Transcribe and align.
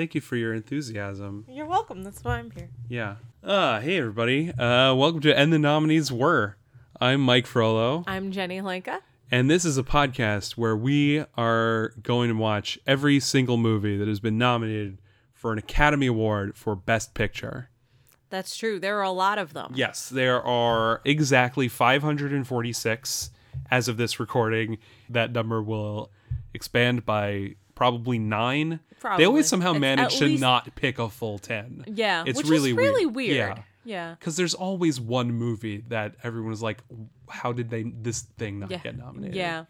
Thank 0.00 0.14
you 0.14 0.22
for 0.22 0.36
your 0.36 0.54
enthusiasm. 0.54 1.44
You're 1.46 1.66
welcome. 1.66 2.02
That's 2.02 2.24
why 2.24 2.38
I'm 2.38 2.50
here. 2.52 2.70
Yeah. 2.88 3.16
Uh, 3.44 3.80
hey 3.80 3.98
everybody. 3.98 4.48
Uh, 4.48 4.94
welcome 4.94 5.20
to 5.20 5.38
And 5.38 5.52
the 5.52 5.58
Nominees 5.58 6.10
Were. 6.10 6.56
I'm 6.98 7.20
Mike 7.20 7.46
Frollo, 7.46 8.04
I'm 8.06 8.32
Jenny 8.32 8.62
Lenka. 8.62 9.02
and 9.30 9.50
this 9.50 9.66
is 9.66 9.76
a 9.76 9.82
podcast 9.82 10.52
where 10.52 10.74
we 10.74 11.26
are 11.36 11.92
going 12.02 12.30
to 12.30 12.34
watch 12.34 12.78
every 12.86 13.20
single 13.20 13.58
movie 13.58 13.98
that 13.98 14.08
has 14.08 14.20
been 14.20 14.38
nominated 14.38 15.02
for 15.34 15.52
an 15.52 15.58
Academy 15.58 16.06
Award 16.06 16.56
for 16.56 16.74
Best 16.74 17.12
Picture. 17.12 17.68
That's 18.30 18.56
true. 18.56 18.80
There 18.80 19.00
are 19.00 19.04
a 19.04 19.10
lot 19.10 19.36
of 19.36 19.52
them. 19.52 19.74
Yes, 19.76 20.08
there 20.08 20.42
are 20.42 21.02
exactly 21.04 21.68
546 21.68 23.30
as 23.70 23.86
of 23.86 23.98
this 23.98 24.18
recording. 24.18 24.78
That 25.10 25.32
number 25.32 25.62
will 25.62 26.10
expand 26.54 27.04
by 27.04 27.56
probably 27.80 28.18
nine. 28.18 28.78
They 29.16 29.24
always 29.24 29.48
somehow 29.48 29.70
It's 29.70 29.80
manage 29.80 30.18
to 30.18 30.26
least- 30.26 30.42
not 30.42 30.74
pick 30.74 30.98
a 30.98 31.08
full 31.08 31.38
10. 31.38 31.84
Yeah. 31.86 32.24
It's 32.26 32.36
which 32.36 32.46
really 32.46 32.72
is 32.72 32.76
really 32.76 33.06
weird. 33.06 33.14
weird. 33.38 33.56
Yeah. 33.56 33.62
Yeah. 33.84 34.14
Because 34.18 34.36
there's 34.36 34.52
always 34.52 35.00
one 35.00 35.32
movie 35.32 35.82
that 35.88 36.14
everyone 36.22 36.52
is 36.52 36.62
like, 36.62 36.82
how 37.30 37.52
did 37.54 37.70
they 37.70 37.84
this 37.84 38.20
thing 38.36 38.58
not 38.58 38.70
Yeah. 38.70 38.78
get 38.78 38.98
nominated? 38.98 39.34
Yeah. 39.34 39.64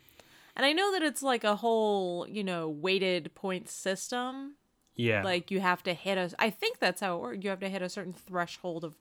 And 0.56 0.66
I 0.66 0.72
know 0.72 0.90
that 0.90 1.02
it's 1.02 1.22
like 1.22 1.44
a 1.44 1.54
whole, 1.54 2.26
you 2.28 2.42
know, 2.42 2.68
weighted 2.68 3.32
point 3.36 3.68
system. 3.68 4.56
Yeah. 4.96 5.22
Like 5.22 5.52
you 5.52 5.60
have 5.60 5.84
to 5.84 5.94
hit 5.94 6.18
a 6.18 6.32
I 6.40 6.50
think 6.50 6.80
that's 6.80 7.00
how 7.00 7.16
it 7.16 7.20
works. 7.20 7.38
You 7.44 7.50
have 7.50 7.60
to 7.60 7.68
hit 7.68 7.82
a 7.82 7.88
certain 7.88 8.12
threshold 8.12 8.82
of 8.82 8.96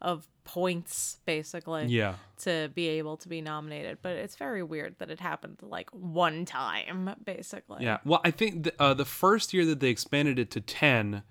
of 0.00 0.26
points 0.44 1.18
basically 1.26 1.86
yeah. 1.86 2.14
to 2.38 2.70
be 2.74 2.88
able 2.88 3.16
to 3.18 3.28
be 3.28 3.40
nominated. 3.40 3.98
But 4.00 4.12
it's 4.12 4.36
very 4.36 4.62
weird 4.62 4.96
that 4.98 5.10
it 5.10 5.20
happened 5.20 5.58
like 5.62 5.90
one 5.90 6.44
time 6.44 7.14
basically. 7.22 7.84
Yeah. 7.84 7.98
Well, 8.04 8.20
I 8.24 8.30
think 8.30 8.64
the, 8.64 8.74
uh, 8.78 8.94
the 8.94 9.04
first 9.04 9.52
year 9.52 9.66
that 9.66 9.80
they 9.80 9.90
expanded 9.90 10.38
it 10.38 10.50
to 10.52 10.60
10, 10.60 11.22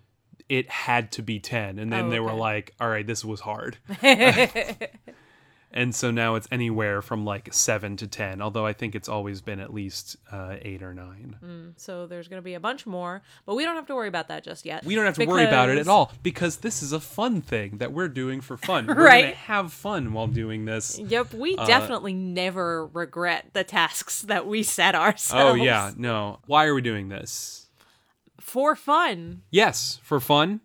it 0.49 0.69
had 0.69 1.11
to 1.13 1.23
be 1.23 1.39
10. 1.39 1.79
And 1.79 1.91
then 1.91 2.05
Oh, 2.05 2.09
they 2.09 2.19
were 2.19 2.33
like, 2.33 2.73
all 2.79 2.89
right, 2.89 3.05
this 3.05 3.25
was 3.25 3.41
hard. 3.41 3.77
and 5.71 5.93
so 5.93 6.11
now 6.11 6.35
it's 6.35 6.47
anywhere 6.51 7.01
from 7.01 7.25
like 7.25 7.53
7 7.53 7.97
to 7.97 8.07
10, 8.07 8.41
although 8.41 8.65
I 8.65 8.73
think 8.73 8.95
it's 8.95 9.09
always 9.09 9.41
been 9.41 9.59
at 9.59 9.73
least 9.73 10.15
uh, 10.31 10.55
8 10.61 10.81
or 10.81 10.93
9. 10.93 11.73
So 11.77 12.07
there's 12.07 12.27
going 12.27 12.39
to 12.41 12.43
be 12.45 12.53
a 12.53 12.59
bunch 12.59 12.85
more, 12.85 13.21
but 13.45 13.55
we 13.55 13.63
don't 13.65 13.75
have 13.75 13.85
to 13.87 13.95
worry 13.95 14.07
about 14.07 14.29
that 14.29 14.43
just 14.43 14.65
yet. 14.65 14.85
We 14.85 14.95
don't 14.95 15.05
have 15.05 15.15
to 15.15 15.25
worry 15.25 15.43
about 15.45 15.69
it 15.69 15.77
at 15.77 15.87
all 15.87 16.11
because 16.23 16.57
this 16.57 16.81
is 16.81 16.91
a 16.93 16.99
fun 16.99 17.41
thing 17.41 17.77
that 17.79 17.91
we're 17.91 18.07
doing 18.07 18.41
for 18.41 18.55
fun. 18.57 18.87
We're 18.87 18.95
Right. 19.05 19.21
going 19.23 19.33
to 19.33 19.39
have 19.39 19.73
fun 19.73 20.13
while 20.13 20.27
doing 20.27 20.65
this. 20.65 20.97
Yep, 20.99 21.33
we 21.33 21.55
Uh, 21.57 21.65
definitely 21.65 22.13
never 22.13 22.87
regret 22.87 23.49
the 23.53 23.63
tasks 23.63 24.21
that 24.23 24.47
we 24.47 24.63
set 24.63 24.95
ourselves. 24.95 25.51
Oh, 25.59 25.63
yeah. 25.63 25.91
No. 25.97 26.39
Why 26.45 26.65
are 26.65 26.73
we 26.73 26.81
doing 26.81 27.09
this? 27.09 27.67
For 28.39 28.75
fun. 28.75 29.41
Yes, 29.51 29.99
for 30.03 30.19
fun. 30.19 30.61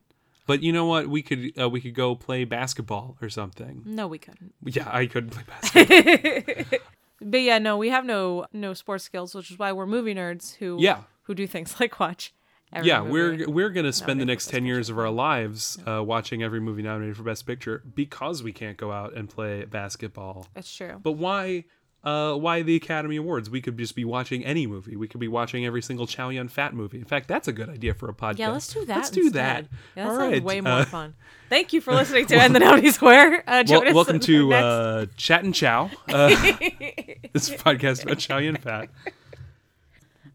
But 0.46 0.62
you 0.62 0.72
know 0.72 0.86
what? 0.86 1.08
We 1.08 1.22
could 1.22 1.52
uh, 1.60 1.68
we 1.68 1.80
could 1.80 1.94
go 1.94 2.14
play 2.14 2.44
basketball 2.44 3.16
or 3.22 3.28
something. 3.28 3.82
No, 3.84 4.06
we 4.08 4.18
couldn't. 4.18 4.54
Yeah, 4.64 4.88
I 4.92 5.06
couldn't 5.06 5.30
play 5.30 5.44
basketball. 5.46 6.78
But 7.24 7.42
yeah, 7.42 7.58
no, 7.58 7.76
we 7.76 7.90
have 7.90 8.04
no 8.04 8.46
no 8.52 8.74
sports 8.74 9.04
skills, 9.04 9.32
which 9.32 9.50
is 9.52 9.58
why 9.58 9.70
we're 9.72 9.86
movie 9.86 10.12
nerds 10.14 10.56
who 10.56 10.76
Yeah. 10.80 11.02
who 11.22 11.34
do 11.36 11.46
things 11.46 11.76
like 11.80 12.00
watch. 12.00 12.34
Every 12.72 12.88
yeah, 12.88 13.00
movie. 13.02 13.44
we're 13.44 13.50
we're 13.50 13.70
gonna 13.70 13.92
spend 13.92 14.18
the 14.20 14.24
next 14.24 14.46
ten 14.50 14.64
years 14.66 14.88
of 14.90 14.98
our 14.98 15.10
lives 15.10 15.78
uh, 15.86 16.02
watching 16.02 16.42
every 16.42 16.58
movie 16.58 16.82
nominated 16.82 17.16
for 17.16 17.22
Best 17.22 17.46
Picture 17.46 17.82
because 17.94 18.42
we 18.42 18.50
can't 18.52 18.76
go 18.78 18.90
out 18.90 19.14
and 19.14 19.28
play 19.28 19.64
basketball. 19.66 20.48
That's 20.54 20.74
true. 20.74 20.98
But 21.02 21.12
why? 21.12 21.66
Uh, 22.04 22.34
why 22.34 22.62
the 22.62 22.74
Academy 22.74 23.14
Awards? 23.16 23.48
We 23.48 23.60
could 23.60 23.78
just 23.78 23.94
be 23.94 24.04
watching 24.04 24.44
any 24.44 24.66
movie. 24.66 24.96
We 24.96 25.06
could 25.06 25.20
be 25.20 25.28
watching 25.28 25.64
every 25.64 25.82
single 25.82 26.06
Chow 26.08 26.30
Yun 26.30 26.48
Fat 26.48 26.74
movie. 26.74 26.98
In 26.98 27.04
fact, 27.04 27.28
that's 27.28 27.46
a 27.46 27.52
good 27.52 27.68
idea 27.68 27.94
for 27.94 28.08
a 28.08 28.12
podcast. 28.12 28.38
yeah, 28.38 28.48
let's 28.50 28.72
do 28.72 28.84
that. 28.86 28.96
Let's 28.96 29.10
do 29.10 29.30
that. 29.30 29.60
instead. 29.60 29.68
Yeah, 29.96 30.04
that 30.04 30.10
All 30.10 30.18
sounds 30.18 30.32
right. 30.32 30.42
way 30.42 30.60
more 30.60 30.72
uh, 30.72 30.84
fun. 30.84 31.14
Thank 31.48 31.72
you 31.72 31.80
for 31.80 31.94
listening 31.94 32.26
to 32.26 32.36
And 32.40 32.54
the 32.56 32.58
Nominees 32.58 33.00
Were. 33.00 33.44
Uh, 33.46 33.62
Well, 33.68 33.94
welcome 33.94 34.18
to 34.20 34.52
uh, 34.52 35.06
Chat 35.16 35.44
and 35.44 35.54
Chow. 35.54 35.90
Uh, 36.08 36.28
this 37.32 37.50
podcast 37.50 38.02
about 38.02 38.18
Chow 38.18 38.38
Yun 38.38 38.56
Fat. 38.56 38.88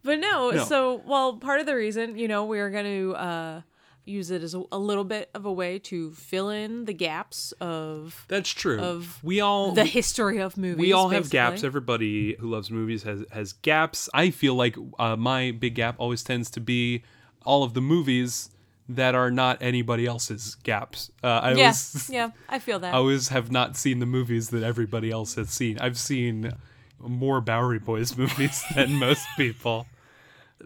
But 0.04 0.20
no, 0.20 0.52
No. 0.52 0.64
so 0.64 1.02
well, 1.06 1.36
part 1.36 1.60
of 1.60 1.66
the 1.66 1.76
reason, 1.76 2.18
you 2.18 2.30
know, 2.30 2.46
we're 2.46 2.70
going 2.70 2.86
to 2.86 3.16
uh, 3.16 3.62
use 4.08 4.32
it 4.32 4.44
as 4.44 4.54
a, 4.54 4.64
a 4.72 4.80
little 4.80 5.04
bit 5.04 5.30
of 5.34 5.46
a 5.46 5.52
way 5.52 5.80
to 5.80 6.12
fill 6.12 6.50
in 6.50 6.86
the 6.86 6.94
gaps 6.94 7.54
of 7.60 8.26
That's 8.28 8.50
true. 8.50 8.80
Of 8.80 9.20
we 9.24 9.42
all 9.42 9.72
the 9.74 9.86
history 9.86 10.40
of 10.40 10.58
movies. 10.58 10.78
we 10.78 10.94
all 10.94 11.10
have 11.10 11.30
gaps. 11.30 11.64
Everybody 11.64 12.36
who 12.36 12.48
loves 12.48 12.72
movies 12.72 13.04
has 13.04 13.24
has 13.32 13.54
gaps. 13.54 14.10
I 14.14 14.30
feel 14.32 14.56
like 14.56 14.76
uh, 14.98 15.16
my 15.16 15.52
big 15.52 15.76
gap 15.76 15.96
always 15.98 16.24
tends 16.24 16.50
to 16.52 16.60
be 16.60 17.04
all 17.44 17.64
of 17.64 17.74
the 17.74 17.82
movies 17.82 18.50
that 18.90 19.16
are 19.16 19.30
not 19.32 19.58
anybody 19.62 20.06
else's 20.06 20.56
gaps. 20.56 21.12
Uh, 21.24 21.28
I 21.28 21.54
Yeah, 21.54 21.64
always, 21.66 22.10
yeah, 22.12 22.32
I 22.48 22.60
feel 22.60 22.80
that. 22.80 22.94
I 22.94 22.98
always 22.98 23.30
have 23.30 23.52
not 23.52 23.76
seen 23.76 24.00
the 24.00 24.06
movies 24.06 24.50
that 24.50 24.64
everybody 24.64 25.12
else 25.12 25.36
has 25.36 25.50
seen. 25.50 25.78
I've 25.80 25.98
seen 25.98 26.54
more 27.00 27.42
Bowery 27.42 27.80
Boys 27.80 28.18
movies 28.18 28.64
than 28.76 28.94
most 28.94 29.28
people. 29.36 29.88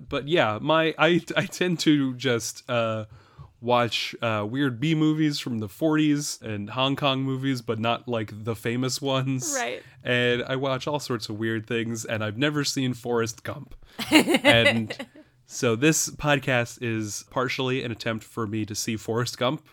But 0.10 0.28
yeah, 0.28 0.60
my 0.62 0.94
I 0.98 1.22
I 1.36 1.46
tend 1.46 1.80
to 1.80 2.14
just 2.16 2.70
uh, 2.70 3.06
watch 3.62 4.16
uh, 4.22 4.46
weird 4.50 4.80
B 4.80 4.96
movies 4.96 5.40
from 5.40 5.60
the 5.60 5.68
40s 5.68 6.42
and 6.42 6.72
Hong 6.72 6.96
Kong 6.96 7.22
movies, 7.22 7.62
but 7.62 7.80
not 7.80 8.08
like 8.08 8.44
the 8.44 8.56
famous 8.56 9.02
ones. 9.02 9.54
Right. 9.56 9.84
And 10.04 10.44
I 10.44 10.56
watch 10.56 10.88
all 10.88 11.00
sorts 11.00 11.30
of 11.30 11.38
weird 11.38 11.68
things, 11.68 12.04
and 12.04 12.24
I've 12.24 12.38
never 12.38 12.64
seen 12.64 12.94
Forrest 12.94 13.44
Gump. 13.44 13.76
and 14.12 14.96
so 15.46 15.76
this 15.76 16.10
podcast 16.10 16.80
is 16.82 17.24
partially 17.30 17.84
an 17.84 17.92
attempt 17.92 18.26
for 18.26 18.48
me 18.48 18.66
to 18.66 18.74
see 18.74 18.98
Forrest 18.98 19.38
Gump. 19.38 19.64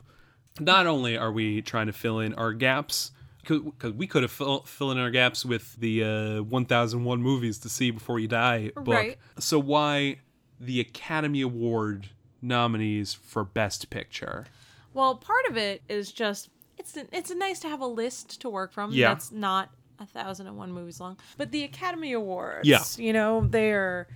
Not 0.61 0.87
only 0.87 1.17
are 1.17 1.33
we 1.33 1.63
trying 1.63 1.87
to 1.87 1.93
fill 1.93 2.21
in 2.21 2.35
our 2.35 2.53
gaps, 2.53 3.13
because 3.43 3.93
we 3.93 4.07
could 4.07 4.23
have 4.23 4.33
fill, 4.33 4.63
fill 4.65 4.91
in 4.91 4.99
our 4.99 5.11
gaps 5.11 5.45
with 5.45 5.77
the 5.77 6.05
uh, 6.05 6.43
1001 6.43 7.23
movies 7.23 7.59
to 7.61 7.69
see 7.69 7.91
before 7.91 8.19
you 8.19 8.29
die 8.29 8.71
book. 8.75 8.89
Right. 8.89 9.19
So 9.39 9.59
why 9.59 10.19
the 10.61 10.81
Academy 10.81 11.41
Award 11.41 12.11
nominees 12.43 13.15
for 13.15 13.45
Best 13.45 13.91
Picture? 13.91 14.47
Well, 14.95 15.17
part 15.17 15.45
of 15.49 15.57
it 15.57 15.83
is 15.89 16.13
just 16.13 16.49
it's 16.79 16.97
it's 17.13 17.31
nice 17.35 17.61
to 17.61 17.69
have 17.69 17.81
a 17.81 17.87
list 17.87 18.41
to 18.43 18.49
work 18.51 18.73
from. 18.73 18.93
Yeah. 18.93 19.09
That's 19.09 19.33
not 19.33 19.71
a 19.99 20.07
thousand 20.07 20.47
and 20.47 20.57
one 20.57 20.73
movies 20.73 21.01
long. 21.01 21.17
But 21.37 21.51
the 21.51 21.65
Academy 21.65 22.13
Awards, 22.13 22.69
Yeah. 22.69 22.83
you 22.97 23.13
know, 23.13 23.47
they're 23.49 24.07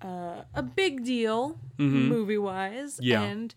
uh, 0.00 0.42
a 0.54 0.62
big 0.62 1.04
deal 1.04 1.58
movie 1.78 2.38
wise. 2.38 2.94
Mm-hmm. 2.94 3.04
Yeah. 3.04 3.22
And 3.22 3.54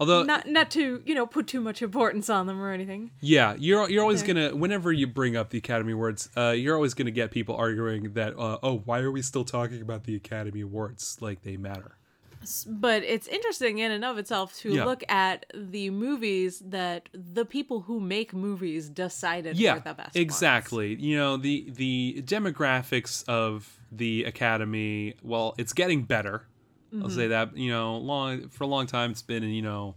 Although 0.00 0.22
not 0.22 0.46
not 0.46 0.70
to 0.72 1.02
you 1.04 1.14
know 1.14 1.26
put 1.26 1.48
too 1.48 1.60
much 1.60 1.82
importance 1.82 2.30
on 2.30 2.46
them 2.46 2.60
or 2.60 2.70
anything. 2.70 3.10
Yeah, 3.20 3.56
you're 3.58 3.90
you're 3.90 4.02
always 4.02 4.22
gonna 4.22 4.54
whenever 4.54 4.92
you 4.92 5.08
bring 5.08 5.36
up 5.36 5.50
the 5.50 5.58
Academy 5.58 5.92
Awards, 5.92 6.28
uh, 6.36 6.50
you're 6.50 6.76
always 6.76 6.94
gonna 6.94 7.10
get 7.10 7.32
people 7.32 7.56
arguing 7.56 8.12
that 8.12 8.38
uh, 8.38 8.58
oh 8.62 8.78
why 8.84 9.00
are 9.00 9.10
we 9.10 9.22
still 9.22 9.44
talking 9.44 9.82
about 9.82 10.04
the 10.04 10.14
Academy 10.14 10.60
Awards 10.60 11.18
like 11.20 11.42
they 11.42 11.56
matter? 11.56 11.96
But 12.66 13.02
it's 13.02 13.26
interesting 13.28 13.78
in 13.78 13.90
and 13.90 14.04
of 14.04 14.16
itself 14.18 14.54
to 14.58 14.72
Yeah. 14.72 14.84
look 14.84 15.02
at 15.10 15.46
the 15.54 15.90
movies 15.90 16.60
that 16.66 17.08
the 17.12 17.44
people 17.44 17.80
who 17.82 18.00
make 18.00 18.32
movies 18.32 18.88
decided 18.88 19.56
Yeah, 19.56 19.74
were 19.74 19.80
the 19.80 19.94
best. 19.94 20.14
ones. 20.14 20.16
exactly. 20.16 20.94
You 20.94 21.16
know 21.16 21.36
the 21.36 21.66
the 21.70 22.22
demographics 22.26 23.28
of 23.28 23.78
the 23.90 24.24
Academy. 24.24 25.14
Well, 25.22 25.54
it's 25.58 25.72
getting 25.72 26.02
better. 26.04 26.44
I'll 26.92 27.00
Mm-hmm. 27.00 27.10
say 27.16 27.26
that. 27.28 27.56
You 27.56 27.70
know, 27.70 27.96
long 27.98 28.48
for 28.48 28.64
a 28.64 28.66
long 28.66 28.86
time 28.86 29.10
it's 29.10 29.22
been 29.22 29.42
you 29.44 29.62
know 29.62 29.94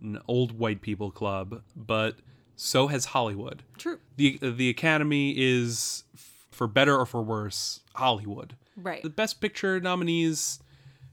an 0.00 0.20
old 0.28 0.52
white 0.58 0.80
people 0.80 1.10
club, 1.10 1.62
but 1.74 2.16
so 2.54 2.86
has 2.88 3.06
Hollywood. 3.06 3.62
True. 3.76 3.98
the 4.16 4.38
The 4.38 4.68
Academy 4.68 5.34
is 5.36 6.04
for 6.14 6.66
better 6.66 6.96
or 6.96 7.06
for 7.06 7.22
worse 7.22 7.80
Hollywood. 7.94 8.54
Right. 8.76 9.02
the 9.02 9.10
best 9.10 9.40
picture 9.40 9.80
nominees 9.80 10.60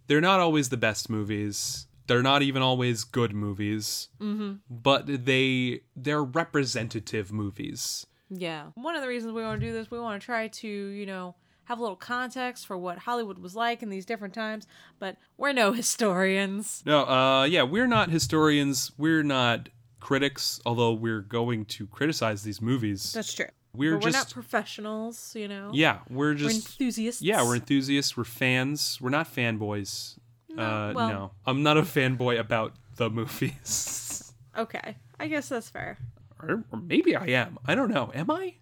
they're 0.07 0.21
not 0.21 0.39
always 0.39 0.69
the 0.69 0.77
best 0.77 1.09
movies 1.09 1.87
they're 2.07 2.21
not 2.21 2.41
even 2.43 2.61
always 2.61 3.03
good 3.03 3.33
movies 3.33 4.09
mm-hmm. 4.21 4.53
but 4.69 5.25
they 5.25 5.81
they're 5.95 6.23
representative 6.23 7.31
movies 7.31 8.05
Yeah. 8.29 8.71
One 8.73 8.95
of 8.95 9.01
the 9.03 9.07
reasons 9.07 9.33
we 9.33 9.43
want 9.43 9.61
to 9.61 9.67
do 9.67 9.71
this, 9.71 9.91
we 9.91 9.99
want 9.99 10.19
to 10.19 10.25
try 10.25 10.47
to, 10.47 10.67
you 10.67 11.05
know, 11.05 11.35
have 11.65 11.77
a 11.77 11.81
little 11.81 11.95
context 11.95 12.65
for 12.65 12.75
what 12.77 12.97
Hollywood 12.97 13.37
was 13.37 13.55
like 13.55 13.83
in 13.83 13.89
these 13.89 14.05
different 14.05 14.33
times, 14.33 14.65
but 14.99 15.17
we're 15.37 15.53
no 15.53 15.71
historians. 15.81 16.81
no 16.85 17.05
uh 17.05 17.43
yeah 17.43 17.63
we're 17.63 17.87
not 17.87 18.09
historians 18.09 18.91
we're 18.97 19.23
not 19.23 19.69
critics 19.99 20.59
although 20.65 20.93
we're 20.93 21.21
going 21.21 21.65
to 21.65 21.87
criticize 21.87 22.43
these 22.43 22.61
movies 22.61 23.13
That's 23.13 23.33
true. 23.33 23.47
We're 23.75 23.93
we're 23.97 24.09
not 24.09 24.13
just 24.13 24.33
professionals, 24.33 25.35
you 25.35 25.47
know. 25.47 25.71
yeah 25.73 25.99
we're 26.09 26.29
We're 26.29 26.33
just 26.35 26.67
enthusiasts. 26.71 27.21
yeah 27.21 27.43
we're 27.43 27.55
enthusiasts 27.55 28.15
we're 28.17 28.23
fans 28.23 28.99
we're 29.01 29.09
not 29.09 29.27
fanboys 29.33 30.17
uh 30.57 30.93
well- 30.95 31.09
no 31.09 31.31
i'm 31.45 31.63
not 31.63 31.77
a 31.77 31.81
fanboy 31.83 32.39
about 32.39 32.73
the 32.97 33.09
movies 33.09 34.33
Okay. 34.57 34.95
I 35.19 35.27
guess 35.27 35.49
that's 35.49 35.69
fair. 35.69 35.97
or, 36.41 36.63
or 36.71 36.79
maybe 36.79 37.15
i 37.15 37.25
am 37.27 37.57
i 37.65 37.75
don't 37.75 37.91
know 37.91 38.11
am 38.15 38.31
i 38.31 38.53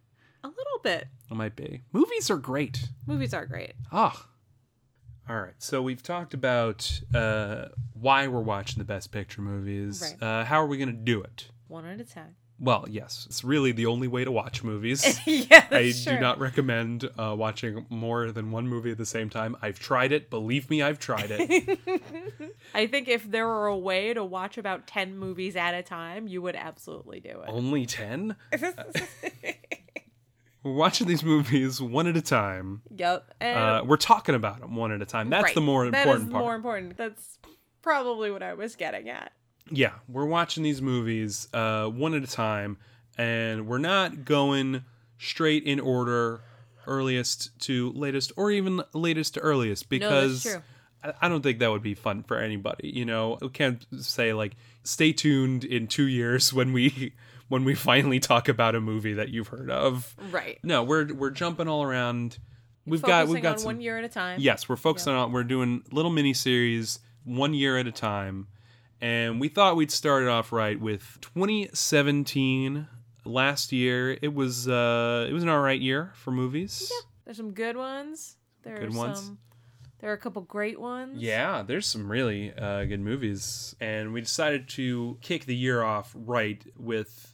A 0.43 0.47
little 0.47 0.79
bit. 0.83 1.07
I 1.31 1.35
might 1.35 1.55
be. 1.55 1.81
Movies 1.93 2.29
are 2.29 2.37
great. 2.37 2.89
Movies 3.07 3.33
are 3.33 3.45
great. 3.45 3.73
Ah. 3.91 4.27
All 5.29 5.39
right. 5.39 5.53
So 5.57 5.81
we've 5.81 6.03
talked 6.03 6.33
about 6.33 6.99
uh, 7.13 7.69
why 7.93 8.27
we're 8.27 8.41
watching 8.41 8.77
the 8.79 8.83
Best 8.83 9.11
Picture 9.11 9.41
movies. 9.41 10.01
Right. 10.03 10.21
Uh, 10.21 10.43
how 10.45 10.61
are 10.61 10.67
we 10.67 10.77
going 10.77 10.89
to 10.91 11.01
do 11.13 11.21
it? 11.23 11.47
One 11.69 11.85
at 11.85 11.99
a 12.01 12.03
time. 12.03 12.35
Well, 12.63 12.85
yes, 12.89 13.27
it's 13.29 13.43
really 13.43 13.73
the 13.73 13.87
only 13.87 14.07
way 14.07 14.23
to 14.23 14.31
watch 14.31 14.63
movies. 14.63 15.19
yeah, 15.27 15.65
I 15.69 15.83
that's 15.83 16.05
do 16.05 16.17
not 16.17 16.39
recommend 16.39 17.09
uh, 17.19 17.35
watching 17.37 17.85
more 17.89 18.31
than 18.31 18.51
one 18.51 18.69
movie 18.69 18.91
at 18.91 18.97
the 18.97 19.05
same 19.05 19.29
time. 19.29 19.57
I've 19.61 19.79
tried 19.79 20.13
it. 20.13 20.29
Believe 20.29 20.69
me, 20.69 20.81
I've 20.81 20.97
tried 20.97 21.27
it. 21.29 21.77
I 22.73 22.87
think 22.87 23.09
if 23.09 23.29
there 23.29 23.45
were 23.45 23.67
a 23.67 23.77
way 23.77 24.13
to 24.13 24.23
watch 24.23 24.57
about 24.57 24.87
10 24.87 25.17
movies 25.17 25.57
at 25.57 25.73
a 25.73 25.83
time, 25.83 26.25
you 26.25 26.41
would 26.41 26.55
absolutely 26.55 27.19
do 27.19 27.41
it. 27.41 27.49
Only 27.49 27.85
10? 27.85 28.37
We're 30.63 30.71
watching 30.71 31.07
these 31.07 31.21
movies 31.23 31.81
one 31.81 32.07
at 32.07 32.15
a 32.15 32.21
time. 32.21 32.83
yep. 32.95 33.29
Uh, 33.41 33.81
we're 33.85 33.97
talking 33.97 34.35
about 34.35 34.61
them 34.61 34.77
one 34.77 34.93
at 34.93 35.01
a 35.01 35.05
time. 35.05 35.29
That's 35.29 35.43
right, 35.43 35.55
the 35.55 35.59
more 35.59 35.91
that 35.91 35.97
important 35.97 36.27
is 36.29 36.31
part. 36.31 36.41
more 36.41 36.55
important. 36.55 36.95
That's 36.95 37.37
probably 37.81 38.31
what 38.31 38.41
I 38.41 38.53
was 38.53 38.77
getting 38.77 39.09
at. 39.09 39.33
Yeah, 39.71 39.93
we're 40.07 40.25
watching 40.25 40.63
these 40.63 40.81
movies 40.81 41.47
uh, 41.53 41.87
one 41.87 42.13
at 42.13 42.23
a 42.23 42.27
time, 42.27 42.77
and 43.17 43.67
we're 43.67 43.77
not 43.77 44.25
going 44.25 44.83
straight 45.17 45.63
in 45.63 45.79
order, 45.79 46.41
earliest 46.87 47.57
to 47.61 47.91
latest, 47.93 48.31
or 48.35 48.51
even 48.51 48.81
latest 48.93 49.35
to 49.35 49.39
earliest, 49.39 49.89
because 49.89 50.43
true. 50.43 50.61
I, 51.03 51.13
I 51.21 51.29
don't 51.29 51.41
think 51.41 51.59
that 51.59 51.71
would 51.71 51.83
be 51.83 51.93
fun 51.93 52.23
for 52.23 52.37
anybody. 52.37 52.89
You 52.89 53.05
know, 53.05 53.37
we 53.41 53.49
can't 53.49 53.85
say 53.99 54.33
like, 54.33 54.53
stay 54.83 55.13
tuned 55.13 55.63
in 55.63 55.87
two 55.87 56.07
years 56.07 56.53
when 56.53 56.73
we 56.73 57.13
when 57.47 57.63
we 57.63 57.75
finally 57.75 58.19
talk 58.19 58.49
about 58.49 58.75
a 58.75 58.81
movie 58.81 59.13
that 59.13 59.29
you've 59.29 59.47
heard 59.47 59.69
of. 59.69 60.15
Right. 60.31 60.59
No, 60.63 60.83
we're 60.83 61.13
we're 61.13 61.31
jumping 61.31 61.67
all 61.67 61.83
around. 61.83 62.37
We've 62.85 63.01
got 63.01 63.27
we've 63.27 63.41
got 63.41 63.53
on 63.53 63.59
some 63.59 63.65
one 63.67 63.81
year 63.81 63.97
at 63.97 64.03
a 64.03 64.09
time. 64.09 64.39
Yes, 64.41 64.67
we're 64.67 64.75
focusing 64.75 65.13
on 65.13 65.31
we're 65.31 65.43
doing 65.43 65.83
little 65.91 66.11
mini 66.11 66.33
series 66.33 66.99
one 67.23 67.53
year 67.53 67.77
at 67.77 67.87
a 67.87 67.91
time. 67.91 68.47
And 69.03 69.41
we 69.41 69.49
thought 69.49 69.75
we'd 69.75 69.91
start 69.91 70.23
it 70.23 70.29
off 70.29 70.53
right 70.53 70.79
with 70.79 71.17
2017. 71.19 72.87
Last 73.25 73.73
year, 73.73 74.17
it 74.21 74.33
was 74.33 74.69
uh 74.69 75.27
it 75.29 75.33
was 75.33 75.43
an 75.43 75.49
alright 75.49 75.81
year 75.81 76.13
for 76.15 76.31
movies. 76.31 76.89
There's 77.25 77.35
some 77.35 77.51
good 77.51 77.75
ones. 77.75 78.37
There 78.63 78.79
Good 78.79 78.93
are 78.93 78.97
ones. 78.97 79.19
some 79.19 79.39
there 79.99 80.09
are 80.09 80.13
a 80.13 80.17
couple 80.17 80.41
great 80.43 80.79
ones. 80.79 81.21
Yeah, 81.21 81.63
there's 81.63 81.85
some 81.85 82.09
really 82.09 82.53
uh, 82.53 82.85
good 82.85 82.99
movies, 83.01 83.75
and 83.81 84.13
we 84.13 84.21
decided 84.21 84.67
to 84.69 85.17
kick 85.21 85.45
the 85.45 85.55
year 85.55 85.83
off 85.83 86.13
right 86.13 86.61
with 86.77 87.33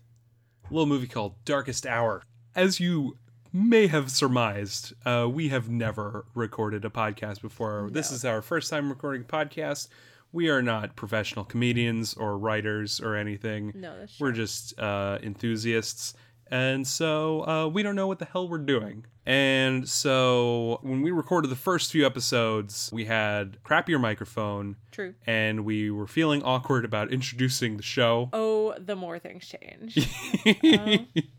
a 0.70 0.74
little 0.74 0.86
movie 0.88 1.08
called 1.08 1.34
Darkest 1.46 1.86
Hour. 1.86 2.24
As 2.56 2.80
you 2.80 3.18
may 3.52 3.88
have 3.88 4.12
surmised, 4.12 4.94
uh, 5.06 5.28
we 5.32 5.50
have 5.50 5.70
never 5.70 6.26
recorded 6.36 6.86
a 6.86 6.90
podcast 6.90 7.42
before. 7.42 7.90
This 7.92 8.12
is 8.12 8.24
our 8.26 8.42
first 8.42 8.70
time 8.70 8.90
recording 8.90 9.24
a 9.24 9.26
podcast. 9.26 9.88
We 10.32 10.50
are 10.50 10.62
not 10.62 10.96
professional 10.96 11.44
comedians 11.46 12.14
or 12.14 12.38
writers 12.38 13.00
or 13.00 13.16
anything. 13.16 13.72
No, 13.76 13.98
that's 13.98 14.18
true. 14.18 14.28
We're 14.28 14.34
just 14.34 14.80
uh, 14.80 15.18
enthusiasts. 15.24 16.14
And 16.52 16.88
so 16.88 17.48
uh, 17.48 17.68
we 17.68 17.84
don't 17.84 17.96
know 17.96 18.08
what 18.08 18.20
the 18.20 18.26
hell 18.26 18.48
we're 18.50 18.58
doing. 18.58 19.06
And 19.26 19.88
so 19.88 20.80
when 20.82 21.02
we 21.04 21.12
recorded 21.12 21.50
the 21.50 21.56
first 21.56 21.92
few 21.92 22.06
episodes, 22.06 22.90
we 22.92 23.06
had 23.06 23.58
crappier 23.64 24.02
microphone 24.02 24.76
True. 24.92 25.14
and 25.28 25.64
we 25.64 25.92
were 25.92 26.08
feeling 26.08 26.42
awkward 26.42 26.86
about 26.86 27.14
introducing 27.14 27.78
the 27.78 27.84
show. 27.84 28.30
Oh, 28.34 28.74
the 28.80 28.96
more 28.96 29.20
things 29.20 29.48
change. 29.48 30.10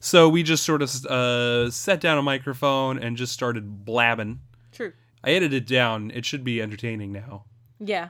so 0.00 0.28
we 0.30 0.42
just 0.42 0.64
sort 0.64 0.80
of 0.80 1.04
uh, 1.04 1.70
set 1.70 2.00
down 2.00 2.16
a 2.16 2.22
microphone 2.22 2.98
and 2.98 3.18
just 3.18 3.34
started 3.34 3.84
blabbing. 3.84 4.40
True. 4.72 4.94
I 5.22 5.30
edited 5.32 5.64
it 5.64 5.66
down. 5.66 6.10
It 6.12 6.24
should 6.24 6.44
be 6.44 6.62
entertaining 6.62 7.12
now. 7.12 7.44
Yeah. 7.86 8.08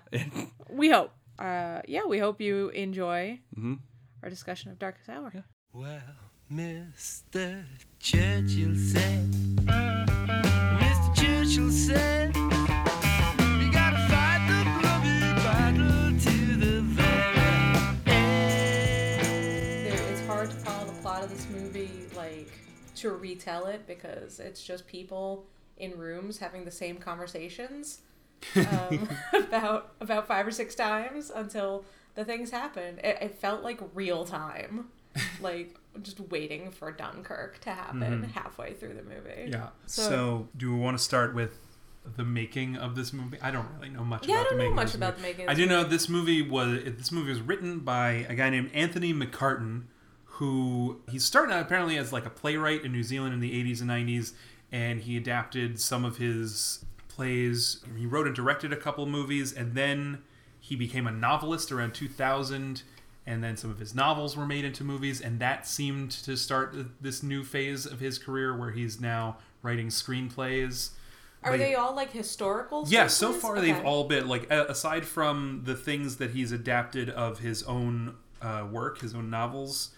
we 0.70 0.90
hope. 0.90 1.10
Uh, 1.38 1.80
yeah, 1.88 2.04
we 2.06 2.18
hope 2.18 2.40
you 2.40 2.68
enjoy 2.68 3.40
Mhm. 3.58 3.80
our 4.22 4.30
discussion 4.30 4.70
of 4.70 4.78
Darkest 4.78 5.08
Hour. 5.08 5.32
Well, 5.72 6.00
Mr. 6.52 7.64
Churchill 7.98 8.76
said, 8.76 9.30
Mr. 9.66 11.14
Churchill 11.16 11.70
said, 11.72 12.36
you 12.36 13.72
gotta 13.72 13.98
fight 14.08 14.42
the 14.46 14.62
bloody 14.78 15.20
battle 15.42 16.18
to 16.20 16.56
the 16.56 16.80
very 16.82 17.38
end. 18.06 19.86
There, 19.90 20.12
it's 20.12 20.24
hard 20.26 20.50
to 20.50 20.56
follow 20.58 20.86
the 20.86 20.92
plot 21.02 21.24
of 21.24 21.30
this 21.30 21.48
movie, 21.50 21.90
like 22.16 22.52
to 22.96 23.10
retell 23.10 23.66
it 23.66 23.86
because 23.88 24.38
it's 24.38 24.62
just 24.62 24.86
people 24.86 25.46
in 25.76 25.98
rooms 25.98 26.38
having 26.38 26.64
the 26.64 26.70
same 26.70 26.96
conversations 26.98 28.02
um, 28.56 29.08
about 29.34 29.92
about 30.00 30.26
five 30.26 30.46
or 30.46 30.50
six 30.50 30.74
times 30.74 31.30
until 31.34 31.84
the 32.14 32.24
things 32.24 32.50
happen. 32.50 32.98
It, 33.02 33.18
it 33.20 33.34
felt 33.38 33.62
like 33.62 33.80
real 33.94 34.24
time, 34.24 34.88
like 35.40 35.76
just 36.02 36.20
waiting 36.20 36.70
for 36.70 36.90
Dunkirk 36.92 37.60
to 37.62 37.70
happen 37.70 38.24
halfway 38.34 38.72
through 38.74 38.94
the 38.94 39.02
movie. 39.02 39.50
Yeah. 39.50 39.68
So- 39.86 40.02
So, 40.08 40.48
do 40.56 40.72
we 40.72 40.78
want 40.78 40.96
to 40.98 41.02
start 41.02 41.34
with 41.34 41.58
the 42.16 42.24
making 42.24 42.76
of 42.76 42.94
this 42.96 43.12
movie? 43.12 43.38
I 43.40 43.50
don't 43.50 43.66
really 43.76 43.88
know 43.88 44.04
much 44.04 44.26
Yeah, 44.26 44.36
I 44.36 44.38
about 44.40 44.50
don't 44.50 44.58
the 44.58 44.64
know 44.64 44.70
much 44.74 44.94
about 44.94 45.16
movie. 45.16 45.22
the 45.22 45.28
making 45.28 45.44
of 45.46 45.50
I 45.50 45.54
do 45.54 45.66
know 45.66 45.84
this 45.84 46.08
movie 46.08 46.42
was 46.42 46.80
this 46.84 47.10
movie 47.12 47.30
was 47.30 47.40
written 47.40 47.80
by 47.80 48.26
a 48.28 48.34
guy 48.34 48.50
named 48.50 48.70
Anthony 48.74 49.14
McCarten, 49.14 49.84
who 50.24 51.00
he 51.10 51.18
started 51.18 51.52
out 51.54 51.62
apparently 51.62 51.96
as 51.96 52.12
like 52.12 52.26
a 52.26 52.30
playwright 52.30 52.84
in 52.84 52.92
New 52.92 53.02
Zealand 53.04 53.34
in 53.34 53.40
the 53.40 53.52
80s 53.52 53.80
and 53.80 53.90
90s, 53.90 54.32
and 54.72 55.00
he 55.00 55.16
adapted 55.16 55.80
some 55.80 56.04
of 56.04 56.16
his 56.18 56.84
plays. 57.14 57.84
He 57.96 58.06
wrote 58.06 58.26
and 58.26 58.34
directed 58.34 58.72
a 58.72 58.76
couple 58.76 59.06
movies, 59.06 59.52
and 59.52 59.74
then 59.74 60.22
he 60.60 60.76
became 60.76 61.06
a 61.06 61.10
novelist 61.12 61.70
around 61.72 61.92
2000 61.94 62.82
and 63.26 63.42
then 63.42 63.56
some 63.56 63.70
of 63.70 63.78
his 63.78 63.94
novels 63.94 64.36
were 64.36 64.44
made 64.46 64.64
into 64.66 64.82
movies 64.84 65.20
and 65.20 65.38
that 65.40 65.66
seemed 65.66 66.10
to 66.10 66.36
start 66.36 66.74
this 67.02 67.22
new 67.22 67.42
phase 67.44 67.84
of 67.86 68.00
his 68.00 68.18
career 68.18 68.54
where 68.56 68.70
he's 68.70 68.98
now 69.00 69.36
writing 69.62 69.88
screenplays 69.88 70.90
Are 71.42 71.52
But- 71.52 71.58
they 71.58 71.74
all 71.74 71.94
like 71.94 72.12
historical? 72.12 72.84
yeah 72.88 73.06
so 73.08 73.32
far 73.32 73.56
Okay. 73.58 73.72
they've 73.72 73.84
all 73.84 74.04
been 74.04 74.26
like 74.28 74.50
aside 74.50 75.04
from 75.06 75.62
the 75.64 75.74
things 75.74 76.16
that 76.16 76.30
he's 76.30 76.50
adapted 76.52 77.08
of 77.10 77.38
his 77.40 77.62
own 77.64 78.14
uh, 78.42 78.66
work 78.70 79.00
his 79.00 79.14
own 79.14 79.28
novels 79.30 79.90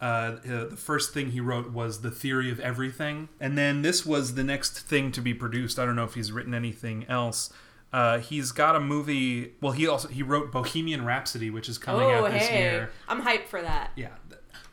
uh, 0.00 0.36
the 0.44 0.76
first 0.76 1.12
thing 1.12 1.30
he 1.32 1.40
wrote 1.40 1.72
was 1.72 2.00
the 2.00 2.10
theory 2.10 2.50
of 2.50 2.58
everything 2.60 3.28
and 3.38 3.56
then 3.58 3.82
this 3.82 4.06
was 4.06 4.34
the 4.34 4.44
next 4.44 4.80
thing 4.80 5.12
to 5.12 5.20
be 5.20 5.34
produced 5.34 5.78
i 5.78 5.84
don't 5.84 5.96
know 5.96 6.04
if 6.04 6.14
he's 6.14 6.32
written 6.32 6.54
anything 6.54 7.04
else 7.08 7.52
uh, 7.92 8.18
he's 8.18 8.52
got 8.52 8.76
a 8.76 8.80
movie 8.80 9.52
well 9.60 9.72
he 9.72 9.86
also 9.88 10.08
he 10.08 10.22
wrote 10.22 10.50
bohemian 10.52 11.04
rhapsody 11.04 11.50
which 11.50 11.68
is 11.68 11.76
coming 11.76 12.02
Oh, 12.06 12.24
out 12.24 12.30
this 12.30 12.46
hey, 12.46 12.60
year 12.62 12.90
I'm 13.08 13.20
hyped 13.22 13.46
for 13.48 13.60
that. 13.60 13.90
yeah 13.96 14.08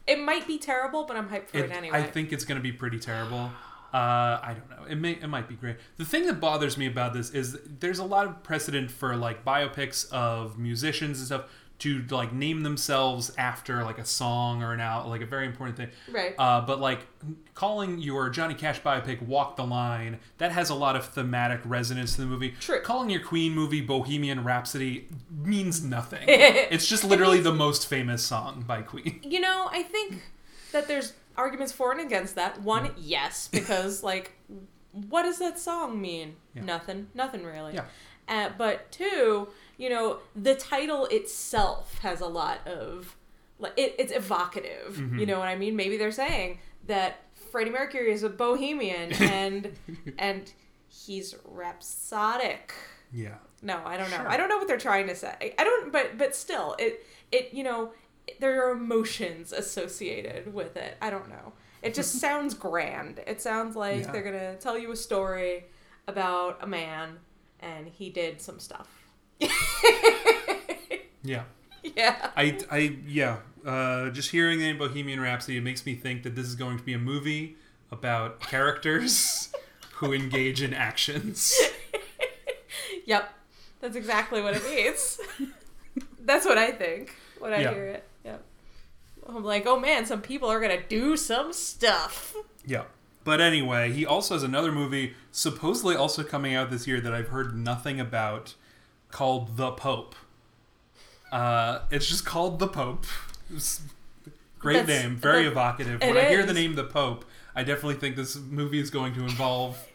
It 0.05 0.19
might 0.24 0.48
be 0.48 0.57
terrible, 0.57 1.03
but 1.05 1.17
I'm 1.17 1.27
hyped 1.27 1.50
for 1.50 1.57
it, 1.57 1.65
it- 1.65 1.72
anyway. 1.72 1.98
I 1.98 2.03
think 2.03 2.31
it's 2.31 2.46
going 2.46 2.57
to 2.57 2.63
be 2.63 2.72
pretty 2.72 2.98
terrible. 3.00 3.51
Uh, 3.93 4.39
I 4.50 4.55
don't 4.57 4.69
know. 4.69 4.86
It 4.88 4.96
may 4.96 5.12
it 5.13 5.27
might 5.27 5.50
be 5.50 5.55
great. 5.55 5.77
The 5.98 6.05
thing 6.05 6.25
that 6.27 6.39
bothers 6.39 6.77
me 6.77 6.86
about 6.88 7.13
this 7.13 7.29
is 7.31 7.57
there's 7.79 8.00
a 8.00 8.03
lot 8.05 8.25
of 8.27 8.43
precedent 8.43 8.91
for 8.91 9.15
like 9.17 9.43
biopics 9.43 10.10
of 10.12 10.57
musicians 10.57 11.17
and 11.19 11.25
stuff 11.27 11.46
to 11.79 12.03
like 12.10 12.34
name 12.34 12.63
themselves 12.63 13.31
after 13.38 13.84
like 13.84 14.00
a 14.00 14.05
song 14.05 14.63
or 14.63 14.74
an 14.74 14.79
out 14.79 15.07
like 15.07 15.22
a 15.22 15.25
very 15.25 15.46
important 15.46 15.77
thing. 15.77 15.89
Right. 16.12 16.34
Uh, 16.38 16.62
but 16.62 16.79
like 16.79 17.01
calling 17.53 18.00
your 18.00 18.29
Johnny 18.29 18.55
Cash 18.55 18.81
biopic 18.81 19.22
"Walk 19.22 19.55
the 19.55 19.65
Line" 19.65 20.19
that 20.39 20.51
has 20.51 20.69
a 20.69 20.75
lot 20.75 20.96
of 20.96 21.05
thematic 21.05 21.62
resonance 21.65 22.15
to 22.15 22.22
the 22.22 22.27
movie. 22.27 22.55
True. 22.60 22.81
Calling 22.81 23.10
your 23.10 23.22
Queen 23.22 23.53
movie 23.53 23.81
"Bohemian 23.81 24.43
Rhapsody" 24.43 25.07
means 25.29 25.84
nothing. 25.84 26.24
it's 26.27 26.88
just 26.88 27.03
literally 27.03 27.39
the 27.39 27.53
most 27.53 27.88
famous 27.88 28.24
song 28.24 28.63
by 28.65 28.81
Queen. 28.81 29.19
You 29.24 29.39
know, 29.39 29.69
I 29.72 29.84
think 29.84 30.24
that 30.72 30.88
there's 30.88 31.13
arguments 31.36 31.72
for 31.72 31.91
and 31.91 32.01
against 32.01 32.36
that. 32.36 32.62
One, 32.62 32.91
yes, 32.98 33.48
because 33.48 34.01
like, 34.12 34.34
what 34.91 35.24
does 35.24 35.38
that 35.39 35.60
song 35.60 36.01
mean? 36.01 36.38
Nothing. 36.55 37.10
Nothing 37.13 37.43
really. 37.43 37.75
Yeah. 37.75 37.86
Uh, 38.27 38.50
but 38.57 38.91
two, 38.91 39.48
you 39.77 39.89
know, 39.89 40.19
the 40.36 40.55
title 40.55 41.05
itself 41.05 42.00
has 42.00 42.22
a 42.22 42.27
lot 42.27 42.65
of 42.67 43.15
like 43.60 43.74
it, 43.77 43.96
it's 43.98 44.12
evocative. 44.12 44.96
Mm-hmm. 44.98 45.19
You 45.19 45.25
know 45.25 45.39
what 45.39 45.48
I 45.48 45.55
mean? 45.55 45.75
Maybe 45.75 45.98
they're 45.98 46.12
saying 46.12 46.60
that 46.88 47.19
Freddie 47.51 47.72
Mercury 47.72 48.12
is 48.12 48.24
a 48.24 48.29
bohemian 48.29 49.13
and 49.22 49.74
and 50.17 50.51
he's 50.88 51.36
rhapsodic. 51.46 52.74
Yeah. 53.13 53.36
No, 53.62 53.81
I 53.86 53.98
don't 53.98 54.10
know. 54.12 54.17
Sure. 54.17 54.29
I 54.29 54.38
don't 54.38 54.50
know 54.50 54.57
what 54.57 54.67
they're 54.67 54.77
trying 54.77 55.07
to 55.07 55.15
say. 55.15 55.53
I 55.57 55.63
don't, 55.63 55.91
but 55.91 56.17
but 56.17 56.36
still, 56.36 56.75
it 56.77 57.05
it 57.31 57.53
you 57.53 57.63
know 57.63 57.91
there 58.39 58.67
are 58.67 58.72
emotions 58.72 59.53
associated 59.53 60.53
with 60.53 60.75
it. 60.77 60.98
I 61.01 61.10
don't 61.10 61.29
know. 61.29 61.53
It 61.81 61.93
just 61.93 62.15
sounds 62.19 62.53
grand. 62.53 63.22
It 63.25 63.41
sounds 63.41 63.75
like 63.75 64.01
Yeah. 64.01 64.12
they're 64.12 64.24
gonna 64.24 64.55
tell 64.57 64.77
you 64.77 64.91
a 64.91 64.96
story 64.96 65.65
about 66.07 66.57
a 66.62 66.67
man 66.67 67.17
and 67.60 67.88
he 67.88 68.10
did 68.10 68.41
some 68.41 68.60
stuff. 68.60 68.88
Yeah. 69.39 71.44
yeah. 71.84 72.32
I, 72.36 72.58
I 72.72 72.77
yeah. 73.08 73.38
Uh, 73.65 74.10
just 74.12 74.32
hearing 74.32 74.60
the 74.60 74.65
name 74.65 74.77
Bohemian 74.77 75.20
Rhapsody 75.20 75.58
it 75.58 75.63
makes 75.63 75.86
me 75.86 75.94
think 75.96 76.24
that 76.24 76.36
this 76.36 76.46
is 76.48 76.56
going 76.56 76.77
to 76.77 76.84
be 76.84 76.94
a 76.94 76.98
movie 77.00 77.58
about 77.91 78.39
characters 78.39 79.50
who 79.96 80.13
engage 80.13 80.62
in 80.62 80.74
actions. 80.74 81.58
Yep. 83.06 83.34
That's 83.79 83.96
exactly 83.96 84.41
what 84.41 84.53
it 84.53 84.63
means. 84.65 85.17
That's 86.20 86.46
what 86.46 86.58
I 86.58 86.72
think 86.72 87.15
when 87.39 87.53
I 87.53 87.62
Yeah. 87.62 87.74
hear 87.74 87.86
it. 87.86 88.03
Yep. 88.25 88.44
I'm 89.29 89.44
like, 89.46 89.65
oh 89.65 89.79
man, 89.79 90.06
some 90.06 90.22
people 90.22 90.50
are 90.50 90.60
gonna 90.60 90.82
do 90.89 91.15
some 91.15 91.53
stuff. 91.53 92.36
Yeah. 92.65 92.84
But 93.24 93.39
anyway, 93.39 93.94
he 93.94 94.06
also 94.06 94.34
has 94.36 94.44
another 94.44 94.74
movie 94.74 95.13
supposedly 95.32 95.96
also 95.96 96.22
coming 96.24 96.53
out 96.53 96.70
this 96.70 96.86
year 96.86 97.00
that 97.00 97.13
I've 97.13 97.29
heard 97.29 97.56
nothing 97.56 97.98
about 98.00 98.56
called 99.12 99.58
The 99.58 99.72
Pope. 99.72 100.16
Uh, 101.32 101.80
it's 101.92 102.08
just 102.08 102.26
called 102.26 102.60
The 102.60 102.68
Pope. 102.68 103.06
Great 104.60 104.86
That's- 104.86 105.04
name, 105.04 105.16
very 105.18 105.44
that- 105.44 105.52
evocative. 105.52 106.02
When 106.02 106.18
I 106.18 106.30
hear 106.30 106.46
the 106.46 106.54
name 106.54 106.76
The 106.76 106.84
Pope, 106.84 107.26
I 107.56 107.64
definitely 107.64 107.96
think 107.96 108.16
this 108.16 108.36
movie 108.36 108.80
is 108.80 108.90
going 108.90 109.14
to 109.16 109.22
involve 109.22 109.88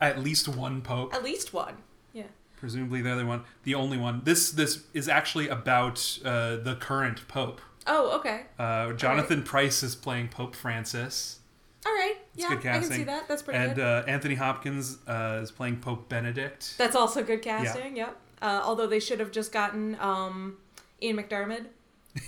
at 0.00 0.18
least 0.20 0.48
one 0.48 0.80
pope. 0.82 1.14
At 1.14 1.22
least 1.22 1.52
one. 1.52 1.76
Yeah. 2.12 2.24
Presumably 2.56 3.02
the 3.02 3.10
other 3.12 3.26
one, 3.26 3.44
the 3.64 3.74
only 3.74 3.98
one. 3.98 4.22
This 4.24 4.50
this 4.50 4.84
is 4.94 5.08
actually 5.08 5.48
about 5.48 6.18
uh, 6.24 6.56
the 6.56 6.76
current 6.80 7.26
pope. 7.28 7.60
Oh, 7.86 8.16
okay. 8.18 8.42
Uh, 8.58 8.92
Jonathan 8.92 9.42
Pryce 9.42 9.82
is 9.82 9.94
playing 9.96 10.28
Pope 10.28 10.54
Francis. 10.54 11.39
All 11.86 11.92
right. 11.92 12.16
It's 12.34 12.42
yeah, 12.42 12.48
good 12.50 12.58
I 12.58 12.60
can 12.60 12.80
casting. 12.80 12.96
see 12.98 13.04
that. 13.04 13.26
That's 13.28 13.42
pretty 13.42 13.58
and 13.58 13.74
good. 13.74 13.84
uh, 13.84 14.04
Anthony 14.06 14.34
Hopkins 14.34 14.98
uh, 15.06 15.40
is 15.42 15.50
playing 15.50 15.78
Pope 15.78 16.08
Benedict. 16.08 16.74
That's 16.78 16.94
also 16.96 17.22
good 17.22 17.42
casting. 17.42 17.96
Yeah. 17.96 18.06
Yep. 18.06 18.16
Uh, 18.42 18.60
although 18.64 18.86
they 18.86 19.00
should 19.00 19.20
have 19.20 19.30
just 19.30 19.52
gotten 19.52 19.96
um, 20.00 20.58
Ian 21.02 21.16
McDiarmid. 21.16 21.66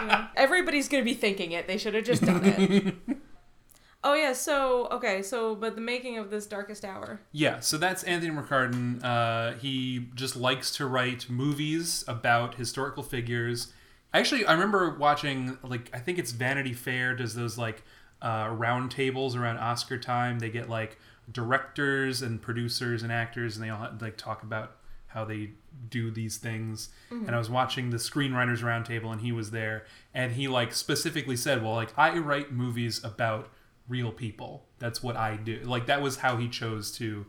You 0.00 0.06
know, 0.08 0.26
everybody's 0.36 0.88
gonna 0.88 1.04
be 1.04 1.12
thinking 1.12 1.52
it. 1.52 1.66
They 1.66 1.76
should 1.76 1.92
have 1.94 2.04
just 2.04 2.24
done 2.24 2.40
it. 2.44 2.94
oh 4.04 4.14
yeah. 4.14 4.32
So 4.32 4.86
okay. 4.90 5.20
So 5.22 5.54
but 5.54 5.74
the 5.74 5.82
making 5.82 6.16
of 6.16 6.30
this 6.30 6.46
Darkest 6.46 6.82
Hour. 6.82 7.20
Yeah, 7.30 7.60
so 7.60 7.76
that's 7.76 8.02
Anthony 8.04 8.32
McCarten. 8.34 9.04
Uh, 9.04 9.52
he 9.58 10.08
just 10.14 10.34
likes 10.34 10.74
to 10.76 10.86
write 10.86 11.28
movies 11.28 12.04
about 12.08 12.54
historical 12.54 13.02
figures. 13.02 13.72
Actually, 14.14 14.46
I 14.46 14.52
remember 14.52 14.96
watching 14.98 15.58
like 15.62 15.90
I 15.92 15.98
think 15.98 16.18
it's 16.18 16.32
Vanity 16.32 16.72
Fair 16.72 17.14
does 17.14 17.34
those 17.34 17.58
like 17.58 17.82
uh, 18.24 18.48
round 18.48 18.90
tables 18.90 19.36
around 19.36 19.58
Oscar 19.58 19.98
time. 19.98 20.38
They 20.40 20.50
get 20.50 20.68
like 20.68 20.98
directors 21.30 22.22
and 22.22 22.40
producers 22.40 23.02
and 23.02 23.12
actors, 23.12 23.56
and 23.56 23.64
they 23.64 23.70
all 23.70 23.88
like 24.00 24.16
talk 24.16 24.42
about 24.42 24.76
how 25.08 25.24
they 25.24 25.50
do 25.90 26.10
these 26.10 26.36
things. 26.38 26.88
And 27.10 27.30
I 27.30 27.38
was 27.38 27.48
watching 27.50 27.90
the 27.90 27.96
screenwriters 27.98 28.58
roundtable, 28.62 29.12
and 29.12 29.20
he 29.20 29.30
was 29.32 29.50
there, 29.50 29.84
and 30.12 30.32
he 30.32 30.48
like 30.48 30.72
specifically 30.72 31.36
said, 31.36 31.62
"Well, 31.62 31.74
like 31.74 31.92
I 31.96 32.16
write 32.18 32.52
movies 32.52 33.02
about 33.04 33.50
real 33.88 34.10
people. 34.12 34.66
That's 34.78 35.02
what 35.02 35.16
I 35.16 35.36
do." 35.36 35.60
Like 35.64 35.86
that 35.86 36.02
was 36.02 36.16
how 36.18 36.36
he 36.36 36.48
chose 36.48 36.90
to 36.98 37.26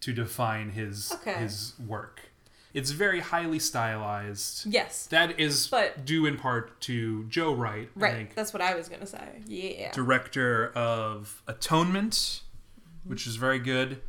to 0.00 0.12
define 0.12 0.70
his 0.70 1.12
Okay. 1.12 1.34
his 1.34 1.72
work. 1.86 2.30
It's 2.76 2.90
very 2.90 3.20
highly 3.20 3.58
stylized. 3.58 4.66
Yes. 4.66 5.06
That 5.06 5.40
is 5.40 5.66
But- 5.68 6.04
due 6.04 6.26
in 6.26 6.36
part 6.36 6.78
to 6.82 7.24
Joe 7.24 7.54
Wright, 7.54 7.88
Right. 7.96 8.12
think, 8.14 8.34
That's 8.34 8.52
what 8.52 8.60
I 8.62 8.74
was 8.74 8.88
gonna 8.88 9.06
say. 9.06 9.42
Yeah. 9.46 9.92
director 9.92 10.72
of 10.74 11.42
Atonement, 11.46 12.42
which 13.04 13.26
is 13.26 13.36
very 13.36 13.58
good. 13.58 14.02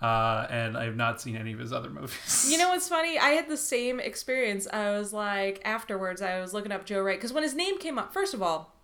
Uh, 0.00 0.46
and 0.50 0.76
I 0.76 0.84
have 0.84 0.96
not 0.96 1.20
seen 1.20 1.34
any 1.36 1.52
of 1.54 1.58
his 1.58 1.72
other 1.72 1.88
movies. 1.90 2.46
You 2.50 2.58
know 2.58 2.68
what's 2.70 2.88
funny? 2.88 3.18
I 3.18 3.30
had 3.30 3.48
the 3.48 3.56
same 3.56 3.98
experience. 4.00 4.66
I 4.72 4.90
was 4.90 5.12
like, 5.12 5.60
afterwards, 5.64 6.20
I 6.22 6.40
was 6.40 6.52
looking 6.52 6.72
up 6.72 6.84
Joe 6.84 7.00
Wright 7.02 7.16
because 7.18 7.32
when 7.32 7.42
his 7.42 7.54
name 7.54 7.78
came 7.78 7.98
up, 7.98 8.12
first 8.12 8.34
of 8.34 8.42
all, 8.42 8.74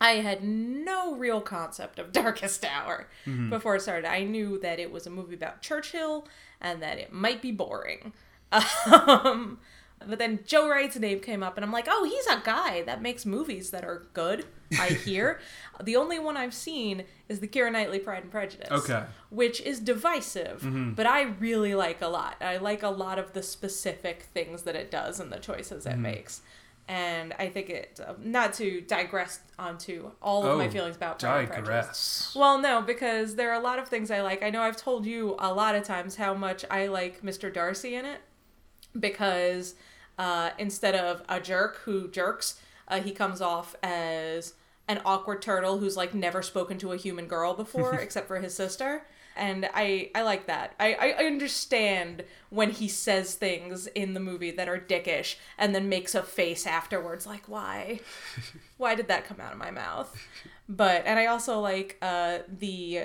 I 0.00 0.12
had 0.14 0.42
no 0.42 1.14
real 1.14 1.40
concept 1.40 1.98
of 2.00 2.10
Darkest 2.12 2.64
Hour 2.64 3.08
before 3.50 3.76
it 3.76 3.82
started. 3.82 4.10
I 4.10 4.24
knew 4.24 4.58
that 4.60 4.80
it 4.80 4.90
was 4.90 5.06
a 5.06 5.10
movie 5.10 5.34
about 5.34 5.60
Churchill 5.62 6.26
and 6.60 6.82
that 6.82 6.98
it 6.98 7.12
might 7.12 7.40
be 7.42 7.52
boring. 7.52 8.12
Um, 8.52 9.58
but 10.04 10.18
then 10.18 10.40
Joe 10.44 10.68
Wright's 10.68 10.96
name 10.98 11.20
came 11.20 11.42
up, 11.42 11.56
and 11.56 11.64
I'm 11.64 11.70
like, 11.72 11.86
oh, 11.88 12.04
he's 12.04 12.26
a 12.26 12.42
guy 12.44 12.82
that 12.82 13.00
makes 13.02 13.24
movies 13.24 13.70
that 13.70 13.84
are 13.84 14.06
good. 14.12 14.44
I 14.80 14.86
hear. 15.04 15.38
the 15.82 15.96
only 15.96 16.18
one 16.18 16.36
I've 16.36 16.54
seen 16.54 17.04
is 17.28 17.40
the 17.40 17.46
Keira 17.46 17.70
Knightley 17.70 17.98
Pride 17.98 18.22
and 18.22 18.30
Prejudice 18.30 18.68
Okay. 18.70 19.04
which 19.30 19.60
is 19.60 19.78
divisive, 19.80 20.66
but 20.96 21.06
I 21.06 21.22
really 21.22 21.74
like 21.74 22.02
a 22.02 22.08
lot. 22.08 22.36
I 22.40 22.56
like 22.56 22.82
a 22.82 22.88
lot 22.88 23.18
of 23.18 23.32
the 23.32 23.42
specific 23.42 24.22
things 24.34 24.62
that 24.62 24.74
it 24.74 24.90
does 24.90 25.20
and 25.20 25.30
the 25.30 25.38
choices 25.38 25.86
it 25.86 25.98
makes. 25.98 26.40
And 26.88 27.32
I 27.38 27.48
think 27.48 27.70
it, 27.70 28.00
uh, 28.04 28.14
not 28.18 28.54
to 28.54 28.80
digress 28.80 29.38
onto 29.56 30.10
all 30.20 30.44
of 30.44 30.58
my 30.58 30.66
Oh, 30.66 30.70
feelings 30.70 30.96
about 30.96 31.20
Pride 31.20 31.50
and 31.52 31.64
Prejudice. 31.64 32.32
Well, 32.34 32.58
no, 32.58 32.82
because 32.82 33.36
there 33.36 33.50
are 33.50 33.60
a 33.60 33.62
lot 33.62 33.78
of 33.78 33.86
things 33.88 34.10
I 34.10 34.20
like. 34.22 34.42
I 34.42 34.50
know 34.50 34.62
I've 34.62 34.76
told 34.76 35.06
you 35.06 35.36
a 35.38 35.54
lot 35.54 35.76
of 35.76 35.84
times 35.84 36.16
how 36.16 36.34
much 36.34 36.64
I 36.70 36.88
like 36.88 37.22
Mr. 37.22 37.54
Darcy 37.54 37.94
in 37.94 38.04
it 38.04 38.20
because 38.98 39.74
uh, 40.18 40.50
instead 40.58 40.94
of 40.94 41.22
a 41.28 41.40
jerk 41.40 41.78
who 41.84 42.08
jerks, 42.08 42.60
uh, 42.88 43.00
he 43.00 43.12
comes 43.12 43.40
off 43.40 43.74
as 43.82 44.54
an 44.88 45.00
awkward 45.04 45.40
turtle 45.40 45.78
who's 45.78 45.96
like 45.96 46.14
never 46.14 46.42
spoken 46.42 46.78
to 46.78 46.92
a 46.92 46.96
human 46.96 47.26
girl 47.26 47.54
before 47.54 47.94
except 48.00 48.28
for 48.28 48.40
his 48.40 48.54
sister. 48.54 49.04
And 49.34 49.68
I, 49.72 50.10
I 50.14 50.22
like 50.22 50.46
that. 50.46 50.74
I, 50.78 50.92
I 50.94 51.24
understand 51.24 52.24
when 52.50 52.70
he 52.70 52.86
says 52.86 53.34
things 53.34 53.86
in 53.88 54.12
the 54.12 54.20
movie 54.20 54.50
that 54.50 54.68
are 54.68 54.78
dickish 54.78 55.36
and 55.56 55.74
then 55.74 55.88
makes 55.88 56.14
a 56.14 56.22
face 56.22 56.66
afterwards 56.66 57.26
like, 57.26 57.48
why? 57.48 58.00
Why 58.76 58.96
did 58.96 59.08
that 59.08 59.24
come 59.26 59.40
out 59.40 59.52
of 59.52 59.58
my 59.58 59.70
mouth? 59.70 60.14
But, 60.68 61.04
and 61.06 61.16
I 61.18 61.26
also 61.26 61.60
like 61.60 61.96
uh, 62.02 62.40
the 62.48 63.02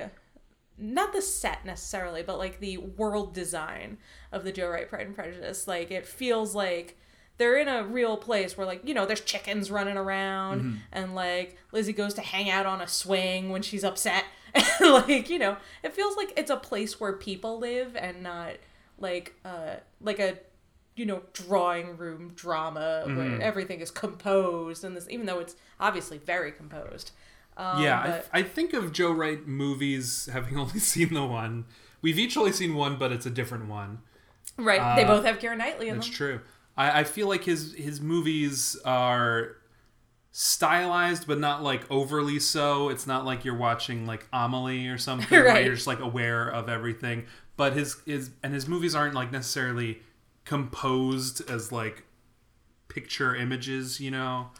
not 0.78 1.14
the 1.14 1.22
set 1.22 1.66
necessarily, 1.66 2.22
but 2.24 2.38
like 2.38 2.60
the 2.60 2.78
world 2.78 3.34
design 3.34 3.98
of 4.32 4.44
the 4.44 4.52
Joe 4.52 4.70
Wright 4.70 4.88
Pride 4.88 5.08
and 5.08 5.16
Prejudice. 5.16 5.68
Like 5.68 5.92
it 5.92 6.06
feels 6.06 6.54
like 6.54 6.98
they're 7.38 7.58
in 7.58 7.68
a 7.68 7.84
real 7.84 8.18
place 8.18 8.58
where 8.58 8.66
like, 8.68 8.82
you 8.84 8.94
know, 8.94 9.06
there's 9.06 9.22
chickens 9.22 9.70
running 9.72 9.98
around 9.98 10.82
and 10.92 11.16
like 11.16 11.58
Lizzie 11.72 11.94
goes 11.94 12.14
to 12.16 12.22
hang 12.22 12.50
out 12.50 12.66
on 12.66 12.82
a 12.82 12.88
swing 12.88 13.50
when 13.50 13.62
she's 13.62 13.84
upset. 13.84 14.26
And 14.54 14.66
like, 14.92 15.30
you 15.30 15.38
know, 15.38 15.58
it 15.84 15.94
feels 15.94 16.16
like 16.18 16.34
it's 16.36 16.50
a 16.50 16.58
place 16.58 17.00
where 17.00 17.14
people 17.14 17.60
live 17.60 17.96
and 17.96 18.24
not 18.24 18.54
like 18.98 19.36
uh 19.46 19.76
like 20.02 20.20
a 20.20 20.38
you 20.96 21.06
know, 21.06 21.22
drawing 21.32 21.96
room 21.96 22.32
drama 22.34 23.04
where 23.06 23.40
everything 23.40 23.82
is 23.82 23.92
composed 23.92 24.84
and 24.84 24.98
this 24.98 25.08
even 25.12 25.28
though 25.28 25.38
it's 25.38 25.56
obviously 25.80 26.18
very 26.18 26.52
composed. 26.52 27.12
Um, 27.58 27.82
yeah, 27.84 28.06
but- 28.06 28.30
I, 28.34 28.40
I 28.40 28.44
think 28.44 28.74
of 28.74 28.92
Joe 28.94 29.12
Wright 29.12 29.46
movies 29.48 30.30
having 30.32 30.58
only 30.58 30.80
seen 30.80 31.14
the 31.14 31.26
one. 31.26 31.66
We've 32.02 32.20
each 32.20 32.38
only 32.38 32.52
seen 32.52 32.76
one, 32.76 32.98
but 32.98 33.12
it's 33.12 33.26
a 33.26 33.32
different 33.32 33.68
one. 33.68 34.00
right. 34.58 34.96
they 34.96 35.04
uh, 35.04 35.08
both 35.08 35.26
have 35.26 35.40
Keira 35.40 35.58
Knightley 35.58 35.90
in 35.90 35.96
That's 35.96 36.08
them. 36.08 36.16
true. 36.16 36.42
I, 36.78 37.00
I 37.00 37.04
feel 37.04 37.28
like 37.28 37.44
his 37.44 37.74
his 37.74 38.00
movies 38.00 38.78
are 38.86 39.56
stylized, 40.32 41.26
but 41.28 41.40
not 41.40 41.64
like 41.64 41.90
overly 41.90 42.40
so. 42.40 42.90
It's 42.90 43.08
not 43.08 43.26
like 43.26 43.44
you're 43.44 43.58
watching 43.58 44.06
like 44.06 44.28
Amelie 44.32 44.88
or 44.88 44.98
something 45.00 45.28
where 45.30 45.46
Right. 45.46 45.66
you're 45.66 45.74
just 45.76 45.88
like 45.88 46.00
aware 46.00 46.48
of 46.48 46.70
everything. 46.70 47.26
But 47.56 47.74
his 47.74 47.98
his 48.06 48.30
and 48.44 48.54
his 48.54 48.68
movies 48.68 48.94
aren't 48.94 49.16
like 49.16 49.32
necessarily 49.32 50.02
composed 50.46 51.50
as 51.50 51.72
like 51.72 52.04
picture 52.88 53.36
images, 53.36 54.00
you 54.00 54.12
know. 54.12 54.52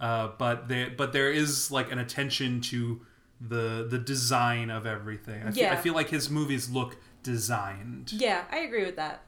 Uh, 0.00 0.30
but 0.38 0.68
they 0.68 0.88
but 0.88 1.12
there 1.12 1.30
is 1.30 1.70
like 1.70 1.90
an 1.90 1.98
attention 1.98 2.60
to 2.60 3.00
the 3.40 3.86
the 3.88 3.98
design 3.98 4.70
of 4.70 4.86
everything. 4.86 5.42
I, 5.46 5.50
feel, 5.50 5.68
I 5.70 5.76
feel 5.76 5.94
like 5.94 6.10
his 6.10 6.30
movies 6.30 6.68
look 6.68 6.96
designed. 7.22 8.12
Yeah, 8.12 8.44
I 8.50 8.58
agree 8.58 8.84
with 8.84 8.96
that. 8.96 9.22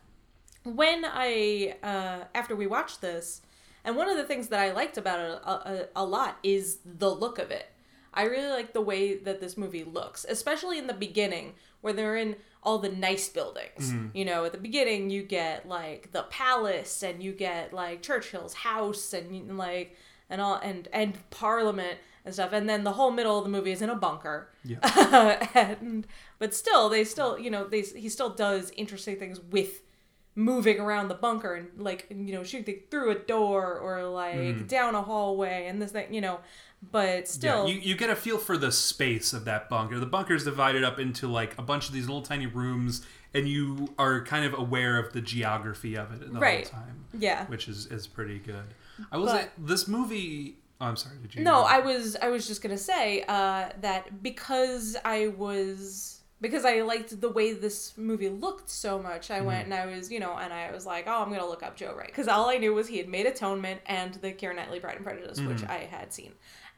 When 0.64 1.04
I 1.06 1.76
uh, 1.82 2.24
after 2.34 2.54
we 2.54 2.66
watched 2.66 3.00
this, 3.00 3.42
and 3.84 3.96
one 3.96 4.08
of 4.08 4.16
the 4.16 4.24
things 4.24 4.48
that 4.48 4.60
I 4.60 4.72
liked 4.72 4.98
about 4.98 5.20
it 5.20 5.40
a, 5.42 5.50
a, 5.50 5.88
a 5.96 6.04
lot 6.04 6.38
is 6.42 6.78
the 6.84 7.10
look 7.10 7.38
of 7.38 7.50
it. 7.50 7.66
I 8.12 8.24
really 8.24 8.50
like 8.50 8.72
the 8.72 8.80
way 8.80 9.16
that 9.16 9.40
this 9.40 9.56
movie 9.56 9.84
looks, 9.84 10.26
especially 10.28 10.78
in 10.78 10.86
the 10.86 10.94
beginning 10.94 11.54
where 11.82 11.92
they're 11.92 12.16
in 12.16 12.36
all 12.62 12.78
the 12.78 12.88
nice 12.88 13.28
buildings. 13.28 13.92
You 14.12 14.24
know, 14.24 14.44
at 14.44 14.52
the 14.52 14.58
beginning 14.58 15.10
you 15.10 15.22
get 15.22 15.68
like 15.68 16.10
the 16.12 16.24
palace 16.24 17.02
and 17.02 17.22
you 17.22 17.32
get 17.32 17.72
like 17.72 18.02
Churchill's 18.02 18.54
house 18.54 19.12
and 19.12 19.56
like 19.56 19.96
and 20.30 20.40
all 20.40 20.56
and 20.56 20.88
and 20.92 21.18
Parliament 21.30 21.98
and 22.24 22.34
stuff, 22.34 22.52
and 22.52 22.68
then 22.68 22.84
the 22.84 22.92
whole 22.92 23.10
middle 23.10 23.38
of 23.38 23.44
the 23.44 23.50
movie 23.50 23.72
is 23.72 23.82
in 23.82 23.90
a 23.90 23.96
bunker. 23.96 24.50
Yeah. 24.64 25.46
and 25.80 26.06
but 26.38 26.54
still, 26.54 26.88
they 26.88 27.04
still 27.04 27.38
you 27.38 27.50
know 27.50 27.66
they 27.66 27.82
he 27.82 28.08
still 28.08 28.30
does 28.30 28.70
interesting 28.76 29.16
things 29.16 29.40
with 29.40 29.82
moving 30.34 30.78
around 30.78 31.08
the 31.08 31.14
bunker 31.14 31.54
and 31.54 31.68
like 31.76 32.06
you 32.10 32.32
know 32.32 32.44
shooting 32.44 32.78
through 32.92 33.10
a 33.10 33.14
door 33.16 33.76
or 33.76 34.04
like 34.04 34.36
hmm. 34.36 34.66
down 34.66 34.94
a 34.94 35.02
hallway 35.02 35.66
and 35.66 35.82
this 35.82 35.90
thing 35.90 36.14
you 36.14 36.20
know 36.20 36.38
but 36.92 37.26
still 37.26 37.66
Yeah, 37.66 37.74
you, 37.74 37.80
you 37.80 37.96
get 37.96 38.10
a 38.10 38.16
feel 38.16 38.38
for 38.38 38.56
the 38.56 38.70
space 38.70 39.32
of 39.32 39.44
that 39.46 39.68
bunker. 39.68 39.98
The 39.98 40.06
bunker's 40.06 40.44
divided 40.44 40.84
up 40.84 40.98
into 40.98 41.26
like 41.26 41.58
a 41.58 41.62
bunch 41.62 41.88
of 41.88 41.94
these 41.94 42.06
little 42.06 42.22
tiny 42.22 42.46
rooms, 42.46 43.04
and 43.34 43.48
you 43.48 43.92
are 43.98 44.22
kind 44.22 44.44
of 44.44 44.56
aware 44.56 44.98
of 44.98 45.12
the 45.12 45.20
geography 45.20 45.96
of 45.96 46.12
it 46.12 46.32
the 46.32 46.38
Right. 46.38 46.68
whole 46.68 46.80
time. 46.80 47.04
Yeah. 47.18 47.46
which 47.46 47.68
is 47.68 47.86
is 47.86 48.06
pretty 48.06 48.38
good. 48.38 48.74
I 49.12 49.16
will 49.16 49.26
But- 49.26 49.42
say 49.42 49.48
this 49.58 49.88
movie. 49.88 50.58
Oh, 50.80 50.86
I'm 50.86 50.96
sorry. 50.96 51.16
Did 51.22 51.34
you? 51.34 51.42
No, 51.42 51.62
I 51.62 51.80
was 51.80 52.16
I 52.22 52.28
was 52.28 52.46
just 52.46 52.62
gonna 52.62 52.78
say 52.78 53.24
uh, 53.28 53.70
that 53.80 54.22
because 54.22 54.96
I 55.04 55.28
was 55.28 56.20
because 56.40 56.64
I 56.64 56.82
liked 56.82 57.20
the 57.20 57.28
way 57.28 57.52
this 57.52 57.98
movie 57.98 58.28
looked 58.28 58.70
so 58.70 59.00
much, 59.02 59.22
Mm-hmm. 59.28 59.32
I 59.32 59.40
went 59.40 59.64
and 59.64 59.74
I 59.74 59.86
was, 59.86 60.08
you 60.12 60.20
know, 60.20 60.36
and 60.36 60.52
I 60.52 60.70
was 60.70 60.86
like, 60.86 61.04
oh, 61.08 61.20
I'm 61.22 61.30
gonna 61.30 61.44
look 61.46 61.64
up 61.64 61.74
Joe 61.76 61.94
Wright 61.96 62.06
because 62.06 62.28
all 62.28 62.48
I 62.48 62.58
knew 62.58 62.72
was 62.74 62.86
he 62.86 62.98
had 62.98 63.08
made 63.08 63.26
Atonement 63.26 63.80
and 63.86 64.14
the 64.14 64.32
Keira 64.32 64.54
Knightley 64.54 64.78
Pride 64.78 64.96
and 64.96 65.04
Prejudice, 65.04 65.40
which 65.40 65.58
Mm-hmm. 65.58 65.70
I 65.72 65.78
had 65.90 66.12
seen, 66.12 66.32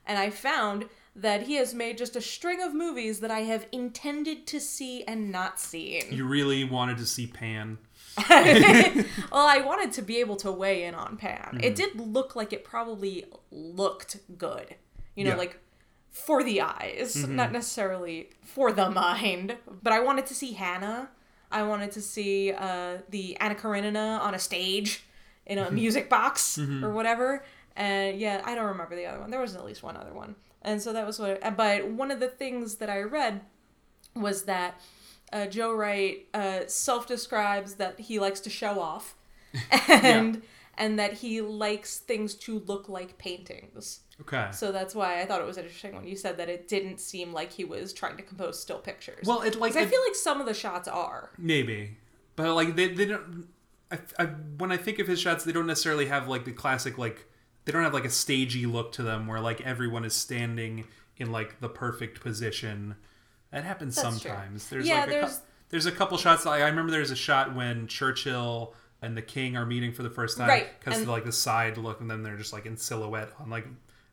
and 0.06 0.18
I 0.18 0.30
found 0.30 0.86
that 1.14 1.42
he 1.42 1.56
has 1.56 1.74
made 1.74 1.98
just 1.98 2.16
a 2.16 2.20
string 2.22 2.62
of 2.62 2.72
movies 2.72 3.20
that 3.20 3.30
I 3.30 3.40
have 3.40 3.66
intended 3.72 4.46
to 4.46 4.60
see 4.60 5.04
and 5.04 5.30
not 5.30 5.60
seen. 5.60 6.04
You 6.10 6.24
really 6.26 6.64
wanted 6.64 6.96
to 6.98 7.04
see 7.06 7.26
Pan. 7.26 7.76
well, 8.28 9.46
I 9.46 9.62
wanted 9.64 9.92
to 9.92 10.02
be 10.02 10.18
able 10.18 10.36
to 10.36 10.50
weigh 10.52 10.84
in 10.84 10.94
on 10.94 11.16
Pan. 11.16 11.38
Mm-hmm. 11.54 11.60
It 11.64 11.74
did 11.74 11.98
look 11.98 12.34
like 12.36 12.52
it 12.52 12.64
probably 12.64 13.24
looked 13.50 14.16
good. 14.38 14.74
You 15.14 15.24
know, 15.24 15.30
Yeah. 15.30 15.32
Mm-hmm. 15.32 15.38
like 15.40 15.58
for 16.10 16.42
the 16.42 16.60
eyes, 16.62 17.24
not 17.26 17.52
necessarily 17.52 18.30
for 18.42 18.72
the 18.72 18.90
mind. 18.90 19.56
But 19.82 19.92
I 19.92 20.00
wanted 20.00 20.26
to 20.26 20.34
see 20.34 20.52
Hannah. 20.52 21.08
I 21.52 21.62
wanted 21.62 21.92
to 21.92 22.00
see 22.00 22.52
uh, 22.52 22.98
the 23.08 23.36
Anna 23.38 23.54
Karenina 23.54 24.18
on 24.22 24.34
a 24.34 24.38
stage 24.38 25.04
in 25.46 25.58
Mm-hmm. 25.58 25.68
a 25.68 25.70
music 25.72 26.08
box 26.08 26.58
or 26.58 26.90
whatever. 26.92 27.44
And 27.76 28.18
yeah, 28.20 28.42
I 28.44 28.54
don't 28.54 28.66
remember 28.66 28.94
the 28.96 29.06
other 29.06 29.20
one. 29.20 29.30
There 29.30 29.40
was 29.40 29.54
at 29.56 29.64
least 29.64 29.82
one 29.82 29.96
other 29.96 30.12
one. 30.12 30.34
And 30.62 30.82
so 30.82 30.92
that 30.92 31.06
was 31.06 31.18
what. 31.18 31.40
But 31.56 31.86
one 31.88 32.10
of 32.10 32.20
the 32.20 32.28
things 32.28 32.76
that 32.76 32.90
I 32.90 33.00
read 33.02 33.40
was 34.14 34.44
that 34.44 34.80
uh, 35.32 35.46
Joe 35.46 35.72
Wright 35.74 36.26
uh, 36.34 36.60
self 36.66 37.06
describes 37.06 37.74
that 37.74 38.00
he 38.00 38.18
likes 38.18 38.40
to 38.40 38.50
show 38.50 38.80
off, 38.80 39.16
and 39.88 40.42
and 40.76 40.98
that 40.98 41.14
he 41.14 41.40
likes 41.40 41.98
things 41.98 42.34
to 42.34 42.60
look 42.60 42.88
like 42.88 43.18
paintings. 43.18 44.00
Okay. 44.20 44.48
So 44.52 44.70
that's 44.72 44.94
why 44.94 45.20
I 45.20 45.26
thought 45.26 45.40
it 45.40 45.46
was 45.46 45.56
interesting 45.58 45.94
when 45.94 46.06
you 46.06 46.14
said 46.16 46.36
that 46.38 46.48
it 46.48 46.68
didn't 46.68 47.00
seem 47.00 47.32
like 47.32 47.52
he 47.52 47.64
was 47.64 47.92
trying 47.92 48.16
to 48.18 48.22
compose 48.22 48.60
still 48.60 48.78
pictures. 48.78 49.26
Well, 49.26 49.42
it 49.42 49.56
like 49.56 49.72
'Cause 49.72 49.82
I 49.82 49.86
feel 49.86 50.00
like 50.06 50.14
some 50.14 50.40
of 50.40 50.46
the 50.46 50.54
shots 50.54 50.88
are. 50.88 51.30
Maybe, 51.38 51.96
but 52.36 52.54
like 52.54 52.76
they, 52.76 52.88
they 52.88 53.06
don't. 53.06 53.48
I, 53.90 53.98
I, 54.18 54.24
when 54.58 54.70
I 54.70 54.76
think 54.76 54.98
of 55.00 55.06
his 55.06 55.20
shots, 55.20 55.44
they 55.44 55.52
don't 55.52 55.66
necessarily 55.66 56.06
have 56.06 56.28
like 56.28 56.44
the 56.44 56.52
classic 56.52 56.96
like 56.98 57.26
they 57.64 57.72
don't 57.72 57.82
have 57.82 57.94
like 57.94 58.04
a 58.04 58.10
stagey 58.10 58.66
look 58.66 58.92
to 58.92 59.02
them 59.02 59.26
where 59.26 59.40
like 59.40 59.60
everyone 59.62 60.04
is 60.04 60.14
standing 60.14 60.86
in 61.16 61.32
like 61.32 61.60
the 61.60 61.68
perfect 61.68 62.20
position. 62.20 62.96
That 63.52 63.64
happens 63.64 63.96
That's 63.96 64.20
true. 64.20 64.30
sometimes. 64.30 64.68
There's 64.68 64.86
Yeah, 64.86 65.00
like 65.00 65.08
a 65.08 65.10
there's- 65.10 65.38
cou- 65.38 65.44
there's 65.70 65.86
a 65.86 65.92
couple 65.92 66.16
shots. 66.18 66.44
Like, 66.44 66.62
I 66.62 66.66
remember 66.68 66.90
there's 66.92 67.10
a 67.10 67.16
shot 67.16 67.54
when 67.54 67.86
Churchill 67.86 68.74
and 69.02 69.16
the 69.16 69.22
king 69.22 69.56
are 69.56 69.64
meeting 69.66 69.92
for 69.92 70.02
the 70.02 70.10
first 70.10 70.36
time 70.36 70.48
Right, 70.48 70.68
because 70.78 71.06
like 71.06 71.24
the 71.24 71.32
side 71.32 71.78
look, 71.78 72.00
and 72.00 72.10
then 72.10 72.22
they're 72.22 72.36
just 72.36 72.52
like 72.52 72.66
in 72.66 72.76
silhouette 72.76 73.30
on 73.40 73.48
like 73.50 73.66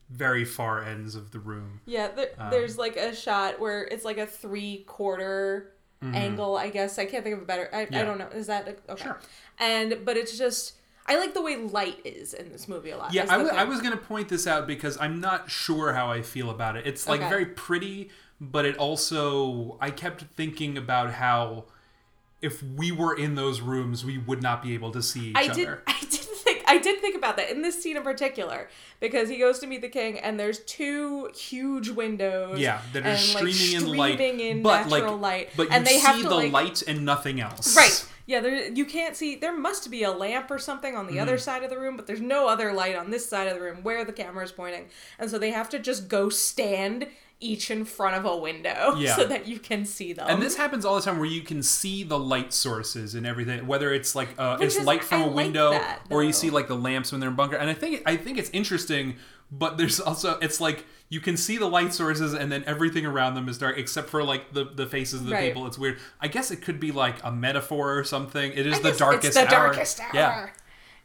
very 0.09 0.45
far 0.45 0.81
ends 0.83 1.15
of 1.15 1.31
the 1.31 1.39
room. 1.39 1.81
Yeah, 1.85 2.07
there, 2.09 2.29
Um, 2.37 2.49
there's 2.51 2.77
like 2.77 2.95
a 2.95 3.13
shot 3.15 3.59
where 3.59 3.83
it's 3.83 4.05
like 4.05 4.17
a 4.17 4.25
three 4.25 4.83
quarter 4.87 5.73
angle. 6.01 6.55
I 6.57 6.69
guess 6.69 6.97
I 6.99 7.05
can't 7.05 7.23
think 7.23 7.35
of 7.37 7.41
a 7.41 7.45
better. 7.45 7.69
I, 7.73 7.83
Mm-hmm. 7.85 7.93
Yeah. 7.93 8.01
I 8.01 8.05
don't 8.05 8.17
know. 8.19 8.27
Is 8.29 8.47
that 8.47 8.67
a, 8.87 8.91
okay? 8.93 9.03
Sure. 9.03 9.19
And 9.59 9.99
but 10.05 10.15
it's 10.15 10.37
just 10.37 10.73
I 11.07 11.17
like 11.17 11.33
the 11.33 11.41
way 11.41 11.57
light 11.57 11.99
is 12.05 12.33
in 12.33 12.51
this 12.51 12.67
movie 12.67 12.91
a 12.91 12.97
lot. 12.97 13.13
Yeah, 13.13 13.25
I 13.29 13.43
thing. 13.43 13.49
I 13.55 13.63
was 13.65 13.79
going 13.81 13.91
to 13.93 13.97
point 13.97 14.29
this 14.29 14.45
out 14.47 14.67
because 14.67 14.97
I'm 15.01 15.19
not 15.19 15.49
sure 15.49 15.93
how 15.93 16.11
I 16.11 16.21
feel 16.21 16.49
about 16.49 16.77
it. 16.77 16.85
It's 16.87 17.07
like 17.07 17.21
Okay. 17.21 17.29
very 17.29 17.45
pretty, 17.45 18.09
but 18.39 18.65
it 18.65 18.77
also 18.77 19.77
I 19.81 19.91
kept 19.91 20.21
thinking 20.35 20.77
about 20.77 21.13
how 21.13 21.65
if 22.41 22.61
we 22.61 22.91
were 22.91 23.15
in 23.15 23.33
those 23.35 23.61
rooms, 23.61 24.05
we 24.05 24.17
would 24.19 24.43
not 24.43 24.61
be 24.61 24.73
able 24.75 24.91
to 24.91 25.01
see 25.01 25.29
each 25.31 25.35
I 25.37 25.47
other. 25.47 25.83
I 25.87 25.99
did 26.01 26.11
think. 26.11 26.63
I 26.67 26.77
did 26.77 26.99
think 27.01 27.15
about 27.15 27.37
that 27.37 27.49
in 27.49 27.61
this 27.63 27.81
scene 27.81 27.97
in 27.97 28.03
particular 28.03 28.69
because 28.99 29.27
he 29.27 29.37
goes 29.37 29.57
to 29.59 29.67
meet 29.67 29.81
the 29.81 29.89
king 29.89 30.19
and 30.19 30.39
there's 30.39 30.59
two 30.59 31.29
huge 31.35 31.89
windows. 31.89 32.59
Yeah, 32.59 32.81
that 32.93 33.03
are 33.05 33.09
and, 33.09 33.33
like, 33.33 33.53
streaming 33.53 33.89
in 33.91 33.97
light, 33.97 34.19
in 34.19 34.61
but 34.61 34.83
natural 34.87 35.17
like, 35.17 35.21
light. 35.21 35.49
but 35.57 35.63
you 35.63 35.69
and 35.73 35.85
they 35.87 35.97
see 35.97 36.05
have 36.05 36.17
to 36.21 36.29
the 36.29 36.35
like, 36.35 36.51
light 36.51 36.83
and 36.87 37.03
nothing 37.05 37.41
else. 37.41 37.75
Right. 37.75 38.05
Yeah, 38.27 38.41
there 38.41 38.67
you 38.71 38.85
can't 38.85 39.15
see 39.15 39.35
there 39.35 39.57
must 39.57 39.89
be 39.89 40.03
a 40.03 40.11
lamp 40.11 40.51
or 40.51 40.59
something 40.59 40.95
on 40.95 41.05
the 41.07 41.13
Mm-hmm. 41.13 41.21
other 41.21 41.37
side 41.39 41.63
of 41.63 41.69
the 41.71 41.79
room, 41.79 41.95
but 41.95 42.05
there's 42.05 42.21
no 42.21 42.47
other 42.47 42.71
light 42.73 42.95
on 42.95 43.09
this 43.09 43.27
side 43.27 43.47
of 43.47 43.55
the 43.55 43.61
room 43.61 43.77
where 43.83 44.03
the 44.05 44.13
camera 44.13 44.43
is 44.43 44.51
pointing. 44.51 44.89
And 45.17 45.31
so 45.31 45.39
they 45.39 45.51
have 45.51 45.69
to 45.69 45.79
just 45.79 46.07
go 46.09 46.29
stand 46.29 47.07
each 47.39 47.69
in 47.69 47.85
front 47.85 48.15
of 48.15 48.25
a 48.25 48.35
window 48.35 48.95
Yeah. 48.97 49.15
so 49.15 49.25
that 49.25 49.47
you 49.47 49.59
can 49.59 49.85
see 49.85 50.11
them. 50.13 50.25
And 50.27 50.41
this 50.41 50.55
happens 50.57 50.85
all 50.85 50.95
the 50.95 51.01
time 51.01 51.17
where 51.17 51.27
you 51.29 51.41
can 51.41 51.61
see 51.61 52.03
the 52.03 52.17
light 52.17 52.51
sources 52.51 53.13
and 53.15 53.25
everything, 53.27 53.67
whether 53.67 53.93
it's 53.93 54.15
like 54.15 54.29
uh, 54.37 54.57
Which 54.57 54.67
it's 54.67 54.75
is- 54.77 54.85
light 54.85 55.03
from 55.03 55.21
I 55.21 55.25
a 55.25 55.27
like 55.27 55.35
window 55.35 55.71
that, 55.71 56.01
or 56.09 56.23
you 56.23 56.33
see 56.33 56.49
like 56.49 56.67
the 56.67 56.75
lamps 56.77 57.11
when 57.11 57.21
they're 57.21 57.29
in 57.29 57.35
bunker. 57.35 57.55
And 57.55 57.69
I 57.69 57.73
think 57.73 58.01
I 58.05 58.17
think 58.17 58.37
it's 58.39 58.49
interesting, 58.51 59.17
but 59.51 59.77
there's 59.77 59.99
also 59.99 60.39
it's 60.39 60.59
like 60.59 60.85
you 61.09 61.21
can 61.21 61.37
see 61.37 61.57
the 61.57 61.67
light 61.69 61.93
sources 61.93 62.33
and 62.33 62.51
then 62.51 62.63
everything 62.65 63.05
around 63.05 63.35
them 63.35 63.47
is 63.47 63.57
dark 63.57 63.77
except 63.77 64.09
for 64.09 64.23
like 64.23 64.53
the 64.53 64.65
the 64.65 64.85
faces 64.87 65.21
of 65.21 65.27
the 65.27 65.33
Right. 65.33 65.47
people. 65.47 65.67
It's 65.67 65.77
weird. 65.77 65.99
I 66.19 66.27
guess 66.27 66.49
it 66.51 66.61
could 66.63 66.79
be 66.79 66.91
like 66.91 67.15
a 67.23 67.31
metaphor 67.31 67.97
or 67.97 68.03
something. 68.03 68.51
It 68.51 68.65
is 68.65 68.79
the 68.81 68.91
darkest 68.93 69.25
it's 69.25 69.35
the 69.35 69.43
hour. 69.55 69.67
darkest 69.67 69.99
hour. 70.01 70.09
Yeah, 70.13 70.49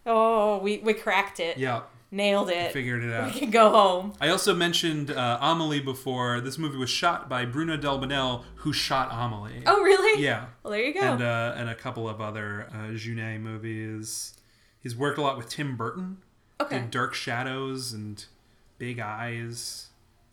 Oh, 0.04 0.58
we 0.58 0.78
we 0.78 0.94
cracked 0.94 1.38
it. 1.40 1.56
yeah, 1.58 1.82
Nailed 2.14 2.50
it. 2.50 2.72
figured 2.72 3.02
it 3.02 3.10
out. 3.12 3.32
We 3.32 3.40
can 3.40 3.50
go 3.50 3.70
home. 3.70 4.12
I 4.20 4.28
also 4.28 4.54
mentioned 4.54 5.10
uh, 5.10 5.38
Amelie 5.40 5.80
before. 5.80 6.42
This 6.42 6.58
movie 6.58 6.76
was 6.76 6.90
shot 6.90 7.26
by 7.26 7.46
Bruno 7.46 7.78
Delbonnel, 7.78 8.44
who 8.56 8.72
shot 8.74 9.08
Amelie. 9.10 9.62
Oh, 9.66 9.80
really? 9.82 10.22
Yeah. 10.22 10.44
Well, 10.62 10.72
there 10.72 10.82
you 10.82 10.92
go. 10.92 11.00
and 11.00 11.22
uh, 11.22 11.54
and 11.56 11.70
a 11.70 11.74
couple 11.74 12.06
of 12.08 12.20
other 12.20 12.68
uh, 12.70 12.88
Jeunet 12.92 13.40
movies. 13.40 14.34
He's 14.78 14.94
worked 14.94 15.16
a 15.16 15.22
lot 15.22 15.38
with 15.38 15.48
Tim 15.48 15.74
Burton. 15.76 16.18
okay. 16.60 16.80
Did 16.80 16.90
Dark 16.90 17.14
Shadows 17.14 17.92
and 17.94 18.22
Big 18.76 19.00
Eyes. 19.00 19.88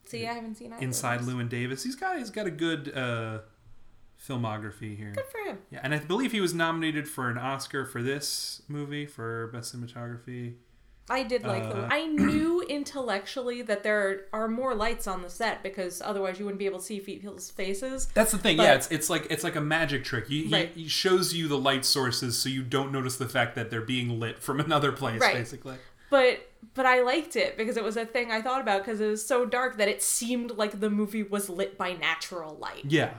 See, 0.05 0.27
I 0.27 0.33
haven't 0.33 0.55
seen 0.55 0.73
either 0.73 0.81
Inside. 0.83 1.21
Llewyn 1.21 1.47
Davis. 1.47 1.83
He's 1.85 1.95
got 1.95 2.17
he's 2.17 2.29
got 2.31 2.45
a 2.45 2.51
good 2.51 2.91
uh, 2.93 3.39
filmography 4.27 4.97
here. 4.97 5.13
Good 5.15 5.25
for 5.31 5.49
him. 5.49 5.59
Yeah, 5.71 5.79
and 5.83 5.93
I 5.93 5.99
believe 5.99 6.31
he 6.33 6.41
was 6.41 6.53
nominated 6.53 7.07
for 7.07 7.29
an 7.29 7.37
Oscar 7.37 7.85
for 7.85 8.01
this 8.03 8.63
movie 8.67 9.05
for 9.05 9.47
best 9.47 9.73
cinematography. 9.75 10.55
I 11.09 11.23
did 11.23 11.43
like 11.43 11.63
Uh, 11.63 11.73
the. 11.73 11.87
I 11.91 12.05
knew 12.07 12.61
intellectually 12.61 13.61
that 13.63 13.83
there 13.83 14.25
are 14.33 14.47
more 14.47 14.75
lights 14.75 15.07
on 15.07 15.21
the 15.21 15.29
set 15.29 15.63
because 15.63 16.01
otherwise 16.03 16.39
you 16.39 16.45
wouldn't 16.45 16.59
be 16.59 16.65
able 16.65 16.79
to 16.79 16.85
see 16.85 16.99
people's 16.99 17.49
faces. 17.51 18.07
That's 18.13 18.31
the 18.31 18.37
thing. 18.37 18.57
But- 18.57 18.63
yeah, 18.63 18.73
it's 18.75 18.89
it's 18.91 19.09
like 19.09 19.27
it's 19.29 19.43
like 19.43 19.55
a 19.55 19.61
magic 19.61 20.03
trick. 20.03 20.27
He, 20.27 20.43
he- 20.45 20.65
he 20.67 20.87
shows 20.87 21.33
you 21.33 21.47
the 21.47 21.57
light 21.57 21.85
sources 21.85 22.37
so 22.37 22.49
you 22.49 22.63
don't 22.63 22.91
notice 22.91 23.17
the 23.17 23.29
fact 23.29 23.55
that 23.55 23.69
they're 23.69 23.81
being 23.81 24.19
lit 24.19 24.41
from 24.41 24.59
another 24.67 24.91
place 24.91 25.21
Right. 25.21 25.35
basically. 25.35 25.75
But 26.09 26.47
but 26.73 26.85
I 26.85 27.01
liked 27.03 27.35
it 27.35 27.55
because 27.57 27.77
it 27.77 27.83
was 27.83 27.95
a 27.97 28.05
thing 28.05 28.31
I 28.31 28.41
thought 28.41 28.61
about 28.61 28.83
because 28.83 28.99
it 28.99 29.07
was 29.07 29.25
so 29.25 29.45
dark 29.45 29.77
that 29.77 29.87
it 29.87 30.01
seemed 30.03 30.51
like 30.57 30.79
the 30.79 30.89
movie 30.89 31.23
was 31.23 31.49
lit 31.49 31.77
by 31.77 31.93
natural 31.93 32.55
light. 32.55 32.85
Yeah. 32.85 33.11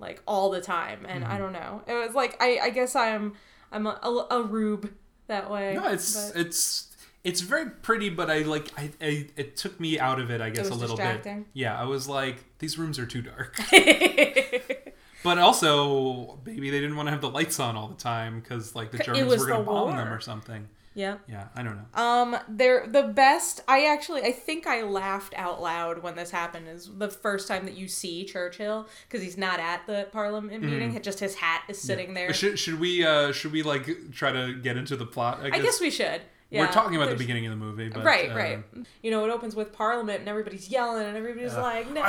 like 0.00 0.20
all 0.26 0.50
the 0.50 0.60
time 0.60 1.06
and 1.08 1.22
Mm-hmm. 1.22 1.32
i 1.32 1.38
don't 1.38 1.52
know 1.52 1.80
it 1.86 1.94
was 1.94 2.14
like 2.14 2.36
i 2.40 2.58
i 2.64 2.70
guess 2.70 2.96
i'm 2.96 3.34
i'm 3.70 3.86
a, 3.86 3.96
a, 4.02 4.38
a 4.38 4.42
rube 4.42 4.90
that 5.28 5.48
way 5.50 5.74
No, 5.74 5.86
it's 5.86 6.32
but 6.32 6.40
it's 6.40 6.93
it's 7.24 7.40
very 7.40 7.70
pretty, 7.70 8.10
but 8.10 8.30
I 8.30 8.40
like 8.40 8.70
I, 8.78 8.90
I 9.00 9.26
it 9.36 9.56
took 9.56 9.80
me 9.80 9.98
out 9.98 10.20
of 10.20 10.30
it. 10.30 10.40
I 10.40 10.50
guess 10.50 10.68
was 10.68 10.70
a 10.70 10.74
little 10.74 10.96
distracting? 10.96 11.40
bit. 11.42 11.46
Yeah, 11.54 11.78
I 11.80 11.84
was 11.84 12.08
like, 12.08 12.44
these 12.58 12.78
rooms 12.78 12.98
are 12.98 13.06
too 13.06 13.22
dark. 13.22 13.56
but 15.22 15.38
also, 15.38 16.38
maybe 16.44 16.70
they 16.70 16.80
didn't 16.80 16.96
want 16.96 17.06
to 17.06 17.10
have 17.10 17.20
the 17.22 17.30
lights 17.30 17.58
on 17.58 17.76
all 17.76 17.88
the 17.88 17.94
time 17.94 18.40
because 18.40 18.74
like 18.74 18.90
the 18.90 18.98
Germans 18.98 19.38
were 19.40 19.46
going 19.46 19.60
to 19.60 19.64
bomb 19.64 19.96
them 19.96 20.12
or 20.12 20.20
something. 20.20 20.68
yeah 20.94 21.16
Yeah, 21.28 21.48
I 21.56 21.62
don't 21.62 21.76
know. 21.76 22.00
um 22.02 22.36
they're 22.48 22.86
the 22.86 23.02
best 23.04 23.60
i 23.66 23.86
actually 23.86 24.22
i 24.22 24.30
think 24.30 24.66
i 24.66 24.82
laughed 24.82 25.34
out 25.36 25.60
loud 25.60 26.02
when 26.04 26.14
this 26.14 26.30
happened 26.30 26.68
is 26.68 26.88
the 26.98 27.08
first 27.08 27.48
time 27.48 27.64
that 27.64 27.74
you 27.74 27.88
see 27.88 28.24
churchill 28.24 28.86
because 29.08 29.20
he's 29.24 29.36
not 29.36 29.58
at 29.58 29.84
the 29.88 30.06
parliament 30.12 30.62
meeting 30.62 31.00
just 31.02 31.18
his 31.18 31.34
hat 31.34 31.62
is 31.68 31.78
sitting 31.80 32.14
there 32.14 32.32
should 32.32 32.56
should 32.58 32.78
we 32.78 33.04
uh 33.04 33.32
should 33.32 33.50
we 33.50 33.62
like 33.64 33.88
try 34.12 34.30
to 34.30 34.54
get 34.54 34.76
into 34.76 34.94
the 34.94 35.06
plot? 35.06 35.40
I 35.42 35.50
guess, 35.50 35.58
i 35.58 35.62
guess 35.62 35.80
we 35.80 35.90
should 35.90 36.20
yeah, 36.54 36.60
we're 36.60 36.72
talking 36.72 36.96
about 36.96 37.10
the 37.10 37.16
beginning 37.16 37.46
of 37.46 37.50
the 37.50 37.56
movie, 37.56 37.88
but 37.88 38.04
right 38.04 38.30
uh, 38.30 38.34
right 38.36 38.58
you 39.02 39.10
know 39.10 39.24
it 39.24 39.30
opens 39.30 39.54
with 39.54 39.72
parliament 39.72 40.20
and 40.20 40.28
everybody's 40.28 40.68
yelling 40.68 41.06
and 41.06 41.16
everybody's 41.16 41.54
like 41.56 41.90
no. 41.92 42.02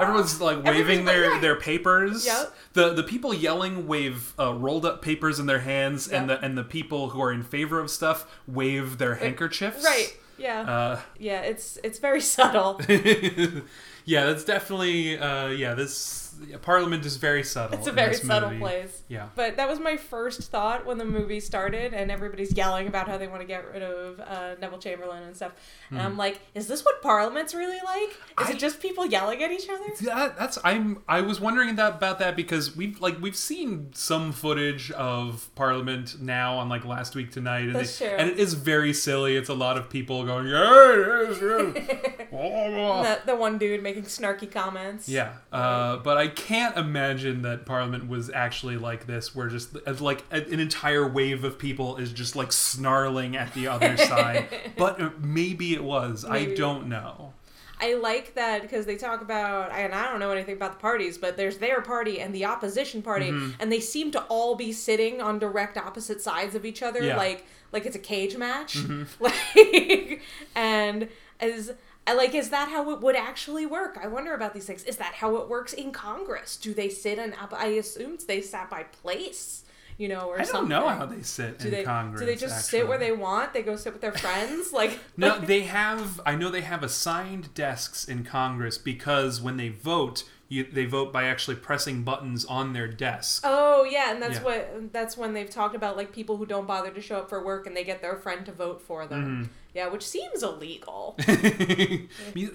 Everyone's 0.00 0.40
like 0.40 0.62
waving 0.64 1.00
Everyone's 1.00 1.06
like, 1.06 1.14
their, 1.14 1.30
"Right." 1.30 1.40
their 1.40 1.56
papers. 1.56 2.26
Yep. 2.26 2.54
The 2.74 2.92
the 2.94 3.02
people 3.02 3.34
yelling 3.34 3.86
wave 3.86 4.32
uh, 4.38 4.54
rolled 4.54 4.84
up 4.86 5.02
papers 5.02 5.38
in 5.38 5.46
their 5.46 5.60
hands, 5.60 6.08
and 6.08 6.28
the 6.30 6.40
and 6.44 6.56
the 6.56 6.64
people 6.64 7.10
who 7.10 7.22
are 7.22 7.32
in 7.32 7.42
favor 7.42 7.78
of 7.80 7.90
stuff 7.90 8.26
wave 8.46 8.98
their 8.98 9.14
handkerchiefs. 9.16 9.84
right 9.84 10.16
yeah 10.38 10.60
Uh, 10.62 11.00
yeah 11.18 11.40
it's 11.42 11.78
it's 11.84 11.98
very 11.98 12.20
subtle 12.34 12.80
yeah, 12.88 14.24
that's 14.26 14.44
definitely 14.44 15.18
uh, 15.18 15.48
yeah. 15.48 15.74
This 15.74 16.21
yeah, 16.21 16.21
Parliament 16.62 17.04
is 17.06 17.16
very 17.16 17.42
subtle. 17.42 17.78
It's 17.78 17.86
a 17.86 17.92
very 17.92 18.14
subtle 18.14 18.50
movie. 18.50 18.60
place. 18.60 19.02
Yeah. 19.08 19.28
But 19.34 19.56
that 19.56 19.68
was 19.68 19.78
my 19.80 19.96
first 19.96 20.50
thought 20.50 20.86
when 20.86 20.98
the 20.98 21.04
movie 21.04 21.40
started, 21.40 21.94
and 21.94 22.10
everybody's 22.10 22.56
yelling 22.56 22.86
about 22.88 23.08
how 23.08 23.18
they 23.18 23.26
want 23.26 23.40
to 23.40 23.46
get 23.46 23.66
rid 23.72 23.82
of 23.82 24.20
uh, 24.20 24.54
Neville 24.60 24.78
Chamberlain 24.78 25.22
and 25.24 25.36
stuff. 25.36 25.52
And 25.90 26.00
I'm 26.00 26.16
like, 26.16 26.40
is 26.54 26.66
this 26.68 26.84
what 26.84 27.02
Parliament's 27.02 27.54
really 27.54 27.78
like? 27.84 28.10
Is 28.10 28.16
Hmm. 28.36 28.44
I- 28.44 28.50
it 28.52 28.58
just 28.58 28.80
people 28.80 29.04
yelling 29.06 29.42
at 29.42 29.50
each 29.50 29.68
other? 29.68 29.84
That, 30.02 30.38
that's 30.38 30.58
I'm 30.64 31.02
I 31.08 31.20
was 31.20 31.40
wondering 31.40 31.76
that 31.76 31.94
about 31.96 32.18
that 32.20 32.36
because 32.36 32.74
we've 32.76 33.00
like 33.00 33.20
we've 33.20 33.36
seen 33.36 33.90
some 33.94 34.32
footage 34.32 34.90
of 34.92 35.48
Parliament 35.54 36.20
now 36.20 36.56
on 36.58 36.68
like 36.68 36.84
last 36.84 37.14
week 37.14 37.30
tonight 37.30 37.64
and, 37.64 37.74
That's 37.76 37.98
they- 37.98 38.08
true. 38.08 38.16
and 38.16 38.30
it 38.30 38.38
is 38.38 38.54
very 38.54 38.92
silly. 38.92 39.36
It's 39.36 39.48
a 39.48 39.54
lot 39.54 39.76
of 39.76 39.90
people 39.90 40.24
going 40.24 40.46
yeah 40.46 41.22
yes, 41.30 41.38
yes. 41.40 42.32
the, 42.32 43.20
the 43.26 43.36
one 43.36 43.58
dude 43.58 43.82
making 43.82 44.04
snarky 44.04 44.50
comments. 44.50 45.08
Yeah, 45.08 45.32
uh, 45.52 45.98
but 45.98 46.16
I 46.16 46.28
can't 46.34 46.76
imagine 46.76 47.42
that 47.42 47.64
Parliament 47.64 48.08
was 48.08 48.28
actually 48.30 48.76
like 48.76 49.06
this, 49.06 49.34
where 49.34 49.48
just 49.48 49.76
like 50.00 50.24
an 50.30 50.58
entire 50.60 51.06
wave 51.08 51.44
of 51.44 51.58
people 51.58 51.96
is 51.96 52.12
just 52.12 52.34
like 52.36 52.52
snarling 52.52 53.36
at 53.36 53.54
the 53.54 53.68
other 53.68 53.96
side. 54.10 54.48
But 54.76 55.00
uh, 55.00 55.10
maybe 55.20 55.74
it 55.74 55.84
was. 55.84 56.24
I 56.24 56.46
don't 56.54 56.88
know. 56.88 57.32
I 57.80 57.94
like 57.94 58.34
that 58.34 58.62
because 58.62 58.86
they 58.86 58.94
talk 58.96 59.22
about, 59.22 59.72
and 59.72 59.92
I 59.92 60.08
don't 60.08 60.20
know 60.20 60.30
anything 60.30 60.54
about 60.54 60.72
the 60.74 60.78
parties, 60.78 61.18
but 61.18 61.36
there's 61.36 61.58
their 61.58 61.80
party 61.80 62.20
and 62.20 62.32
the 62.32 62.44
opposition 62.44 63.02
party, 63.02 63.30
Mm-hmm. 63.32 63.60
and 63.60 63.72
they 63.72 63.80
seem 63.80 64.12
to 64.12 64.22
all 64.28 64.54
be 64.54 64.70
sitting 64.72 65.20
on 65.20 65.40
direct 65.40 65.76
opposite 65.76 66.20
sides 66.20 66.54
of 66.54 66.64
each 66.64 66.80
other, 66.82 67.00
Yeah. 67.02 67.10
Mm-hmm. 67.10 67.18
like 67.18 67.46
like 67.72 67.86
it's 67.86 67.96
a 67.96 67.98
cage 67.98 68.36
match, 68.36 68.76
like, 69.20 70.20
and 70.54 71.08
as 71.40 71.72
I 72.06 72.14
like, 72.14 72.34
is 72.34 72.50
that 72.50 72.68
how 72.68 72.90
it 72.90 73.00
would 73.00 73.14
actually 73.16 73.64
work? 73.66 73.96
I 74.02 74.08
wonder 74.08 74.34
about 74.34 74.54
these 74.54 74.64
things. 74.66 74.82
Is 74.84 74.96
that 74.96 75.14
how 75.14 75.36
it 75.36 75.48
works 75.48 75.72
in 75.72 75.92
Congress? 75.92 76.56
Do 76.56 76.74
they 76.74 76.88
sit 76.88 77.18
in? 77.18 77.34
I 77.52 77.66
assume 77.68 78.18
they 78.26 78.40
sat 78.40 78.68
by 78.68 78.82
place, 78.84 79.62
you 79.98 80.08
know, 80.08 80.22
or 80.28 80.34
I 80.34 80.38
don't 80.38 80.46
something. 80.46 80.68
know 80.68 80.88
how 80.88 81.06
they 81.06 81.22
sit 81.22 81.60
do 81.60 81.68
in 81.68 81.74
they 81.74 81.84
Congress. 81.84 82.20
do 82.20 82.26
they 82.26 82.34
just 82.34 82.66
sit 82.68 82.88
where 82.88 82.98
they 82.98 83.12
want? 83.12 83.52
They 83.52 83.62
go 83.62 83.76
sit 83.76 83.92
with 83.92 84.02
their 84.02 84.12
friends, 84.12 84.72
like 84.80 84.98
No, 85.16 85.38
they 85.52 85.60
have. 85.62 86.20
I 86.26 86.34
know 86.34 86.50
they 86.50 86.62
have 86.62 86.82
assigned 86.82 87.54
desks 87.54 88.04
in 88.04 88.24
Congress 88.24 88.78
because 88.78 89.40
when 89.40 89.56
they 89.56 89.68
vote, 89.68 90.24
you, 90.52 90.64
they 90.64 90.84
vote 90.84 91.12
by 91.12 91.24
actually 91.24 91.56
pressing 91.56 92.02
buttons 92.02 92.44
on 92.44 92.72
their 92.72 92.86
desk. 92.88 93.42
Oh 93.46 93.84
yeah, 93.84 94.12
and 94.12 94.20
that's 94.22 94.36
Yeah. 94.36 94.44
what 94.44 94.92
that's 94.92 95.16
when 95.16 95.32
they've 95.32 95.48
talked 95.48 95.74
about 95.74 95.96
like 95.96 96.12
people 96.12 96.36
who 96.36 96.46
don't 96.46 96.66
bother 96.66 96.90
to 96.90 97.00
show 97.00 97.18
up 97.18 97.28
for 97.28 97.42
work 97.44 97.66
and 97.66 97.76
they 97.76 97.84
get 97.84 98.02
their 98.02 98.16
friend 98.16 98.44
to 98.46 98.52
vote 98.52 98.80
for 98.82 99.06
them. 99.06 99.24
Mm-hmm. 99.24 99.52
Yeah, 99.74 99.88
which 99.88 100.06
seems 100.06 100.42
illegal. 100.42 101.16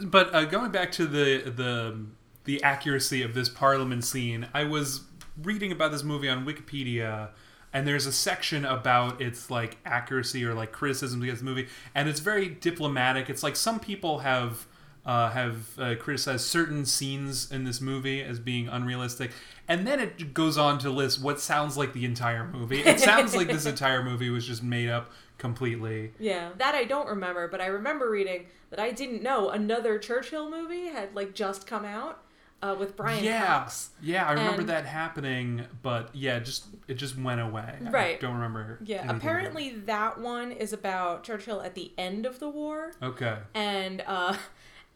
but 0.06 0.34
uh, 0.34 0.46
going 0.46 0.72
back 0.72 0.92
to 0.94 1.06
the 1.06 1.50
the 1.50 2.00
the 2.46 2.64
accuracy 2.64 3.22
of 3.24 3.34
this 3.34 3.50
Parliament 3.50 4.04
scene, 4.06 4.48
I 4.54 4.64
was 4.64 5.02
reading 5.42 5.72
about 5.72 5.92
this 5.92 6.04
movie 6.04 6.30
on 6.30 6.46
Wikipedia, 6.46 7.30
and 7.74 7.88
there's 7.88 8.06
a 8.06 8.12
section 8.14 8.64
about 8.66 9.22
its 9.22 9.50
like 9.50 9.78
accuracy 9.86 10.46
or 10.46 10.54
like 10.54 10.72
criticisms 10.72 11.24
against 11.24 11.44
the 11.44 11.50
movie, 11.50 11.68
and 11.96 12.08
it's 12.08 12.20
very 12.20 12.50
diplomatic. 12.50 13.30
It's 13.30 13.44
like 13.44 13.56
some 13.56 13.80
people 13.80 14.20
have. 14.20 14.68
Uh, 15.08 15.30
have 15.30 15.80
uh, 15.80 15.96
criticized 15.96 16.46
certain 16.46 16.86
scenes 16.86 17.50
in 17.50 17.64
this 17.64 17.80
movie 17.80 18.22
as 18.22 18.40
being 18.42 18.68
unrealistic, 18.68 19.32
and 19.66 19.88
then 19.88 20.02
it 20.02 20.34
goes 20.34 20.58
on 20.58 20.78
to 20.78 20.90
list 20.90 21.22
what 21.22 21.40
sounds 21.40 21.78
like 21.78 21.94
the 21.94 22.04
entire 22.04 22.46
movie. 22.46 22.82
It 22.82 23.00
sounds 23.00 23.34
like 23.34 23.48
this 23.48 23.66
entire 23.74 24.04
movie 24.04 24.30
was 24.30 24.46
just 24.46 24.62
made 24.62 24.90
up 24.90 25.10
completely. 25.38 26.12
yeah, 26.20 26.50
that 26.58 26.76
I 26.76 26.84
don't 26.84 27.08
remember, 27.08 27.48
but 27.48 27.62
I 27.62 27.68
remember 27.68 28.10
reading 28.10 28.48
that 28.70 28.80
I 28.82 28.92
didn't 28.92 29.24
know 29.24 29.50
another 29.50 29.98
Churchill 29.98 30.50
movie 30.50 30.88
had 30.88 31.16
like 31.16 31.34
just 31.34 31.66
come 31.66 31.86
out 31.86 32.22
uh, 32.62 32.76
with 32.78 32.98
Brian 32.98 33.24
yeah, 33.24 33.46
Cox. 33.46 33.92
yeah, 34.02 34.28
I 34.28 34.32
remember 34.34 34.62
And- 34.62 34.70
that 34.70 34.86
happening, 34.88 35.62
but 35.84 36.10
yeah, 36.14 36.40
just 36.40 36.66
it 36.90 36.96
just 36.96 37.18
went 37.18 37.40
away. 37.40 37.76
I 37.86 37.90
Right. 37.92 38.20
don't 38.20 38.34
remember. 38.34 38.80
Yeah, 38.84 39.10
apparently 39.10 39.70
that 39.86 40.20
one 40.20 40.52
is 40.52 40.74
about 40.74 41.24
Churchill 41.24 41.62
at 41.62 41.76
the 41.76 41.94
end 41.98 42.26
of 42.26 42.40
the 42.40 42.50
war. 42.50 42.92
Okay. 43.02 43.38
and 43.54 44.04
uh 44.06 44.36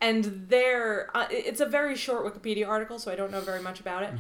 and 0.02 0.48
their 0.50 1.16
uh, 1.16 1.28
it's 1.30 1.62
a 1.62 1.66
very 1.66 1.96
short 1.96 2.26
wikipedia 2.26 2.68
article 2.68 2.98
so 3.00 3.12
i 3.12 3.16
don't 3.16 3.32
know 3.32 3.42
very 3.42 3.62
much 3.62 3.80
about 3.80 4.04
it. 4.04 4.12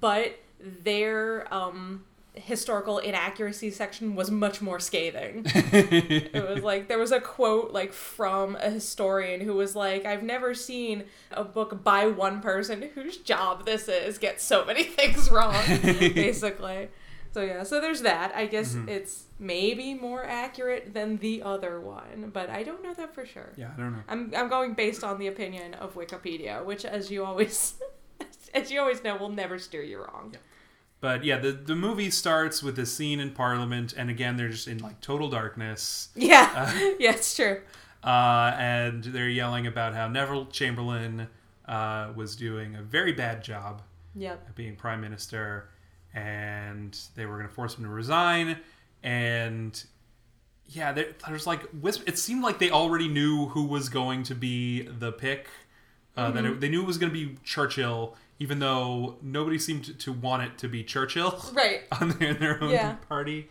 But 0.00 0.38
their 0.84 1.52
um 1.52 2.04
historical 2.34 2.98
inaccuracy 2.98 3.70
section 3.70 4.14
was 4.14 4.30
much 4.30 4.62
more 4.62 4.78
scathing. 4.78 5.44
It 5.72 6.48
was 6.48 6.62
like 6.62 6.88
there 6.88 6.98
was 6.98 7.12
a 7.12 7.20
quote 7.20 7.72
like 7.72 7.92
from 7.92 8.56
a 8.56 8.70
historian 8.70 9.40
who 9.40 9.54
was 9.54 9.74
like 9.74 10.04
i've 10.04 10.22
never 10.22 10.54
seen 10.54 11.04
a 11.32 11.42
book 11.44 11.82
by 11.82 12.06
one 12.06 12.40
person 12.40 12.88
whose 12.94 13.16
job 13.16 13.66
this 13.66 13.88
is 13.88 14.18
get 14.18 14.40
so 14.40 14.64
many 14.64 14.84
things 14.98 15.30
wrong 15.30 15.54
basically 15.82 16.88
so 17.32 17.40
yeah 17.42 17.62
so 17.62 17.80
there's 17.80 18.02
that 18.02 18.34
i 18.34 18.46
guess 18.46 18.76
it's 18.88 19.24
maybe 19.38 19.94
more 19.94 20.24
accurate 20.24 20.92
than 20.94 21.16
the 21.18 21.42
other 21.42 21.80
one 21.80 22.30
but 22.32 22.50
i 22.50 22.62
don't 22.62 22.82
know 22.82 22.92
that 22.94 23.14
for 23.14 23.24
sure 23.24 23.52
Yeah, 23.56 23.70
I 23.76 23.80
don't 23.80 23.92
know. 23.92 24.02
I'm 24.08 24.32
I'm 24.36 24.48
going 24.48 24.74
based 24.74 25.02
on 25.04 25.18
the 25.18 25.26
opinion 25.28 25.74
of 25.74 25.94
Wikipedia, 25.94 26.64
which, 26.64 26.84
as 26.84 27.10
you 27.10 27.24
always, 27.24 27.74
as 28.54 28.70
you 28.70 28.80
always 28.80 29.02
know, 29.04 29.16
will 29.16 29.30
never 29.30 29.58
steer 29.58 29.82
you 29.82 29.98
wrong. 29.98 30.34
But 31.00 31.24
yeah, 31.24 31.38
the 31.38 31.52
the 31.52 31.74
movie 31.74 32.10
starts 32.10 32.62
with 32.62 32.78
a 32.78 32.84
scene 32.86 33.20
in 33.20 33.30
Parliament, 33.30 33.94
and 33.96 34.10
again, 34.10 34.36
they're 34.36 34.48
just 34.50 34.68
in 34.68 34.78
like 34.78 35.00
total 35.00 35.28
darkness, 35.30 36.08
Yeah, 36.14 36.72
yeah, 36.98 37.12
it's 37.12 37.34
true. 37.34 37.60
uh, 38.04 38.52
and 38.58 39.04
they're 39.04 39.28
yelling 39.28 39.66
about 39.66 39.94
how 39.94 40.08
Neville 40.08 40.46
Chamberlain 40.46 41.28
uh, 41.66 42.12
was 42.14 42.36
doing 42.36 42.74
a 42.76 42.82
very 42.82 43.12
bad 43.12 43.42
job 43.44 43.82
Yep. 44.14 44.44
at 44.48 44.54
being 44.54 44.76
prime 44.76 45.00
minister, 45.00 45.70
and 46.14 46.98
they 47.16 47.26
were 47.26 47.36
going 47.36 47.48
to 47.48 47.54
force 47.54 47.76
him 47.76 47.84
to 47.84 47.90
resign. 47.90 48.58
And 49.02 49.82
yeah, 50.66 50.92
there, 50.92 51.08
there's 51.26 51.46
like 51.46 51.62
it 52.06 52.18
seemed 52.18 52.42
like 52.42 52.58
they 52.58 52.70
already 52.70 53.08
knew 53.08 53.46
who 53.48 53.64
was 53.64 53.88
going 53.88 54.22
to 54.24 54.34
be 54.34 54.82
the 54.82 55.12
pick. 55.12 55.48
Uh, 56.16 56.30
That 56.32 56.44
it, 56.44 56.60
they 56.60 56.68
knew 56.68 56.82
it 56.82 56.86
was 56.86 56.98
going 56.98 57.12
to 57.12 57.26
be 57.26 57.36
Churchill, 57.44 58.16
even 58.38 58.58
though 58.58 59.16
nobody 59.22 59.58
seemed 59.58 59.84
to, 59.84 59.94
to 59.94 60.12
want 60.12 60.42
it 60.42 60.58
to 60.58 60.68
be 60.68 60.82
Churchill 60.84 61.42
Right. 61.54 61.82
on 62.00 62.10
their, 62.18 62.34
their 62.34 62.62
own 62.62 62.70
Yeah. 62.70 62.94
party. 63.08 63.48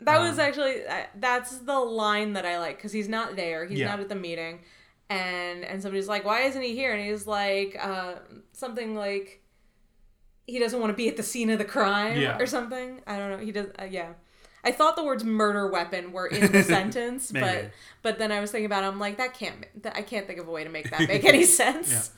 That 0.00 0.18
was 0.18 0.38
actually 0.40 0.84
uh, 0.84 1.04
that's 1.14 1.58
the 1.58 1.78
line 1.78 2.32
that 2.32 2.44
I 2.44 2.58
like 2.58 2.76
because 2.76 2.90
he's 2.92 3.08
not 3.08 3.36
there. 3.36 3.64
He's 3.66 3.78
Yeah. 3.78 3.86
not 3.90 4.00
at 4.00 4.08
the 4.08 4.16
meeting, 4.16 4.58
and 5.08 5.64
and 5.64 5.80
somebody's 5.80 6.08
like, 6.08 6.24
"Why 6.24 6.40
isn't 6.42 6.60
he 6.60 6.74
here?" 6.74 6.92
And 6.92 7.04
he's 7.08 7.24
like, 7.24 7.76
uh, 7.80 8.14
something 8.52 8.96
like, 8.96 9.41
he 10.46 10.58
doesn't 10.58 10.80
want 10.80 10.90
to 10.92 10.96
be 10.96 11.08
at 11.08 11.16
the 11.16 11.22
scene 11.22 11.50
of 11.50 11.58
the 11.58 11.64
crime 11.64 12.20
Yeah. 12.20 12.38
or 12.38 12.46
something. 12.46 13.00
I 13.06 13.16
don't 13.18 13.30
know. 13.30 13.38
He 13.38 13.52
does. 13.52 13.66
Uh, 13.78 13.84
yeah. 13.84 14.12
I 14.64 14.70
thought 14.72 14.94
the 14.96 15.02
words 15.04 15.24
"murder 15.24 15.68
weapon" 15.68 16.12
were 16.12 16.26
in 16.26 16.52
the 16.52 16.62
sentence, 16.76 17.32
but 17.32 17.70
but 18.02 18.18
then 18.18 18.30
I 18.30 18.40
was 18.40 18.50
thinking 18.52 18.66
about. 18.66 18.84
it, 18.84 18.86
I'm 18.88 18.98
like, 19.00 19.16
that 19.18 19.34
can't. 19.34 19.66
That, 19.82 19.96
I 19.96 20.02
can't 20.02 20.26
think 20.26 20.38
of 20.38 20.46
a 20.46 20.50
way 20.52 20.62
to 20.64 20.70
make 20.70 20.88
that 20.90 21.00
make 21.08 21.24
any 21.24 21.44
sense. 21.44 22.12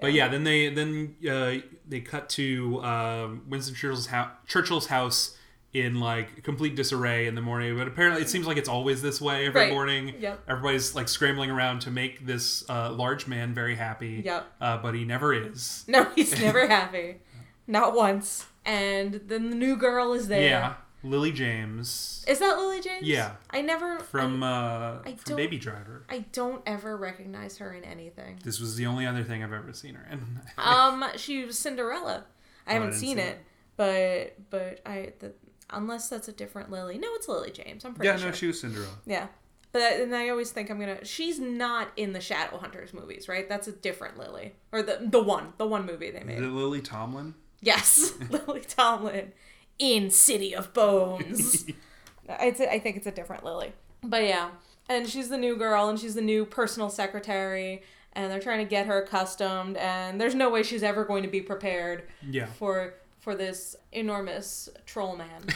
But 0.00 0.12
yeah, 0.12 0.28
then 0.28 0.44
they 0.44 0.68
then 0.68 1.16
uh, 1.28 1.54
they 1.88 2.00
cut 2.00 2.28
to 2.30 2.82
um, 2.84 3.42
Winston 3.48 3.74
Churchill's 3.74 4.06
house, 4.06 4.30
Churchill's 4.46 4.86
house 4.86 5.36
in 5.72 5.98
like 6.00 6.42
complete 6.44 6.76
disarray 6.76 7.26
in 7.26 7.34
the 7.34 7.40
morning. 7.40 7.76
But 7.76 7.88
apparently, 7.88 8.22
it 8.22 8.28
seems 8.28 8.46
like 8.46 8.58
it's 8.58 8.68
always 8.68 9.02
this 9.02 9.20
way 9.20 9.46
every 9.46 9.62
Right. 9.62 9.72
morning. 9.72 10.14
Yep. 10.20 10.44
Everybody's 10.48 10.94
like 10.94 11.08
scrambling 11.08 11.50
around 11.50 11.80
to 11.80 11.90
make 11.90 12.24
this 12.26 12.68
uh, 12.70 12.92
large 12.92 13.26
man 13.26 13.54
very 13.54 13.74
happy. 13.74 14.22
Yep. 14.24 14.46
Uh, 14.60 14.76
but 14.78 14.94
he 14.94 15.04
never 15.04 15.34
is. 15.34 15.84
No, 15.88 16.04
he's 16.14 16.38
never 16.40 16.66
happy, 16.68 17.16
not 17.66 17.94
once. 17.94 18.46
And 18.64 19.20
then 19.26 19.50
the 19.50 19.56
new 19.56 19.76
girl 19.76 20.12
is 20.12 20.26
there. 20.28 20.42
Yeah, 20.42 20.74
Lily 21.04 21.30
James 21.32 22.24
Is 22.26 22.40
that 22.40 22.56
Lily 22.56 22.80
James? 22.80 23.06
Yeah. 23.06 23.32
I 23.50 23.60
never 23.60 24.00
from 24.00 24.42
uh, 24.42 24.98
I 25.04 25.14
from 25.16 25.36
Baby 25.36 25.58
Driver. 25.58 26.04
I 26.08 26.20
don't 26.32 26.62
ever 26.66 26.96
recognize 26.96 27.58
her 27.58 27.72
in 27.72 27.84
anything. 27.84 28.40
This 28.42 28.58
was 28.60 28.76
the 28.76 28.86
only 28.86 29.06
other 29.06 29.22
thing 29.22 29.44
I've 29.44 29.52
ever 29.52 29.72
seen 29.72 29.94
her 29.94 30.06
in. 30.10 30.40
Um, 30.58 31.04
she 31.16 31.44
was 31.44 31.58
Cinderella. 31.58 32.24
I 32.66 32.72
haven't 32.72 32.88
didn't 32.90 33.00
seen 33.00 33.16
see 33.18 33.22
it, 33.22 33.38
but 33.76 34.50
but 34.50 34.80
I 34.84 35.12
the, 35.20 35.32
unless 35.70 36.08
that's 36.08 36.26
a 36.28 36.32
different 36.32 36.70
Lily. 36.70 36.98
No, 36.98 37.08
it's 37.14 37.28
Lily 37.28 37.52
James. 37.52 37.84
I'm 37.84 37.94
pretty 37.94 38.08
yeah, 38.08 38.16
sure. 38.16 38.26
Yeah, 38.26 38.30
no, 38.30 38.36
she 38.36 38.46
was 38.48 38.60
Cinderella. 38.60 38.98
yeah. 39.06 39.28
But 39.72 39.82
I- 39.82 40.00
and 40.00 40.16
I 40.16 40.30
always 40.30 40.50
think 40.50 40.70
I'm 40.70 40.80
gonna. 40.80 41.04
She's 41.04 41.38
not 41.38 41.88
in 41.96 42.12
the 42.14 42.18
Shadowhunters 42.18 42.92
movies, 42.94 43.28
right? 43.28 43.48
That's 43.48 43.68
a 43.68 43.72
different 43.72 44.18
Lily, 44.18 44.54
or 44.72 44.82
the 44.82 44.98
the 45.02 45.22
one, 45.22 45.52
the 45.58 45.66
one 45.66 45.86
movie 45.86 46.10
they 46.10 46.24
made. 46.24 46.38
it 46.38 46.48
Lily 46.48 46.80
Tomlin? 46.80 47.34
Yes, 47.60 48.14
Lily 48.30 48.62
Tomlin 48.66 49.32
in 49.78 50.10
City 50.10 50.54
of 50.54 50.72
Bones. 50.72 51.66
it's 52.28 52.60
a, 52.60 52.72
I 52.72 52.78
think 52.78 52.96
it's 52.96 53.06
a 53.06 53.10
different 53.12 53.44
Lily. 53.44 53.72
But 54.02 54.24
yeah, 54.24 54.50
and 54.88 55.08
she's 55.08 55.28
the 55.28 55.38
new 55.38 55.56
girl, 55.56 55.88
and 55.88 55.98
she's 55.98 56.14
the 56.14 56.20
new 56.22 56.44
personal 56.44 56.90
secretary, 56.90 57.82
and 58.12 58.30
they're 58.30 58.40
trying 58.40 58.64
to 58.64 58.68
get 58.68 58.86
her 58.86 59.02
accustomed, 59.02 59.76
and 59.76 60.20
there's 60.20 60.34
no 60.34 60.48
way 60.50 60.62
she's 60.62 60.82
ever 60.82 61.04
going 61.04 61.22
to 61.22 61.28
be 61.28 61.40
prepared 61.40 62.04
Yeah. 62.28 62.46
for 62.46 62.94
for 63.20 63.34
this 63.34 63.74
enormous 63.92 64.68
troll 64.86 65.16
man. 65.16 65.42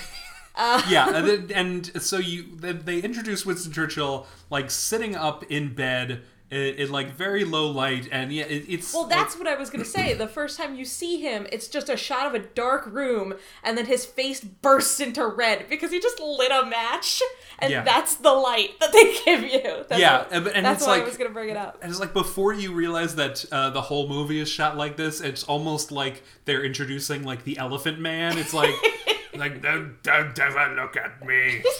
Uh, 0.57 0.83
yeah, 0.91 1.17
and, 1.17 1.51
and 1.53 2.03
so 2.03 2.19
you 2.19 2.57
they, 2.57 2.73
they 2.73 2.99
introduce 3.01 3.47
Winston 3.47 3.73
Churchill 3.73 4.27
like 4.51 4.69
sitting 4.69 5.15
up 5.15 5.45
in 5.45 5.73
bed 5.73 6.23
in, 6.51 6.75
in 6.75 6.91
like 6.91 7.13
very 7.15 7.45
low 7.45 7.69
light, 7.71 8.09
and 8.11 8.33
yeah, 8.33 8.45
it, 8.45 8.65
it's 8.69 8.93
Well, 8.93 9.05
that's 9.07 9.37
what 9.39 9.47
I 9.47 9.55
was 9.57 9.71
gonna 9.71 9.85
say. 9.85 10.15
The 10.15 10.27
first 10.29 10.59
time 10.59 10.75
you 10.75 10.85
see 10.85 11.21
him, 11.21 11.47
it's 11.53 11.69
just 11.69 11.89
a 11.89 11.97
shot 11.97 12.27
of 12.27 12.35
a 12.35 12.39
dark 12.41 12.87
room, 12.87 13.35
and 13.63 13.79
then 13.79 13.87
his 13.87 14.05
face 14.05 14.41
bursts 14.41 15.01
into 15.01 15.27
red 15.27 15.69
because 15.69 15.91
he 15.91 16.01
just 16.01 16.19
lit 16.21 16.51
a 16.51 16.67
match, 16.67 17.23
and 17.61 17.71
Yeah. 17.71 17.83
that's 17.83 18.17
the 18.17 18.33
light 18.33 18.79
that 18.81 18.93
they 18.93 19.15
give 19.25 19.43
you. 19.45 19.85
That's 19.89 20.01
Yeah, 20.01 20.19
what- 20.19 20.33
and- 20.33 20.47
and 20.49 20.67
that's 20.67 20.85
why 20.87 20.95
like- 20.95 21.03
I 21.03 21.07
was 21.07 21.17
gonna 21.17 21.31
bring 21.31 21.51
it 21.51 21.57
up. 21.57 21.79
And 21.83 21.91
it's 21.91 22.01
like 22.01 22.13
before 22.13 22.53
you 22.53 22.73
realize 22.73 23.15
that 23.17 23.45
uh, 23.53 23.71
the 23.71 23.83
whole 23.83 24.09
movie 24.09 24.41
is 24.41 24.49
shot 24.49 24.77
like 24.77 24.97
this, 24.97 25.21
it's 25.21 25.45
almost 25.45 25.93
like 25.93 26.23
they're 26.47 26.65
introducing 26.65 27.23
like 27.23 27.45
the 27.45 27.59
Elephant 27.59 27.99
Man. 28.01 28.39
It's 28.39 28.53
like 28.55 28.75
like 29.35 29.63
don't, 29.63 30.03
don't 30.03 30.39
ever 30.39 30.75
look 30.75 30.97
at 30.97 31.25
me. 31.25 31.63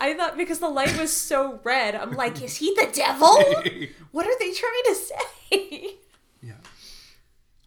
I 0.00 0.14
thought 0.14 0.36
because 0.36 0.58
the 0.58 0.68
light 0.68 0.98
was 0.98 1.14
so 1.14 1.60
red, 1.62 1.94
I'm 1.94 2.12
like, 2.12 2.42
is 2.42 2.56
he 2.56 2.74
the 2.74 2.88
devil? 2.92 3.28
What 4.12 4.26
are 4.26 4.38
they 4.40 4.52
trying 4.52 4.82
to 4.86 4.94
say? 4.94 5.94
Yeah. 6.42 6.54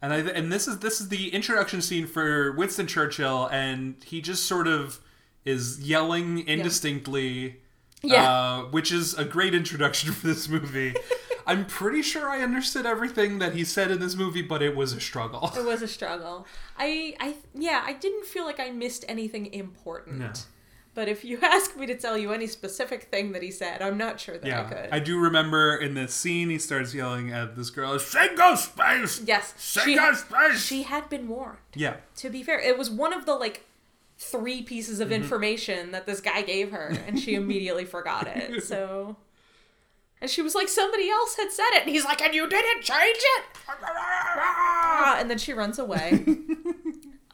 And 0.02 0.12
I 0.12 0.18
and 0.18 0.52
this 0.52 0.68
is 0.68 0.80
this 0.80 1.00
is 1.00 1.08
the 1.08 1.30
introduction 1.34 1.82
scene 1.82 2.06
for 2.06 2.52
Winston 2.52 2.86
Churchill, 2.86 3.48
and 3.48 3.96
he 4.04 4.20
just 4.22 4.46
sort 4.46 4.68
of 4.68 5.00
is 5.46 5.80
yelling 5.80 6.46
indistinctly. 6.48 7.62
Yeah. 8.02 8.30
Uh, 8.30 8.62
which 8.64 8.92
is 8.92 9.14
a 9.14 9.24
great 9.24 9.54
introduction 9.54 10.12
for 10.12 10.28
this 10.28 10.50
movie. 10.50 10.94
I'm 11.48 11.66
pretty 11.66 12.02
sure 12.02 12.30
I 12.30 12.42
understood 12.42 12.86
everything 12.86 13.40
that 13.40 13.54
he 13.54 13.64
said 13.64 13.92
in 13.92 14.00
this 14.00 14.16
movie, 14.16 14.42
but 14.42 14.62
it 14.62 14.76
was 14.76 14.94
a 14.94 15.00
struggle. 15.00 15.52
It 15.56 15.64
was 15.64 15.82
a 15.82 15.88
struggle. 15.98 16.46
I, 16.78 17.16
I, 17.20 17.36
yeah, 17.54 17.84
I 17.86 17.94
didn't 17.94 18.26
feel 18.26 18.46
like 18.46 18.60
I 18.60 18.72
missed 18.72 19.06
anything 19.08 19.54
important. 19.54 20.20
No. 20.20 20.32
But 20.96 21.08
if 21.10 21.26
you 21.26 21.40
ask 21.42 21.76
me 21.76 21.86
to 21.88 21.96
tell 21.96 22.18
you 22.18 22.32
any 22.34 22.48
specific 22.48 23.04
thing 23.06 23.32
that 23.32 23.42
he 23.42 23.50
said, 23.52 23.82
I'm 23.82 23.98
not 23.98 24.20
sure 24.20 24.38
that 24.38 24.46
I 24.46 24.48
Yeah, 24.48 24.64
could. 24.66 24.90
I 24.92 25.00
do 25.00 25.18
remember 25.20 25.76
in 25.76 25.94
this 25.96 26.14
scene 26.14 26.50
he 26.50 26.60
starts 26.60 26.94
yelling 26.94 27.32
at 27.32 27.56
this 27.56 27.70
girl, 27.72 27.98
"Single 28.00 28.56
space." 28.58 29.22
yes, 29.26 29.54
Single 29.58 30.14
space. 30.16 30.64
she 30.64 30.84
had 30.84 31.10
been 31.10 31.28
warned. 31.28 31.58
Yeah. 31.74 31.96
To 32.18 32.30
be 32.30 32.44
fair, 32.44 32.60
it 32.60 32.78
was 32.78 32.90
one 32.90 33.12
of 33.14 33.26
the 33.26 33.34
like 33.36 33.66
three 34.18 34.62
pieces 34.62 35.00
Mm-hmm. 35.00 35.02
of 35.04 35.12
information 35.12 35.92
that 35.92 36.06
this 36.06 36.22
guy 36.22 36.44
gave 36.44 36.72
her, 36.72 36.96
and 37.08 37.20
she 37.20 37.34
immediately 37.42 37.86
forgot 37.86 38.28
it. 38.28 38.64
So, 38.64 39.16
and 40.22 40.30
she 40.30 40.42
was 40.44 40.54
like, 40.56 40.70
somebody 40.70 41.10
else 41.10 41.36
had 41.36 41.52
said 41.52 41.70
it, 41.74 41.82
and 41.84 41.90
he's 41.92 42.06
like, 42.06 42.22
and 42.22 42.34
you 42.36 42.48
didn't 42.48 42.84
change 42.84 43.18
it. 43.18 43.44
Ah, 44.96 45.18
and 45.20 45.30
then 45.30 45.38
she 45.38 45.54
runs 45.54 45.80
away. 45.80 46.24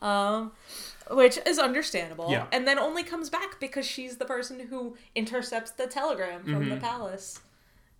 um, 0.02 0.52
which 1.10 1.40
is 1.46 1.60
understandable. 1.60 2.28
Yeah. 2.30 2.46
And 2.52 2.68
then 2.68 2.78
only 2.78 3.04
comes 3.04 3.30
back 3.30 3.60
because 3.60 3.86
she's 3.86 4.18
the 4.18 4.26
person 4.26 4.60
who 4.60 4.96
intercepts 5.16 5.72
the 5.72 5.88
telegram 5.88 6.44
from 6.44 6.70
the 6.70 6.78
palace. 6.78 7.40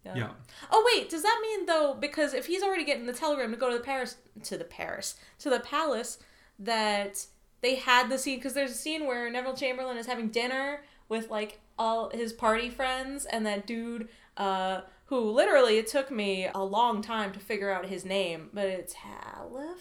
Mm-hmm. 0.06 0.18
Yeah. 0.18 0.30
Oh 0.72 0.90
wait, 0.94 1.10
does 1.10 1.24
that 1.24 1.40
mean 1.42 1.66
though 1.66 1.96
because 2.00 2.34
if 2.34 2.46
he's 2.46 2.64
already 2.64 2.86
getting 2.86 3.06
the 3.06 3.14
telegram 3.14 3.52
to 3.52 3.58
go 3.58 3.70
to 3.70 3.78
the 3.78 3.84
Paris 3.84 4.16
to 4.44 4.58
the 4.58 4.64
Paris 4.64 5.16
to 5.40 5.50
the 5.50 5.60
palace 5.60 6.20
that 6.58 7.26
they 7.62 7.76
had 7.76 8.10
the 8.10 8.18
scene 8.18 8.38
because 8.38 8.54
there's 8.54 8.72
a 8.72 8.76
scene 8.76 9.06
where 9.06 9.30
Neville 9.30 9.56
Chamberlain 9.56 9.98
is 9.98 10.06
having 10.06 10.30
dinner 10.30 10.82
with 11.10 11.30
like 11.30 11.60
all 11.78 12.10
his 12.12 12.32
party 12.34 12.70
friends 12.70 13.26
and 13.26 13.46
that 13.46 13.68
dude 13.68 14.08
uh 14.38 14.82
who 15.06 15.20
literally 15.20 15.78
it 15.78 15.88
took 15.88 16.10
me 16.12 16.48
a 16.54 16.64
long 16.64 17.02
time 17.02 17.32
to 17.34 17.40
figure 17.40 17.72
out 17.72 17.86
his 17.88 18.06
name 18.06 18.50
but 18.54 18.68
it's 18.68 18.94
Halifax 18.94 19.78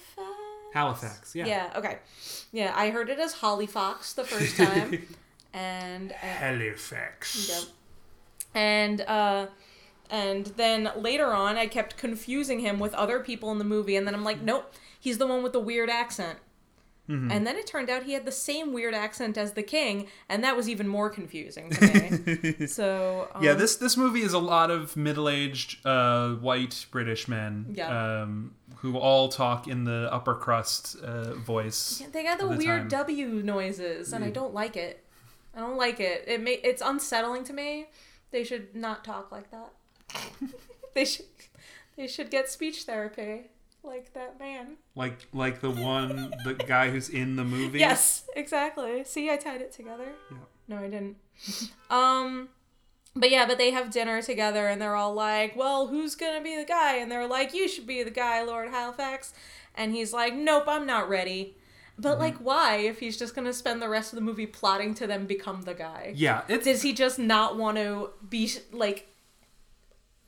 Halifax. 0.73 1.35
Yeah. 1.35 1.47
yeah 1.47 1.73
okay 1.77 1.99
yeah 2.53 2.73
I 2.77 2.91
heard 2.91 3.09
it 3.09 3.19
as 3.19 3.35
Holly 3.35 3.67
Fox 3.67 4.13
the 4.13 4.25
first 4.25 4.57
time 4.57 5.07
and 5.53 6.13
uh, 6.13 6.15
Halifax. 6.15 7.49
Yep. 7.49 7.75
And 8.55 9.01
uh 9.03 9.47
and 10.11 10.47
then 10.57 10.91
later 10.97 11.33
on 11.33 11.57
I 11.57 11.67
kept 11.67 11.97
confusing 11.97 12.61
him 12.61 12.79
with 12.79 12.95
other 12.95 13.21
people 13.21 13.51
in 13.53 13.59
the 13.59 13.65
movie 13.65 13.97
and 13.97 14.07
then 14.07 14.15
I'm 14.15 14.25
like, 14.25 14.41
nope, 14.43 14.73
he's 14.99 15.19
the 15.19 15.27
one 15.27 15.43
with 15.43 15.53
the 15.53 15.61
weird 15.61 15.91
accent. 15.91 16.39
Mm-hmm. 17.09 17.31
And 17.31 17.47
then 17.47 17.57
it 17.57 17.67
turned 17.67 17.89
out 17.89 18.03
he 18.03 18.13
had 18.13 18.27
the 18.27 18.33
same 18.33 18.73
weird 18.73 18.93
accent 18.95 19.39
as 19.39 19.53
the 19.53 19.63
king, 19.63 20.09
and 20.29 20.45
that 20.45 20.57
was 20.57 20.69
even 20.69 20.87
more 20.87 21.09
confusing 21.09 21.71
to 21.71 22.59
me. 22.61 22.67
so 22.67 23.29
um, 23.35 23.43
Yeah, 23.43 23.55
this 23.55 23.77
this 23.77 23.97
movie 23.97 24.21
is 24.23 24.35
a 24.35 24.39
lot 24.39 24.71
of 24.71 24.95
middle-aged 24.97 25.87
uh, 25.87 26.35
white 26.35 26.87
British 26.91 27.27
men 27.27 27.67
Yeah. 27.75 28.23
um, 28.23 28.55
who 28.77 28.99
all 28.99 29.29
talk 29.29 29.67
in 29.67 29.85
the 29.85 30.09
upper 30.13 30.35
crust 30.35 30.97
uh, 31.03 31.35
voice. 31.35 32.03
they 32.13 32.23
got 32.23 32.39
the, 32.39 32.47
the 32.47 32.57
weird 32.57 32.91
time. 32.91 33.01
W 33.01 33.43
noises, 33.43 34.13
and 34.13 34.23
I 34.25 34.31
don't 34.31 34.53
like 34.53 34.77
it. 34.77 35.05
I 35.57 35.61
don't 35.61 35.77
like 35.79 36.01
it. 36.01 36.25
It 36.27 36.41
may 36.43 36.55
it's 36.63 36.83
unsettling 36.85 37.45
to 37.45 37.53
me. 37.53 37.87
They 38.31 38.45
should 38.45 38.77
not 38.77 39.03
talk 39.05 39.33
like 39.33 39.51
that. 39.51 39.73
they 40.95 41.05
should 41.07 41.27
they 41.97 42.07
should 42.07 42.31
get 42.31 42.49
speech 42.51 42.83
therapy 42.85 43.47
like 43.89 44.13
that 44.15 44.39
man. 44.39 44.77
Like 44.95 45.27
like 45.33 45.61
the 45.61 45.71
one 45.71 46.33
the 46.45 46.55
guy 46.55 46.91
who's 46.91 47.09
in 47.09 47.37
the 47.37 47.45
movie. 47.57 47.79
Yes, 47.81 48.25
exactly. 48.37 49.03
See, 49.05 49.31
I 49.31 49.37
tied 49.37 49.61
it 49.61 49.73
together. 49.73 50.13
Yeah. 50.31 50.37
No, 50.69 50.77
I 50.79 50.89
didn't. 50.89 51.17
um, 51.91 52.49
but 53.17 53.31
yeah, 53.31 53.47
but 53.47 53.59
they 53.59 53.71
have 53.71 53.91
dinner 53.91 54.21
together, 54.23 54.67
and 54.69 54.81
they're 54.81 54.95
all 54.95 55.15
like, 55.15 55.57
"Well, 55.57 55.89
who's 55.89 56.15
gonna 56.15 56.43
be 56.43 56.55
the 56.57 56.65
guy?" 56.65 56.97
And 56.97 57.11
they're 57.11 57.27
like, 57.27 57.55
"You 57.55 57.67
should 57.69 57.87
be 57.87 58.03
the 58.03 58.11
guy, 58.11 58.43
Lord 58.43 58.69
Halifax." 58.71 59.33
And 59.75 59.93
he's 59.93 60.13
like, 60.13 60.35
"Nope, 60.35 60.65
I'm 60.69 60.87
not 60.87 61.09
ready." 61.09 61.57
But 62.01 62.11
Mm-hmm. 62.13 62.21
like, 62.21 62.37
why? 62.39 62.77
If 62.77 63.01
he's 63.01 63.17
just 63.19 63.35
gonna 63.35 63.53
spend 63.53 63.83
the 63.83 63.89
rest 63.89 64.13
of 64.13 64.17
the 64.17 64.25
movie 64.25 64.47
plotting 64.47 64.95
to 64.95 65.07
them 65.09 65.27
become 65.27 65.63
the 65.63 65.75
guy, 65.75 66.13
Yeah, 66.15 66.43
it's 66.49 66.65
does 66.65 66.83
he 66.83 66.93
just 66.93 67.19
not 67.19 67.57
want 67.57 67.77
to 67.79 68.11
be 68.29 68.53
like 68.73 69.09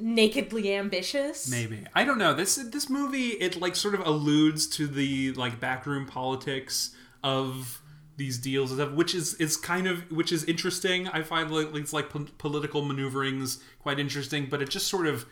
nakedly 0.00 0.74
ambitious? 0.74 1.50
Maybe 1.50 1.84
I 1.94 2.04
don't 2.04 2.18
know. 2.18 2.34
This 2.34 2.56
this 2.56 2.88
movie 2.88 3.28
it 3.28 3.60
like 3.60 3.76
sort 3.76 3.94
of 3.94 4.06
alludes 4.06 4.66
to 4.68 4.86
the 4.86 5.32
like 5.32 5.60
backroom 5.60 6.06
politics 6.06 6.94
of 7.22 7.82
these 8.16 8.38
deals 8.38 8.70
and 8.70 8.80
stuff, 8.80 8.92
which 8.92 9.14
is 9.14 9.34
is 9.34 9.56
kind 9.56 9.86
of 9.86 10.10
which 10.10 10.32
is 10.32 10.44
interesting. 10.44 11.08
I 11.08 11.22
find 11.22 11.50
like 11.50 11.74
it's 11.74 11.92
like 11.92 12.10
po- 12.10 12.26
political 12.38 12.82
maneuverings 12.82 13.62
quite 13.80 13.98
interesting, 13.98 14.46
but 14.50 14.60
it 14.60 14.70
just 14.70 14.88
sort 14.88 15.06
of 15.06 15.26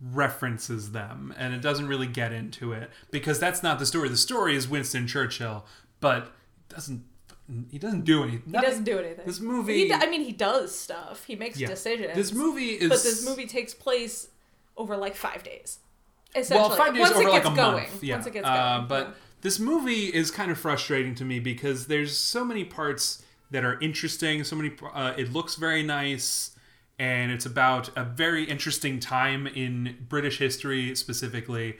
references 0.00 0.90
them 0.90 1.32
and 1.36 1.54
it 1.54 1.62
doesn't 1.62 1.86
really 1.86 2.08
get 2.08 2.32
into 2.32 2.72
it 2.72 2.90
because 3.12 3.38
that's 3.38 3.62
not 3.62 3.78
the 3.78 3.86
story. 3.86 4.08
The 4.08 4.16
story 4.16 4.56
is 4.56 4.68
Winston 4.68 5.06
Churchill, 5.06 5.64
but 6.00 6.32
doesn't 6.68 7.04
he 7.70 7.78
doesn't 7.78 8.04
do 8.04 8.22
anything. 8.22 8.42
He 8.46 8.52
doesn't 8.52 8.84
do 8.84 8.98
anything. 8.98 9.24
This 9.26 9.40
movie. 9.40 9.86
He, 9.86 9.92
I 9.92 10.06
mean, 10.06 10.22
he 10.22 10.32
does 10.32 10.76
stuff. 10.76 11.24
He 11.24 11.36
makes 11.36 11.58
yeah. 11.58 11.68
decisions. 11.68 12.14
This 12.14 12.32
movie 12.32 12.70
is 12.70 12.88
but 12.88 13.02
this 13.02 13.26
movie 13.26 13.46
takes 13.46 13.74
place 13.74 14.28
over 14.76 14.96
like 14.96 15.14
five 15.14 15.42
days. 15.42 15.78
Essentially, 16.34 16.68
well, 16.68 16.76
five 16.78 16.94
days 16.94 17.00
once 17.02 17.12
over 17.16 17.28
it 17.28 17.32
like 17.32 17.42
gets 17.42 17.52
a 17.52 17.56
going. 17.56 17.74
month. 17.84 18.02
Yeah. 18.02 18.14
Once 18.14 18.26
it 18.26 18.32
gets 18.32 18.46
Uh, 18.46 18.84
but 18.88 19.08
yeah. 19.08 19.14
this 19.42 19.58
movie 19.58 20.06
is 20.06 20.30
kind 20.30 20.50
of 20.50 20.58
frustrating 20.58 21.14
to 21.16 21.24
me 21.24 21.40
because 21.40 21.86
there's 21.88 22.16
so 22.16 22.44
many 22.44 22.64
parts 22.64 23.22
that 23.50 23.64
are 23.64 23.78
interesting. 23.80 24.42
So 24.44 24.56
many. 24.56 24.72
Uh, 24.94 25.12
it 25.16 25.32
looks 25.32 25.56
very 25.56 25.82
nice, 25.82 26.56
and 26.98 27.30
it's 27.30 27.44
about 27.44 27.90
a 27.96 28.04
very 28.04 28.44
interesting 28.44 28.98
time 28.98 29.46
in 29.46 30.06
British 30.08 30.38
history 30.38 30.94
specifically. 30.94 31.76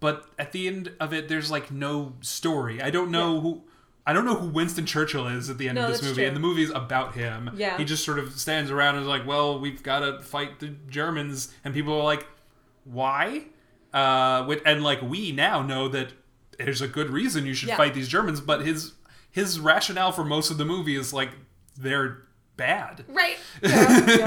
But 0.00 0.26
at 0.38 0.52
the 0.52 0.68
end 0.68 0.92
of 1.00 1.12
it, 1.12 1.28
there's 1.28 1.50
like 1.50 1.72
no 1.72 2.14
story. 2.20 2.80
I 2.80 2.90
don't 2.90 3.10
know 3.10 3.34
Yeah. 3.34 3.40
who. 3.40 3.62
I 4.08 4.14
don't 4.14 4.24
know 4.24 4.34
who 4.36 4.48
Winston 4.48 4.86
Churchill 4.86 5.26
is 5.28 5.50
at 5.50 5.58
the 5.58 5.68
end 5.68 5.76
No, 5.76 5.84
of 5.84 5.92
this 5.92 6.02
movie, 6.02 6.14
true. 6.14 6.24
and 6.26 6.34
the 6.34 6.40
movie's 6.40 6.70
about 6.70 7.14
him. 7.14 7.50
Yeah. 7.54 7.76
He 7.76 7.84
just 7.84 8.04
sort 8.04 8.18
of 8.18 8.32
stands 8.40 8.70
around 8.70 8.94
and 8.94 9.02
is 9.02 9.08
like, 9.08 9.26
"Well, 9.26 9.60
we've 9.60 9.82
got 9.82 10.00
to 10.00 10.20
fight 10.22 10.60
the 10.60 10.68
Germans," 10.88 11.52
and 11.62 11.74
people 11.74 11.92
are 11.94 12.02
like, 12.04 12.26
"Why?" 12.84 13.44
Uh, 13.92 14.44
with, 14.48 14.62
and 14.66 14.82
like 14.82 15.02
we 15.02 15.32
now 15.32 15.62
know 15.62 15.88
that 15.88 16.12
there's 16.58 16.80
a 16.80 16.88
good 16.88 17.10
reason 17.10 17.46
you 17.46 17.54
should 17.54 17.68
Yeah. 17.68 17.76
fight 17.76 17.92
these 17.94 18.08
Germans, 18.08 18.40
but 18.40 18.62
his 18.62 18.94
his 19.30 19.60
rationale 19.60 20.10
for 20.12 20.24
most 20.24 20.50
of 20.50 20.56
the 20.58 20.64
movie 20.64 20.96
is 20.96 21.12
like 21.12 21.30
they're 21.76 22.22
bad. 22.56 23.04
right. 23.08 23.36
Yeah. 23.62 24.26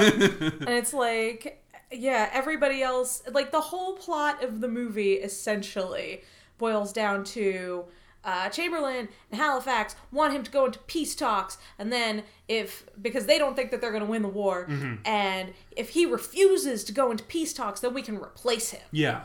And 0.60 0.68
it's 0.70 0.94
like, 0.94 1.62
yeah, 1.90 2.30
everybody 2.32 2.82
else, 2.82 3.22
like 3.30 3.50
the 3.52 3.60
whole 3.60 3.94
plot 3.94 4.42
of 4.44 4.60
the 4.60 4.68
movie 4.68 5.14
essentially 5.14 6.22
boils 6.58 6.92
down 6.92 7.24
to. 7.24 7.84
Uh, 8.24 8.48
Chamberlain 8.48 9.08
and 9.30 9.40
Halifax 9.40 9.96
want 10.12 10.32
him 10.32 10.42
to 10.44 10.50
go 10.50 10.66
into 10.66 10.78
peace 10.80 11.14
talks, 11.16 11.58
and 11.78 11.92
then 11.92 12.22
if 12.48 12.84
because 13.00 13.26
they 13.26 13.36
don't 13.38 13.56
think 13.56 13.70
that 13.72 13.80
they're 13.80 13.90
going 13.90 14.04
to 14.04 14.08
win 14.10 14.22
the 14.22 14.28
war, 14.28 14.66
Mm-hmm. 14.68 14.94
and 15.04 15.52
if 15.76 15.90
he 15.90 16.06
refuses 16.06 16.84
to 16.84 16.92
go 16.92 17.10
into 17.10 17.24
peace 17.24 17.52
talks, 17.52 17.80
then 17.80 17.92
we 17.94 18.02
can 18.02 18.16
replace 18.16 18.70
him. 18.70 18.82
Yeah, 18.92 19.22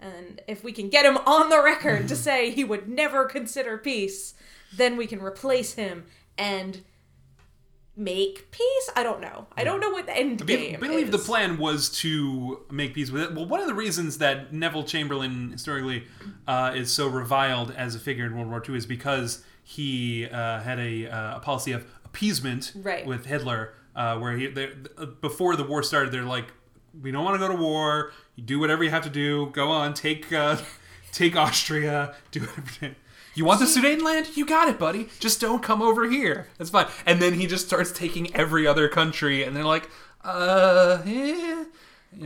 And 0.00 0.40
if 0.48 0.64
we 0.64 0.72
can 0.72 0.88
get 0.88 1.06
him 1.06 1.18
on 1.18 1.50
the 1.50 1.62
record 1.62 2.08
to 2.08 2.16
say 2.26 2.50
he 2.50 2.64
would 2.64 2.88
never 2.88 3.26
consider 3.26 3.78
peace, 3.78 4.34
then 4.76 4.96
we 4.96 5.06
can 5.06 5.22
replace 5.22 5.74
him 5.74 6.04
and 6.36 6.80
make 7.96 8.50
peace. 8.50 8.90
I 8.96 9.02
don't 9.02 9.20
know. 9.20 9.46
I 9.56 9.64
don't 9.64 9.80
know 9.80 9.90
what 9.90 10.06
the 10.06 10.16
end 10.16 10.40
I 10.42 10.44
game 10.46 10.80
believe 10.80 11.10
the 11.10 11.18
plan 11.18 11.58
was 11.58 11.90
to 12.00 12.60
make 12.70 12.94
peace 12.94 13.10
with 13.10 13.22
it. 13.22 13.34
Well, 13.34 13.46
one 13.46 13.60
of 13.60 13.66
the 13.66 13.74
reasons 13.74 14.18
that 14.18 14.52
Neville 14.52 14.84
Chamberlain 14.84 15.52
historically 15.52 16.04
uh, 16.48 16.72
is 16.74 16.92
so 16.92 17.06
reviled 17.08 17.70
as 17.72 17.94
a 17.94 17.98
figure 17.98 18.24
in 18.24 18.34
World 18.36 18.48
War 18.48 18.62
II 18.66 18.76
is 18.76 18.86
because 18.86 19.44
he 19.62 20.26
uh, 20.26 20.60
had 20.60 20.78
a, 20.78 21.06
uh, 21.06 21.36
a 21.36 21.40
policy 21.40 21.72
of 21.72 21.84
appeasement 22.04 22.72
Right. 22.76 23.04
with 23.06 23.26
Hitler, 23.26 23.74
uh, 23.94 24.18
where 24.18 24.36
he 24.36 24.46
they- 24.46 24.72
uh, 24.98 25.06
before 25.06 25.54
the 25.56 25.64
war 25.64 25.82
started, 25.82 26.12
they're 26.12 26.22
like, 26.24 26.46
"We 27.00 27.10
don't 27.12 27.24
want 27.24 27.34
to 27.34 27.38
go 27.46 27.48
to 27.54 27.58
war. 27.60 28.12
You 28.36 28.42
do 28.44 28.58
whatever 28.58 28.82
you 28.84 28.90
have 28.90 29.04
to 29.04 29.10
do. 29.10 29.50
Go 29.52 29.68
on, 29.70 29.92
take 29.94 30.32
uh, 30.32 30.56
take 31.12 31.36
Austria. 31.36 32.14
Do 32.30 32.40
whatever." 32.40 32.96
You 33.34 33.44
want 33.44 33.60
the 33.60 33.66
Sudetenland? 33.66 34.36
You 34.36 34.44
got 34.44 34.68
it, 34.68 34.78
buddy. 34.78 35.08
Just 35.18 35.40
don't 35.40 35.62
come 35.62 35.80
over 35.82 36.08
here. 36.08 36.48
That's 36.58 36.70
fine. 36.70 36.86
And 37.06 37.20
then 37.20 37.34
he 37.34 37.46
just 37.46 37.66
starts 37.66 37.90
taking 37.90 38.34
every 38.36 38.66
other 38.66 38.88
country, 38.88 39.42
and 39.42 39.56
they're 39.56 39.64
like, 39.64 39.88
uh, 40.24 40.98
eh. 41.06 41.64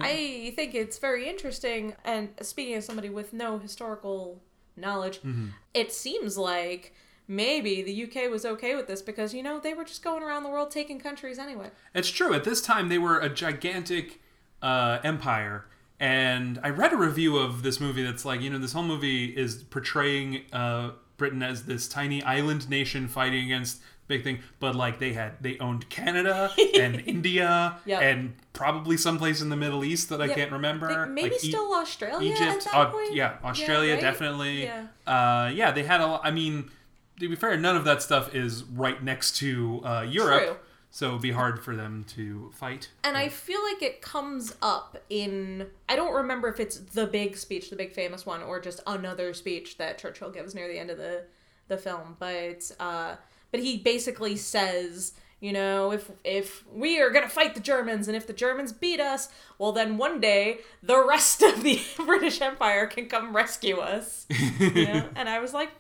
I 0.00 0.52
think 0.56 0.74
it's 0.74 0.98
very 0.98 1.28
interesting. 1.28 1.94
And 2.04 2.30
speaking 2.42 2.74
of 2.76 2.82
somebody 2.84 3.08
with 3.08 3.32
no 3.32 3.58
historical 3.58 4.40
knowledge, 4.76 5.20
Mm-hmm. 5.22 5.46
it 5.74 5.92
seems 5.92 6.36
like 6.36 6.92
maybe 7.28 7.82
the 7.82 8.04
UK 8.04 8.30
was 8.30 8.44
okay 8.44 8.74
with 8.74 8.86
this 8.88 9.00
because 9.02 9.32
you 9.34 9.42
know 9.42 9.58
they 9.60 9.74
were 9.74 9.84
just 9.84 10.02
going 10.02 10.22
around 10.22 10.42
the 10.42 10.48
world 10.48 10.70
taking 10.70 10.98
countries 10.98 11.38
anyway. 11.38 11.70
It's 11.94 12.10
true. 12.10 12.34
At 12.34 12.44
this 12.44 12.60
time, 12.60 12.88
they 12.88 12.98
were 12.98 13.18
a 13.18 13.28
gigantic 13.28 14.20
uh, 14.60 14.98
empire. 15.04 15.66
And 15.98 16.60
I 16.62 16.68
read 16.70 16.92
a 16.92 16.96
review 16.96 17.38
of 17.38 17.62
this 17.62 17.80
movie 17.80 18.02
that's 18.02 18.24
like, 18.24 18.40
you 18.42 18.50
know, 18.50 18.58
this 18.58 18.72
whole 18.72 18.82
movie 18.82 19.26
is 19.26 19.62
portraying 19.62 20.42
uh, 20.52 20.90
Britain 21.16 21.42
as 21.42 21.64
this 21.64 21.88
tiny 21.88 22.22
island 22.22 22.68
nation 22.68 23.08
fighting 23.08 23.44
against 23.44 23.80
big 24.08 24.22
thing, 24.22 24.38
but 24.60 24.76
like 24.76 24.98
they 25.00 25.14
had 25.14 25.32
they 25.40 25.58
owned 25.58 25.88
Canada 25.88 26.50
and 26.78 27.00
India 27.06 27.78
Yep. 27.86 28.02
and 28.02 28.34
probably 28.52 28.96
someplace 28.96 29.40
in 29.40 29.48
the 29.48 29.56
Middle 29.56 29.84
East 29.84 30.10
that 30.10 30.20
I 30.20 30.26
Yep. 30.26 30.36
can't 30.36 30.52
remember. 30.52 31.06
They- 31.06 31.10
maybe 31.12 31.30
like 31.30 31.44
E- 31.44 31.48
still 31.48 31.72
Australia 31.74 32.30
at 32.32 32.40
Egypt, 32.40 32.64
that 32.66 32.74
uh, 32.74 32.90
point. 32.90 33.14
yeah, 33.14 33.38
Australia 33.42 33.94
right? 33.94 34.00
definitely. 34.00 34.64
Yeah. 34.64 34.86
Uh, 35.06 35.50
yeah, 35.52 35.72
they 35.72 35.82
had 35.82 36.00
a. 36.02 36.20
I 36.22 36.30
mean, 36.30 36.70
to 37.18 37.28
be 37.28 37.34
fair, 37.34 37.56
none 37.56 37.74
of 37.76 37.84
that 37.84 38.00
stuff 38.02 38.32
is 38.34 38.62
right 38.64 39.02
next 39.02 39.36
to 39.38 39.80
uh, 39.84 40.02
Europe, 40.08 40.42
True. 40.44 40.56
So 40.90 41.08
it'd 41.10 41.22
be 41.22 41.32
hard 41.32 41.62
for 41.62 41.76
them 41.76 42.04
to 42.14 42.50
fight. 42.54 42.90
And 43.04 43.16
I 43.16 43.28
feel 43.28 43.60
like 43.62 43.82
it 43.82 44.00
comes 44.00 44.54
up 44.62 44.96
in 45.10 45.66
I 45.88 45.96
don't 45.96 46.14
remember 46.14 46.48
if 46.48 46.60
it's 46.60 46.78
the 46.78 47.06
big 47.06 47.36
speech, 47.36 47.70
the 47.70 47.76
big 47.76 47.92
famous 47.92 48.24
one, 48.24 48.42
or 48.42 48.60
just 48.60 48.80
another 48.86 49.34
speech 49.34 49.78
that 49.78 49.98
Churchill 49.98 50.30
gives 50.30 50.54
near 50.54 50.68
the 50.68 50.78
end 50.78 50.90
of 50.90 50.98
the 50.98 51.24
the 51.68 51.76
film. 51.76 52.16
But 52.18 52.70
uh, 52.80 53.16
but 53.50 53.60
he 53.60 53.78
basically 53.78 54.36
says, 54.36 55.12
you 55.40 55.52
know, 55.52 55.92
if 55.92 56.10
if 56.24 56.64
we 56.72 57.00
are 57.00 57.10
gonna 57.10 57.28
fight 57.28 57.54
the 57.54 57.60
Germans, 57.60 58.08
and 58.08 58.16
if 58.16 58.26
the 58.26 58.32
Germans 58.32 58.72
beat 58.72 59.00
us, 59.00 59.28
well 59.58 59.72
then 59.72 59.98
one 59.98 60.20
day 60.20 60.60
the 60.82 61.04
rest 61.06 61.42
of 61.42 61.62
the 61.62 61.80
British 62.06 62.40
Empire 62.40 62.86
can 62.86 63.06
come 63.08 63.34
rescue 63.34 63.78
us. 63.78 64.26
You 64.58 64.86
know? 64.86 65.08
and 65.14 65.28
I 65.28 65.40
was 65.40 65.52
like, 65.52 65.70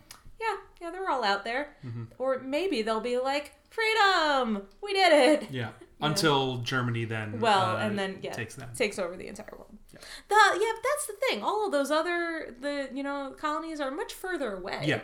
yeah, 0.40 0.56
yeah, 0.80 0.90
they're 0.90 1.08
all 1.08 1.24
out 1.24 1.44
there. 1.44 1.74
Or 2.18 2.38
maybe 2.40 2.82
they'll 2.82 3.00
be 3.00 3.18
like, 3.18 3.52
freedom, 3.76 4.62
we 4.82 4.92
did 4.92 5.12
it. 5.12 5.50
Yeah. 5.56 5.70
Until 5.98 6.58
Germany 6.58 7.06
then. 7.06 7.40
Well, 7.40 7.76
uh, 7.76 7.78
and 7.78 7.98
then 7.98 8.18
yeah, 8.20 8.32
takes 8.32 8.54
them. 8.54 8.68
takes 8.76 8.98
over 8.98 9.16
the 9.16 9.28
entire 9.28 9.48
world. 9.52 9.78
Yeah. 9.94 10.00
The 10.28 10.34
yeah, 10.60 10.72
that's 10.84 11.06
the 11.06 11.14
thing. 11.26 11.42
All 11.42 11.64
of 11.64 11.72
those 11.72 11.90
other 11.90 12.54
the 12.60 12.90
you 12.92 13.02
know 13.02 13.34
colonies 13.38 13.80
are 13.80 13.90
much 13.90 14.12
further 14.12 14.56
away. 14.56 14.82
Yeah. 14.84 15.00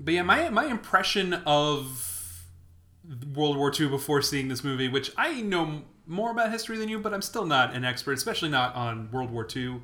But 0.00 0.14
yeah, 0.14 0.22
my 0.22 0.50
my 0.50 0.64
impression 0.64 1.34
of 1.46 2.44
World 3.34 3.56
War 3.56 3.72
II 3.78 3.88
before 3.88 4.20
seeing 4.20 4.48
this 4.48 4.64
movie, 4.64 4.88
which 4.88 5.12
I 5.16 5.42
know 5.42 5.82
more 6.06 6.32
about 6.32 6.50
history 6.50 6.76
than 6.76 6.88
you, 6.88 6.98
but 6.98 7.14
I'm 7.14 7.22
still 7.22 7.46
not 7.46 7.74
an 7.74 7.84
expert, 7.84 8.14
especially 8.14 8.48
not 8.48 8.74
on 8.74 9.10
World 9.12 9.30
War 9.30 9.46
II. 9.54 9.82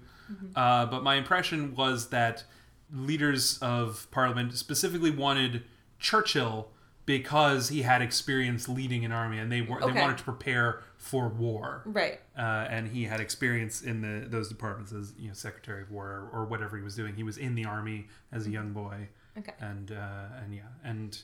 Uh, 0.55 0.87
but 0.87 1.03
my 1.03 1.15
impression 1.15 1.75
was 1.75 2.09
that 2.09 2.45
leaders 2.93 3.59
of 3.63 4.07
Parliament 4.11 4.55
specifically 4.55 5.11
wanted 5.11 5.65
Churchill 5.99 6.71
because 7.09 7.71
he 7.71 7.81
had 7.83 8.03
experience 8.03 8.69
leading 8.69 9.03
an 9.05 9.11
army, 9.13 9.39
and 9.39 9.51
they 9.51 9.63
were 9.63 9.83
Okay. 9.83 9.95
they 9.95 10.01
wanted 10.01 10.19
to 10.19 10.25
prepare 10.25 10.83
for 10.99 11.29
war. 11.29 11.83
Right. 11.87 12.21
uh, 12.37 12.43
and 12.71 12.87
he 12.89 13.05
had 13.05 13.19
experience 13.19 13.81
in 13.83 14.03
the 14.03 14.29
those 14.29 14.49
departments 14.51 14.93
as 14.93 15.15
you 15.19 15.29
know 15.29 15.35
Secretary 15.35 15.83
of 15.83 15.91
War 15.91 16.07
or, 16.07 16.41
or 16.41 16.45
whatever 16.45 16.77
he 16.77 16.83
was 16.83 16.95
doing. 16.95 17.15
He 17.15 17.23
was 17.23 17.39
in 17.39 17.55
the 17.55 17.65
army 17.65 18.09
as 18.31 18.47
a 18.47 18.51
young 18.51 18.73
boy, 18.75 19.09
Okay. 19.39 19.55
and 19.59 19.91
uh, 19.91 20.43
and 20.45 20.55
yeah, 20.55 20.61
and 20.85 21.19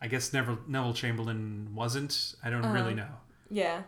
I 0.00 0.08
guess 0.08 0.32
Neville 0.32 0.58
Neville 0.66 0.94
Chamberlain 0.94 1.72
wasn't. 1.74 2.34
I 2.42 2.48
don't 2.48 2.66
really 2.72 2.94
know. 2.94 3.12
Yeah. 3.50 3.82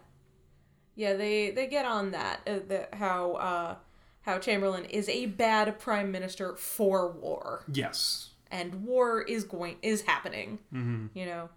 Yeah. 0.94 1.14
They 1.14 1.50
they 1.50 1.66
get 1.66 1.86
on 1.86 2.10
that 2.10 2.40
uh, 2.46 2.58
the, 2.68 2.88
how 2.92 3.32
uh, 3.32 3.74
how 4.20 4.38
Chamberlain 4.38 4.84
is 4.84 5.08
a 5.08 5.24
bad 5.26 5.78
prime 5.78 6.12
minister 6.12 6.54
for 6.56 7.10
war, 7.10 7.64
Yes, 7.72 8.31
and 8.52 8.84
war 8.84 9.22
is 9.22 9.42
going 9.42 9.76
is 9.82 10.02
happening. 10.02 10.60
hmm 10.70 11.06
you 11.14 11.26
know? 11.26 11.48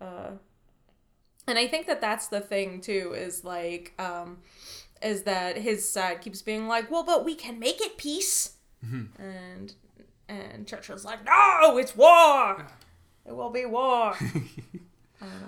Uh 0.00 0.32
and 1.46 1.58
i 1.58 1.66
think 1.66 1.86
that 1.86 2.00
that's 2.02 2.28
the 2.28 2.40
thing 2.40 2.80
too 2.82 3.14
is 3.16 3.44
like 3.44 3.94
um 3.98 4.38
is 5.02 5.22
that 5.22 5.56
his 5.56 5.88
side 5.88 6.20
keeps 6.20 6.42
being 6.42 6.68
like 6.68 6.90
well 6.90 7.02
but 7.02 7.24
we 7.24 7.34
can 7.34 7.58
make 7.58 7.80
it 7.80 7.96
peace. 7.96 8.56
And 8.82 9.74
and 10.28 10.66
churchill's 10.66 11.04
like 11.04 11.24
no 11.24 11.78
it's 11.78 11.96
war. 11.96 12.66
It 13.26 13.36
will 13.36 13.50
be 13.50 13.64
war. 13.66 14.14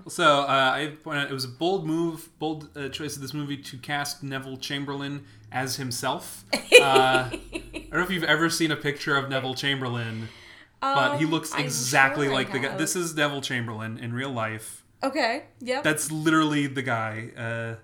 So 0.07 0.41
uh, 0.41 0.47
I 0.75 0.93
point 1.03 1.19
out 1.19 1.31
it 1.31 1.33
was 1.33 1.45
a 1.47 1.49
bold 1.49 1.87
move, 1.87 2.29
bold 2.39 2.69
uh, 2.77 2.89
choice 2.91 3.17
of 3.17 3.23
this 3.23 3.33
movie 3.33 3.57
to 3.57 3.79
cast 3.79 4.23
Neville 4.23 4.59
Chamberlain 4.59 5.25
as 5.51 5.77
himself. 5.77 6.45
Uh, 6.53 7.31
I 7.31 7.41
don't 7.73 7.93
know 7.93 8.03
if 8.03 8.11
you've 8.11 8.25
ever 8.25 8.51
seen 8.51 8.71
a 8.71 8.77
picture 8.77 9.17
of 9.17 9.31
Neville 9.31 9.55
Chamberlain, 9.55 10.29
but 10.83 11.19
he 11.19 11.25
Um, 11.25 11.31
looks 11.31 11.55
exactly 11.55 12.27
sure 12.27 12.35
like 12.35 12.53
the 12.53 12.59
guy. 12.59 12.77
This 12.77 12.95
is 12.97 13.15
Neville 13.15 13.41
Chamberlain 13.41 13.97
in 13.99 14.13
real 14.13 14.31
life. 14.31 14.85
okay 15.03 15.45
yep 15.61 15.83
That's 15.83 16.11
literally 16.13 16.67
the 16.67 16.83
guy. 16.83 17.31
Uh, 17.37 17.77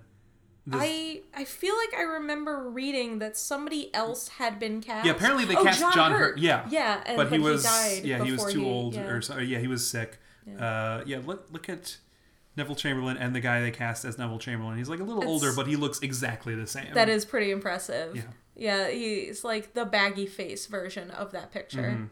this- 0.67 0.81
I 0.81 1.21
I 1.33 1.45
feel 1.45 1.75
like 1.75 1.93
I 1.97 2.03
remember 2.03 2.69
reading 2.69 3.19
that 3.19 3.35
somebody 3.37 3.93
else 3.95 4.27
had 4.27 4.59
been 4.59 4.81
cast. 4.81 5.05
Yeah, 5.05 5.13
apparently 5.13 5.45
they 5.45 5.55
Oh, 5.55 5.63
cast 5.63 5.79
John, 5.79 6.11
Hurt. 6.11 6.19
Hurt. 6.19 6.37
Yeah, 6.39 6.65
yeah, 6.69 7.01
and, 7.05 7.17
but 7.17 7.31
he 7.31 7.39
was 7.39 7.63
died 7.63 8.03
yeah 8.05 8.23
he 8.23 8.31
was 8.31 8.45
too 8.53 8.65
old 8.65 8.93
yeah. 8.93 9.07
or 9.07 9.21
so, 9.21 9.37
yeah 9.39 9.57
he 9.59 9.67
was 9.67 9.87
sick. 9.89 10.19
Uh, 10.59 11.01
yeah, 11.05 11.19
look 11.25 11.47
look 11.51 11.69
at 11.69 11.97
Neville 12.57 12.75
Chamberlain 12.75 13.17
and 13.17 13.33
the 13.35 13.39
guy 13.39 13.61
they 13.61 13.71
cast 13.71 14.03
as 14.05 14.17
Neville 14.17 14.39
Chamberlain. 14.39 14.77
He's 14.77 14.89
like 14.89 14.99
a 14.99 15.03
little 15.03 15.21
It's- 15.21 15.31
older, 15.33 15.53
but 15.55 15.67
he 15.67 15.75
looks 15.75 15.99
exactly 16.01 16.55
the 16.55 16.67
same. 16.67 16.93
That 16.93 17.07
is 17.09 17.23
pretty 17.25 17.51
impressive. 17.51 18.15
Yeah. 18.15 18.23
Yeah, 18.55 18.89
he's 18.89 19.43
like 19.45 19.73
the 19.73 19.85
baggy 19.85 20.25
face 20.25 20.65
version 20.65 21.11
of 21.11 21.31
that 21.31 21.51
picture. 21.51 21.81
Mm-hmm. 21.81 22.03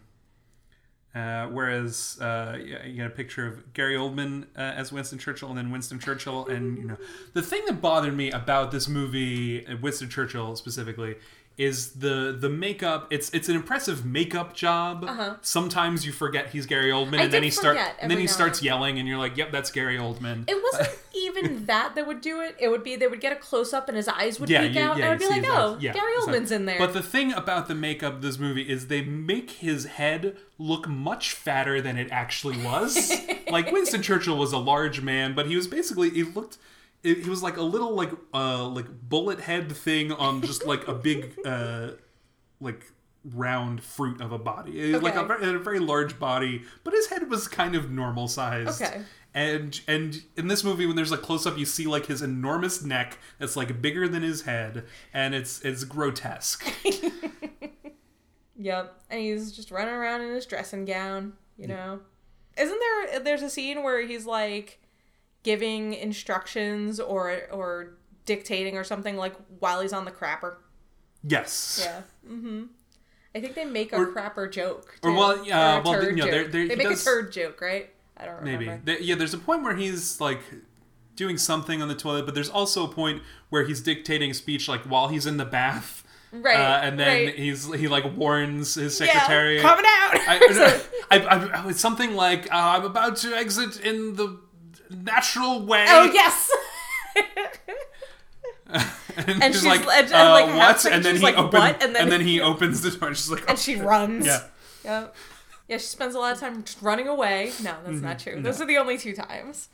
Uh, 1.18 1.48
whereas 1.48 2.20
uh, 2.22 2.58
you 2.62 2.94
get 2.94 3.08
a 3.08 3.10
picture 3.10 3.48
of 3.48 3.74
Gary 3.74 3.96
Oldman 3.96 4.44
uh, 4.56 4.60
as 4.60 4.92
Winston 4.92 5.18
Churchill, 5.18 5.50
and 5.50 5.58
then 5.58 5.72
Winston 5.72 5.98
Churchill, 5.98 6.46
and 6.46 6.78
you 6.78 6.84
know 6.84 6.98
the 7.34 7.42
thing 7.42 7.64
that 7.66 7.82
bothered 7.82 8.16
me 8.16 8.30
about 8.30 8.70
this 8.72 8.88
movie, 8.88 9.66
uh, 9.66 9.78
Winston 9.82 10.10
Churchill 10.10 10.56
specifically, 10.56 11.16
is 11.58 11.94
the 11.94 12.38
the 12.40 12.50
makeup. 12.50 13.08
It's 13.10 13.30
it's 13.32 13.50
an 13.50 13.56
impressive 13.56 14.06
makeup 14.06 14.54
job. 14.54 15.10
Sometimes 15.42 16.06
you 16.06 16.12
forget 16.12 16.50
he's 16.50 16.66
Gary 16.68 16.92
Oldman, 16.92 17.16
Uh-huh. 17.16 17.22
I 17.22 17.24
and 17.24 17.34
then 17.34 17.44
he 17.44 17.50
start 17.50 17.78
and 18.00 18.12
then 18.12 18.20
he 18.20 18.28
starts 18.28 18.62
yelling, 18.62 19.00
and 19.00 19.08
you're 19.08 19.18
like, 19.18 19.36
"Yep, 19.38 19.52
that's 19.52 19.72
Gary 19.72 19.98
Oldman." 19.98 20.48
It 20.48 20.62
wasn't 20.62 20.98
even 21.16 21.66
that 21.66 21.96
that 21.96 22.06
would 22.06 22.22
do 22.22 22.42
it. 22.42 22.56
It 22.60 22.70
would 22.70 22.84
be 22.84 22.96
they 22.96 23.08
would 23.08 23.22
get 23.22 23.34
a 23.34 23.36
close 23.36 23.74
up 23.74 23.88
and 23.88 23.98
his 23.98 24.08
eyes 24.08 24.40
would 24.40 24.50
yeah, 24.50 24.62
peek 24.62 24.76
you, 24.76 24.82
out, 24.82 24.98
yeah, 24.98 25.06
and 25.06 25.14
I'd 25.14 25.20
be 25.20 25.28
like, 25.28 25.46
"Oh. 25.48 25.78
Yeah, 25.80 25.94
Gary 25.94 26.14
Oldman's 26.22 26.52
in 26.52 26.66
there." 26.66 26.78
But 26.78 26.94
the 26.94 27.02
thing 27.02 27.34
about 27.34 27.68
the 27.68 27.76
makeup 27.76 28.14
of 28.14 28.22
this 28.22 28.38
movie 28.38 28.70
is 28.70 28.88
they 28.88 29.02
make 29.02 29.50
his 29.52 29.86
head 29.86 30.38
look 30.60 30.88
much 30.88 31.32
fatter 31.34 31.82
than 31.82 31.98
it 31.98 32.10
actually 32.12 32.64
was. 32.64 33.12
like 33.52 33.72
Winston 33.72 34.04
Churchill 34.04 34.38
was 34.38 34.54
a 34.54 34.58
large 34.60 35.02
man, 35.02 35.34
but 35.34 35.48
he 35.48 35.56
was 35.56 35.68
basically 35.68 36.12
he 36.12 36.22
looked 36.24 36.58
he 37.04 37.16
he 37.22 37.30
was 37.30 37.44
like 37.44 37.58
a 37.58 37.62
little 37.62 37.94
like 37.94 38.12
uh 38.34 38.66
like 38.68 38.86
bullet 39.10 39.40
head 39.42 39.72
thing 39.72 40.12
on 40.12 40.42
just 40.42 40.66
like 40.66 40.88
a 40.88 40.94
big 40.94 41.34
uh 41.46 41.92
like 42.60 42.92
round 43.24 43.84
fruit 43.84 44.22
of 44.22 44.32
a 44.32 44.40
body. 44.40 44.92
It 44.92 44.94
was 44.94 45.04
Like 45.04 45.16
a 45.16 45.24
very, 45.24 45.56
a 45.56 45.60
very 45.60 45.80
large 45.80 46.18
body, 46.20 46.64
but 46.84 46.94
his 46.94 47.08
head 47.08 47.30
was 47.30 47.48
kind 47.48 47.76
of 47.76 47.92
normal 47.92 48.28
sized. 48.28 48.82
Okay. 48.82 49.02
And 49.34 49.80
and 49.88 50.24
in 50.36 50.48
this 50.48 50.64
movie, 50.64 50.86
when 50.86 50.96
there's 50.96 51.12
a 51.12 51.18
close 51.18 51.46
up, 51.46 51.58
you 51.58 51.66
see 51.66 51.86
like 51.86 52.08
his 52.08 52.22
enormous 52.22 52.84
neck 52.84 53.20
that's 53.38 53.56
like 53.56 53.82
bigger 53.82 54.08
than 54.08 54.24
his 54.24 54.44
head, 54.44 54.86
and 55.14 55.36
it's 55.36 55.62
it's 55.62 55.84
grotesque. 55.84 56.66
Yep, 58.60 59.02
and 59.12 59.22
he's 59.22 59.52
just 59.52 59.70
running 59.70 59.94
around 59.94 60.22
in 60.22 60.34
his 60.34 60.46
dressing 60.46 60.86
gown. 60.86 61.34
You 61.58 61.68
know, 61.68 62.00
isn't 62.58 62.80
there? 62.80 63.20
There's 63.20 63.44
a 63.44 63.50
scene 63.50 63.84
where 63.84 64.06
he's 64.06 64.26
like 64.26 64.80
giving 65.44 65.94
instructions 65.94 67.00
or 67.00 67.42
or 67.52 67.94
dictating 68.26 68.78
or 68.78 68.84
something 68.84 69.16
like 69.18 69.34
while 69.60 69.82
he's 69.82 69.94
on 69.94 70.06
the 70.06 70.12
crapper. 70.12 70.56
yes. 71.24 71.82
Yeah. 71.84 72.02
Mm-hmm. 72.32 72.64
I 73.36 73.40
think 73.40 73.56
they 73.56 73.66
make 73.66 73.94
a 73.94 73.98
Or- 73.98 74.08
crapper 74.08 74.52
joke. 74.52 74.98
or 75.04 75.12
well, 75.14 75.46
yeah, 75.46 75.78
Or 75.80 75.82
well, 75.84 76.04
you 76.04 76.12
know, 76.14 76.24
joke. 76.24 76.32
there- 76.32 76.48
there- 76.48 76.68
they 76.68 76.76
make 76.76 76.90
does- 76.90 77.02
a 77.02 77.06
turd 77.06 77.32
joke, 77.32 77.62
right? 77.62 77.90
I 78.18 78.26
don't 78.26 78.38
remember. 78.42 78.82
Maybe. 78.84 79.04
Yeah, 79.06 79.16
there's 79.16 79.34
a 79.34 79.38
point 79.38 79.62
where 79.64 79.76
he's 79.76 80.20
like 80.20 80.42
doing 81.16 81.38
something 81.38 81.82
on 81.82 81.88
the 81.88 81.96
toilet, 81.96 82.26
but 82.26 82.34
there's 82.36 82.50
also 82.50 82.84
a 82.84 82.88
point 82.92 83.22
where 83.50 83.64
he's 83.66 83.80
dictating 83.82 84.32
a 84.32 84.34
speech 84.34 84.68
like 84.68 84.82
while 84.84 85.08
he's 85.10 85.26
in 85.28 85.38
the 85.38 85.46
bath. 85.46 86.04
Right, 86.32 86.56
Uh, 86.60 86.80
and 86.82 87.00
then 87.00 87.26
right. 87.28 87.36
he's 87.36 87.72
he 87.76 87.88
like 87.88 88.04
warns 88.18 88.74
his 88.76 89.00
Yeah, 89.00 89.08
secretary. 89.14 89.60
coming 89.62 89.86
out. 89.88 90.14
I, 90.28 90.82
I, 91.12 91.18
I, 91.20 91.38
I, 91.64 91.70
it's 91.70 91.80
something 91.80 92.16
like 92.16 92.52
uh, 92.52 92.56
I'm 92.78 92.84
about 92.86 93.16
to 93.18 93.34
exit 93.36 93.80
in 93.80 94.16
the 94.16 94.38
natural 94.90 95.66
way. 95.66 95.86
oh 95.88 96.04
yes. 96.14 96.52
and, 98.68 98.84
And 99.44 99.54
she's 99.54 99.66
like, 99.66 99.82
and- 99.82 99.90
and, 99.90 100.14
uh, 100.14 100.32
like, 100.32 100.56
what? 100.56 100.86
And 100.86 101.04
then 101.04 101.16
he 101.16 101.22
like, 101.22 101.38
opens, 101.38 101.54
"What?" 101.54 101.74
And 101.76 101.84
and 101.84 101.96
then- 101.96 102.10
then, 102.10 102.22
he 102.22 102.42
opens 102.52 102.82
the 102.82 102.92
door, 102.92 103.08
and 103.10 103.18
she's 103.18 103.30
like, 103.32 103.50
and 103.50 103.58
she 103.58 103.76
runs. 103.82 104.26
yeah. 104.26 104.44
Yep. 104.84 105.16
Yeah, 105.68 105.78
she 105.78 105.86
spends 105.88 106.16
a 106.16 106.20
lot 106.20 106.34
of 106.34 106.40
time 106.40 106.64
just 106.64 106.82
running 106.82 107.08
away. 107.08 107.52
No, 107.62 107.76
that's 107.86 108.02
not 108.02 108.18
Mm-hmm. 108.20 108.30
true. 108.36 108.42
Those 108.42 108.62
are 108.62 108.66
the 108.66 108.78
only 108.78 108.98
two 108.98 109.14
times. 109.14 109.68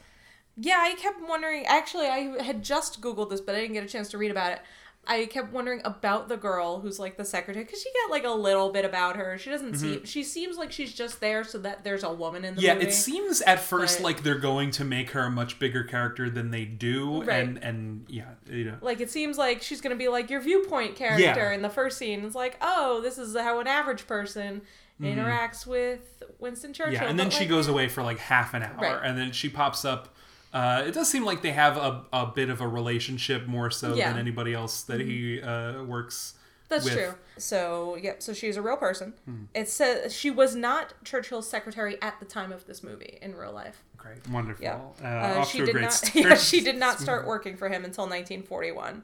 Yeah, 0.57 0.77
I 0.81 0.93
kept 0.95 1.19
wondering. 1.27 1.65
Actually, 1.67 2.07
I 2.07 2.41
had 2.43 2.63
just 2.63 2.99
Googled 3.01 3.29
this, 3.29 3.41
but 3.41 3.53
I 3.55 3.59
didn't 3.61 3.73
get 3.73 3.83
a 3.83 3.87
chance 3.87 4.09
to 4.09 4.17
read 4.17 4.31
about 4.31 4.53
it. 4.53 4.61
I 5.05 5.25
kept 5.25 5.51
wondering 5.51 5.81
about 5.83 6.29
the 6.29 6.37
girl 6.37 6.79
who's 6.79 6.97
like 6.97 7.17
the 7.17 7.25
secretary 7.25 7.65
because 7.65 7.81
she 7.81 7.89
got 8.03 8.09
like 8.09 8.23
a 8.23 8.29
little 8.31 8.71
bit 8.71 8.85
about 8.85 9.17
her. 9.17 9.37
She 9.37 9.49
doesn't 9.49 9.75
seem. 9.75 10.05
She 10.05 10.23
seems 10.23 10.55
like 10.55 10.71
she's 10.71 10.93
just 10.93 11.19
there 11.19 11.43
so 11.43 11.57
that 11.57 11.83
there's 11.83 12.03
a 12.03 12.13
woman 12.13 12.45
in 12.45 12.55
the 12.55 12.61
Mm-hmm. 12.61 12.65
Yeah, 12.67 12.73
movie. 12.75 12.87
it 12.87 12.93
seems 12.93 13.41
at 13.41 13.59
first 13.59 13.97
But- 13.97 14.03
like 14.05 14.23
they're 14.23 14.39
going 14.39 14.71
to 14.71 14.85
make 14.85 15.09
her 15.11 15.23
a 15.25 15.29
much 15.29 15.59
bigger 15.59 15.83
character 15.83 16.29
than 16.29 16.51
they 16.51 16.63
do, 16.63 17.21
Right. 17.23 17.43
and 17.43 17.57
and 17.57 18.05
yeah, 18.07 18.29
you 18.49 18.63
know, 18.63 18.77
like 18.81 19.01
it 19.01 19.11
seems 19.11 19.37
like 19.37 19.61
she's 19.61 19.81
gonna 19.81 19.95
be 19.95 20.07
like 20.07 20.29
your 20.29 20.39
viewpoint 20.39 20.95
character 20.95 21.21
Yeah. 21.21 21.51
in 21.51 21.61
the 21.61 21.69
first 21.69 21.97
scene. 21.97 22.23
It's 22.23 22.33
like, 22.35 22.57
oh, 22.61 23.01
this 23.01 23.17
is 23.17 23.35
how 23.35 23.59
an 23.59 23.67
average 23.67 24.07
person 24.07 24.61
interacts 25.01 25.67
with 25.67 26.23
Winston 26.39 26.71
Churchill. 26.71 26.93
Mm-hmm. 26.93 27.03
yeah, 27.03 27.09
and 27.09 27.19
then 27.19 27.27
but, 27.27 27.33
she 27.33 27.39
like, 27.41 27.49
goes 27.49 27.67
away 27.67 27.89
for 27.89 28.03
like 28.03 28.19
half 28.19 28.53
an 28.53 28.63
hour, 28.63 28.77
Right. 28.79 28.99
and 29.03 29.17
then 29.17 29.31
she 29.33 29.49
pops 29.49 29.83
up. 29.83 30.15
Uh, 30.53 30.83
it 30.85 30.93
does 30.93 31.09
seem 31.09 31.25
like 31.25 31.41
they 31.41 31.51
have 31.51 31.77
a, 31.77 32.03
a 32.13 32.27
bit 32.27 32.49
of 32.49 32.61
a 32.61 32.67
relationship 32.67 33.47
more 33.47 33.71
so 33.71 33.95
Yeah. 33.95 34.09
than 34.11 34.19
anybody 34.19 34.53
else 34.53 34.83
that 34.83 34.99
he 34.99 35.41
uh, 35.41 35.83
works. 35.83 36.35
That's 36.69 36.85
with. 36.85 36.93
true. 36.93 37.13
So 37.37 37.97
yep. 38.01 38.21
So 38.23 38.33
she's 38.33 38.55
a 38.57 38.61
real 38.61 38.77
person. 38.77 39.13
Hmm. 39.25 39.43
It 39.53 39.67
says 39.69 40.13
she 40.13 40.31
was 40.31 40.55
not 40.55 40.93
Churchill's 41.03 41.47
secretary 41.49 42.01
at 42.01 42.19
the 42.19 42.25
time 42.25 42.51
of 42.51 42.65
this 42.67 42.83
movie 42.83 43.17
in 43.21 43.35
real 43.35 43.51
life. 43.51 43.83
Great, 43.97 44.27
wonderful. 44.29 44.63
Yeah. 44.63 44.79
Uh, 45.03 45.07
Uh, 45.41 45.45
she 45.45 45.59
did 45.65 45.75
not. 45.75 45.93
start. 45.93 46.15
Yeah, 46.15 46.35
she 46.35 46.61
did 46.61 46.77
not 46.77 46.99
start 46.99 47.25
working 47.27 47.57
for 47.57 47.67
him 47.67 47.83
until 47.85 48.03
1941. 48.05 49.03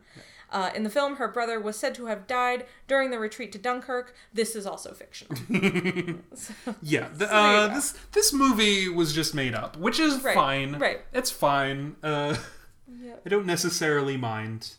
Uh, 0.52 0.72
in 0.76 0.84
the 0.84 0.90
film, 0.90 1.18
her 1.18 1.28
brother 1.28 1.60
was 1.60 1.78
said 1.78 1.94
to 1.96 2.08
have 2.08 2.26
died 2.28 2.66
during 2.88 3.12
the 3.12 3.20
retreat 3.20 3.52
to 3.52 3.58
Dunkirk. 3.60 4.16
This 4.34 4.56
is 4.56 4.66
also 4.66 4.94
fictional. 4.94 5.36
So- 6.34 6.54
Yeah, 6.82 7.08
the, 7.14 7.26
you 7.26 7.32
uh, 7.32 7.68
this 7.76 7.94
this 8.14 8.34
movie 8.34 8.90
was 8.90 9.14
just 9.14 9.36
made 9.36 9.54
up, 9.54 9.78
which 9.78 10.00
is 10.00 10.24
Right, 10.24 10.34
fine. 10.36 10.78
right. 10.80 11.02
it's 11.14 11.32
fine. 11.32 11.96
Uh, 12.04 12.36
Yeah. 13.02 13.16
I 13.26 13.30
don't 13.30 13.46
necessarily 13.46 14.18
mind. 14.18 14.74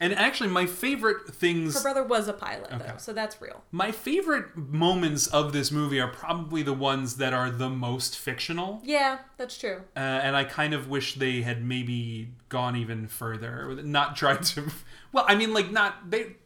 And 0.00 0.12
actually, 0.14 0.50
my 0.50 0.64
favorite 0.66 1.28
things, 1.34 1.74
Her 1.74 1.82
brother 1.82 2.04
was 2.04 2.28
a 2.28 2.32
pilot, 2.32 2.72
Okay. 2.72 2.78
though, 2.86 2.98
so 2.98 3.12
that's 3.12 3.42
real. 3.42 3.64
my 3.72 3.90
favorite 3.90 4.56
moments 4.56 5.26
of 5.26 5.52
this 5.52 5.72
movie 5.72 6.00
are 6.00 6.06
probably 6.06 6.62
the 6.62 6.72
ones 6.72 7.16
that 7.16 7.32
are 7.32 7.50
the 7.50 7.68
most 7.68 8.16
fictional. 8.16 8.80
Yeah, 8.84 9.18
that's 9.38 9.58
true. 9.58 9.82
Uh, 9.96 9.98
and 9.98 10.36
I 10.36 10.44
kind 10.44 10.72
of 10.72 10.88
wish 10.88 11.14
they 11.16 11.42
had 11.42 11.64
maybe 11.64 12.30
gone 12.48 12.76
even 12.76 13.08
further, 13.08 13.74
not 13.82 14.14
tried 14.16 14.42
to. 14.44 14.70
Well, 15.12 15.24
I 15.26 15.34
mean, 15.36 15.52
like 15.54 15.70
not 15.72 16.10
they. 16.10 16.36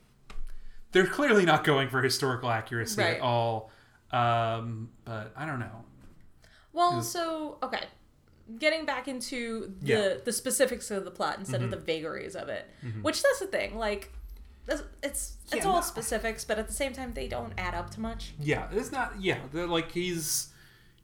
They're 0.92 1.06
clearly 1.06 1.44
not 1.44 1.64
going 1.64 1.88
for 1.88 2.00
historical 2.00 2.48
accuracy 2.50 3.00
Right. 3.02 3.16
at 3.16 3.20
all. 3.20 3.70
Um, 4.12 4.90
but 5.04 5.32
I 5.36 5.46
don't 5.46 5.58
know. 5.58 5.84
Well, 6.72 7.02
so 7.02 7.58
okay, 7.62 7.84
getting 8.58 8.84
back 8.84 9.08
into 9.08 9.72
the 9.80 9.86
Yeah. 9.86 9.96
Mm-hmm. 9.98 10.24
the 10.24 10.32
specifics 10.32 10.90
of 10.90 11.04
the 11.04 11.10
plot 11.10 11.38
instead 11.38 11.62
of 11.62 11.70
the 11.70 11.76
vagaries 11.76 12.34
of 12.36 12.48
it, 12.48 12.68
which 13.02 13.22
that's 13.22 13.38
the 13.40 13.46
thing. 13.46 13.76
Like, 13.78 14.10
that's- 14.66 14.86
it's 15.02 15.36
it's 15.50 15.64
Yeah, 15.64 15.68
all 15.70 15.76
no. 15.76 15.80
specifics, 15.82 16.44
but 16.44 16.58
at 16.58 16.66
the 16.66 16.72
same 16.72 16.92
time, 16.92 17.12
they 17.14 17.28
don't 17.28 17.52
add 17.58 17.74
up 17.74 17.90
to 17.90 18.00
much. 18.00 18.32
Yeah, 18.40 18.68
it's 18.72 18.92
not. 18.92 19.20
Yeah, 19.20 19.38
like 19.52 19.92
he's 19.92 20.48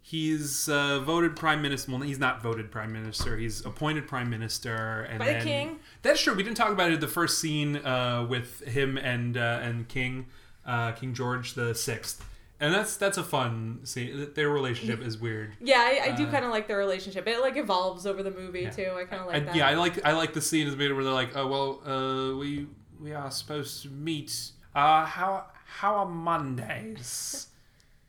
he's 0.03 0.69
uh, 0.69 1.01
voted 1.01 1.37
prime 1.37 1.61
minister. 1.63 1.91
Well, 1.93 2.01
he's 2.01 2.19
not 2.19 2.43
voted 2.43 2.71
prime 2.71 2.93
minister. 2.93 3.37
He's 3.37 3.65
appointed 3.65 4.07
prime 4.09 4.31
minister, 4.31 5.03
and 5.03 5.19
By 5.19 5.35
the 5.35 5.41
king. 5.45 5.81
That's 6.03 6.21
true. 6.21 6.35
We 6.35 6.43
didn't 6.43 6.57
talk 6.57 6.71
about 6.71 6.93
it. 6.93 7.01
The 7.01 7.09
first 7.09 7.41
scene 7.41 7.77
uh, 7.77 8.27
with 8.29 8.61
him 8.67 8.97
and 8.97 9.37
uh, 9.37 9.61
and 9.63 9.87
King 9.89 10.27
uh, 10.67 10.93
King 10.93 11.15
George 11.15 11.55
the 11.55 11.75
Sixth, 11.75 12.25
and 12.61 12.75
that's 12.75 12.97
that's 12.97 13.19
a 13.19 13.25
fun 13.25 13.81
scene. 13.85 14.31
Their 14.35 14.49
relationship 14.51 15.01
is 15.03 15.19
weird. 15.19 15.55
Yeah, 15.61 15.79
I, 15.81 16.11
I 16.11 16.13
do 16.17 16.27
Uh, 16.27 16.31
kind 16.31 16.45
of 16.45 16.51
like 16.51 16.67
their 16.69 16.79
relationship. 16.79 17.27
It 17.27 17.41
like 17.41 17.57
evolves 17.57 18.07
over 18.07 18.23
the 18.23 18.31
movie 18.31 18.63
Yeah. 18.63 18.71
too. 18.71 18.93
I 18.97 19.05
kind 19.05 19.21
of 19.23 19.27
like 19.29 19.37
I, 19.37 19.41
that. 19.41 19.55
yeah, 19.57 19.69
I 19.69 19.75
like 19.75 20.05
I 20.05 20.13
like 20.13 20.33
the 20.33 20.41
scene 20.41 20.67
as 20.67 20.75
bit 20.75 20.95
where 20.95 21.05
they're 21.05 21.13
like, 21.13 21.37
oh 21.37 21.47
well, 21.47 21.81
uh, 21.87 22.37
we 22.37 22.67
we 23.01 23.13
are 23.13 23.31
supposed 23.31 23.83
to 23.83 23.91
meet. 23.91 24.51
Uh, 24.75 25.05
how 25.05 25.47
how 25.67 25.97
are 25.97 26.07
Mondays? 26.07 27.49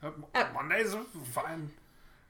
Uh, 0.04 0.12
Uh, 0.34 0.46
Mondays 0.54 0.94
are 0.96 1.04
fine. 1.34 1.72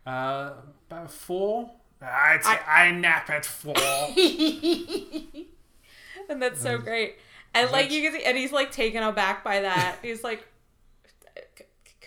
Uh, 0.06 0.54
about 0.90 1.12
four. 1.12 1.72
I, 2.02 2.38
t- 2.38 2.64
I 2.68 2.92
nap 2.92 3.30
at 3.30 3.46
four. 3.46 3.76
and 6.30 6.42
that's 6.42 6.62
so 6.62 6.78
great. 6.78 7.16
And 7.54 7.72
like 7.72 7.92
you 7.92 8.02
can 8.04 8.14
see, 8.14 8.24
and 8.24 8.38
he's 8.38 8.52
like 8.52 8.72
taken 8.72 9.04
aback 9.04 9.44
by 9.44 9.62
that. 9.62 9.98
He's 10.02 10.24
like, 10.24 10.40
"C- 10.40 10.46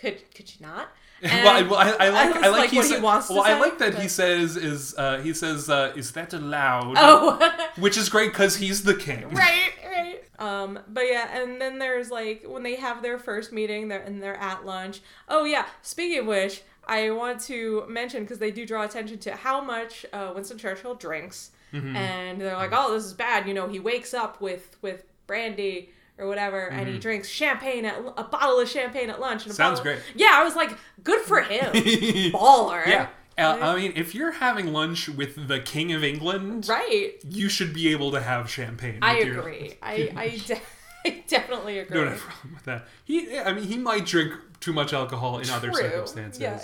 could 0.03 0.17
could 0.35 0.47
you 0.53 0.65
not? 0.65 0.87
Well, 1.23 1.47
I, 1.47 1.61
well, 1.61 1.75
I, 1.79 2.07
I 2.07 2.09
like 2.09 2.35
was 2.35 2.43
I 2.43 2.49
like, 2.49 2.59
like 2.59 2.69
he 2.71 2.77
what 2.79 2.87
he 2.91 2.99
wants 2.99 3.27
to 3.27 3.33
Well, 3.35 3.43
I 3.43 3.57
like 3.57 3.77
that 3.79 3.95
he 3.97 4.09
says 4.09 4.57
is 4.57 4.93
uh, 4.97 5.19
he 5.21 5.33
says 5.33 5.69
uh, 5.69 5.93
is 5.95 6.11
that 6.11 6.33
allowed? 6.33 6.95
oh, 6.97 7.69
Which 7.77 7.95
is 7.95 8.09
great 8.09 8.31
because 8.33 8.57
he's 8.57 8.83
the 8.83 8.93
king. 8.93 9.29
right, 9.29 9.71
right. 9.85 10.19
Um, 10.39 10.79
but 10.89 11.05
yeah, 11.07 11.41
and 11.41 11.61
then 11.61 11.79
there's 11.79 12.11
like 12.11 12.43
when 12.45 12.63
they 12.63 12.75
have 12.75 13.01
their 13.01 13.17
first 13.17 13.53
meeting, 13.53 13.87
they're 13.87 14.01
and 14.01 14.21
they're 14.21 14.35
at 14.51 14.65
lunch. 14.65 14.99
Oh 15.29 15.45
yeah, 15.45 15.65
speaking 15.81 16.19
of 16.19 16.25
which, 16.25 16.61
I 16.85 17.11
want 17.11 17.39
to 17.51 17.85
mention 17.87 18.23
because 18.23 18.39
they 18.39 18.51
do 18.51 18.65
draw 18.65 18.83
attention 18.83 19.17
to 19.19 19.31
how 19.35 19.61
much 19.61 20.05
uh, 20.11 20.33
Winston 20.35 20.57
Churchill 20.57 20.95
drinks, 20.95 21.51
Mm-hmm. 21.73 21.95
and 21.95 22.41
they're 22.41 22.55
like, 22.57 22.71
oh, 22.73 22.93
this 22.93 23.05
is 23.05 23.13
bad. 23.13 23.47
You 23.47 23.53
know, 23.53 23.67
he 23.69 23.79
wakes 23.79 24.13
up 24.13 24.41
with 24.41 24.75
with 24.81 25.05
brandy. 25.25 25.89
Or 26.19 26.27
whatever, 26.27 26.67
and 26.67 26.87
he 26.87 26.99
drinks 26.99 27.27
champagne 27.27 27.85
at 27.85 27.97
a 28.17 28.23
bottle 28.23 28.59
of 28.59 28.69
champagne 28.69 29.09
at 29.09 29.19
lunch. 29.19 29.43
And 29.47 29.51
a 29.51 29.53
Mm-hmm. 29.53 29.63
Sounds 29.63 29.79
bottle- 29.79 29.93
great. 29.95 30.03
Yeah, 30.15 30.29
I 30.33 30.43
was 30.43 30.55
like, 30.55 30.77
good 31.03 31.21
for 31.21 31.41
him, 31.41 31.73
baller. 32.31 32.85
Yeah. 32.85 33.07
Uh, 33.35 33.57
I 33.59 33.75
mean, 33.75 33.93
if 33.95 34.13
you're 34.13 34.31
having 34.33 34.71
lunch 34.71 35.09
with 35.09 35.47
the 35.47 35.59
King 35.59 35.91
of 35.91 36.03
England, 36.03 36.67
right. 36.69 37.13
you 37.27 37.49
should 37.49 37.73
be 37.73 37.87
able 37.91 38.11
to 38.11 38.21
have 38.21 38.47
champagne. 38.47 38.99
I 39.01 39.15
with 39.17 39.27
your- 39.27 39.39
agree. 39.39 39.73
I 39.81 40.11
I, 40.15 40.37
de- 40.45 40.61
I 41.05 41.23
definitely 41.27 41.79
agree. 41.79 41.97
don't 41.97 42.07
have 42.09 42.17
a 42.17 42.21
problem 42.21 42.53
with 42.53 42.63
that. 42.65 42.87
He, 43.05 43.39
I 43.39 43.51
mean, 43.51 43.63
he 43.63 43.77
might 43.79 44.05
drink 44.05 44.33
too 44.59 44.71
much 44.71 44.93
alcohol 44.93 45.39
in 45.39 45.49
other 45.49 45.73
circumstances. 45.73 46.39
Yeah, 46.41 46.61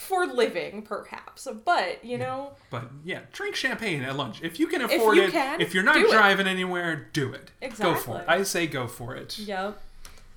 for 0.00 0.26
living 0.26 0.82
perhaps, 0.82 1.46
but 1.64 2.04
you 2.04 2.18
know, 2.18 2.52
But 2.70 2.90
yeah, 3.04 3.20
drink 3.32 3.54
champagne 3.54 4.02
at 4.02 4.16
lunch 4.16 4.42
if 4.42 4.58
you 4.58 4.66
can 4.66 4.82
afford 4.82 5.16
if 5.18 5.22
you 5.22 5.28
it. 5.28 5.32
can, 5.32 5.60
if 5.60 5.74
you're 5.74 5.82
not 5.84 5.94
do 5.96 6.06
it. 6.08 6.12
driving 6.12 6.46
anywhere, 6.46 7.08
do 7.12 7.32
it. 7.32 7.50
Exactly. 7.60 7.94
Go 7.94 8.00
for 8.00 8.18
it. 8.20 8.24
I 8.28 8.42
say 8.42 8.66
go 8.66 8.86
for 8.86 9.14
it. 9.14 9.38
yep. 9.38 9.80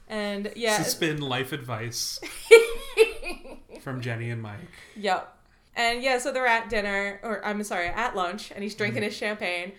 And 0.07 0.51
yeah, 0.55 0.81
Suspend 0.81 1.23
life 1.23 1.53
advice 1.53 2.19
from 3.81 4.01
Jenny 4.01 4.29
and 4.29 4.41
Mike. 4.41 4.59
yep. 4.95 5.29
And 5.75 6.03
yeah, 6.03 6.19
so 6.19 6.31
they're 6.31 6.45
at 6.45 6.69
dinner, 6.69 7.19
or 7.23 7.43
I'm 7.43 7.63
sorry, 7.63 7.87
at 7.87 8.15
lunch, 8.15 8.51
and 8.51 8.61
he's 8.63 8.73
Mm-hmm. 8.73 8.77
drinking 8.77 9.03
his 9.03 9.15
champagne. 9.15 9.71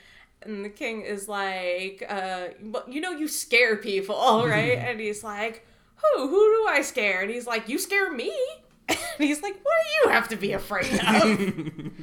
And 0.43 0.65
the 0.65 0.69
king 0.69 1.03
is 1.03 1.29
like, 1.29 2.05
uh, 2.09 2.49
well, 2.63 2.85
you 2.89 3.01
know, 3.01 3.13
you 3.13 3.29
scare 3.29 3.77
people, 3.77 4.17
right? 4.49 4.77
and 4.79 4.99
he's 4.99 5.23
like, 5.23 5.65
who? 5.97 6.27
Who 6.29 6.37
do 6.37 6.67
I 6.69 6.83
scare? 6.83 7.21
And 7.23 7.31
he's 7.31 7.47
like, 7.47 7.69
you 7.69 7.79
scare 7.79 8.13
me. 8.13 8.33
And 8.89 8.99
he's 9.19 9.43
like, 9.43 9.55
what 9.63 9.75
do 9.85 10.09
you 10.09 10.15
have 10.15 10.29
to 10.29 10.37
be 10.37 10.53
afraid 10.53 10.93
of? 10.93 11.23
and 11.41 12.03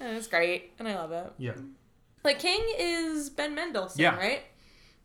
it's 0.00 0.26
great, 0.26 0.72
and 0.78 0.88
I 0.88 0.94
love 0.96 1.12
it. 1.12 1.32
Yeah. 1.38 1.52
Like 2.24 2.38
King 2.38 2.62
is 2.78 3.30
Ben 3.30 3.54
Mendelsohn, 3.54 4.00
Yeah. 4.00 4.16
right? 4.16 4.42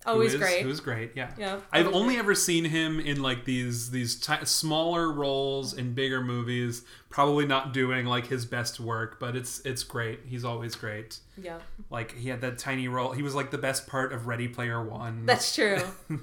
Always 0.06 0.34
Who 0.34 0.38
is- 0.38 0.42
great. 0.44 0.62
Who 0.62 0.70
is 0.70 0.80
great, 0.82 1.12
yeah. 1.16 1.32
Yeah, 1.36 1.60
I've 1.72 1.88
only 1.88 2.18
ever 2.18 2.36
seen 2.36 2.66
him 2.66 3.00
in 3.00 3.24
like 3.24 3.46
these 3.46 3.90
these 3.90 4.16
ti 4.20 4.34
smaller 4.44 5.12
roles 5.12 5.74
in 5.74 5.94
bigger 5.96 6.22
movies. 6.22 6.84
Probably 7.10 7.48
not 7.48 7.74
doing 7.74 8.06
like 8.06 8.28
his 8.28 8.46
best 8.46 8.80
work, 8.80 9.20
but 9.20 9.36
it's 9.36 9.62
it's 9.62 9.84
great. 9.84 10.20
He's 10.28 10.46
always 10.46 10.76
great. 10.76 11.18
yeah, 11.42 11.58
Like 11.90 12.14
he 12.16 12.30
had 12.30 12.42
that 12.42 12.60
tiny 12.60 12.88
role. 12.88 13.14
He 13.14 13.24
was 13.24 13.34
like 13.34 13.50
the 13.50 13.58
best 13.58 13.88
part 13.88 14.14
of 14.14 14.28
Ready 14.28 14.48
Player 14.48 14.84
One. 14.84 15.26
that's 15.26 15.56
true. 15.56 15.80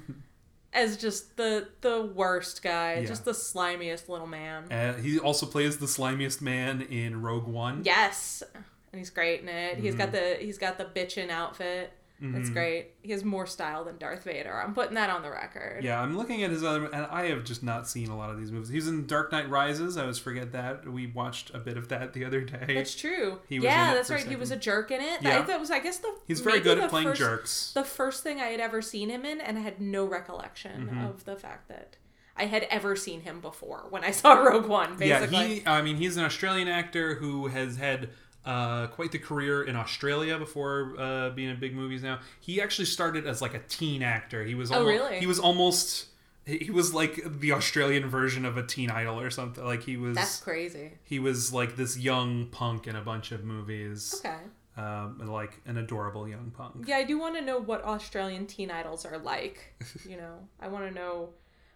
As 0.74 0.96
just 0.96 1.36
the 1.36 1.68
the 1.82 2.02
worst 2.14 2.62
guy, 2.62 2.94
Yeah. 3.00 3.04
just 3.06 3.24
the 3.26 3.32
slimiest 3.34 4.08
little 4.08 4.26
man. 4.26 4.72
Uh, 4.72 4.94
he 4.94 5.18
also 5.18 5.44
plays 5.46 5.76
the 5.78 5.86
slimiest 5.86 6.40
man 6.40 6.80
in 6.82 7.20
Rogue 7.20 7.46
One. 7.46 7.82
Yes, 7.84 8.42
and 8.54 8.98
he's 8.98 9.10
great 9.10 9.42
in 9.42 9.48
it. 9.48 9.76
He's 9.78 9.94
Mm-hmm. 9.94 9.98
got 9.98 10.12
the 10.12 10.36
he's 10.40 10.56
got 10.58 10.78
the 10.78 10.84
bitchin' 10.84 11.28
outfit. 11.30 11.92
It's 12.24 12.50
great. 12.50 12.92
He 13.02 13.10
has 13.12 13.24
more 13.24 13.46
style 13.46 13.84
than 13.84 13.98
Darth 13.98 14.22
Vader. 14.24 14.54
I'm 14.62 14.74
putting 14.74 14.94
that 14.94 15.10
on 15.10 15.22
the 15.22 15.30
record. 15.30 15.82
Yeah, 15.82 16.00
I'm 16.00 16.16
looking 16.16 16.42
at 16.44 16.50
his 16.50 16.62
other, 16.62 16.84
and 16.86 17.06
I 17.06 17.26
have 17.26 17.42
just 17.42 17.62
not 17.64 17.88
seen 17.88 18.10
a 18.10 18.16
lot 18.16 18.30
of 18.30 18.38
these 18.38 18.52
movies. 18.52 18.68
He's 18.68 18.86
in 18.86 19.06
Dark 19.08 19.32
Knight 19.32 19.50
Rises. 19.50 19.96
I 19.96 20.02
always 20.02 20.18
forget 20.18 20.52
that. 20.52 20.86
We 20.88 21.08
watched 21.08 21.50
a 21.52 21.58
bit 21.58 21.76
of 21.76 21.88
that 21.88 22.12
the 22.12 22.24
other 22.24 22.40
day. 22.42 22.74
That's 22.74 22.94
true. 22.94 23.40
He 23.48 23.58
was 23.58 23.64
yeah, 23.64 23.94
that's 23.94 24.08
right. 24.10 24.24
He 24.26 24.36
was 24.36 24.50
a 24.52 24.56
jerk 24.56 24.90
in 24.92 25.00
it. 25.00 25.20
Yeah. 25.22 25.44
I 25.48 25.52
it 25.52 25.58
was 25.60 25.70
I 25.72 25.80
guess 25.80 25.98
the 25.98 26.14
He's 26.28 26.40
very 26.40 26.60
good 26.60 26.78
at 26.78 26.90
playing 26.90 27.08
first- 27.08 27.18
jerks. 27.20 27.72
the 27.74 27.84
first 27.84 28.22
thing 28.22 28.40
I 28.40 28.46
had 28.46 28.60
ever 28.60 28.80
seen 28.82 29.10
him 29.10 29.24
in, 29.24 29.40
and 29.40 29.58
I 29.58 29.62
had 29.62 29.80
no 29.80 30.04
recollection 30.04 30.86
Mm-hmm. 30.86 31.04
of 31.06 31.24
the 31.24 31.36
fact 31.36 31.68
that 31.68 31.96
I 32.36 32.46
had 32.46 32.62
ever 32.70 32.96
seen 32.96 33.22
him 33.22 33.40
before 33.40 33.86
when 33.90 34.04
I 34.04 34.10
saw 34.10 34.32
Rogue 34.42 34.66
One. 34.66 34.96
Basically, 34.96 35.36
Yeah, 35.38 35.46
he. 35.46 35.66
I 35.66 35.82
mean, 35.82 35.96
he's 35.96 36.16
an 36.16 36.24
Australian 36.24 36.68
actor 36.68 37.16
who 37.16 37.48
has 37.48 37.76
had 37.76 38.08
uh, 38.44 38.86
quite 38.88 39.12
the 39.12 39.18
career 39.18 39.62
in 39.62 39.76
Australia 39.76 40.38
before 40.38 40.94
uh, 40.98 41.30
being 41.30 41.50
in 41.50 41.60
big 41.60 41.74
movies. 41.74 42.02
Now 42.02 42.20
he 42.40 42.60
actually 42.60 42.86
started 42.86 43.26
as 43.26 43.40
like 43.42 43.54
a 43.54 43.60
teen 43.60 44.02
actor. 44.02 44.44
He 44.44 44.54
was. 44.54 44.70
Oh, 44.72 44.76
Almost, 44.76 44.88
really? 44.92 45.18
He 45.20 45.26
was 45.26 45.38
almost. 45.38 46.06
He 46.44 46.58
he 46.58 46.70
was 46.70 46.92
like 46.92 47.20
the 47.40 47.52
Australian 47.52 48.08
version 48.08 48.44
of 48.44 48.56
a 48.56 48.64
teen 48.66 48.90
idol 48.90 49.20
or 49.20 49.30
something. 49.30 49.64
Like 49.64 49.82
he 49.84 49.96
was. 49.96 50.16
that's 50.16 50.40
crazy. 50.40 50.92
He 51.04 51.18
was 51.18 51.52
like 51.52 51.76
this 51.76 51.96
young 51.98 52.46
punk 52.46 52.86
in 52.86 52.96
a 52.96 53.02
bunch 53.02 53.30
of 53.32 53.44
movies. 53.44 54.14
Okay. 54.24 54.36
um, 54.76 55.18
and 55.20 55.28
like 55.32 55.60
an 55.66 55.76
adorable 55.76 56.26
young 56.28 56.50
punk. 56.56 56.86
Yeah, 56.88 56.96
I 56.96 57.04
do 57.04 57.18
want 57.18 57.36
to 57.36 57.42
know 57.42 57.60
what 57.60 57.84
Australian 57.84 58.46
teen 58.46 58.70
idols 58.70 59.04
are 59.04 59.18
like. 59.18 59.74
You 60.08 60.16
know, 60.16 60.34
I 60.60 60.66
want 60.68 60.88
to 60.88 60.94
know 60.94 61.28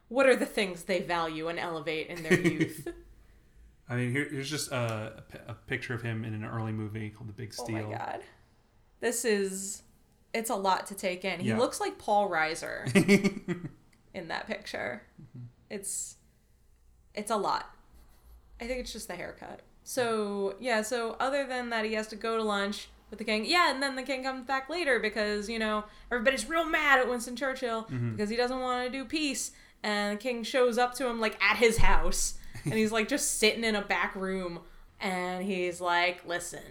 what 0.08 0.26
are 0.26 0.34
the 0.36 0.46
things 0.46 0.82
they 0.84 1.00
value 1.00 1.46
and 1.48 1.58
elevate 1.58 2.08
in 2.08 2.22
their 2.22 2.40
youth. 2.40 2.88
I 3.88 3.96
mean, 3.96 4.10
here, 4.12 4.26
here's 4.30 4.50
just 4.50 4.72
a, 4.72 5.22
a 5.46 5.54
picture 5.54 5.94
of 5.94 6.02
him 6.02 6.24
in 6.24 6.34
an 6.34 6.44
early 6.44 6.72
movie 6.72 7.10
called 7.10 7.28
The 7.28 7.32
Big 7.32 7.54
oh 7.58 7.64
Steal. 7.64 7.76
oh 7.76 7.80
Steal. 7.80 7.90
my 7.90 7.96
god, 7.96 8.20
this 9.00 9.24
is 9.24 9.82
it's 10.34 10.50
a 10.50 10.54
lot 10.56 10.86
to 10.88 10.94
take 10.94 11.24
in. 11.24 11.40
He 11.40 11.48
Yeah. 11.48 11.58
looks 11.58 11.80
like 11.80 11.98
Paul 11.98 12.28
Reiser 12.28 12.84
in 14.14 14.28
that 14.28 14.46
picture. 14.46 15.02
Mm-hmm. 15.20 15.46
It's 15.70 16.16
it's 17.14 17.30
a 17.30 17.36
lot. 17.36 17.70
I 18.60 18.66
think 18.66 18.80
it's 18.80 18.92
just 18.92 19.08
the 19.08 19.14
haircut. 19.14 19.60
So 19.84 20.56
yeah, 20.60 20.82
so 20.82 21.16
other 21.20 21.46
than 21.46 21.70
that, 21.70 21.84
he 21.84 21.94
has 21.94 22.08
to 22.08 22.16
go 22.16 22.36
to 22.36 22.42
lunch 22.42 22.88
with 23.10 23.18
the 23.20 23.24
king. 23.24 23.44
Yeah, 23.46 23.72
and 23.72 23.82
then 23.82 23.94
the 23.94 24.02
king 24.02 24.24
comes 24.24 24.44
back 24.44 24.68
later 24.68 24.98
because 24.98 25.48
you 25.48 25.58
know 25.60 25.84
everybody's 26.10 26.48
real 26.48 26.64
mad 26.64 26.98
at 26.98 27.08
Winston 27.08 27.36
Churchill 27.36 27.84
mm-hmm. 27.84 28.12
because 28.12 28.28
he 28.30 28.36
doesn't 28.36 28.60
want 28.60 28.84
to 28.84 28.90
do 28.98 29.04
peace. 29.04 29.52
And 29.82 30.18
the 30.18 30.20
king 30.22 30.42
shows 30.42 30.76
up 30.78 30.94
to 30.94 31.06
him 31.06 31.20
like 31.20 31.40
at 31.40 31.58
his 31.58 31.78
house, 31.78 32.34
and 32.70 32.74
he's 32.74 32.92
like 32.92 33.08
just 33.08 33.38
sitting 33.38 33.64
in 33.64 33.74
a 33.74 33.82
back 33.82 34.14
room, 34.14 34.60
and 35.00 35.44
he's 35.44 35.80
like, 35.80 36.26
"Listen, 36.26 36.62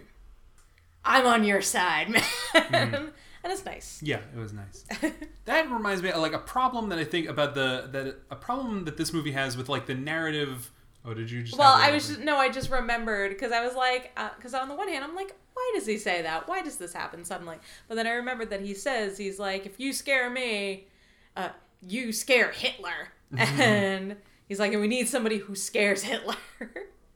I'm 1.04 1.26
on 1.26 1.44
your 1.44 1.62
side, 1.62 2.08
man," 2.10 2.22
mm-hmm. 2.54 2.94
and 2.94 3.52
it's 3.52 3.64
nice. 3.64 4.00
Yeah, 4.02 4.20
it 4.34 4.38
was 4.38 4.52
nice. 4.52 4.84
that 5.46 5.70
reminds 5.70 6.02
me 6.02 6.10
of 6.10 6.20
like 6.20 6.34
a 6.34 6.38
problem 6.38 6.90
that 6.90 6.98
I 6.98 7.04
think 7.04 7.28
about 7.28 7.54
the 7.54 7.88
that 7.92 8.16
a 8.30 8.36
problem 8.36 8.84
that 8.84 8.96
this 8.96 9.12
movie 9.12 9.32
has 9.32 9.56
with 9.56 9.68
like 9.68 9.86
the 9.86 9.94
narrative. 9.94 10.70
Oh, 11.04 11.14
did 11.14 11.30
you 11.30 11.42
just? 11.42 11.56
Well, 11.56 11.72
I 11.72 11.92
was 11.92 12.08
just, 12.08 12.20
no, 12.20 12.36
I 12.36 12.48
just 12.50 12.70
remembered 12.70 13.30
because 13.30 13.52
I 13.52 13.64
was 13.64 13.76
like, 13.76 14.10
uh, 14.16 14.30
because 14.36 14.54
on 14.54 14.68
the 14.68 14.74
one 14.74 14.88
hand, 14.88 15.04
I'm 15.04 15.14
like, 15.14 15.36
why 15.54 15.72
does 15.74 15.86
he 15.86 15.98
say 15.98 16.22
that? 16.22 16.48
Why 16.48 16.62
does 16.62 16.76
this 16.76 16.92
happen 16.92 17.24
suddenly? 17.24 17.56
But 17.88 17.94
then 17.94 18.08
I 18.08 18.12
remembered 18.14 18.50
that 18.50 18.60
he 18.60 18.74
says 18.74 19.16
he's 19.16 19.38
like, 19.38 19.66
if 19.66 19.78
you 19.78 19.92
scare 19.92 20.28
me, 20.28 20.88
uh, 21.36 21.50
you 21.80 22.12
scare 22.12 22.50
Hitler, 22.50 23.12
mm-hmm. 23.32 23.60
and 23.60 24.16
he's 24.48 24.58
like, 24.58 24.72
and 24.72 24.80
we 24.80 24.88
need 24.88 25.08
somebody 25.08 25.38
who 25.38 25.54
scares 25.54 26.02
Hitler. 26.02 26.36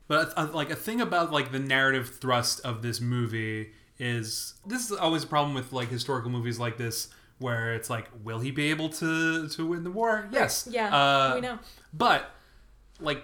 But 0.08 0.32
uh, 0.36 0.48
like 0.52 0.70
a 0.70 0.74
thing 0.76 1.00
about 1.00 1.30
like 1.30 1.52
the 1.52 1.60
narrative 1.60 2.16
thrust 2.16 2.58
of 2.64 2.82
this 2.82 3.00
movie 3.00 3.70
is 3.96 4.54
this 4.66 4.90
is 4.90 4.96
always 4.96 5.22
a 5.22 5.26
problem 5.28 5.54
with 5.54 5.72
like 5.72 5.88
historical 5.88 6.30
movies 6.32 6.58
like 6.58 6.76
this 6.78 7.10
where 7.38 7.74
it's 7.74 7.88
like 7.88 8.08
will 8.24 8.40
he 8.40 8.50
be 8.50 8.70
able 8.70 8.88
to 8.88 9.46
to 9.48 9.64
win 9.66 9.84
the 9.84 9.90
war? 9.92 10.28
Yes. 10.32 10.66
yeah, 10.68 10.88
Uh, 10.92 11.34
we 11.36 11.40
know. 11.40 11.60
But 11.92 12.28
like 12.98 13.22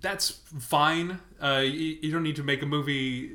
that's 0.00 0.30
fine. 0.30 1.20
Uh, 1.42 1.62
you, 1.62 1.98
you 2.00 2.10
don't 2.10 2.22
need 2.22 2.36
to 2.36 2.42
make 2.42 2.62
a 2.62 2.66
movie 2.66 3.32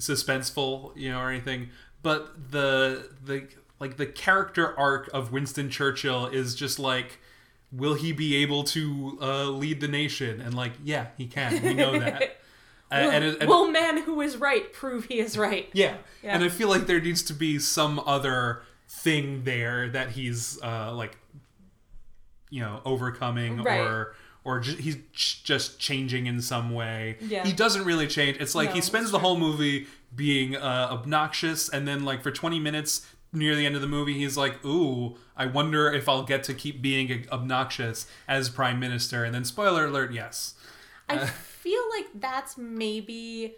suspenseful, 0.00 0.96
you 0.96 1.10
know, 1.10 1.20
or 1.20 1.30
anything. 1.30 1.70
But 2.02 2.50
the 2.50 3.10
the 3.24 3.46
like 3.78 3.96
the 3.96 4.06
character 4.06 4.76
arc 4.76 5.08
of 5.14 5.30
Winston 5.30 5.70
Churchill 5.70 6.26
is 6.26 6.56
just 6.56 6.80
like, 6.80 7.20
will 7.72 7.94
he 7.94 8.12
be 8.12 8.36
able 8.36 8.64
to 8.64 9.18
uh, 9.20 9.44
lead 9.48 9.80
the 9.80 9.88
nation? 9.88 10.40
And 10.40 10.54
like, 10.54 10.72
yeah, 10.84 11.06
he 11.16 11.26
can. 11.26 11.62
We 11.62 11.74
know 11.74 11.98
that. 11.98 12.38
Uh, 12.92 13.00
Will, 13.04 13.10
and 13.10 13.24
and- 13.24 13.48
will 13.48 13.70
man 13.70 14.02
who 14.02 14.20
is 14.20 14.36
right 14.36 14.70
prove 14.74 15.06
he 15.06 15.18
is 15.18 15.38
right? 15.38 15.70
yeah. 15.72 15.96
Yeah. 16.22 16.34
And 16.34 16.44
I 16.44 16.50
feel 16.50 16.68
like 16.68 16.86
there 16.86 17.00
needs 17.00 17.22
to 17.22 17.32
be 17.32 17.58
some 17.58 17.98
other 18.04 18.60
thing 18.86 19.44
there 19.44 19.88
that 19.88 20.10
he's 20.10 20.62
uh, 20.62 20.92
like, 20.92 21.16
you 22.50 22.60
know, 22.60 22.82
overcoming 22.84 23.62
Right. 23.62 23.80
or 23.80 24.14
or 24.44 24.60
ju- 24.60 24.76
he's 24.76 24.96
ch- 25.14 25.42
just 25.42 25.78
changing 25.78 26.26
in 26.26 26.42
some 26.42 26.74
way. 26.74 27.16
Yeah. 27.22 27.44
He 27.46 27.52
doesn't 27.54 27.84
really 27.84 28.06
change. 28.08 28.36
It's 28.40 28.54
like 28.54 28.68
No, 28.70 28.74
he 28.74 28.80
spends 28.82 29.10
the 29.10 29.20
whole 29.20 29.38
movie 29.38 29.86
being 30.14 30.56
uh, 30.56 30.88
obnoxious, 30.90 31.70
and 31.70 31.88
then 31.88 32.04
like 32.04 32.22
for 32.22 32.30
twenty 32.30 32.58
minutes 32.60 33.06
near 33.32 33.54
the 33.54 33.66
end 33.66 33.74
of 33.74 33.80
the 33.80 33.88
movie, 33.88 34.14
he's 34.14 34.36
like, 34.36 34.64
"Ooh, 34.64 35.16
I 35.36 35.46
wonder 35.46 35.90
if 35.92 36.08
I'll 36.08 36.24
get 36.24 36.44
to 36.44 36.54
keep 36.54 36.82
being 36.82 37.26
obnoxious 37.30 38.06
as 38.28 38.48
prime 38.48 38.78
minister." 38.78 39.24
And 39.24 39.34
then, 39.34 39.44
spoiler 39.44 39.86
alert, 39.86 40.12
yes. 40.12 40.54
I 41.08 41.26
feel 41.26 41.82
like 41.96 42.06
that's 42.14 42.56
maybe 42.56 43.56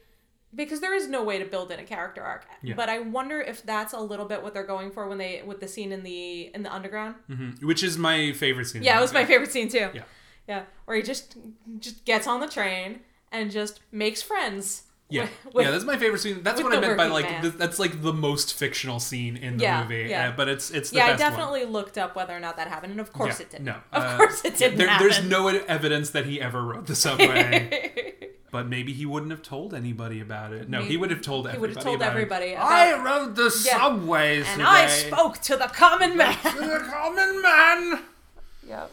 because 0.55 0.81
there 0.81 0.95
is 0.95 1.09
no 1.09 1.23
way 1.23 1.39
to 1.39 1.45
build 1.45 1.71
in 1.71 1.81
a 1.81 1.85
character 1.85 2.23
arc. 2.23 2.47
Yeah. 2.63 2.75
But 2.75 2.89
I 2.89 3.01
wonder 3.01 3.41
if 3.41 3.65
that's 3.65 3.93
a 3.93 3.99
little 4.01 4.27
bit 4.27 4.43
what 4.43 4.55
they're 4.55 4.67
going 4.67 4.91
for 4.91 5.09
when 5.09 5.19
they 5.19 5.43
with 5.45 5.61
the 5.61 5.69
scene 5.69 5.93
in 5.93 6.03
the 6.03 6.51
in 6.55 6.63
the 6.63 6.73
underground. 6.73 7.17
Mhm. 7.31 7.63
Which 7.63 7.83
is 7.83 7.99
my 7.99 8.33
favorite 8.33 8.67
scene. 8.67 8.83
Yeah, 8.83 8.99
it 8.99 9.03
was 9.03 9.13
my 9.13 9.25
favorite 9.25 9.53
scene 9.53 9.69
too. 9.69 9.91
Yeah. 9.93 10.03
Yeah, 10.49 10.65
where 10.85 10.97
he 10.97 11.03
just 11.03 11.37
just 11.79 12.05
gets 12.05 12.27
on 12.27 12.41
the 12.41 12.49
train 12.49 13.01
and 13.33 13.51
just 13.51 13.81
makes 13.91 14.23
friends. 14.23 14.85
Yeah, 15.15 15.29
with- 15.53 15.65
yeah, 15.65 15.71
that's 15.71 15.85
my 15.85 15.97
favorite 15.97 16.19
scene. 16.21 16.43
That's 16.43 16.63
what 16.63 16.75
I 16.75 16.81
meant 16.81 16.97
by 16.97 17.07
like 17.07 17.29
th- 17.43 17.55
that's 17.55 17.79
like 17.79 18.03
the 18.03 18.13
most 18.13 18.55
fictional 18.55 19.01
scene 19.01 19.37
in 19.37 19.57
the 19.57 19.63
Yeah, 19.65 19.83
movie. 19.83 20.07
yeah. 20.11 20.29
uh, 20.29 20.33
but 20.37 20.49
it's 20.49 20.71
it's 20.71 20.91
the 20.91 20.97
yeah, 20.97 21.05
I 21.07 21.11
best 21.11 21.23
one. 21.23 21.31
definitely 21.33 21.65
looked 21.67 21.97
up 21.99 22.17
whether 22.17 22.37
or 22.37 22.41
not 22.41 22.57
that 22.57 22.69
happened, 22.69 22.93
and 22.93 23.01
of 23.01 23.13
course 23.13 23.39
Yeah, 23.41 23.47
it 23.47 23.51
didn't. 23.51 23.65
No, 23.65 23.77
of 23.93 24.03
uh, 24.03 24.17
course 24.17 24.45
it 24.45 24.57
didn't 24.59 24.79
there- 24.79 24.89
happen. 24.89 25.07
There's 25.09 25.23
no 25.25 25.49
evidence 25.49 26.11
that 26.11 26.27
he 26.27 26.41
ever 26.41 26.63
rode 26.63 26.87
the 26.87 26.97
subway. 27.07 28.31
but 28.51 28.69
maybe 28.69 28.93
he 28.93 29.05
wouldn't 29.05 29.33
have 29.33 29.43
told 29.43 29.75
anybody 29.75 30.21
about 30.21 30.53
it. 30.53 30.69
No, 30.69 30.83
he 30.83 30.97
would 30.97 31.11
have 31.11 31.21
told 31.23 31.47
everybody. 31.47 31.57
he 31.57 31.61
would 31.61 31.71
have 31.77 31.85
told 31.85 31.97
about 31.97 32.11
everybody. 32.11 32.53
About, 32.53 32.71
I 32.71 33.03
rode 33.05 33.35
the 33.37 33.45
Yeah. 33.65 33.79
subway 33.79 34.37
and 34.39 34.47
today. 34.47 34.65
I 34.65 34.87
spoke 34.87 35.39
to 35.43 35.57
the 35.57 35.67
common 35.67 36.17
man. 36.17 36.37
to 36.39 36.61
the 36.61 36.87
common 36.91 37.43
man. 37.43 38.03
Yep. 38.69 38.91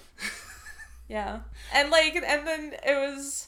yeah. 1.07 1.39
And 1.73 1.89
like 1.91 2.15
and 2.15 2.45
then 2.47 2.73
it 2.85 2.95
was 3.15 3.47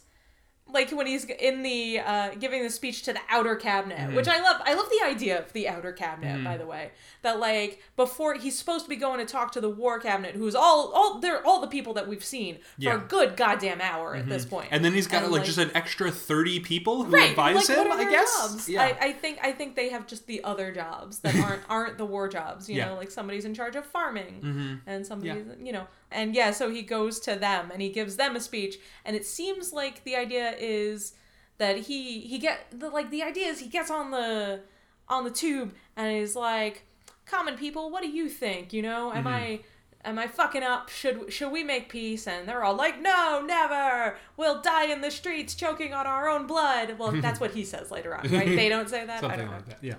like 0.73 0.91
when 0.91 1.07
he's 1.07 1.25
in 1.25 1.63
the 1.63 1.99
uh 1.99 2.29
giving 2.39 2.63
the 2.63 2.69
speech 2.69 3.03
to 3.03 3.13
the 3.13 3.19
outer 3.29 3.55
cabinet, 3.55 3.97
Mm-hmm. 3.99 4.15
which 4.15 4.27
I 4.27 4.41
love. 4.41 4.61
I 4.65 4.73
love 4.73 4.87
the 4.89 5.05
idea 5.05 5.39
of 5.39 5.53
the 5.53 5.69
outer 5.69 5.91
cabinet, 5.91 6.43
by 6.43 6.57
the 6.57 6.65
way. 6.65 6.91
That 7.21 7.39
like 7.39 7.81
before 7.95 8.33
he's 8.35 8.57
supposed 8.57 8.85
to 8.85 8.89
be 8.89 8.95
going 8.95 9.19
to 9.19 9.25
talk 9.25 9.51
to 9.53 9.61
the 9.61 9.69
war 9.69 9.99
cabinet, 9.99 10.35
who's 10.35 10.55
all 10.55 10.91
all 10.93 11.19
they're 11.19 11.45
all 11.45 11.61
the 11.61 11.67
people 11.67 11.93
that 11.93 12.07
we've 12.07 12.23
seen 12.23 12.55
for 12.55 12.61
Yeah. 12.77 12.93
Mm-hmm. 12.95 13.05
a 13.05 13.07
good 13.07 13.37
goddamn 13.37 13.79
hour 13.81 14.15
at 14.15 14.27
this 14.27 14.45
point. 14.45 14.69
And 14.71 14.83
then 14.83 14.93
he's 14.93 15.07
got 15.07 15.23
And, 15.23 15.31
like, 15.31 15.43
just 15.45 15.57
an 15.57 15.71
extra 15.75 16.11
thirty 16.11 16.59
people 16.59 17.03
who 17.03 17.13
Right, 17.13 17.29
advise 17.29 17.69
like, 17.69 17.77
him. 17.77 17.91
I 17.91 18.09
guess. 18.09 18.37
jobs? 18.41 18.67
Yeah. 18.69 18.81
I, 18.83 19.07
I 19.07 19.11
think 19.13 19.39
I 19.43 19.51
think 19.51 19.75
they 19.75 19.89
have 19.89 20.07
just 20.07 20.25
the 20.27 20.43
other 20.43 20.71
jobs 20.71 21.19
that 21.19 21.35
aren't 21.45 21.61
aren't 21.69 21.97
the 21.97 22.05
war 22.05 22.27
jobs. 22.27 22.67
You 22.69 22.75
Yeah. 22.77 22.83
Mm-hmm. 22.85 22.93
know, 22.93 22.97
like 22.99 23.11
somebody's 23.11 23.45
in 23.45 23.53
charge 23.53 23.75
of 23.75 23.85
farming, 23.85 24.79
and 24.87 25.05
somebody's 25.05 25.45
you 25.61 25.71
know, 25.71 25.87
and 26.13 26.35
yeah. 26.35 26.51
So 26.51 26.69
he 26.69 26.81
goes 26.81 27.19
to 27.21 27.35
them 27.35 27.71
and 27.71 27.81
he 27.81 27.89
gives 27.89 28.15
them 28.15 28.35
a 28.35 28.39
speech, 28.39 28.77
and 29.05 29.15
it 29.15 29.25
seems 29.25 29.73
like 29.73 30.03
the 30.03 30.15
idea 30.15 30.55
is 30.57 31.13
that 31.57 31.77
he 31.77 32.21
he 32.21 32.37
get 32.37 32.67
the 32.71 32.89
like 32.89 33.09
the 33.09 33.23
idea 33.23 33.47
is 33.47 33.59
he 33.59 33.69
gets 33.69 33.91
on 33.91 34.11
the 34.11 34.61
on 35.07 35.23
the 35.23 35.31
tube 35.31 35.73
and 35.95 36.11
he's 36.11 36.35
like, 36.35 36.85
"Common 37.25 37.55
people, 37.55 37.91
what 37.91 38.03
do 38.03 38.09
you 38.09 38.29
think? 38.29 38.73
You 38.73 38.81
know, 38.81 39.11
am 39.11 39.19
mm-hmm. 39.19 39.27
I?" 39.27 39.59
Am 40.05 40.19
I 40.19 40.27
fucking 40.27 40.63
up? 40.63 40.89
Should 40.89 41.31
should 41.31 41.49
we 41.53 41.63
make 41.63 41.87
peace? 41.87 42.27
And 42.27 42.45
they're 42.45 42.61
all 42.61 42.75
like, 42.75 43.01
"No, 43.01 43.41
never. 43.41 44.17
We'll 44.35 44.61
die 44.61 44.87
in 44.87 44.99
the 44.99 45.09
streets, 45.09 45.55
choking 45.55 45.93
on 45.93 46.05
our 46.05 46.27
own 46.27 46.45
blood." 46.45 46.99
Well, 46.99 47.11
that's 47.21 47.39
what 47.39 47.51
he 47.51 47.63
says 47.63 47.89
later 47.89 48.13
on, 48.13 48.29
right? 48.29 48.47
They 48.63 48.67
don't 48.67 48.89
say 48.89 49.05
that. 49.05 49.19
I 49.19 49.21
Something 49.21 49.39
don't 49.39 49.47
know. 49.47 49.53
like 49.53 49.65
that. 49.67 49.77
Yeah. 49.81 49.95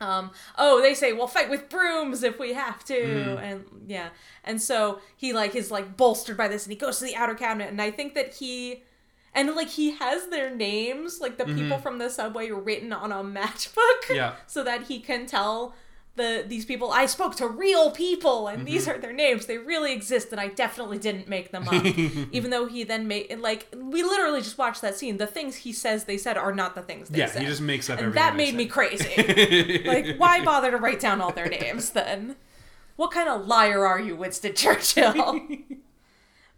Um, 0.00 0.32
oh, 0.58 0.82
they 0.82 0.92
say 0.94 1.12
we'll 1.12 1.28
fight 1.28 1.48
with 1.48 1.68
brooms 1.68 2.22
if 2.22 2.38
we 2.38 2.52
have 2.52 2.84
to, 2.86 2.94
Mm-hmm. 2.94 3.38
and 3.44 3.64
yeah, 3.86 4.08
and 4.42 4.60
so 4.60 5.00
he 5.16 5.32
like 5.32 5.54
is 5.54 5.70
like 5.70 5.96
bolstered 5.96 6.36
by 6.36 6.48
this, 6.48 6.64
and 6.64 6.72
he 6.72 6.78
goes 6.78 6.98
to 6.98 7.04
the 7.04 7.16
outer 7.16 7.34
cabinet, 7.34 7.70
and 7.70 7.80
I 7.80 7.90
think 7.90 8.14
that 8.14 8.34
he, 8.34 8.82
and 9.34 9.54
like 9.54 9.68
he 9.68 9.92
has 9.92 10.26
their 10.28 10.54
names, 10.54 11.20
like 11.20 11.38
the 11.38 11.44
people 11.46 11.78
from 11.78 11.98
the 11.98 12.10
subway, 12.10 12.50
written 12.50 12.92
on 12.92 13.12
a 13.12 13.22
matchbook, 13.38 13.78
Mm-hmm. 14.08 14.14
Yeah. 14.16 14.34
so 14.46 14.62
that 14.64 14.82
he 14.84 14.98
can 15.00 15.26
tell 15.26 15.74
the 16.16 16.44
these 16.46 16.64
people 16.64 16.92
I 16.92 17.06
spoke 17.06 17.34
to 17.36 17.46
real 17.48 17.90
people, 17.90 18.46
and 18.48 18.66
these 18.66 18.82
Mm-hmm. 18.86 18.90
are 18.90 19.00
their 19.00 19.12
names. 19.12 19.46
They 19.46 19.58
really 19.58 19.92
exist, 19.92 20.28
and 20.30 20.40
I 20.40 20.48
definitely 20.48 20.98
didn't 20.98 21.28
make 21.28 21.50
them 21.50 21.66
up. 21.68 21.84
Even 22.32 22.50
though 22.50 22.66
he 22.66 22.84
then 22.84 23.08
made 23.08 23.36
like 23.40 23.66
we 23.76 24.02
literally 24.02 24.40
just 24.40 24.56
watched 24.58 24.80
that 24.82 24.96
scene. 24.96 25.16
The 25.16 25.26
things 25.26 25.56
he 25.56 25.72
says 25.72 26.04
they 26.04 26.16
said 26.18 26.36
are 26.36 26.54
not 26.54 26.74
the 26.74 26.82
things 26.82 27.08
they 27.08 27.18
said. 27.18 27.26
Yeah, 27.26 27.32
said. 27.32 27.42
he 27.42 27.48
just 27.48 27.60
makes 27.62 27.90
up 27.90 27.98
and 27.98 28.06
everything. 28.08 28.22
that 28.22 28.36
made 28.36 28.54
me 28.54 28.66
crazy. 28.66 29.82
like, 29.86 30.16
why 30.16 30.44
bother 30.44 30.70
to 30.70 30.76
write 30.76 31.00
down 31.00 31.20
all 31.20 31.32
their 31.32 31.48
names 31.48 31.90
then? 31.90 32.36
What 32.96 33.10
kind 33.10 33.28
of 33.28 33.46
liar 33.48 33.84
are 33.84 33.98
you, 34.00 34.14
Winston 34.14 34.54
Churchill? 34.54 35.40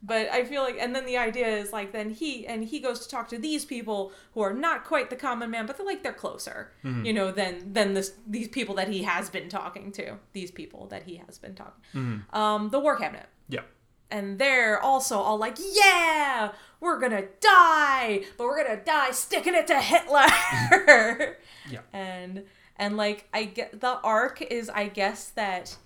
but 0.07 0.29
I 0.31 0.45
feel 0.45 0.63
like, 0.63 0.77
and 0.79 0.95
then 0.95 1.05
the 1.05 1.17
idea 1.19 1.49
is 1.49 1.73
like, 1.73 1.93
then 1.93 2.11
he 2.11 2.47
and 2.47 2.65
he 2.65 2.79
goes 2.81 3.01
to 3.01 3.09
talk 3.09 3.29
to 3.29 3.39
these 3.39 3.65
people 3.65 4.13
who 4.35 4.41
are 4.41 4.55
not 4.55 4.85
quite 4.85 5.11
the 5.11 5.17
common 5.17 5.51
man, 5.51 5.67
but 5.67 5.77
they're 5.77 5.87
like 5.93 6.03
they're 6.03 6.13
closer, 6.25 6.73
Mm-hmm. 6.85 7.05
you 7.05 7.13
know, 7.13 7.31
than 7.33 7.73
than 7.73 7.95
this 7.95 8.13
these 8.27 8.49
people 8.49 8.75
that 8.77 8.89
he 8.89 9.03
has 9.03 9.29
been 9.31 9.49
talking 9.49 9.91
to. 9.93 10.17
These 10.33 10.51
people 10.53 10.87
that 10.93 11.03
he 11.05 11.17
has 11.27 11.39
been 11.39 11.55
talking. 11.55 11.83
Mm-hmm. 11.95 12.37
Um, 12.37 12.71
the 12.71 12.79
war 12.81 12.97
cabinet 12.97 13.27
Yeah. 13.49 13.63
and 14.11 14.39
they're 14.39 14.79
also 14.81 15.19
all 15.19 15.39
like, 15.39 15.57
"Yeah, 15.83 16.53
we're 16.81 17.01
gonna 17.01 17.25
die, 17.41 18.25
but 18.39 18.45
we're 18.47 18.63
gonna 18.65 18.83
die 18.85 19.11
sticking 19.11 19.55
it 19.55 19.67
to 19.69 19.81
Hitler." 19.81 20.27
Yeah. 21.71 21.81
And 21.93 22.45
and 22.77 22.97
like 22.97 23.29
I 23.35 23.45
get 23.45 23.81
the 23.81 23.99
arc 24.05 24.41
is 24.43 24.71
I 24.71 24.87
guess 24.89 25.31
that 25.31 25.77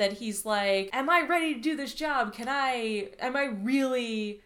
that 0.00 0.14
he's 0.14 0.44
like, 0.44 0.90
"Am 0.92 1.08
I 1.08 1.20
ready 1.22 1.54
to 1.54 1.60
do 1.60 1.76
this 1.76 1.94
job? 1.94 2.32
Can 2.34 2.48
I? 2.48 3.10
Am 3.20 3.36
I 3.36 3.44
really?" 3.44 4.40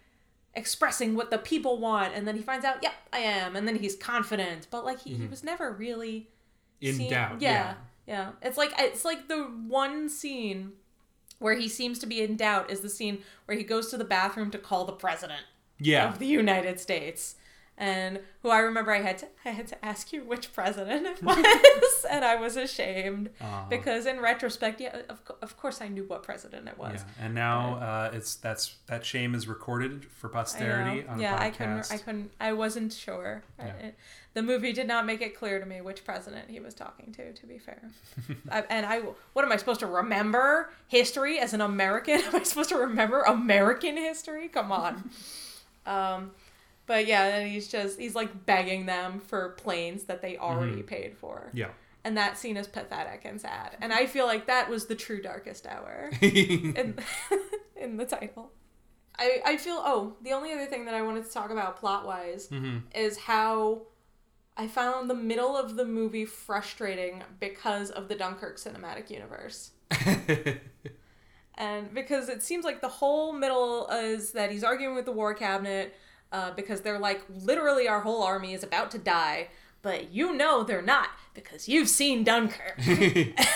expressing 0.57 1.17
what 1.17 1.33
the 1.33 1.39
people 1.39 1.79
want 1.79 2.15
and 2.15 2.29
then 2.29 2.37
he 2.37 2.41
finds 2.41 2.65
out 2.65 2.77
yep 2.81 2.93
i 3.13 3.19
am 3.19 3.57
and 3.57 3.67
then 3.67 3.75
he's 3.75 3.97
confident 3.97 4.69
but 4.71 4.85
like 4.85 5.01
he, 5.01 5.11
he 5.11 5.17
mm-hmm. 5.23 5.31
was 5.31 5.43
never 5.43 5.73
really 5.73 6.29
In 6.81 6.95
scene- 6.95 7.11
doubt, 7.11 7.41
Yeah, 7.43 7.51
yeah. 7.51 7.75
yeah. 8.07 8.31
It's 8.41 8.57
like 8.57 8.73
it's 8.79 9.05
like 9.05 9.27
the 9.27 9.43
one 9.43 10.09
scene 10.09 10.71
where 11.41 11.55
he 11.57 11.69
seems 11.69 11.99
to 11.99 12.07
be 12.07 12.23
in 12.23 12.37
doubt 12.37 12.71
is 12.71 12.83
the 12.83 12.89
scene 12.89 13.19
where 13.47 13.59
he 13.59 13.65
goes 13.65 13.91
to 13.91 13.97
the 13.97 14.05
bathroom 14.05 14.53
to 14.53 14.59
call 14.59 14.85
the 14.85 14.93
president 14.93 15.43
Yeah. 15.81 16.09
of 16.09 16.21
the 16.21 16.27
United 16.27 16.79
States. 16.79 17.35
And 17.77 18.21
who 18.43 18.51
I 18.51 18.59
remember 18.61 18.93
I 18.93 19.01
had 19.01 19.19
to 19.19 19.27
I 19.45 19.51
had 19.51 19.67
to 19.69 19.85
ask 19.85 20.13
you 20.13 20.23
which 20.23 20.53
president 20.53 21.07
it 21.07 21.23
was, 21.25 22.07
and 22.09 22.25
I 22.25 22.37
was 22.37 22.57
ashamed 22.57 23.31
Aw. 23.41 23.67
because 23.69 24.07
in 24.07 24.21
retrospect, 24.21 24.81
yeah, 24.81 25.03
of, 25.09 25.21
of 25.43 25.57
course 25.57 25.81
I 25.81 25.89
knew 25.89 26.05
what 26.05 26.23
president 26.23 26.69
it 26.69 26.79
was. 26.79 27.05
Yeah, 27.19 27.25
and 27.27 27.35
now 27.35 27.75
uh, 27.77 28.11
it's 28.15 28.37
that's 28.37 28.77
that 28.87 29.05
shame 29.05 29.35
is 29.35 29.49
recorded 29.49 30.05
for 30.05 30.29
posterity 30.29 31.05
on 31.09 31.19
yeah, 31.21 31.35
a 31.37 31.47
I 31.47 31.51
couldn't. 31.51 31.91
I 31.91 31.99
couldn't. 31.99 32.31
I 32.41 32.53
wasn't 32.53 32.93
sure. 32.93 33.43
Yeah. 33.59 33.67
it- 33.75 33.97
the 34.35 34.43
movie 34.43 34.73
did 34.73 34.89
not 34.89 35.07
make 35.07 35.23
it 35.23 35.37
clear 35.39 35.61
to 35.61 35.67
me 35.67 35.81
which 35.81 36.05
president 36.05 36.51
he 36.51 36.59
was 36.59 36.75
talking 36.75 37.13
to. 37.13 37.33
To 37.33 37.47
be 37.47 37.59
fair, 37.59 37.81
I, 38.51 38.63
and 38.69 38.85
I, 38.85 39.01
what 39.33 39.45
am 39.45 39.53
I 39.53 39.57
supposed 39.57 39.79
to 39.81 39.87
remember 39.87 40.71
history 40.89 41.39
as 41.39 41.55
an 41.55 41.61
American? 41.61 42.21
Am 42.25 42.35
I 42.37 42.43
supposed 42.43 42.69
to 42.71 42.77
remember 42.77 43.23
American 43.23 43.97
history? 43.97 44.49
Come 44.49 44.73
on. 44.73 45.11
um, 45.87 46.33
but 46.87 47.07
yeah, 47.07 47.45
he's 47.45 47.69
just 47.69 47.99
he's 47.99 48.15
like 48.15 48.47
begging 48.47 48.87
them 48.87 49.21
for 49.21 49.51
planes 49.51 50.05
that 50.05 50.23
they 50.23 50.37
already 50.37 50.77
mm-hmm. 50.77 50.87
paid 50.87 51.17
for, 51.17 51.51
yeah. 51.55 51.69
and 52.05 52.17
that 52.17 52.37
scene 52.37 52.57
is 52.57 52.67
pathetic 52.67 53.23
and 53.25 53.41
sad. 53.41 53.77
And 53.81 53.93
I 53.93 54.07
feel 54.07 54.27
like 54.27 54.47
that 54.47 54.69
was 54.69 54.87
the 54.87 54.95
true 54.95 55.23
darkest 55.23 55.67
hour 55.67 56.11
in 56.21 56.97
in 57.77 57.97
the 57.97 58.05
title. 58.05 58.53
I 59.19 59.41
I 59.45 59.57
feel 59.57 59.81
oh 59.85 60.17
the 60.23 60.33
only 60.33 60.53
other 60.53 60.67
thing 60.67 60.85
that 60.87 60.95
I 60.95 61.03
wanted 61.03 61.25
to 61.25 61.33
talk 61.33 61.51
about 61.51 61.79
plot 61.79 62.07
wise 62.07 62.49
mm-hmm. 62.49 62.79
is 62.95 63.17
how 63.17 63.83
I 64.57 64.69
found 64.69 65.11
the 65.11 65.15
middle 65.15 65.57
of 65.57 65.77
the 65.77 65.85
movie 65.85 66.25
frustrating 66.25 67.23
because 67.41 67.91
of 67.91 68.09
the 68.09 68.15
Dunkirk 68.15 68.59
cinematic 68.59 69.11
universe. 69.11 69.73
and 71.57 71.93
because 71.93 72.29
it 72.29 72.43
seems 72.43 72.65
like 72.65 72.81
the 72.81 72.89
whole 72.89 73.33
middle 73.33 73.89
is 73.89 74.33
that 74.33 74.53
he's 74.53 74.63
arguing 74.63 74.95
with 74.95 75.07
the 75.07 75.13
war 75.13 75.35
cabinet 75.35 75.95
uh, 76.37 76.51
because 76.61 76.81
they're 76.83 76.99
like 77.11 77.21
literally 77.51 77.87
our 77.93 78.01
whole 78.01 78.23
army 78.23 78.53
is 78.59 78.63
about 78.63 78.91
to 78.91 78.99
die 78.99 79.49
but 79.83 80.01
you 80.13 80.27
know 80.35 80.63
they're 80.69 80.89
not 80.97 81.09
because 81.35 81.69
you've 81.69 81.89
seen 82.01 82.25
dunkirk 82.25 82.77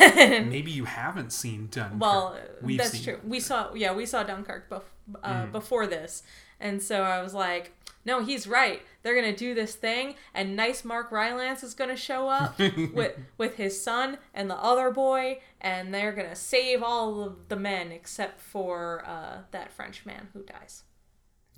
Maybe 0.00 0.70
you 0.70 0.84
haven't 0.84 1.32
seen 1.32 1.68
Dunkirk. 1.70 2.00
well 2.00 2.36
We've 2.62 2.78
that's 2.78 3.02
true 3.02 3.14
it. 3.14 3.24
we 3.24 3.40
saw 3.40 3.72
yeah 3.74 3.92
we 3.94 4.06
saw 4.06 4.22
dunkirk 4.22 4.68
bef- 4.70 4.82
uh, 5.22 5.44
Mm. 5.46 5.52
before 5.52 5.86
this 5.86 6.22
and 6.60 6.82
so 6.82 6.96
i 7.02 7.22
was 7.22 7.32
like 7.32 7.72
no 8.04 8.22
he's 8.22 8.46
right 8.46 8.82
they're 9.02 9.14
gonna 9.14 9.34
do 9.46 9.54
this 9.54 9.74
thing 9.74 10.14
and 10.34 10.54
nice 10.54 10.84
mark 10.84 11.10
rylance 11.10 11.62
is 11.62 11.72
gonna 11.74 11.96
show 11.96 12.28
up 12.28 12.58
with 12.98 13.12
with 13.38 13.54
his 13.56 13.74
son 13.82 14.18
and 14.34 14.50
the 14.50 14.56
other 14.70 14.90
boy 14.90 15.40
and 15.60 15.94
they're 15.94 16.12
gonna 16.12 16.36
save 16.36 16.82
all 16.82 17.22
of 17.22 17.48
the 17.48 17.56
men 17.56 17.90
except 17.90 18.40
for 18.40 19.02
uh, 19.06 19.38
that 19.50 19.72
french 19.72 20.04
man 20.04 20.28
who 20.34 20.42
dies 20.42 20.82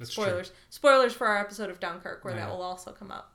That's 0.00 0.12
true. 0.12 0.24
spoilers 0.24 0.52
spoilers 0.70 1.12
for 1.12 1.28
our 1.28 1.38
episode 1.38 1.70
of 1.70 1.78
dunkirk 1.78 2.24
where 2.24 2.34
Yeah. 2.34 2.46
that 2.46 2.50
will 2.50 2.62
also 2.62 2.90
come 2.90 3.12
up 3.12 3.32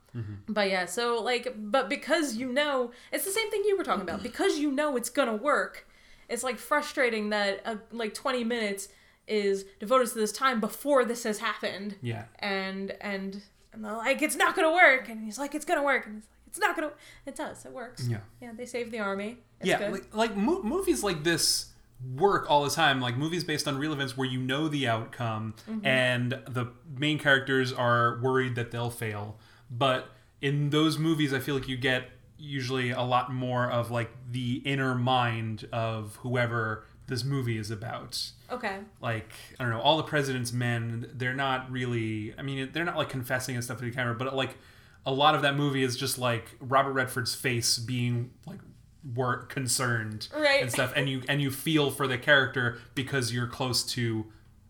but 0.49 0.69
yeah 0.69 0.85
so 0.85 1.21
like 1.21 1.53
but 1.57 1.89
because 1.89 2.35
you 2.37 2.51
know 2.51 2.91
it's 3.11 3.25
the 3.25 3.31
same 3.31 3.49
thing 3.51 3.63
you 3.65 3.77
were 3.77 3.83
talking 3.83 4.01
about 4.03 4.23
because 4.23 4.57
you 4.57 4.71
know 4.71 4.95
it's 4.97 5.09
gonna 5.09 5.35
work 5.35 5.87
it's 6.29 6.41
like 6.43 6.57
frustrating 6.57 7.29
that 7.31 7.61
uh, 7.65 7.75
like 7.91 8.13
20 8.13 8.43
minutes 8.45 8.87
is 9.27 9.65
devoted 9.79 10.07
to 10.07 10.15
this 10.17 10.31
time 10.31 10.59
before 10.61 11.03
this 11.05 11.23
has 11.23 11.39
happened 11.39 11.95
Yeah. 12.01 12.25
and 12.39 12.91
and 13.01 13.41
and 13.73 13.83
they're 13.83 13.91
like 13.91 14.21
it's 14.21 14.37
not 14.37 14.55
gonna 14.55 14.71
work 14.71 15.09
and 15.09 15.21
he's 15.23 15.37
like 15.37 15.53
it's 15.53 15.65
gonna 15.65 15.83
work 15.83 16.05
and 16.05 16.15
he's 16.15 16.23
like 16.23 16.31
it's 16.47 16.59
not 16.59 16.75
gonna 16.77 16.91
it 17.25 17.35
does 17.35 17.65
it 17.65 17.73
works 17.73 18.07
Yeah. 18.07 18.19
yeah 18.41 18.51
they 18.55 18.65
save 18.65 18.91
the 18.91 18.99
army 18.99 19.39
it's 19.59 19.67
yeah, 19.67 19.79
good. 19.79 19.91
like, 19.91 20.15
like 20.15 20.37
mo- 20.37 20.63
movies 20.63 21.03
like 21.03 21.23
this 21.25 21.71
work 22.13 22.49
all 22.49 22.63
the 22.63 22.69
time. 22.69 23.01
Like 23.01 23.17
movies 23.17 23.43
based 23.43 23.67
on 23.67 23.77
real 23.77 23.93
events 23.93 24.15
where 24.17 24.27
you 24.27 24.39
know 24.39 24.67
the 24.67 24.87
outcome 24.87 25.55
Mm-hmm. 25.69 25.85
and 25.85 26.31
the 26.47 26.67
main 26.97 27.17
characters 27.19 27.71
are 27.73 28.19
worried 28.21 28.55
that 28.55 28.71
they'll 28.71 28.89
fail. 28.89 29.37
But 29.71 30.09
in 30.41 30.69
those 30.69 30.97
movies, 30.97 31.33
I 31.33 31.39
feel 31.39 31.55
like 31.55 31.67
you 31.67 31.77
get 31.77 32.09
usually 32.37 32.91
a 32.91 33.01
lot 33.01 33.33
more 33.33 33.69
of 33.71 33.89
like 33.91 34.11
the 34.29 34.61
inner 34.65 34.93
mind 34.93 35.67
of 35.71 36.17
whoever 36.17 36.85
this 37.07 37.23
movie 37.23 37.57
is 37.57 37.69
about. 37.71 38.19
okay 38.51 38.79
like 38.99 39.31
I 39.59 39.63
don't 39.63 39.71
know, 39.71 39.79
all 39.79 39.97
the 39.97 40.03
president's 40.03 40.51
men. 40.51 41.09
They're 41.13 41.33
not 41.35 41.71
really. 41.71 42.33
I 42.37 42.41
mean, 42.41 42.69
they're 42.73 42.83
not 42.85 42.97
like 42.97 43.09
confessing 43.09 43.55
and 43.55 43.63
stuff 43.63 43.77
to 43.79 43.85
the 43.85 43.91
camera, 43.91 44.15
but 44.15 44.35
like 44.35 44.57
a 45.05 45.11
lot 45.13 45.35
of 45.35 45.43
that 45.43 45.55
movie 45.55 45.83
is 45.83 45.95
just 45.95 46.17
like 46.17 46.49
Robert 46.59 46.93
Redford's 46.93 47.35
face 47.35 47.77
being 47.77 48.31
like 48.47 48.59
work 49.13 49.49
concerned 49.49 50.27
Right. 50.33 50.61
and 50.61 50.71
stuff, 50.71 50.93
and 50.95 51.07
you 51.09 51.21
and 51.29 51.41
you 51.41 51.51
feel 51.51 51.91
for 51.91 52.07
the 52.07 52.17
character 52.17 52.79
because 52.95 53.33
you're 53.33 53.47
close 53.47 53.83
to. 53.93 54.25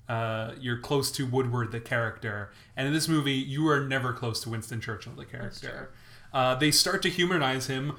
Uh, 0.07 0.51
you're 0.59 0.77
close 0.77 1.11
to 1.13 1.25
Woodward, 1.25 1.71
the 1.71 1.79
character, 1.79 2.51
and 2.77 2.85
in 2.87 2.93
this 2.93 3.07
movie, 3.07 3.31
you 3.33 3.67
are 3.67 3.79
never 3.87 4.13
close 4.13 4.39
to 4.41 4.49
Winston 4.51 4.79
Churchill, 4.79 5.13
the 5.13 5.25
character. 5.25 5.89
Uh, 6.31 6.53
they 6.53 6.69
start 6.69 7.01
to 7.01 7.09
humanize 7.09 7.65
him 7.65 7.93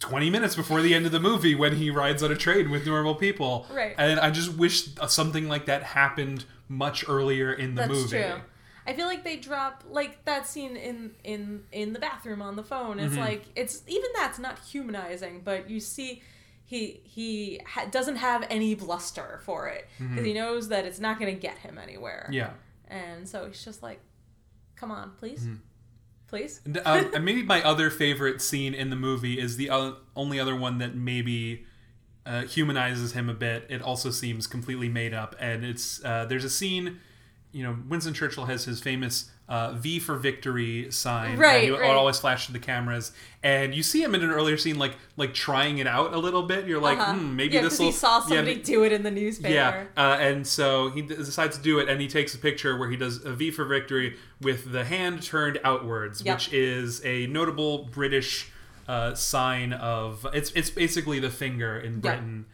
20 0.00 0.30
minutes 0.30 0.54
before 0.54 0.82
the 0.82 0.94
end 0.94 1.04
of 1.04 1.10
the 1.10 1.18
movie 1.18 1.56
when 1.56 1.76
he 1.78 1.90
rides 1.90 2.22
on 2.22 2.30
a 2.30 2.36
train 2.36 2.70
with 2.70 2.86
normal 2.86 3.16
people. 3.16 3.66
Right. 3.72 3.94
And 3.98 4.20
I 4.20 4.30
just 4.30 4.54
wish 4.56 4.88
something 5.08 5.48
like 5.48 5.66
that 5.66 5.82
happened 5.82 6.44
much 6.68 7.04
earlier 7.08 7.52
in 7.52 7.74
the 7.74 7.82
That's 7.88 7.92
movie. 7.92 8.18
true. 8.22 8.40
I 8.86 8.92
feel 8.92 9.06
like 9.06 9.24
they 9.24 9.36
drop 9.36 9.82
like 9.88 10.24
that 10.24 10.46
scene 10.46 10.76
in 10.76 11.12
in 11.24 11.64
in 11.72 11.92
the 11.92 11.98
bathroom 11.98 12.40
on 12.42 12.56
the 12.56 12.62
phone. 12.62 12.96
Mm-hmm. 12.98 13.06
It's 13.06 13.16
like 13.16 13.44
it's 13.56 13.82
even 13.86 14.10
that's 14.14 14.38
not 14.38 14.58
humanizing, 14.60 15.42
but 15.44 15.68
you 15.68 15.80
see 15.80 16.22
he 16.64 17.00
he 17.04 17.60
ha- 17.66 17.86
doesn't 17.90 18.16
have 18.16 18.46
any 18.50 18.74
bluster 18.74 19.40
for 19.44 19.68
it 19.68 19.88
because 19.98 20.24
he 20.24 20.32
knows 20.34 20.68
that 20.68 20.84
it's 20.84 21.00
not 21.00 21.18
going 21.20 21.34
to 21.34 21.40
get 21.40 21.58
him 21.58 21.78
anywhere. 21.78 22.24
Mm-hmm. 22.24 22.32
Yeah. 22.34 22.50
And 22.88 23.28
so 23.28 23.46
he's 23.46 23.64
just 23.64 23.82
like, 23.82 24.00
"Come 24.76 24.90
on, 24.92 25.12
please, 25.18 25.40
Mm-hmm. 25.42 25.54
please." 26.28 26.60
And, 26.64 26.78
uh, 26.78 27.04
and 27.14 27.24
maybe 27.24 27.42
my 27.42 27.62
other 27.62 27.90
favorite 27.90 28.40
scene 28.40 28.74
in 28.74 28.90
the 28.90 28.96
movie 28.96 29.38
is 29.40 29.56
the 29.56 29.70
only 30.14 30.38
other 30.40 30.54
one 30.54 30.78
that 30.78 30.94
maybe 30.94 31.66
uh, 32.24 32.42
humanizes 32.42 33.12
him 33.12 33.28
a 33.28 33.34
bit. 33.34 33.66
It 33.68 33.82
also 33.82 34.10
seems 34.10 34.46
completely 34.46 34.88
made 34.88 35.14
up, 35.14 35.34
and 35.40 35.64
it's 35.64 36.04
uh, 36.04 36.26
there's 36.26 36.44
a 36.44 36.50
scene. 36.50 37.00
You 37.56 37.62
know, 37.62 37.76
Winston 37.88 38.12
Churchill 38.12 38.44
has 38.44 38.64
his 38.66 38.80
famous 38.82 39.30
uh, 39.48 39.72
V 39.72 39.98
for 39.98 40.16
victory 40.16 40.90
sign 40.90 41.38
Right, 41.38 41.52
that 41.54 41.64
he 41.64 41.70
right. 41.70 41.90
always 41.90 42.18
flash 42.18 42.46
to 42.46 42.52
the 42.52 42.58
cameras, 42.58 43.12
and 43.42 43.74
you 43.74 43.82
see 43.82 44.02
him 44.02 44.14
in 44.14 44.22
an 44.22 44.30
earlier 44.30 44.58
scene, 44.58 44.78
like 44.78 44.94
like 45.16 45.32
trying 45.32 45.78
it 45.78 45.86
out 45.86 46.12
a 46.12 46.18
little 46.18 46.42
bit. 46.42 46.66
You're 46.66 46.80
like, 46.80 46.98
Uh-huh. 46.98 47.14
hmm, 47.14 47.34
maybe 47.36 47.54
yeah, 47.54 47.62
this 47.62 47.78
will. 47.78 47.86
he 47.86 47.92
saw 47.92 48.20
somebody 48.20 48.56
do 48.56 48.84
it 48.84 48.92
in 48.92 49.02
the 49.04 49.10
newspaper. 49.10 49.54
Yeah, 49.54 49.84
uh, 49.96 50.18
and 50.20 50.46
so 50.46 50.90
he 50.90 51.00
d- 51.00 51.14
decides 51.16 51.56
to 51.56 51.62
do 51.62 51.78
it, 51.78 51.88
and 51.88 51.98
he 52.00 52.08
takes 52.08 52.34
a 52.34 52.38
picture 52.38 52.76
where 52.76 52.90
he 52.90 52.96
does 52.98 53.24
a 53.24 53.32
V 53.32 53.50
for 53.50 53.64
victory 53.64 54.16
with 54.40 54.70
the 54.72 54.84
hand 54.84 55.22
turned 55.22 55.58
outwards, 55.64 56.22
Yep. 56.22 56.34
which 56.36 56.52
is 56.52 57.00
a 57.06 57.26
notable 57.28 57.84
British 57.90 58.50
uh, 58.88 59.14
sign 59.14 59.72
of 59.72 60.26
it's 60.34 60.50
it's 60.52 60.68
basically 60.70 61.18
the 61.20 61.30
finger 61.30 61.78
in 61.78 62.00
Britain. 62.00 62.44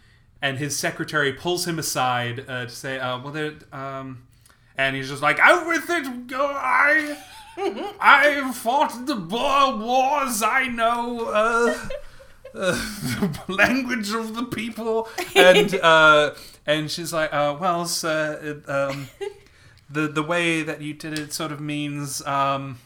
And 0.41 0.59
his 0.59 0.77
secretary 0.77 1.33
pulls 1.33 1.67
him 1.67 1.79
aside 1.79 2.45
uh, 2.49 2.65
to 2.67 2.71
say, 2.71 2.99
uh, 3.01 3.19
"Well, 3.19 3.33
there." 3.33 3.55
Um, 3.73 4.25
and 4.83 4.97
he's 4.97 5.09
just 5.09 5.23
like, 5.23 5.39
"Out 5.39 5.67
with 5.67 5.89
it, 5.89 6.27
go! 6.27 6.47
I, 6.55 7.17
I 8.01 8.53
fought 8.53 9.07
the 9.07 9.17
Boer 9.17 9.77
Wars. 9.77 10.43
I 10.43 10.69
know." 10.69 11.31
Uh, 11.31 11.89
uh, 12.55 12.73
the 13.13 13.45
language 13.53 14.13
of 14.13 14.35
the 14.35 14.45
people, 14.45 15.09
and 15.35 15.75
uh, 15.83 16.35
and 16.67 16.91
she's 16.91 17.13
like, 17.13 17.33
uh, 17.33 17.57
well, 17.59 17.87
sir, 17.87 18.39
it, 18.43 18.69
um, 18.69 19.09
the 19.89 20.09
the 20.09 20.23
way 20.23 20.63
that 20.63 20.81
you 20.81 20.95
did 20.95 21.19
it 21.19 21.33
sort 21.33 21.53
of 21.53 21.61
means 21.61 22.25
um, 22.27 22.79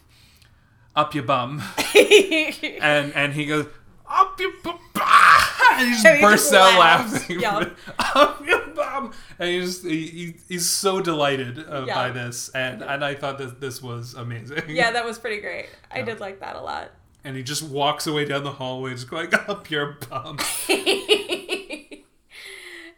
up 0.95 1.15
your 1.15 1.25
bum, 1.25 1.63
and 1.95 3.13
and 3.15 3.35
he 3.35 3.47
goes 3.47 3.67
up 3.67 3.67
your 3.67 3.73
bum, 3.75 3.77
and 4.09 5.89
he 5.89 5.93
just 5.93 6.05
And 6.07 6.17
he 6.17 6.23
bursts 6.23 6.51
just 6.51 6.55
out 6.55 6.79
laughs. 6.79 7.13
laughing, 7.13 7.41
Yeah. 7.41 7.71
up 7.99 8.47
your 8.47 8.67
bum, 8.69 9.13
and 9.39 9.49
he 9.51 9.61
just 9.61 9.85
he, 9.85 10.07
he, 10.07 10.35
he's 10.49 10.69
so 10.69 11.01
delighted 11.01 11.59
uh, 11.59 11.85
Yeah. 11.87 11.95
by 11.95 12.11
this, 12.11 12.49
and 12.51 12.83
and 12.83 13.05
I 13.05 13.15
thought 13.15 13.39
that 13.39 13.61
this 13.61 13.83
was 13.83 14.15
amazing, 14.15 14.63
yeah, 14.69 14.91
that 14.93 15.05
was 15.05 15.19
pretty 15.19 15.41
great. 15.41 15.67
I 15.91 16.03
did 16.03 16.21
like 16.21 16.41
that 16.41 16.57
a 16.57 16.61
lot. 16.61 16.91
and 17.25 17.37
he 17.37 17.43
just 17.43 17.63
walks 17.63 18.07
away 18.07 18.25
down 18.25 18.45
the 18.45 18.53
hallway, 18.53 18.93
just 18.93 19.11
going 19.11 19.33
up 19.35 19.71
your 19.71 19.99
bum, 20.09 20.39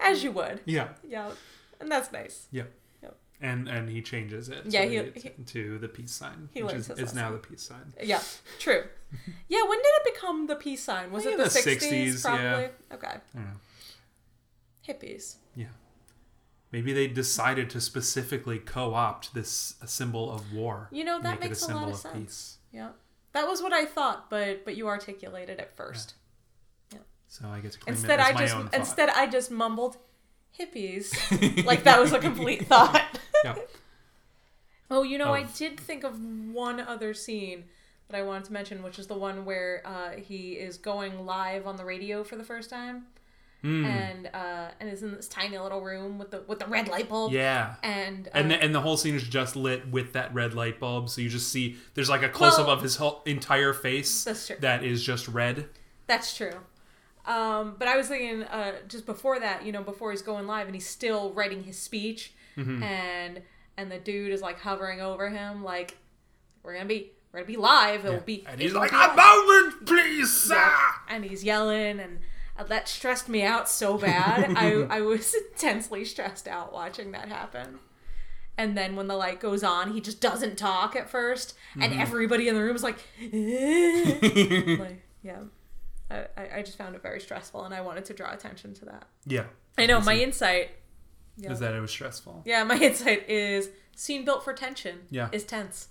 As 0.01 0.23
you 0.25 0.31
would. 0.33 0.61
yeah. 0.65 0.89
Yeah, 1.07 1.31
and 1.81 1.91
that's 1.91 2.13
nice. 2.13 2.47
Yeah. 2.51 2.65
And 3.41 3.69
and 3.69 3.89
he 3.89 4.03
changes 4.03 4.49
it. 4.49 4.65
Yeah, 4.67 4.83
so 4.85 4.89
he- 4.89 5.21
he- 5.21 5.45
to 5.45 5.79
the 5.79 5.89
peace 5.89 6.11
sign. 6.13 6.49
he 6.53 6.63
which 6.63 6.75
is, 6.75 6.91
is 6.91 7.15
now 7.15 7.31
the 7.31 7.39
peace 7.39 7.63
sign. 7.63 7.93
Yeah, 8.03 8.21
true. 8.59 8.83
Yeah, 9.49 9.63
when 9.63 9.79
did 9.79 9.87
it 9.87 10.15
become 10.15 10.47
the 10.49 10.57
peace 10.57 10.83
sign? 10.83 11.13
Was 11.13 11.25
it 11.25 11.37
the 11.37 11.45
the 11.45 11.49
60s, 11.49 11.79
60s, 11.79 12.23
probably? 12.23 12.43
yeah. 12.45 12.69
Okay. 12.95 13.07
I 13.07 13.21
don't 13.35 13.45
know. 13.45 13.51
Hippies. 14.87 15.37
Yeah. 15.55 15.67
Maybe 16.73 16.93
they 16.93 17.07
decided 17.07 17.71
to 17.71 17.81
specifically 17.81 18.59
co-opt 18.59 19.33
this 19.35 19.75
symbol 19.87 20.31
of 20.31 20.53
war. 20.53 20.89
You 20.91 21.05
know, 21.05 21.21
that 21.21 21.41
make 21.41 21.51
makes 21.51 21.63
it 21.63 21.71
a 21.71 21.75
a 21.75 21.77
lot 21.77 21.89
of 21.91 21.97
sense. 21.97 22.15
peace. 22.19 22.57
Yeah. 22.73 22.89
That 23.33 23.47
was 23.47 23.63
what 23.63 23.73
I 23.73 23.85
thought, 23.85 24.29
but 24.31 24.65
but 24.65 24.77
you 24.77 24.89
articulated 24.89 25.59
it 25.61 25.73
first. 25.77 26.15
Yeah. 26.93 26.99
So 27.29 27.47
I 27.49 27.61
get 27.61 27.73
to 27.73 27.79
Instead, 27.87 28.21
I 28.21 28.33
just 28.33 28.57
instead 28.75 29.09
I 29.11 29.27
just 29.27 29.51
mumbled 29.51 29.97
hippies, 30.59 31.65
like 31.65 31.85
that 31.85 32.01
was 32.01 32.13
a 32.13 32.19
complete 32.29 32.67
thought. 32.67 33.18
Yeah. 33.45 33.55
Oh, 34.91 35.03
you 35.03 35.19
know, 35.19 35.35
I 35.35 35.43
did 35.43 35.79
think 35.79 36.03
of 36.03 36.19
one 36.51 36.81
other 36.81 37.13
scene 37.13 37.65
that 38.09 38.17
I 38.17 38.23
wanted 38.23 38.45
to 38.47 38.55
mention, 38.55 38.83
which 38.83 38.99
is 38.99 39.07
the 39.07 39.19
one 39.19 39.45
where 39.45 39.83
uh, 39.85 40.13
he 40.13 40.53
is 40.53 40.79
going 40.79 41.27
live 41.27 41.67
on 41.67 41.77
the 41.77 41.85
radio 41.85 42.25
for 42.25 42.37
the 42.37 42.43
first 42.45 42.71
time, 42.71 43.05
Hmm. 43.61 43.85
and 43.85 44.31
uh, 44.33 44.69
and 44.81 44.89
is 44.89 45.03
in 45.03 45.15
this 45.15 45.29
tiny 45.29 45.59
little 45.59 45.83
room 45.83 46.17
with 46.19 46.31
the 46.31 46.43
with 46.47 46.61
the 46.61 46.65
red 46.67 46.89
light 46.89 47.09
bulb. 47.11 47.33
Yeah. 47.33 47.75
And 47.83 48.29
uh, 48.29 48.31
And 48.33 48.51
the, 48.51 48.63
and 48.63 48.75
the 48.75 48.81
whole 48.81 48.97
scene 48.97 49.15
is 49.15 49.25
just 49.25 49.57
lit 49.57 49.87
with 49.91 50.15
that 50.15 50.33
red 50.33 50.55
light 50.55 50.81
bulb, 50.81 51.11
so 51.11 51.21
you 51.21 51.29
just 51.29 51.49
see 51.53 51.77
there's 51.93 52.09
like 52.09 52.23
a 52.23 52.29
close 52.31 52.59
up 52.59 52.69
Well- 52.69 52.77
of 52.77 52.83
his 52.83 52.97
whole 52.97 53.21
entire 53.27 53.75
face 53.75 54.25
That's 54.25 54.47
true. 54.47 54.57
that 54.61 54.85
is 54.85 55.03
just 55.05 55.29
red. 55.29 55.69
That's 56.07 56.35
true. 56.35 56.53
Um, 57.27 57.77
but 57.79 57.89
I 57.89 57.97
was 57.99 58.09
thinking 58.09 58.45
uh, 58.45 58.77
just 58.89 59.05
before 59.05 59.39
that, 59.41 59.67
you 59.67 59.73
know, 59.73 59.83
before 59.83 60.13
he's 60.13 60.23
going 60.23 60.47
live 60.47 60.65
and 60.67 60.75
he's 60.75 60.87
still 60.89 61.31
writing 61.35 61.65
his 61.65 61.77
speech, 61.79 62.33
Mm-hmm. 62.59 62.83
and 62.83 63.43
and 63.77 63.93
the 63.93 63.99
dude 63.99 64.33
is 64.33 64.43
like 64.43 64.59
hovering 64.59 65.01
over 65.01 65.31
him, 65.31 65.63
like 65.63 65.97
we're 66.63 66.75
gonna 66.75 66.87
be 66.87 67.13
we're 67.33 67.41
gonna 67.41 67.47
be 67.47 67.57
live. 67.57 68.05
It 68.05 68.11
will 68.11 68.21
be. 68.21 68.45
And 68.49 68.61
he's 68.61 68.73
like, 68.75 68.91
a 68.93 68.97
live." 68.97 69.17
moment, 69.17 69.87
please, 69.87 70.33
sir. 70.35 70.55
Yeah. 70.57 70.93
and 71.09 71.25
he's 71.25 71.45
yelling 71.45 72.01
and 72.01 72.19
that 72.69 72.89
stressed 72.89 73.29
me 73.29 73.45
out 73.45 73.69
so 73.69 73.97
bad. 73.99 74.53
I 74.57 74.73
I 74.91 75.01
was 75.03 75.33
intensely 75.35 76.05
stressed 76.05 76.49
out 76.49 76.73
watching 76.73 77.13
that 77.13 77.29
happen. 77.29 77.79
And 78.57 78.77
then 78.77 78.97
when 78.97 79.07
the 79.07 79.15
light 79.17 79.39
goes 79.39 79.63
on, 79.63 79.93
he 79.93 80.01
just 80.01 80.21
doesn't 80.21 80.59
talk 80.59 80.97
at 80.97 81.09
1st 81.13 81.55
and 81.75 81.93
Mm-hmm. 81.93 82.01
everybody 82.01 82.49
in 82.49 82.57
the 82.57 82.61
room 82.61 82.75
is 82.75 82.83
like, 82.83 82.97
like 83.23 85.03
yeah. 85.23 85.43
I, 86.11 86.17
I 86.37 86.49
I 86.57 86.63
just 86.63 86.79
found 86.79 86.97
it 86.97 87.03
very 87.03 87.21
stressful, 87.21 87.65
and 87.65 87.75
I 87.75 87.83
wanted 87.83 88.05
to 88.07 88.15
draw 88.15 88.33
attention 88.33 88.75
to 88.75 88.85
that. 88.87 89.07
Yeah. 89.27 89.45
I 89.77 89.87
know 89.87 90.01
my 90.01 90.17
insight. 90.17 90.71
Yeah. 91.39 91.53
Is 91.53 91.61
that 91.61 91.73
it 91.75 91.81
was 91.81 91.91
stressful. 91.91 92.43
Yeah, 92.45 92.65
my 92.65 92.77
insight 92.81 93.29
is 93.31 93.71
scene 93.97 94.25
built 94.25 94.45
for 94.45 94.53
tension. 94.53 94.99
Yeah. 95.11 95.29
Is 95.33 95.45
tense. 95.45 95.89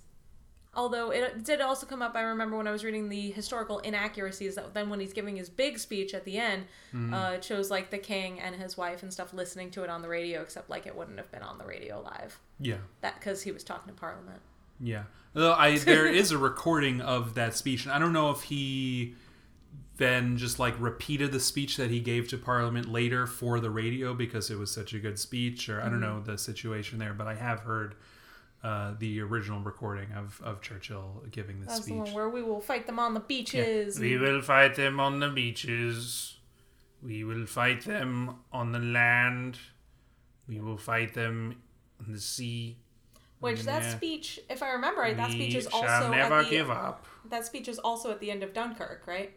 Although 0.74 1.10
it 1.10 1.42
did 1.44 1.60
also 1.60 1.86
come 1.86 2.02
up, 2.02 2.14
I 2.14 2.20
remember 2.20 2.56
when 2.56 2.68
I 2.68 2.70
was 2.70 2.84
reading 2.84 3.08
the 3.08 3.30
historical 3.32 3.78
inaccuracies 3.80 4.54
that 4.54 4.74
then 4.74 4.90
when 4.90 5.00
he's 5.00 5.12
giving 5.14 5.36
his 5.36 5.48
big 5.48 5.78
speech 5.78 6.14
at 6.14 6.24
the 6.24 6.38
end, 6.38 6.66
Mm-hmm. 6.94 7.12
uh, 7.14 7.30
it 7.32 7.44
shows 7.44 7.70
like 7.70 7.90
the 7.90 7.98
king 7.98 8.38
and 8.40 8.54
his 8.54 8.76
wife 8.76 9.02
and 9.02 9.12
stuff 9.12 9.32
listening 9.34 9.70
to 9.72 9.82
it 9.82 9.90
on 9.90 10.02
the 10.02 10.08
radio, 10.08 10.40
except 10.40 10.70
like 10.70 10.86
it 10.86 10.94
wouldn't 10.94 11.18
have 11.18 11.30
been 11.32 11.42
on 11.42 11.58
the 11.58 11.64
radio 11.64 12.00
live. 12.00 12.38
Yeah. 12.60 12.76
That 13.00 13.18
because 13.18 13.42
he 13.42 13.50
was 13.50 13.64
talking 13.64 13.92
to 13.92 13.98
Parliament. 13.98 14.40
Yeah. 14.78 15.04
Though 15.34 15.52
I 15.54 15.78
there 15.78 16.06
is 16.06 16.30
a 16.30 16.38
recording 16.38 17.00
of 17.00 17.34
that 17.34 17.54
speech, 17.56 17.84
and 17.84 17.92
I 17.92 17.98
don't 17.98 18.12
know 18.12 18.30
if 18.30 18.42
he 18.42 19.14
then 19.98 20.36
just 20.36 20.58
like 20.58 20.74
repeated 20.80 21.32
the 21.32 21.40
speech 21.40 21.76
that 21.76 21.90
he 21.90 22.00
gave 22.00 22.28
to 22.28 22.38
Parliament 22.38 22.90
later 22.90 23.26
for 23.26 23.60
the 23.60 23.68
radio 23.70 24.14
because 24.14 24.50
it 24.50 24.56
was 24.56 24.70
such 24.70 24.94
a 24.94 24.98
good 24.98 25.18
speech, 25.18 25.68
or 25.68 25.82
I 25.82 25.88
don't 25.88 26.00
know 26.00 26.20
the 26.20 26.38
situation 26.38 26.98
there, 26.98 27.12
but 27.12 27.26
I 27.26 27.34
have 27.34 27.60
heard 27.60 27.94
uh, 28.62 28.94
the 28.98 29.20
original 29.20 29.60
recording 29.60 30.10
of, 30.12 30.40
of 30.44 30.60
Churchill 30.62 31.22
giving 31.30 31.60
this 31.60 31.68
That's 31.68 31.80
the 31.80 31.84
speech. 31.86 31.98
one 31.98 32.12
where 32.14 32.28
we 32.28 32.42
will 32.42 32.60
fight 32.60 32.86
them 32.86 32.98
on 32.98 33.14
the 33.14 33.20
beaches. 33.20 33.98
We 34.00 34.16
will 34.16 34.40
fight 34.40 34.74
them 34.76 34.98
on 34.98 35.20
the 35.20 35.28
beaches. 35.28 36.36
We 37.02 37.22
will 37.24 37.46
fight 37.46 37.84
them 37.84 38.36
on 38.52 38.72
the 38.72 38.80
land. 38.80 39.58
We 40.48 40.60
will 40.60 40.76
fight 40.78 41.14
them 41.14 41.56
on 42.04 42.12
the 42.12 42.20
sea. 42.20 42.78
Which 43.40 43.62
that 43.62 43.82
Yeah. 43.82 43.96
speech, 43.96 44.40
if 44.50 44.62
I 44.64 44.70
remember 44.72 45.00
right, 45.02 45.16
that 45.16 45.30
speech 45.30 45.52
We 45.54 45.58
is 45.58 45.68
shall 45.70 45.84
also 45.84 46.10
never 46.10 46.38
at 46.40 46.44
the, 46.46 46.50
give 46.50 46.70
up. 46.70 47.06
That 47.30 47.46
speech 47.46 47.68
is 47.68 47.78
also 47.78 48.10
at 48.10 48.18
the 48.18 48.30
end 48.32 48.42
of 48.42 48.52
Dunkirk, 48.52 49.04
right? 49.06 49.32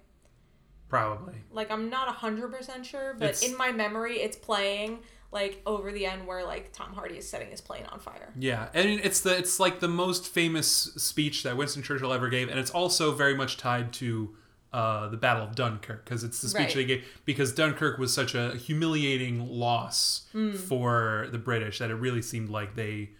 Probably. 0.91 1.33
like 1.51 1.71
I'm 1.71 1.89
not 1.89 2.07
hundred 2.09 2.51
percent 2.51 2.85
sure, 2.85 3.15
but 3.17 3.29
It's- 3.29 3.41
in 3.41 3.57
my 3.57 3.71
memory, 3.71 4.17
it's 4.19 4.37
playing 4.37 4.99
like 5.31 5.61
over 5.65 5.91
the 5.93 6.05
end 6.05 6.27
where 6.27 6.43
like 6.45 6.73
Tom 6.73 6.93
Hardy 6.93 7.17
is 7.17 7.27
setting 7.27 7.49
his 7.49 7.61
plane 7.61 7.85
on 7.91 7.99
fire. 7.99 8.31
Yeah, 8.37 8.67
and 8.73 8.87
it's 8.89 9.21
the 9.21 9.35
it's 9.37 9.59
like 9.59 9.79
the 9.79 9.87
most 9.87 10.27
famous 10.27 10.67
speech 10.67 11.43
that 11.43 11.55
Winston 11.57 11.81
Churchill 11.81 12.11
ever 12.13 12.29
gave, 12.29 12.49
and 12.49 12.59
it's 12.59 12.71
also 12.71 13.11
very 13.13 13.33
much 13.35 13.55
tied 13.57 13.93
to 13.93 14.35
uh, 14.73 15.07
the 15.09 15.17
Battle 15.17 15.43
of 15.43 15.55
Dunkirk 15.55 16.05
because 16.05 16.23
it's 16.23 16.39
the 16.41 16.47
speech 16.49 16.59
Right. 16.67 16.75
they 16.75 16.85
gave 16.85 17.05
because 17.25 17.51
Dunkirk 17.53 17.97
was 17.97 18.13
such 18.13 18.35
a 18.35 18.55
humiliating 18.55 19.45
loss 19.47 20.27
Hmm. 20.33 20.51
for 20.53 21.27
the 21.31 21.37
British 21.37 21.79
that 21.79 21.89
it 21.91 21.95
really 21.95 22.21
seemed 22.21 22.49
like 22.49 22.75
they 22.75 23.11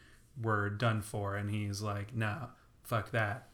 were 0.42 0.70
done 0.70 1.02
for, 1.02 1.36
and 1.36 1.50
he's 1.50 1.82
like, 1.82 2.16
"Nah, 2.16 2.48
fuck 2.84 3.12
that." 3.12 3.48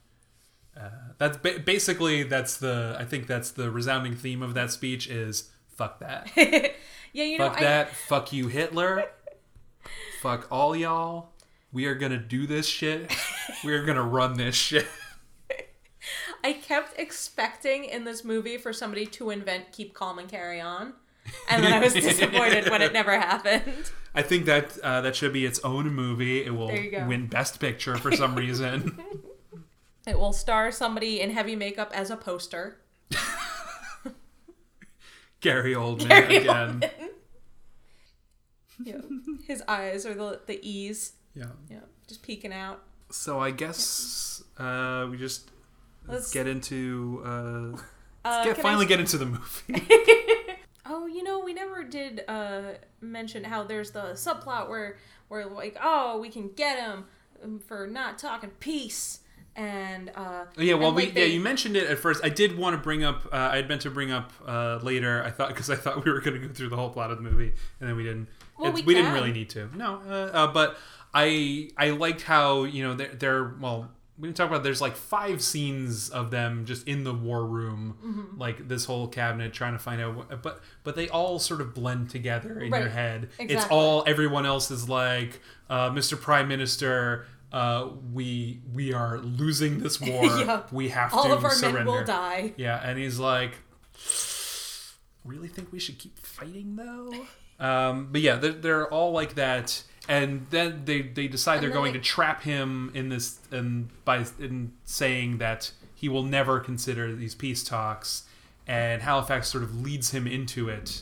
Uh, 0.80 0.90
that's 1.18 1.38
ba- 1.38 1.60
basically 1.66 2.24
that's 2.24 2.58
the 2.58 2.96
I 3.00 3.06
think 3.06 3.26
that's 3.28 3.52
the 3.52 3.72
resounding 3.72 4.16
theme 4.16 4.42
of 4.44 4.54
that 4.54 4.72
speech 4.72 5.08
is 5.10 5.50
fuck 5.76 6.00
that, 6.00 6.30
Yeah, 7.14 7.24
you 7.24 7.38
know, 7.40 7.50
fuck 7.50 7.58
I, 7.58 7.64
that, 7.64 7.96
fuck 7.96 8.32
you 8.34 8.48
Hitler, 8.48 9.06
fuck 10.22 10.48
all 10.52 10.76
y'all. 10.76 11.30
We 11.72 11.86
are 11.86 11.96
gonna 11.96 12.18
do 12.20 12.46
this 12.48 12.68
shit. 12.68 13.12
We 13.64 13.74
are 13.74 13.84
gonna 13.86 14.04
run 14.04 14.36
this 14.38 14.56
shit. 14.56 14.86
I 16.44 16.54
kept 16.54 17.00
expecting 17.00 17.86
in 17.86 18.04
this 18.06 18.24
movie 18.24 18.58
for 18.58 18.72
somebody 18.72 19.06
to 19.08 19.32
invent 19.32 19.72
"Keep 19.72 19.94
Calm 19.94 20.20
and 20.20 20.30
Carry 20.30 20.62
On," 20.62 20.94
and 21.50 21.64
then 21.64 21.74
I 21.74 21.80
was 21.80 21.94
disappointed 21.96 22.70
when 22.70 22.82
it 22.82 22.94
never 22.94 23.20
happened. 23.20 23.92
I 24.16 24.22
think 24.22 24.46
that 24.46 24.78
uh, 24.84 25.02
that 25.02 25.16
should 25.16 25.34
be 25.34 25.46
its 25.46 25.60
own 25.64 25.94
movie. 25.94 26.44
It 26.46 26.52
will 26.56 26.68
There 26.68 26.82
you 26.82 26.92
go. 26.92 27.06
win 27.08 27.28
Best 27.28 27.60
Picture 27.60 27.98
for 27.98 28.12
some 28.12 28.36
reason. 28.36 29.00
It 30.08 30.18
will 30.18 30.34
star 30.34 30.72
somebody 30.72 31.20
in 31.22 31.30
heavy 31.32 31.56
makeup 31.56 31.92
as 31.94 32.10
a 32.10 32.18
poster. 32.18 32.80
Gary 35.42 35.74
Oldman 35.74 36.08
Gary 36.08 36.38
again. 36.38 36.84
Yeah. 38.84 39.02
His 39.46 39.64
eyes 39.68 40.06
are 40.06 40.14
the 40.14 40.42
the 40.46 40.60
E's. 40.68 41.14
Yeah. 41.36 41.46
Yeah, 41.70 41.80
just 42.08 42.24
peeking 42.24 42.54
out. 42.54 42.82
So 43.12 43.40
I 43.40 43.52
guess 43.52 44.44
uh, 44.58 45.08
we 45.10 45.18
just 45.18 45.52
let's 46.08 46.32
get 46.34 46.48
into 46.48 47.22
uh, 47.26 47.78
Uh, 48.26 48.44
get 48.44 48.60
I 48.60 48.62
finally 48.62 48.86
s- 48.86 48.90
get 48.90 49.00
into 49.00 49.18
the 49.18 49.26
movie. 49.26 49.84
Oh, 50.90 51.06
you 51.06 51.22
know, 51.22 51.40
we 51.40 51.54
never 51.54 51.84
did 51.84 52.24
uh, 52.30 52.62
mention 53.02 53.44
how 53.44 53.66
there's 53.66 53.92
the 53.92 54.14
subplot 54.14 54.70
where 54.70 54.98
where 55.28 55.46
like, 55.46 55.76
oh, 55.84 56.18
we 56.18 56.30
can 56.30 56.50
get 56.56 56.80
him 56.80 57.04
um, 57.44 57.60
for 57.60 57.88
not 57.88 58.18
talking 58.18 58.52
peace, 58.62 59.20
and 59.58 60.12
uh, 60.16 60.46
yeah, 60.58 60.76
well, 60.76 60.88
and, 60.90 60.96
we 60.96 61.06
like, 61.08 61.16
yeah, 61.16 61.26
you 61.26 61.40
mentioned 61.42 61.76
it 61.76 61.90
at 61.90 61.98
first. 62.00 62.24
I 62.24 62.30
did 62.30 62.58
want 62.58 62.76
to 62.76 62.82
bring 62.82 63.04
up. 63.04 63.26
Uh, 63.26 63.50
I 63.52 63.56
had 63.58 63.68
meant 63.68 63.82
to 63.82 63.90
bring 63.90 64.12
up 64.12 64.32
uh, 64.48 64.80
later. 64.84 65.24
I 65.24 65.32
thought 65.32 65.50
because 65.50 65.70
I 65.70 65.76
thought 65.76 66.06
we 66.06 66.12
were 66.12 66.22
going 66.22 66.40
to 66.40 66.48
go 66.48 66.54
through 66.54 66.70
the 66.70 66.76
whole 66.78 66.92
plot 66.92 67.12
of 67.12 67.18
the 67.18 67.24
movie, 67.30 67.54
and 67.80 67.90
then 67.90 67.98
we 67.98 68.04
didn't. 68.04 68.28
Well, 68.58 68.70
It's- 68.70 68.86
we 68.86 68.94
didn't 68.94 69.14
really 69.14 69.32
need 69.34 69.50
to. 69.52 69.70
No, 69.76 70.02
uh, 70.08 70.12
uh, 70.34 70.48
but 70.54 70.78
I 71.14 71.70
I 71.76 71.90
liked 71.90 72.22
how 72.22 72.64
you 72.64 72.84
know 72.84 72.94
they're, 72.94 73.14
they're 73.16 73.56
well. 73.60 73.92
We 74.20 74.28
didn't 74.28 74.38
talk 74.38 74.50
about. 74.50 74.64
There's 74.64 74.82
like 74.82 74.96
five 74.96 75.44
scenes 75.44 76.10
of 76.10 76.32
them 76.32 76.66
just 76.66 76.88
in 76.88 77.04
the 77.04 77.14
war 77.14 77.46
room, 77.46 77.98
Mm-hmm. 78.04 78.40
like 78.40 78.68
this 78.68 78.86
whole 78.86 79.08
cabinet 79.08 79.54
trying 79.54 79.74
to 79.74 79.80
find 79.80 80.02
out. 80.02 80.16
What, 80.16 80.42
but 80.42 80.62
but 80.84 80.96
they 80.96 81.08
all 81.10 81.38
sort 81.38 81.62
of 81.62 81.76
blend 81.76 82.10
together 82.10 82.60
in 82.60 82.72
your 82.72 82.82
Right. 82.84 82.92
head. 82.92 83.30
It's 83.40 83.66
all 83.68 84.04
everyone 84.08 84.48
else 84.48 84.72
is 84.72 84.90
like, 84.90 85.40
uh, 85.70 85.92
Mr. 85.92 86.20
Prime 86.20 86.48
Minister. 86.48 87.28
Uh, 87.52 87.90
we 88.14 88.60
we 88.74 88.92
are 88.94 89.20
losing 89.20 89.80
this 89.80 90.00
war. 90.02 90.26
Yeah. 90.26 90.64
We 90.72 90.90
have 90.90 91.14
all 91.14 91.24
to 91.26 91.34
of 91.34 91.46
our 91.46 91.52
surrender. 91.52 91.80
men 91.80 91.86
will 91.88 92.04
die. 92.04 92.54
Yeah, 92.58 92.80
and 92.84 93.00
he's 93.00 93.20
like, 93.20 93.54
really 95.24 95.48
think 95.48 95.72
we 95.72 95.80
should 95.80 95.98
keep 95.98 96.18
fighting 96.20 96.76
though? 96.76 97.14
Um, 97.60 98.10
but 98.12 98.22
yeah, 98.22 98.36
they're, 98.36 98.52
they're 98.54 98.88
all 98.94 99.12
like 99.12 99.36
that, 99.36 99.84
and 100.08 100.46
then 100.50 100.84
they 100.86 101.02
they 101.02 101.28
decide 101.28 101.62
they're 101.62 101.70
going 101.70 101.94
they- 101.94 102.00
to 102.00 102.04
trap 102.04 102.44
him 102.44 102.92
in 102.94 103.10
this 103.10 103.40
and 103.52 103.90
by 104.06 104.26
in 104.40 104.74
saying 104.86 105.38
that 105.40 105.72
he 105.96 106.08
will 106.10 106.24
never 106.24 106.60
consider 106.60 107.16
these 107.16 107.34
peace 107.34 107.64
talks, 107.64 108.24
and 108.68 109.02
Halifax 109.02 109.48
sort 109.50 109.64
of 109.64 109.82
leads 109.82 110.12
him 110.12 110.28
into 110.28 110.70
it. 110.70 111.02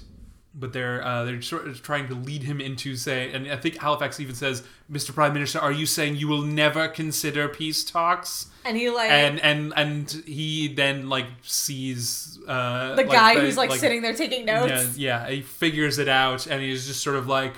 But 0.58 0.72
they're 0.72 1.06
uh, 1.06 1.26
they're 1.26 1.41
sort 1.41 1.68
of 1.68 1.82
trying 1.82 2.08
to 2.08 2.14
lead 2.14 2.43
him 2.43 2.62
into 2.62 2.95
say, 2.95 3.32
and 3.34 3.51
I 3.51 3.58
think 3.58 3.78
Halifax 3.78 4.22
even 4.22 4.36
says, 4.36 4.64
"Mr. 4.89 5.14
Prime 5.14 5.34
Minister, 5.34 5.60
are 5.60 5.72
you 5.72 5.86
saying 5.86 6.16
you 6.16 6.30
will 6.30 6.43
never 6.43 6.88
consider 6.88 7.49
peace 7.49 7.84
talks?" 7.84 8.47
And 8.64 8.78
he 8.78 8.89
like 8.89 9.12
and 9.12 9.39
and 9.41 9.74
and 9.76 10.10
he 10.26 10.70
then 10.70 11.10
like 11.10 11.26
sees 11.41 12.39
uh 12.47 12.95
the 12.95 13.03
like, 13.03 13.12
guy 13.12 13.36
the- 13.36 13.41
who's 13.41 13.58
like, 13.58 13.72
sitting 13.74 14.01
there 14.01 14.14
taking 14.14 14.45
notes. 14.45 14.97
yeah, 14.97 15.28
yeah 15.28 15.30
he 15.30 15.41
figures 15.41 15.99
it 15.99 16.08
out 16.08 16.47
and 16.47 16.62
he's 16.62 16.88
just 16.88 17.03
sort 17.03 17.18
of 17.18 17.28
like 17.28 17.53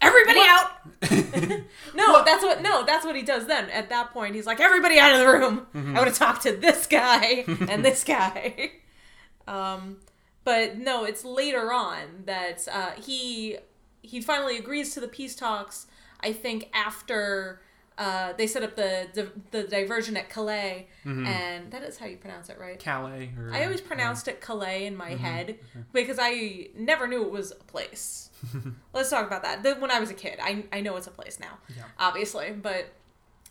Everybody 0.00 0.40
out. 0.40 0.70
no, 1.94 2.24
that's 2.24 2.42
what 2.42 2.60
no, 2.62 2.84
that's 2.84 3.04
what 3.04 3.16
he 3.16 3.22
does 3.22 3.46
then. 3.46 3.70
At 3.70 3.88
that 3.88 4.12
point, 4.12 4.34
he's 4.34 4.46
like, 4.46 4.60
Everybody 4.60 4.98
out 4.98 5.14
of 5.14 5.20
the 5.20 5.26
room. 5.26 5.66
Mm-hmm. 5.74 5.96
I 5.96 6.00
want 6.00 6.12
to 6.12 6.18
talk 6.18 6.42
to 6.42 6.52
this 6.52 6.86
guy 6.86 7.44
and 7.68 7.84
this 7.84 8.04
guy. 8.04 8.72
um 9.48 9.96
but 10.44 10.76
no, 10.78 11.04
it's 11.04 11.24
later 11.24 11.72
on 11.72 12.24
that 12.26 12.66
uh, 12.70 12.90
he 12.92 13.56
he 14.02 14.20
finally 14.20 14.58
agrees 14.58 14.92
to 14.94 15.00
the 15.00 15.08
peace 15.08 15.34
talks. 15.34 15.86
I 16.20 16.32
think 16.32 16.70
after 16.74 17.60
uh, 17.96 18.32
they 18.32 18.46
set 18.46 18.62
up 18.62 18.74
the, 18.76 19.06
the 19.14 19.30
the 19.50 19.62
diversion 19.68 20.16
at 20.16 20.28
Calais, 20.28 20.88
and 21.04 21.70
that 21.70 21.82
is 21.82 21.98
how 21.98 22.06
you 22.06 22.16
pronounce 22.16 22.48
it, 22.48 22.58
right? 22.58 22.78
Calais. 22.78 23.30
Or, 23.38 23.52
I 23.54 23.64
always 23.64 23.80
pronounced 23.80 24.26
it 24.28 24.40
Calais 24.40 24.86
in 24.86 24.96
my 24.96 25.10
head 25.10 25.58
because 25.92 26.18
I 26.20 26.68
never 26.76 27.06
knew 27.06 27.22
it 27.22 27.30
was 27.30 27.52
a 27.52 27.56
place. 27.64 28.30
Let's 28.92 29.10
talk 29.10 29.26
about 29.26 29.42
that. 29.42 29.62
The- 29.62 29.76
When 29.76 29.90
I 29.90 30.00
was 30.00 30.10
a 30.10 30.14
kid, 30.14 30.38
I, 30.42 30.64
I 30.72 30.80
know 30.80 30.96
it's 30.96 31.06
a 31.06 31.10
place 31.12 31.38
now, 31.38 31.58
obviously, 31.98 32.50
but 32.52 32.86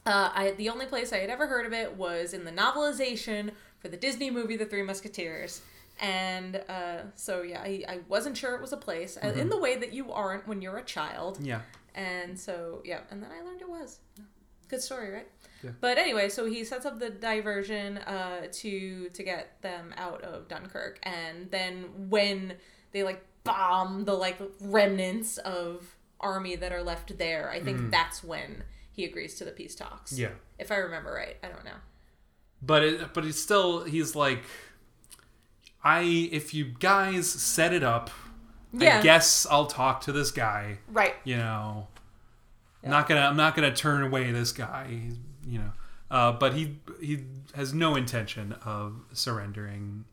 uh, 0.05 0.29
I 0.33 0.51
the 0.57 0.69
only 0.69 0.85
place 0.87 1.13
I 1.13 1.17
had 1.19 1.29
ever 1.29 1.47
heard 1.47 1.65
of 1.65 1.71
it 1.73 1.95
was 1.95 2.33
in 2.33 2.43
the 2.43 2.51
novelization 2.51 3.51
for 3.79 3.87
the 3.87 3.97
Disney 3.97 4.29
movie 4.29 4.57
The 4.57 4.65
Three 4.65 4.83
Musketeers. 4.83 5.61
And 5.99 6.61
uh, 6.67 6.97
so 7.15 7.41
yeah, 7.43 7.61
I, 7.61 7.83
I 7.87 7.99
wasn't 8.07 8.35
sure 8.35 8.55
it 8.55 8.61
was 8.61 8.73
a 8.73 8.77
place 8.77 9.17
uh 9.21 9.27
in 9.27 9.49
the 9.49 9.57
way 9.57 9.75
that 9.77 9.93
you 9.93 10.11
aren't 10.11 10.47
when 10.47 10.61
you're 10.61 10.77
a 10.77 10.83
child. 10.83 11.37
Yeah. 11.41 11.61
And 11.95 12.39
so 12.39 12.81
yeah, 12.83 13.01
and 13.11 13.21
then 13.21 13.29
I 13.31 13.43
learned 13.45 13.61
it 13.61 13.69
was. 13.69 13.99
Good 14.69 14.81
story, 14.81 15.11
right? 15.11 15.27
Yeah. 15.63 15.71
But 15.81 15.97
anyway, 15.99 16.29
so 16.29 16.45
he 16.45 16.63
sets 16.63 16.85
up 16.85 16.99
the 16.99 17.09
diversion 17.11 17.99
uh, 17.99 18.47
to 18.51 19.09
to 19.09 19.23
get 19.23 19.61
them 19.61 19.93
out 19.97 20.21
of 20.23 20.47
Dunkirk, 20.47 20.99
and 21.03 21.51
then 21.51 22.09
when 22.09 22.55
they 22.91 23.03
like 23.03 23.23
bomb 23.43 24.05
the 24.05 24.13
like 24.13 24.37
remnants 24.61 25.37
of 25.39 25.95
army 26.19 26.55
that 26.55 26.71
are 26.71 26.81
left 26.81 27.17
there, 27.17 27.51
I 27.51 27.59
think 27.59 27.91
that's 27.91 28.23
when 28.23 28.63
he 28.91 29.03
agrees 29.05 29.35
to 29.35 29.45
the 29.45 29.51
peace 29.51 29.75
talks. 29.75 30.13
Mm-hmm. 30.13 30.21
Yeah. 30.21 30.29
if 30.57 30.71
I 30.71 30.77
remember 30.77 31.11
right. 31.11 31.35
I 31.43 31.47
don't 31.49 31.65
know. 31.65 31.77
But 32.61 32.83
it, 32.83 33.13
but 33.13 33.23
he's 33.25 33.41
still 33.41 33.83
he's 33.83 34.15
like, 34.15 34.43
I 35.83 36.01
if 36.31 36.53
you 36.53 36.65
guys 36.79 37.29
set 37.29 37.73
it 37.73 37.83
up, 37.83 38.09
Yeah. 38.71 38.99
I 38.99 39.01
guess 39.01 39.45
I'll 39.49 39.65
talk 39.67 40.01
to 40.01 40.11
this 40.11 40.31
guy. 40.31 40.79
Right. 40.87 41.15
You 41.23 41.37
know, 41.37 41.87
I'm 42.83 42.89
not 42.89 43.07
gonna 43.07 43.21
I'm 43.21 43.37
not 43.37 43.55
gonna 43.55 43.73
turn 43.75 44.03
away 44.03 44.31
this 44.31 44.51
guy. 44.51 44.87
He's, 44.89 45.15
you 45.45 45.59
know, 45.59 45.71
uh, 46.11 46.31
but 46.33 46.53
he 46.53 46.77
he 47.01 47.25
has 47.55 47.73
no 47.73 47.95
intention 47.95 48.53
of 48.65 48.95
surrendering 49.13 50.05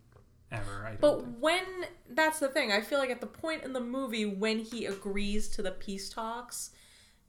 ever. 0.52 0.84
I 0.84 0.90
don't 0.96 1.00
But 1.00 1.20
think. 1.22 1.36
when 1.40 1.64
that's 2.10 2.40
the 2.40 2.48
thing, 2.48 2.72
I 2.72 2.80
feel 2.80 2.98
like 2.98 3.10
at 3.10 3.20
the 3.20 3.26
point 3.26 3.62
in 3.62 3.72
the 3.72 3.80
movie 3.80 4.26
when 4.26 4.58
he 4.58 4.86
agrees 4.86 5.48
to 5.50 5.62
the 5.62 5.70
peace 5.70 6.10
talks, 6.10 6.70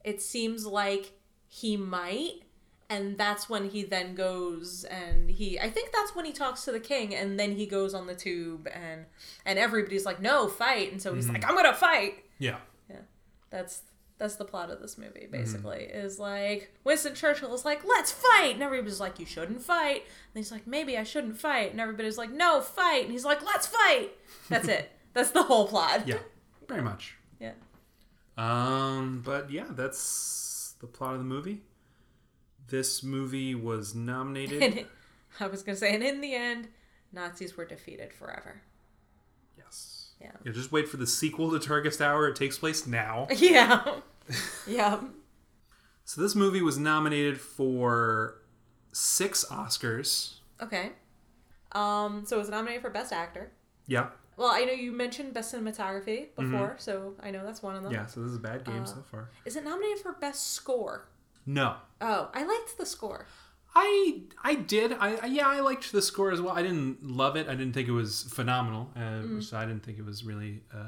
it 0.03 0.21
seems 0.21 0.65
like 0.65 1.13
he 1.47 1.77
might 1.77 2.41
and 2.91 3.17
that's 3.17 3.49
when 3.49 3.69
he 3.69 3.83
then 3.83 4.13
goes 4.15 4.83
and 4.85 5.29
he 5.29 5.59
I 5.59 5.69
think 5.69 5.91
that's 5.91 6.13
when 6.15 6.25
he 6.25 6.33
talks 6.33 6.65
to 6.65 6.71
the 6.71 6.79
king 6.79 7.15
and 7.15 7.39
then 7.39 7.51
he 7.55 7.65
goes 7.65 7.93
on 7.93 8.05
the 8.07 8.15
tube 8.15 8.67
and 8.73 9.05
and 9.45 9.57
everybody's 9.57 10.05
like 10.05 10.19
no 10.21 10.47
fight 10.47 10.91
and 10.91 11.01
so 11.01 11.13
he's 11.15 11.27
like 11.29 11.43
I'm 11.47 11.55
going 11.55 11.65
to 11.65 11.73
fight. 11.73 12.23
Yeah. 12.37 12.57
Yeah. 12.89 13.03
That's 13.49 13.81
that's 14.17 14.35
the 14.35 14.45
plot 14.45 14.69
of 14.69 14.79
this 14.81 14.97
movie 14.99 15.27
basically 15.31 15.83
is 15.85 16.19
like 16.19 16.71
Winston 16.83 17.15
Churchill 17.15 17.53
is 17.55 17.65
like 17.65 17.81
let's 17.85 18.11
fight 18.11 18.53
and 18.53 18.61
everybody's 18.61 18.99
like 18.99 19.19
you 19.19 19.25
shouldn't 19.25 19.63
fight 19.63 20.03
and 20.03 20.35
he's 20.35 20.51
like 20.51 20.67
maybe 20.67 20.95
I 20.97 21.03
shouldn't 21.03 21.39
fight 21.39 21.71
and 21.71 21.81
everybody's 21.81 22.19
like 22.19 22.31
no 22.31 22.61
fight 22.61 23.03
and 23.05 23.11
he's 23.11 23.25
like 23.25 23.43
let's 23.43 23.65
fight 23.65 24.11
that's 24.49 24.67
it 24.67 24.91
that's 25.13 25.31
the 25.31 25.41
whole 25.43 25.67
plot 25.67 26.07
Yeah. 26.07 26.19
Very 26.67 26.83
much. 26.83 27.17
yeah 27.39 27.53
Um, 28.37 29.21
but 29.25 29.49
yeah, 29.49 29.65
that's 29.71 30.75
the 30.79 30.87
plot 30.87 31.13
of 31.13 31.19
the 31.19 31.25
movie. 31.25 31.61
This 32.67 33.03
movie 33.03 33.53
was 33.55 33.93
nominated. 33.95 34.85
I 35.39 35.47
was 35.47 35.63
gonna 35.63 35.77
say 35.77 35.93
and 35.93 36.03
in 36.03 36.21
the 36.21 36.33
end 36.35 36.67
Nazis 37.13 37.55
were 37.57 37.65
defeated 37.65 38.13
forever 38.13 38.61
yes. 39.57 40.11
Yeah. 40.21 40.31
Yeah, 40.45 40.51
just 40.51 40.71
wait 40.71 40.87
for 40.87 40.97
the 40.97 41.07
sequel 41.07 41.51
to 41.51 41.59
Darkest 41.67 42.01
Hour. 42.01 42.27
It 42.27 42.35
takes 42.35 42.57
place 42.57 42.85
now. 42.85 43.27
yeah 43.35 43.83
yeah 44.67 44.99
So 46.05 46.21
this 46.21 46.35
movie 46.35 46.61
was 46.61 46.77
nominated 46.77 47.39
for 47.39 48.41
six 48.93 49.45
Oscars. 49.49 50.35
okay 50.61 50.91
um 51.71 52.25
so 52.25 52.35
it 52.35 52.39
was 52.39 52.49
nominated 52.49 52.81
for 52.81 52.89
best 52.89 53.13
actor 53.13 53.51
Yeah. 53.87 54.09
well 54.35 54.49
I 54.51 54.65
know 54.65 54.73
you 54.73 54.91
mentioned 54.91 55.33
best 55.33 55.53
cinematography 55.53 56.27
before 56.35 56.75
so 56.77 57.15
I 57.23 57.31
know 57.31 57.45
that's 57.45 57.63
one 57.63 57.75
of 57.77 57.83
them 57.83 57.91
Yeah, 57.93 58.05
so 58.05 58.19
this 58.21 58.31
is 58.31 58.35
a 58.35 58.39
bad 58.41 58.65
game 58.65 58.85
so 58.85 59.03
far. 59.09 59.29
is 59.45 59.55
it 59.55 59.63
nominated 59.63 59.99
for 59.99 60.11
best 60.13 60.51
score 60.53 61.07
No. 61.45 61.75
Oh, 61.99 62.29
I 62.33 62.43
liked 62.43 62.77
the 62.77 62.85
score. 62.85 63.25
I 63.73 64.23
I 64.43 64.55
did. 64.55 64.91
I, 64.93 65.15
I 65.15 65.25
yeah, 65.27 65.47
I 65.47 65.61
liked 65.61 65.91
the 65.91 66.01
score 66.01 66.31
as 66.31 66.41
well. 66.41 66.53
I 66.53 66.61
didn't 66.61 67.03
love 67.05 67.35
it. 67.37 67.47
I 67.47 67.51
didn't 67.55 67.73
think 67.73 67.87
it 67.87 67.93
was 67.93 68.23
phenomenal. 68.23 68.91
Uh, 68.95 69.39
So 69.41 69.57
I 69.57 69.65
didn't 69.65 69.83
think 69.83 69.97
it 69.97 70.05
was 70.05 70.23
really 70.23 70.61
uh, 70.73 70.83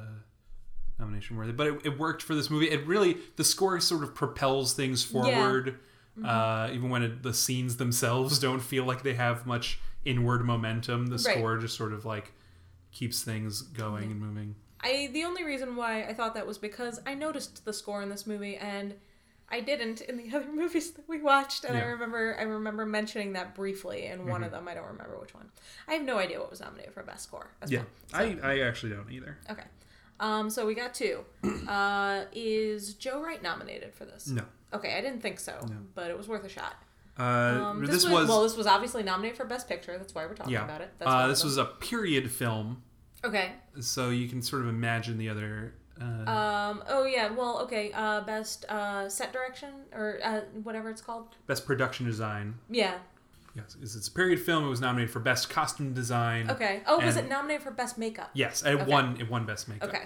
nomination 1.00 1.38
worthy. 1.38 1.54
But 1.54 1.68
it, 1.68 1.82
it 1.86 2.00
worked 2.00 2.22
for 2.24 2.36
this 2.36 2.50
movie. 2.50 2.70
It 2.70 2.86
really 2.86 3.18
the 3.38 3.44
score 3.44 3.80
sort 3.80 4.04
of 4.04 4.14
propels 4.16 4.74
things 4.74 5.04
forward. 5.04 5.80
Uh, 6.24 6.70
even 6.72 6.90
when 6.92 7.02
it, 7.02 7.24
the 7.24 7.34
scenes 7.34 7.78
themselves 7.78 8.38
don't 8.38 8.60
feel 8.60 8.84
like 8.86 9.02
they 9.02 9.16
have 9.16 9.48
much 9.48 9.80
inward 10.06 10.46
momentum, 10.46 11.08
the 11.08 11.14
Right. 11.14 11.38
score 11.38 11.58
just 11.58 11.76
sort 11.76 11.92
of 11.92 12.06
like 12.06 12.34
keeps 12.92 13.24
things 13.24 13.62
going 13.64 14.12
and 14.12 14.20
moving. 14.22 14.56
I 14.82 15.10
the 15.14 15.24
only 15.24 15.44
reason 15.44 15.76
why 15.76 16.04
I 16.04 16.14
thought 16.14 16.36
that 16.36 16.46
was 16.46 16.58
because 16.60 17.00
I 17.08 17.16
noticed 17.16 17.66
the 17.66 17.74
score 17.74 18.04
in 18.04 18.10
this 18.10 18.28
movie 18.28 18.58
and 18.58 18.94
I 19.54 19.60
didn't 19.60 20.02
in 20.02 20.18
the 20.18 20.28
other 20.36 20.52
movies 20.52 20.92
that 20.92 21.08
we 21.08 21.22
watched 21.22 21.64
and 21.64 21.78
I 21.78 21.82
remember 21.84 22.36
I 22.40 22.44
remember 22.44 22.86
mentioning 22.86 23.34
that 23.34 23.54
briefly 23.56 24.08
in 24.08 24.28
one 24.28 24.44
of 24.44 24.52
them. 24.52 24.68
I 24.68 24.74
don't 24.74 24.88
remember 24.88 25.18
which 25.20 25.34
one. 25.36 25.50
I 25.88 25.94
have 25.94 26.04
no 26.04 26.18
idea 26.18 26.40
what 26.40 26.50
was 26.50 26.60
nominated 26.60 26.94
for 26.94 27.04
best 27.04 27.24
score. 27.24 27.48
As 27.62 27.72
Yeah, 27.72 27.84
well. 28.12 28.22
I 28.22 28.38
I 28.44 28.60
actually 28.62 28.94
don't 28.94 29.12
either. 29.12 29.38
Okay. 29.50 29.64
Um, 30.20 30.50
so 30.50 30.66
we 30.66 30.74
got 30.74 30.94
two. 30.94 31.24
Uh, 31.68 32.26
is 32.34 32.94
Joe 32.96 33.22
Wright 33.22 33.42
nominated 33.42 33.94
for 33.94 34.06
this? 34.06 34.28
No. 34.28 34.44
Okay, 34.74 34.98
I 34.98 35.02
didn't 35.02 35.22
think 35.22 35.40
so, 35.40 35.54
but 35.96 36.10
it 36.10 36.18
was 36.18 36.28
worth 36.28 36.44
a 36.44 36.50
shot. 36.50 36.76
Uh, 37.18 37.24
Um, 37.24 37.82
this, 37.82 37.90
this, 37.90 38.04
was, 38.06 38.14
was, 38.14 38.30
well, 38.30 38.44
this 38.44 38.58
was 38.58 38.68
obviously 38.68 39.04
nominated 39.04 39.38
for 39.38 39.46
best 39.46 39.68
picture. 39.68 39.98
That's 39.98 40.14
why 40.14 40.26
we're 40.26 40.34
talking 40.34 40.54
yeah. 40.54 40.66
about 40.66 40.82
it. 40.82 40.92
That's 41.00 41.10
Uh, 41.10 41.28
this 41.28 41.44
was 41.44 41.58
a 41.58 41.66
period 41.66 42.30
film, 42.32 42.84
okay. 43.24 43.54
so 43.80 44.10
you 44.10 44.28
can 44.28 44.42
sort 44.42 44.62
of 44.64 44.68
imagine 44.68 45.18
the 45.18 45.30
other. 45.30 45.74
Uh, 46.04 46.30
Um. 46.32 46.84
Oh 46.88 47.06
yeah. 47.06 47.32
Well. 47.32 47.60
Okay. 47.64 47.92
Uh. 47.94 48.22
Best 48.22 48.66
uh 48.70 49.08
set 49.10 49.32
direction 49.34 49.70
or 49.94 50.20
uh 50.24 50.42
whatever 50.64 50.90
it's 50.90 51.02
called. 51.02 51.36
best 51.48 51.66
production 51.66 52.06
design. 52.06 52.56
Yeah. 52.70 52.96
Yes, 53.56 53.78
it's, 53.82 53.96
it's 53.96 54.08
a 54.08 54.12
period 54.12 54.40
film. 54.40 54.66
It 54.66 54.70
was 54.70 54.82
nominated 54.82 55.12
for 55.12 55.20
best 55.20 55.48
costume 55.50 55.94
design. 55.94 56.50
Okay. 56.50 56.82
Oh, 56.88 57.00
was 57.00 57.18
it 57.18 57.30
nominated 57.30 57.62
for 57.62 57.70
best 57.70 58.00
makeup? 58.00 58.32
Yes, 58.34 58.64
it 58.64 58.70
Okay. 58.70 58.86
won. 58.92 59.18
It 59.20 59.30
won 59.30 59.46
best 59.46 59.68
makeup. 59.70 59.90
Okay. 59.90 60.04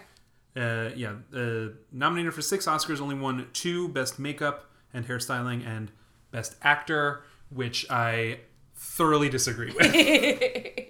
Uh, 0.55 0.89
yeah, 0.95 1.13
uh, 1.33 1.69
nominated 1.91 2.33
for 2.33 2.41
six 2.41 2.65
Oscars, 2.65 2.99
only 2.99 3.15
won 3.15 3.47
two: 3.53 3.87
best 3.89 4.19
makeup 4.19 4.69
and 4.93 5.07
hairstyling, 5.07 5.65
and 5.65 5.91
best 6.31 6.55
actor, 6.61 7.23
which 7.49 7.89
I 7.89 8.39
thoroughly 8.75 9.29
disagree 9.29 9.71
with. 9.71 9.85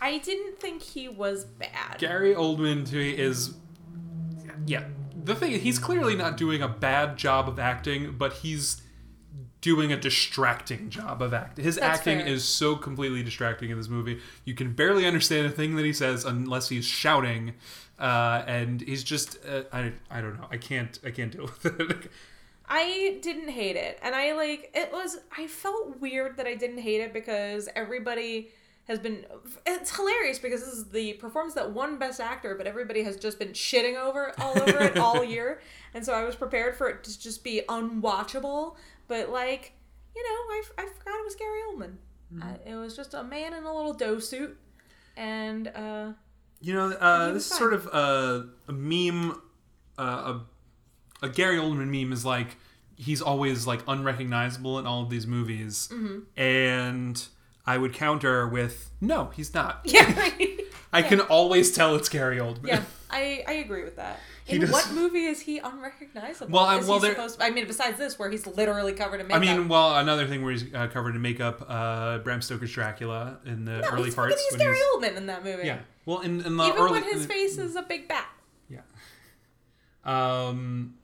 I 0.00 0.18
didn't 0.18 0.58
think 0.58 0.82
he 0.82 1.08
was 1.08 1.44
bad. 1.44 1.98
Gary 1.98 2.34
Oldman 2.34 2.88
to 2.88 2.96
me 2.96 3.10
is, 3.10 3.54
yeah. 4.66 4.84
The 5.22 5.34
thing 5.34 5.52
is, 5.52 5.62
he's 5.62 5.78
clearly 5.78 6.16
not 6.16 6.36
doing 6.38 6.62
a 6.62 6.68
bad 6.68 7.18
job 7.18 7.48
of 7.48 7.58
acting, 7.58 8.16
but 8.16 8.32
he's 8.34 8.80
doing 9.60 9.92
a 9.92 9.96
distracting 9.96 10.88
job 10.88 11.20
of 11.20 11.34
acting. 11.34 11.64
His 11.64 11.76
That's 11.76 11.98
acting 11.98 12.18
fair. 12.20 12.28
is 12.28 12.44
so 12.44 12.76
completely 12.76 13.22
distracting 13.22 13.70
in 13.70 13.76
this 13.76 13.88
movie. 13.88 14.20
You 14.44 14.54
can 14.54 14.72
barely 14.72 15.06
understand 15.06 15.46
a 15.46 15.50
thing 15.50 15.76
that 15.76 15.84
he 15.84 15.92
says 15.92 16.24
unless 16.24 16.68
he's 16.70 16.86
shouting, 16.86 17.54
uh, 17.98 18.42
and 18.46 18.80
he's 18.80 19.04
just 19.04 19.38
uh, 19.46 19.64
I 19.72 19.92
I 20.10 20.20
don't 20.20 20.36
know. 20.40 20.46
I 20.50 20.56
can't 20.56 20.98
I 21.04 21.10
can't 21.10 21.30
deal 21.32 21.42
with 21.62 21.66
it. 21.66 22.10
I 22.66 23.18
didn't 23.20 23.48
hate 23.48 23.76
it, 23.76 23.98
and 24.02 24.14
I 24.14 24.32
like 24.32 24.70
it 24.74 24.92
was. 24.92 25.18
I 25.36 25.46
felt 25.46 26.00
weird 26.00 26.36
that 26.38 26.46
I 26.46 26.54
didn't 26.54 26.78
hate 26.78 27.00
it 27.00 27.12
because 27.12 27.68
everybody 27.74 28.50
has 28.90 28.98
been. 28.98 29.24
It's 29.66 29.94
hilarious 29.96 30.38
because 30.38 30.60
this 30.62 30.74
is 30.74 30.84
the 30.90 31.14
performance 31.14 31.54
that 31.54 31.70
won 31.72 31.96
Best 31.98 32.20
Actor, 32.20 32.56
but 32.56 32.66
everybody 32.66 33.02
has 33.04 33.16
just 33.16 33.38
been 33.38 33.50
shitting 33.52 33.96
over 33.96 34.34
all 34.38 34.60
over 34.60 34.78
it 34.80 34.98
all 34.98 35.24
year, 35.36 35.60
and 35.94 36.04
so 36.04 36.12
I 36.12 36.24
was 36.24 36.36
prepared 36.36 36.76
for 36.76 36.88
it 36.90 37.02
to 37.04 37.18
just 37.18 37.42
be 37.42 37.62
unwatchable. 37.68 38.76
But 39.08 39.30
like, 39.30 39.72
you 40.14 40.22
know, 40.22 40.28
I, 40.28 40.62
I 40.78 40.82
forgot 40.86 41.14
it 41.18 41.24
was 41.24 41.34
Gary 41.36 41.60
Oldman. 41.72 41.94
Uh, 42.42 42.54
it 42.64 42.74
was 42.74 42.94
just 42.94 43.14
a 43.14 43.24
man 43.24 43.54
in 43.54 43.64
a 43.64 43.74
little 43.74 43.92
dough 43.94 44.18
suit, 44.20 44.56
and 45.16 45.66
uh, 45.68 46.12
You 46.60 46.74
know, 46.74 46.90
uh, 46.92 47.32
this 47.32 47.50
is 47.50 47.56
sort 47.58 47.72
of 47.74 47.86
a, 47.86 48.46
a 48.68 48.72
meme, 48.72 49.40
uh, 49.98 50.38
a, 51.22 51.26
a 51.26 51.28
Gary 51.28 51.56
Oldman 51.56 51.88
meme 51.88 52.12
is 52.12 52.24
like 52.24 52.56
he's 52.96 53.20
always 53.22 53.66
like 53.66 53.80
unrecognizable 53.88 54.78
in 54.78 54.86
all 54.86 55.02
of 55.02 55.10
these 55.10 55.26
movies, 55.26 55.88
Mm-hmm. 55.92 56.18
and 56.40 57.26
I 57.66 57.78
would 57.78 57.92
counter 57.94 58.46
with 58.48 58.90
no, 59.00 59.26
he's 59.34 59.52
not. 59.54 59.80
yeah, 59.84 60.28
I 60.92 61.02
can 61.02 61.20
always 61.20 61.72
tell 61.72 61.94
it's 61.96 62.08
Gary 62.08 62.38
Oldman. 62.38 62.66
yeah, 62.68 62.82
I 63.10 63.44
I 63.46 63.52
agree 63.54 63.84
with 63.84 63.96
that. 63.96 64.18
He 64.50 64.56
In 64.56 64.62
does- 64.62 64.72
what 64.72 64.90
movie 64.90 65.26
is 65.26 65.40
he 65.42 65.58
unrecognizable? 65.58 66.52
Well, 66.52 66.80
well, 66.88 66.98
there- 66.98 67.12
supposed 67.14 67.40
I 67.40 67.50
mean, 67.50 67.68
besides 67.68 67.98
this, 67.98 68.18
where 68.18 68.28
he's 68.30 68.44
literally 68.48 68.92
covered 68.94 69.20
in 69.20 69.28
makeup. 69.28 69.42
I 69.42 69.46
mean, 69.58 69.68
well, 69.68 69.96
another 69.98 70.26
thing 70.26 70.42
where 70.42 70.50
he's 70.50 70.64
uh, 70.74 70.88
covered 70.88 71.14
in 71.14 71.22
makeup, 71.22 71.64
uh, 71.68 72.18
Bram 72.18 72.42
Stoker's 72.42 72.72
Dracula 72.72 73.38
in 73.46 73.64
the 73.64 73.78
no, 73.78 73.88
early 73.90 74.06
he's 74.06 74.14
parts. 74.16 74.42
he's 74.50 74.58
Gary 74.58 74.74
he's- 74.74 74.86
Oldman 74.96 75.16
in 75.16 75.26
that 75.26 75.44
movie. 75.44 75.66
yeah, 75.68 75.78
well, 76.04 76.18
in, 76.20 76.40
in 76.44 76.56
the 76.56 76.64
Even 76.64 76.78
early 76.80 77.00
when 77.00 77.04
his 77.04 77.26
face 77.26 77.58
is 77.58 77.76
a 77.76 77.82
big 77.82 78.08
bat. 78.08 78.26
Yeah. 78.68 78.80
Um. 80.04 80.94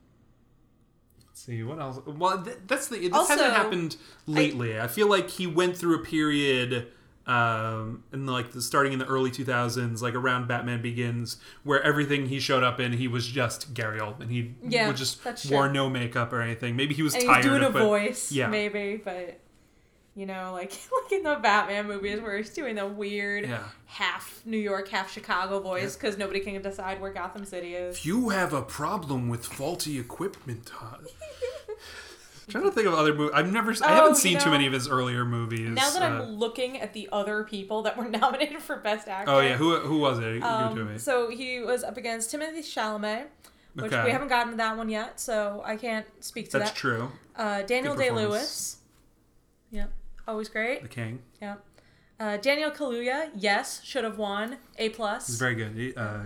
See 1.47 1.63
what 1.63 1.79
else. 1.79 1.99
Well, 2.05 2.43
th- 2.43 2.57
that's 2.67 2.89
the. 2.89 2.99
This 2.99 3.13
Also, 3.13 3.33
hasn't 3.37 3.53
happened 3.53 3.95
lately. 4.25 4.77
I, 4.77 4.87
feel 4.87 5.09
like 5.09 5.29
he 5.29 5.47
went 5.47 5.77
through 5.77 5.95
a 5.95 6.03
period, 6.03 6.87
um, 7.25 8.03
in 8.11 8.25
like 8.25 8.51
the 8.51 8.61
starting 8.61 8.91
in 8.91 8.99
the 8.99 9.05
early 9.05 9.31
two 9.31 9.45
thousands, 9.45 10.01
like 10.01 10.13
around 10.13 10.49
Batman 10.49 10.81
Begins, 10.81 11.37
where 11.63 11.81
everything 11.81 12.25
he 12.27 12.41
showed 12.41 12.63
up 12.63 12.81
in, 12.81 12.91
he 12.91 13.07
was 13.07 13.25
just 13.25 13.73
Gary 13.73 13.99
Oldman. 13.99 14.23
And 14.23 14.31
he 14.31 14.55
Yeah, 14.61 14.87
would 14.87 14.97
just 14.97 15.21
wore 15.49 15.69
no 15.69 15.89
makeup 15.89 16.33
or 16.33 16.41
anything. 16.41 16.75
Maybe 16.75 16.93
he 16.93 17.01
was 17.01 17.13
and 17.13 17.23
he 17.23 17.29
was 17.29 17.35
tired 17.37 17.43
doing 17.43 17.63
a 17.63 17.67
of 17.67 17.73
voice, 17.73 18.29
yeah. 18.29 18.47
maybe, 18.47 19.01
but 19.03 19.39
you 20.17 20.25
know, 20.25 20.51
like 20.51 20.71
like 21.03 21.11
in 21.11 21.23
the 21.23 21.35
Batman 21.35 21.85
movies 21.87 22.19
where 22.19 22.35
he's 22.37 22.49
doing 22.49 22.75
the 22.75 22.87
weird 22.87 23.45
Yeah. 23.47 23.63
half 23.85 24.41
New 24.45 24.57
York, 24.57 24.89
half 24.89 25.11
Chicago 25.11 25.59
voice 25.59 25.95
because 25.95 26.17
nobody 26.17 26.39
can 26.41 26.59
decide 26.61 26.99
where 26.99 27.13
Gotham 27.13 27.45
City 27.45 27.75
is. 27.75 27.97
If 27.97 28.05
you 28.05 28.29
have 28.29 28.51
a 28.51 28.63
problem 28.63 29.29
with 29.29 29.45
faulty 29.45 29.99
equipment, 29.99 30.65
Todd. 30.65 31.05
trying 32.49 32.63
to 32.63 32.71
think 32.71 32.87
of 32.87 32.93
other 32.93 33.13
movies. 33.13 33.33
I've 33.35 33.51
never. 33.51 33.71
I 33.71 33.75
Oh, 33.83 33.87
haven't 33.95 34.09
you 34.11 34.15
seen 34.15 34.39
too 34.39 34.49
many 34.49 34.65
of 34.65 34.73
his 34.73 34.87
earlier 34.87 35.23
movies. 35.25 35.69
Now 35.69 35.89
that 35.91 36.01
I'm 36.01 36.21
Uh, 36.21 36.25
looking 36.25 36.79
at 36.79 36.93
the 36.93 37.09
other 37.11 37.43
people 37.43 37.83
that 37.83 37.95
were 37.97 38.07
nominated 38.09 38.61
for 38.61 38.77
Best 38.77 39.07
Actor, 39.07 39.29
oh 39.31 39.39
yeah, 39.41 39.55
who 39.57 39.75
who 39.81 39.99
was 39.99 40.17
it? 40.19 40.23
Give 40.23 40.35
it 40.37 40.39
to 40.41 40.47
Um, 40.47 40.93
me. 40.93 40.97
so 40.97 41.29
he 41.29 41.59
was 41.59 41.83
up 41.83 41.97
against 41.97 42.31
Timothy 42.31 42.61
Chalamet, 42.61 43.25
which 43.75 43.91
Okay. 43.93 44.03
we 44.05 44.11
haven't 44.11 44.29
gotten 44.29 44.51
to 44.53 44.57
that 44.57 44.77
one 44.77 44.89
yet, 44.89 45.19
so 45.19 45.61
I 45.65 45.75
can't 45.75 46.05
speak 46.23 46.49
to 46.51 46.57
That's 46.59 46.71
that. 46.71 46.73
That's 46.73 46.79
true. 46.79 47.11
Uh, 47.35 47.61
Daniel 47.63 47.95
Day 47.95 48.09
Lewis. 48.11 48.77
Yep, 49.69 49.91
always 50.27 50.49
great. 50.49 50.81
The 50.81 50.87
King. 50.87 51.19
Yeah. 51.41 51.55
Uh, 52.19 52.37
Daniel 52.37 52.71
Kaluuya, 52.71 53.29
yes, 53.35 53.83
should 53.83 54.03
have 54.03 54.17
won 54.17 54.57
A 54.79 54.87
He's 54.87 54.95
plus, 54.95 55.29
very 55.37 55.53
good. 55.55 55.73
He, 55.75 55.93
uh, 55.95 56.21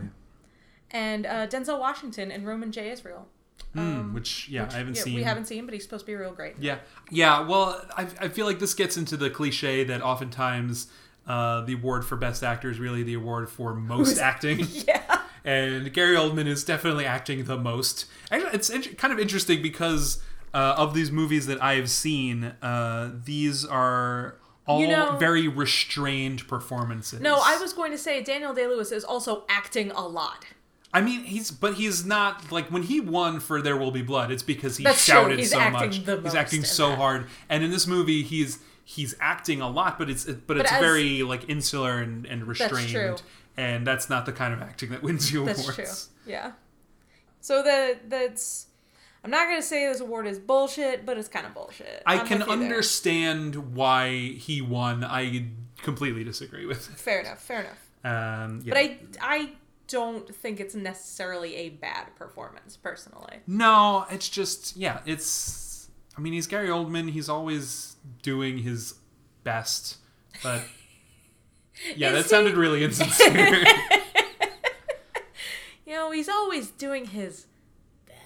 and 0.91 1.25
uh, 1.25 1.47
Denzel 1.47 1.79
Washington 1.79 2.31
and 2.31 2.45
Roman 2.47 2.71
J. 2.71 2.89
Israel. 2.91 3.27
hmm, 3.73 4.13
which 4.13 4.47
yeah, 4.49 4.69
I 4.71 4.77
haven't 4.77 4.95
Yeah, 4.97 5.03
seen. 5.03 5.15
We 5.15 5.23
haven't 5.23 5.45
seen, 5.45 5.65
but 5.65 5.73
he's 5.73 5.83
supposed 5.83 6.05
to 6.05 6.11
be 6.11 6.15
real 6.15 6.31
great. 6.33 6.55
Yeah, 6.59 6.79
yeah. 7.09 7.41
Well, 7.45 7.83
I, 7.97 8.07
I 8.19 8.27
feel 8.29 8.45
like 8.45 8.59
this 8.59 8.73
gets 8.73 8.97
into 8.97 9.17
the 9.17 9.29
cliche 9.29 9.83
that 9.85 10.01
oftentimes 10.01 10.87
uh, 11.27 11.61
the 11.61 11.73
award 11.73 12.05
for 12.05 12.15
best 12.15 12.43
actor 12.43 12.69
is 12.69 12.79
really 12.79 13.03
the 13.03 13.13
award 13.15 13.49
for 13.49 13.73
most 13.75 14.17
acting. 14.17 14.65
Yeah. 14.87 15.21
and 15.43 15.91
Gary 15.93 16.15
Oldman 16.15 16.47
is 16.47 16.63
definitely 16.63 17.05
acting 17.05 17.43
the 17.45 17.57
most. 17.57 18.05
Actually, 18.31 18.51
it's 18.53 18.69
kind 18.97 19.13
of 19.13 19.19
interesting 19.19 19.61
because 19.61 20.21
uh, 20.53 20.75
of 20.77 20.93
these 20.93 21.11
movies 21.11 21.45
that 21.47 21.61
I 21.61 21.75
have 21.75 21.89
seen, 21.89 22.53
uh, 22.61 23.11
these 23.25 23.65
are 23.65 24.37
all 24.67 24.81
You 24.81 24.87
know- 24.89 25.17
very 25.17 25.47
restrained 25.47 26.47
performances. 26.47 27.19
No, 27.21 27.39
I 27.43 27.57
was 27.57 27.73
going 27.73 27.91
to 27.91 27.97
say 27.97 28.21
Daniel 28.21 28.53
Day 28.53 28.67
Lewis 28.67 28.91
is 28.91 29.03
also 29.03 29.43
acting 29.49 29.91
a 29.91 30.07
lot. 30.07 30.45
I 30.93 30.99
mean, 30.99 31.23
he's 31.23 31.51
but 31.51 31.75
he's 31.75 32.03
not 32.05 32.51
like 32.51 32.67
when 32.69 32.83
he 32.83 32.99
won 32.99 33.39
for 33.39 33.61
There 33.61 33.77
Will 33.77 33.91
Be 33.91 34.01
Blood. 34.01 34.29
It's 34.29 34.43
because 34.43 34.75
he 34.75 34.83
That's 34.83 35.05
true. 35.05 35.13
shouted 35.13 35.39
He's 35.39 35.51
so 35.51 35.59
acting 35.59 35.89
much. 35.89 36.03
the 36.05 36.19
he's 36.21 36.35
acting 36.35 36.59
in 36.59 36.65
so 36.65 36.89
that. 36.89 36.97
hard, 36.97 37.27
and 37.47 37.63
in 37.63 37.71
this 37.71 37.87
movie, 37.87 38.23
he's 38.23 38.59
he's 38.83 39.15
acting 39.21 39.61
a 39.61 39.69
lot, 39.69 39.97
but 39.97 40.09
it's 40.09 40.25
but, 40.25 40.57
it's 40.57 40.69
as- 40.71 40.81
very 40.81 41.23
like 41.23 41.47
insular 41.49 41.99
and, 41.99 42.25
and 42.25 42.45
restrained. 42.45 42.89
true. 42.89 43.15
And 43.55 43.87
that's 43.87 44.09
not 44.09 44.25
the 44.25 44.33
kind 44.33 44.53
of 44.53 44.61
acting 44.61 44.89
that 44.89 45.01
wins 45.01 45.31
you 45.31 45.45
That's 45.45 45.61
awards. 45.61 45.75
true. 45.77 46.31
Yeah. 46.33 46.51
So 47.39 47.63
that 47.63 48.09
that's. 48.09 48.67
I'm 49.23 49.29
not 49.31 49.47
gonna 49.47 49.61
say 49.61 49.87
this 49.87 49.99
award 49.99 50.25
is 50.27 50.39
bullshit, 50.39 51.05
but 51.05 51.17
it's 51.17 51.27
kind 51.27 51.45
of 51.45 51.53
bullshit. 51.53 52.01
I 52.05 52.17
I'm 52.19 52.27
can 52.27 52.39
you 52.39 52.45
there. 52.45 52.53
understand 52.53 53.75
why 53.75 54.09
he 54.33 54.61
won. 54.61 55.03
I 55.03 55.47
completely 55.83 56.23
disagree 56.23 56.65
with. 56.65 56.89
It. 56.89 56.97
Fair 56.99 57.19
enough. 57.21 57.41
Fair 57.41 57.59
enough. 57.61 57.89
Um, 58.03 58.61
yeah. 58.63 58.73
But 58.73 58.77
I 58.77 58.97
I 59.21 59.49
don't 59.87 60.33
think 60.33 60.59
it's 60.59 60.73
necessarily 60.73 61.55
a 61.55 61.69
bad 61.69 62.15
performance 62.15 62.77
personally. 62.77 63.37
No, 63.45 64.05
it's 64.09 64.27
just 64.29 64.75
yeah, 64.75 65.01
it's 65.05 65.89
I 66.17 66.21
mean, 66.21 66.33
he's 66.33 66.47
Gary 66.47 66.69
Oldman, 66.69 67.11
he's 67.11 67.29
always 67.29 67.95
doing 68.23 68.57
his 68.59 68.95
best, 69.43 69.97
but 70.41 70.63
yeah, 71.95 72.07
Is 72.09 72.13
that 72.13 72.23
he? 72.23 72.29
sounded 72.29 72.55
really 72.57 72.83
insincere. 72.83 73.63
You 75.85 75.97
know, 75.97 76.11
he's 76.11 76.29
always 76.29 76.69
doing 76.69 77.05
his 77.05 77.47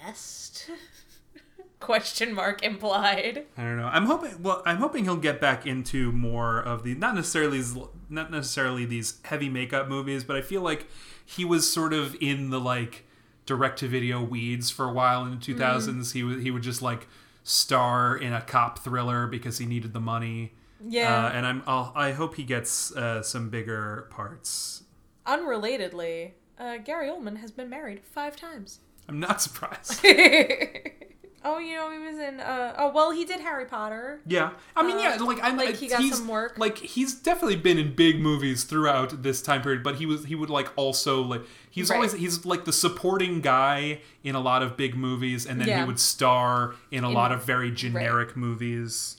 best. 0.06 0.70
Question 1.80 2.34
mark 2.34 2.62
implied. 2.62 3.44
I 3.56 3.62
don't 3.62 3.76
know. 3.76 3.88
I'm 3.88 4.06
hoping 4.06 4.42
well, 4.42 4.62
I'm 4.64 4.78
hoping 4.78 5.04
he'll 5.04 5.16
get 5.16 5.40
back 5.40 5.66
into 5.66 6.10
more 6.10 6.58
of 6.58 6.84
the 6.84 6.94
not 6.94 7.14
necessarily 7.14 7.58
these 7.58 7.76
not 8.08 8.30
necessarily 8.30 8.86
these 8.86 9.18
heavy 9.24 9.50
makeup 9.50 9.86
movies, 9.86 10.24
but 10.24 10.36
I 10.36 10.42
feel 10.42 10.62
like 10.62 10.86
he 11.24 11.44
was 11.44 11.70
sort 11.70 11.92
of 11.92 12.16
in 12.20 12.48
the 12.48 12.58
like 12.58 13.04
direct 13.44 13.78
to 13.80 13.88
video 13.88 14.22
weeds 14.22 14.70
for 14.70 14.86
a 14.86 14.92
while 14.92 15.24
in 15.24 15.30
the 15.32 15.36
2000s. 15.36 16.12
He 16.12 16.22
would 16.22 16.40
he 16.40 16.50
would 16.50 16.62
just 16.62 16.80
like 16.80 17.08
star 17.44 18.16
in 18.16 18.32
a 18.32 18.40
cop 18.40 18.78
thriller 18.78 19.26
because 19.26 19.58
he 19.58 19.66
needed 19.66 19.92
the 19.92 20.00
money. 20.00 20.54
Yeah. 20.80 21.26
Uh, 21.26 21.28
and 21.30 21.46
I'm 21.46 21.62
I'll, 21.66 21.92
I 21.94 22.12
hope 22.12 22.36
he 22.36 22.44
gets 22.44 22.90
uh, 22.96 23.22
some 23.22 23.50
bigger 23.50 24.06
parts. 24.10 24.82
Unrelatedly, 25.26 26.32
uh, 26.58 26.78
Gary 26.78 27.08
Oldman 27.08 27.36
has 27.38 27.50
been 27.50 27.68
married 27.68 28.00
five 28.02 28.34
times. 28.34 28.80
I'm 29.08 29.20
not 29.20 29.40
surprised. 29.42 30.00
oh, 31.44 31.58
you 31.58 31.74
know, 31.76 31.90
he 31.92 31.98
was 31.98 32.18
in. 32.18 32.40
Uh, 32.40 32.74
oh, 32.76 32.92
well, 32.92 33.12
he 33.12 33.24
did 33.24 33.40
Harry 33.40 33.64
Potter. 33.66 34.20
Yeah, 34.26 34.50
I 34.74 34.82
mean, 34.84 34.98
yeah, 34.98 35.16
like 35.16 35.38
I'm 35.42 35.56
like, 35.56 35.76
he 35.76 35.88
got 35.88 36.00
he's- 36.00 36.18
some 36.18 36.28
work. 36.28 36.58
Like 36.58 36.78
he's 36.78 37.14
definitely 37.14 37.56
been 37.56 37.78
in 37.78 37.94
big 37.94 38.20
movies 38.20 38.64
throughout 38.64 39.22
this 39.22 39.40
time 39.42 39.62
period, 39.62 39.82
but 39.82 39.96
he 39.96 40.06
was 40.06 40.24
he 40.24 40.34
would 40.34 40.50
like 40.50 40.68
also 40.76 41.22
like 41.22 41.42
he's 41.70 41.90
Right. 41.90 41.96
always 41.96 42.12
he's 42.14 42.44
like 42.44 42.64
the 42.64 42.72
supporting 42.72 43.40
guy 43.40 44.00
in 44.24 44.34
a 44.34 44.40
lot 44.40 44.62
of 44.62 44.76
big 44.76 44.96
movies, 44.96 45.46
and 45.46 45.60
then 45.60 45.68
Yeah. 45.68 45.80
he 45.82 45.86
would 45.86 46.00
star 46.00 46.74
in 46.90 47.04
a 47.04 47.08
In- 47.08 47.14
lot 47.14 47.30
of 47.32 47.44
very 47.44 47.70
generic 47.70 48.36
movies. 48.36 49.16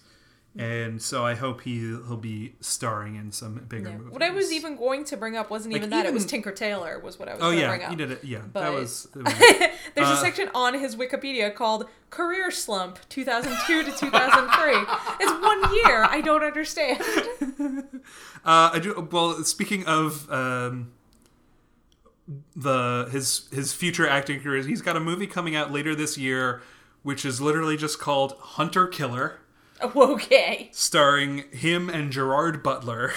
And 0.59 0.99
so 1.01 1.23
I 1.25 1.35
hope 1.35 1.61
he 1.61 1.77
he'll 1.79 2.17
be 2.17 2.55
starring 2.61 3.15
in 3.15 3.31
some 3.31 3.55
bigger 3.69 3.89
Yeah. 3.89 3.97
movies. 3.97 4.13
What 4.13 4.23
I 4.23 4.31
was 4.31 4.51
even 4.51 4.75
going 4.75 5.03
to 5.05 5.15
bring 5.17 5.37
up 5.37 5.49
wasn't 5.51 5.73
Like, 5.73 5.81
even 5.81 5.89
that; 5.91 6.05
it 6.07 6.13
was 6.13 6.25
Tinker 6.25 6.51
Tailor 6.51 6.99
was 6.99 7.19
what 7.19 7.29
I 7.29 7.33
was 7.35 7.43
oh 7.43 7.51
yeah, 7.51 7.71
up. 7.71 7.89
he 7.91 7.95
did 7.95 8.09
it. 8.11 8.23
Yeah, 8.23 8.39
But- 8.51 8.61
that 8.61 8.73
was. 8.73 9.07
was- 9.15 9.23
There's 9.95 10.07
Uh, 10.09 10.13
a 10.13 10.17
section 10.17 10.49
on 10.55 10.73
his 10.73 10.95
Wikipedia 10.95 11.53
called 11.53 11.87
"Career 12.09 12.49
Slump 12.49 12.97
2002 13.09 13.83
to 13.83 13.91
2003." 13.91 14.73
it's 15.19 15.41
one 15.43 15.73
year. 15.75 16.03
I 16.09 16.21
don't 16.21 16.43
understand. 16.43 17.01
Uh, 18.45 18.69
I 18.73 18.79
do. 18.79 19.07
Well, 19.11 19.43
speaking 19.43 19.85
of 19.85 20.31
um, 20.31 20.91
the 22.55 23.07
his 23.11 23.47
his 23.51 23.73
future 23.73 24.07
acting 24.07 24.39
career 24.41 24.61
he's 24.63 24.81
got 24.81 24.95
a 24.95 24.99
movie 24.99 25.27
coming 25.27 25.55
out 25.55 25.71
later 25.71 25.93
this 25.95 26.17
year, 26.17 26.61
which 27.03 27.25
is 27.25 27.39
literally 27.41 27.77
just 27.77 27.99
called 27.99 28.35
Hunter 28.39 28.87
Killer, 28.87 29.39
okay, 29.95 30.69
starring 30.71 31.43
him 31.51 31.89
and 31.89 32.11
Gerard 32.11 32.63
Butler. 32.63 33.13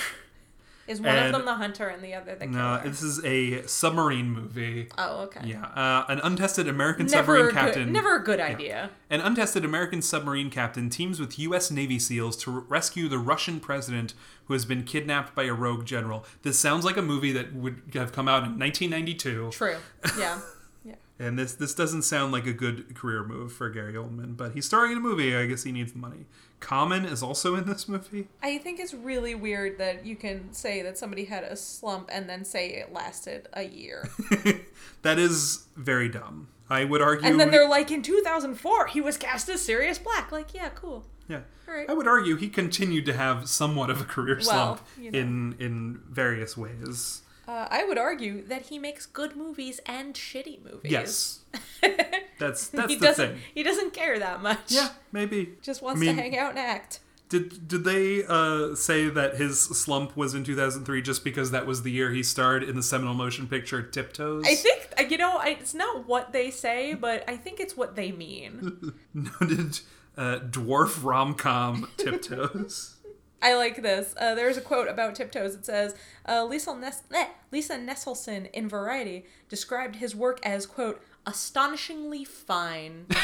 is 0.86 1.00
one 1.00 1.08
And- 1.10 1.26
of 1.26 1.32
them 1.32 1.44
the 1.46 1.54
hunter 1.54 1.86
and 1.88 2.02
the 2.02 2.14
other 2.14 2.34
the 2.34 2.46
killer? 2.46 2.58
No, 2.58 2.80
this 2.84 3.00
is 3.02 3.24
a 3.24 3.64
submarine 3.66 4.30
movie. 4.30 4.88
oh, 4.98 5.22
okay. 5.22 5.40
Yeah, 5.44 5.64
uh, 5.66 6.04
an 6.08 6.20
untested 6.24 6.66
American 6.68 7.06
Never 7.06 7.36
submarine 7.36 7.56
a 7.56 7.60
captain. 7.60 7.92
never 7.92 8.16
a 8.16 8.24
good 8.24 8.40
idea. 8.40 8.90
An 9.08 9.20
untested 9.20 9.64
American 9.64 10.02
submarine 10.02 10.50
captain 10.50 10.90
teams 10.90 11.20
with 11.20 11.38
U.S. 11.38 11.70
Navy 11.70 11.98
SEALs 11.98 12.36
to 12.38 12.50
rescue 12.50 13.08
the 13.08 13.18
Russian 13.18 13.60
president 13.60 14.14
who 14.46 14.54
has 14.54 14.64
been 14.64 14.82
kidnapped 14.82 15.34
by 15.34 15.44
a 15.44 15.54
rogue 15.54 15.86
general. 15.86 16.24
This 16.42 16.58
sounds 16.58 16.84
like 16.84 16.96
a 16.96 17.02
movie 17.02 17.30
that 17.32 17.54
would 17.54 17.82
have 17.94 18.10
come 18.12 18.26
out 18.26 18.42
in 18.42 18.58
1992. 18.58 19.50
True. 19.52 19.76
Yeah. 20.18 20.40
Yeah. 20.82 20.94
And 21.18 21.38
this 21.38 21.52
this 21.52 21.74
doesn't 21.74 22.02
sound 22.02 22.32
like 22.32 22.46
a 22.46 22.54
good 22.54 22.94
career 22.96 23.22
move 23.22 23.52
for 23.52 23.68
Gary 23.68 23.92
Oldman, 23.92 24.34
but 24.34 24.52
he's 24.54 24.64
starring 24.64 24.92
in 24.92 24.96
a 24.98 25.00
movie. 25.02 25.36
I 25.36 25.44
guess 25.44 25.62
he 25.62 25.72
needs 25.72 25.92
the 25.92 25.98
money. 25.98 26.24
Common 26.60 27.06
is 27.06 27.22
also 27.22 27.54
in 27.54 27.66
this 27.66 27.88
movie. 27.88 28.28
I 28.42 28.58
think 28.58 28.78
it's 28.78 28.92
really 28.94 29.34
weird 29.34 29.78
that 29.78 30.04
you 30.04 30.14
can 30.14 30.52
say 30.52 30.82
that 30.82 30.98
somebody 30.98 31.24
had 31.24 31.42
a 31.42 31.56
slump 31.56 32.10
and 32.12 32.28
then 32.28 32.44
say 32.44 32.68
it 32.68 32.92
lasted 32.92 33.48
a 33.54 33.62
year. 33.62 34.08
that 35.02 35.18
is 35.18 35.64
very 35.74 36.08
dumb. 36.08 36.48
I 36.68 36.84
would 36.84 37.02
argue. 37.02 37.26
And 37.26 37.40
then 37.40 37.50
they're 37.50 37.68
like, 37.68 37.90
in 37.90 38.02
2004, 38.02 38.86
he 38.88 39.00
was 39.00 39.16
cast 39.16 39.48
as 39.48 39.60
Sirius 39.62 39.98
Black. 39.98 40.30
Like, 40.30 40.54
yeah, 40.54 40.68
cool. 40.68 41.04
yeah. 41.28 41.40
Alright. 41.68 41.88
I 41.88 41.94
would 41.94 42.06
argue 42.06 42.36
he 42.36 42.48
continued 42.48 43.06
to 43.06 43.12
have 43.12 43.48
somewhat 43.48 43.90
of 43.90 44.00
a 44.00 44.04
career 44.04 44.40
slump 44.40 44.80
you 44.98 45.10
know. 45.10 45.18
in 45.18 45.56
in 45.58 46.00
various 46.08 46.56
ways. 46.56 47.22
Uh, 47.50 47.66
I 47.68 47.84
would 47.84 47.98
argue 47.98 48.44
that 48.46 48.66
he 48.66 48.78
makes 48.78 49.06
good 49.06 49.34
movies 49.34 49.80
and 49.84 50.14
shitty 50.14 50.62
movies. 50.62 50.92
Yes, 50.92 51.40
that's 52.38 52.68
that's 52.68 52.92
he 52.92 52.96
the 52.96 53.06
doesn't. 53.06 53.30
thing. 53.30 53.40
He 53.52 53.64
doesn't 53.64 53.92
care 53.92 54.20
that 54.20 54.40
much. 54.40 54.66
Yeah, 54.68 54.90
maybe. 55.10 55.54
Just 55.60 55.82
wants 55.82 56.00
I 56.00 56.04
mean, 56.04 56.14
to 56.14 56.22
hang 56.22 56.38
out 56.38 56.50
and 56.50 56.60
act. 56.60 57.00
Did 57.28 57.66
did 57.66 57.82
they 57.82 58.22
uh, 58.24 58.76
say 58.76 59.08
that 59.08 59.34
his 59.36 59.60
slump 59.60 60.16
was 60.16 60.32
in 60.32 60.44
2003 60.44 61.02
just 61.02 61.24
because 61.24 61.50
that 61.50 61.66
was 61.66 61.82
the 61.82 61.90
year 61.90 62.12
he 62.12 62.22
starred 62.22 62.62
in 62.62 62.76
the 62.76 62.84
seminal 62.84 63.14
motion 63.14 63.48
picture 63.48 63.82
Tiptoes? 63.82 64.44
I 64.46 64.54
think 64.54 64.94
uh, 64.96 65.02
you 65.02 65.18
know. 65.18 65.38
I, 65.38 65.56
it's 65.60 65.74
not 65.74 66.06
what 66.06 66.32
they 66.32 66.52
say, 66.52 66.94
but 66.94 67.28
I 67.28 67.36
think 67.36 67.58
it's 67.58 67.76
what 67.76 67.96
they 67.96 68.12
mean. 68.12 68.92
noted 69.12 69.80
uh, 70.16 70.38
dwarf 70.38 71.02
rom 71.02 71.34
com 71.34 71.88
Tiptoes. 71.96 72.94
I 73.42 73.54
like 73.54 73.80
this. 73.82 74.14
Uh, 74.20 74.34
there's 74.34 74.56
a 74.56 74.60
quote 74.60 74.88
about 74.88 75.14
Tiptoes. 75.14 75.54
It 75.54 75.64
says, 75.64 75.94
uh, 76.28 76.44
Lisa, 76.44 76.74
Nes- 76.76 77.02
eh, 77.14 77.28
Lisa 77.50 77.76
Nesselson 77.76 78.50
in 78.52 78.68
Variety 78.68 79.24
described 79.48 79.96
his 79.96 80.14
work 80.14 80.40
as, 80.44 80.66
quote, 80.66 81.00
astonishingly 81.26 82.24
fine. 82.24 83.06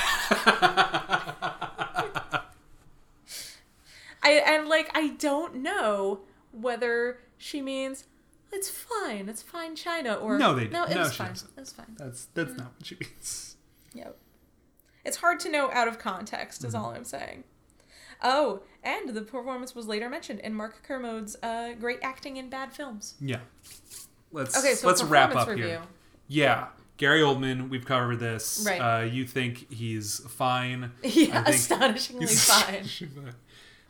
I 4.23 4.33
and 4.45 4.69
like 4.69 4.91
I 4.95 5.09
don't 5.19 5.57
know 5.57 6.21
whether 6.53 7.19
she 7.39 7.61
means 7.63 8.05
it's 8.53 8.71
fine, 8.71 9.29
it's 9.29 9.43
fine 9.43 9.77
China 9.77 10.15
or 10.15 10.39
No, 10.39 10.55
they 10.55 10.69
no, 10.69 10.87
didn't. 10.87 10.97
No, 10.97 11.07
it's 11.07 11.17
fine, 11.17 11.29
doesn't. 11.29 11.51
it's 11.59 11.73
fine. 11.73 11.95
That's 11.99 12.27
that's 12.35 12.57
not 12.57 12.73
what 12.77 12.87
she 12.87 12.97
means. 13.01 13.57
Yep. 13.95 14.17
It's 15.05 15.19
hard 15.19 15.39
to 15.41 15.51
know 15.51 15.71
out 15.73 15.89
of 15.89 15.99
context, 15.99 16.61
Mm-hmm. 16.61 16.69
is 16.69 16.75
all 16.75 16.91
I'm 16.91 17.05
saying. 17.05 17.45
Oh, 18.23 18.61
and 18.83 19.11
the 19.11 19.23
performance 19.23 19.75
was 19.75 19.87
later 19.87 20.09
mentioned 20.09 20.41
in 20.41 20.55
Mark 20.55 20.83
Kermode's 20.83 21.37
uh, 21.43 21.73
great 21.79 21.99
acting 22.03 22.37
in 22.37 22.49
bad 22.49 22.73
films. 22.73 23.15
Yeah. 23.21 23.41
Let's 24.33 24.57
Okay, 24.59 24.75
so 24.75 24.87
let's 24.87 25.03
wrap 25.03 25.35
up 25.35 25.49
review. 25.49 25.65
here. 25.67 25.83
Yeah. 26.29 26.67
Gary 26.97 27.21
Oldman, 27.21 27.69
we've 27.69 27.85
covered 27.85 28.21
this. 28.21 28.65
Right. 28.67 28.79
Uh, 28.81 29.05
you 29.05 29.27
think 29.27 29.71
he's 29.73 30.21
fine. 30.31 30.93
Yeah, 31.03 31.41
I 31.41 31.45
think 31.45 31.57
astonishingly 31.57 32.27
fine. 32.35 32.89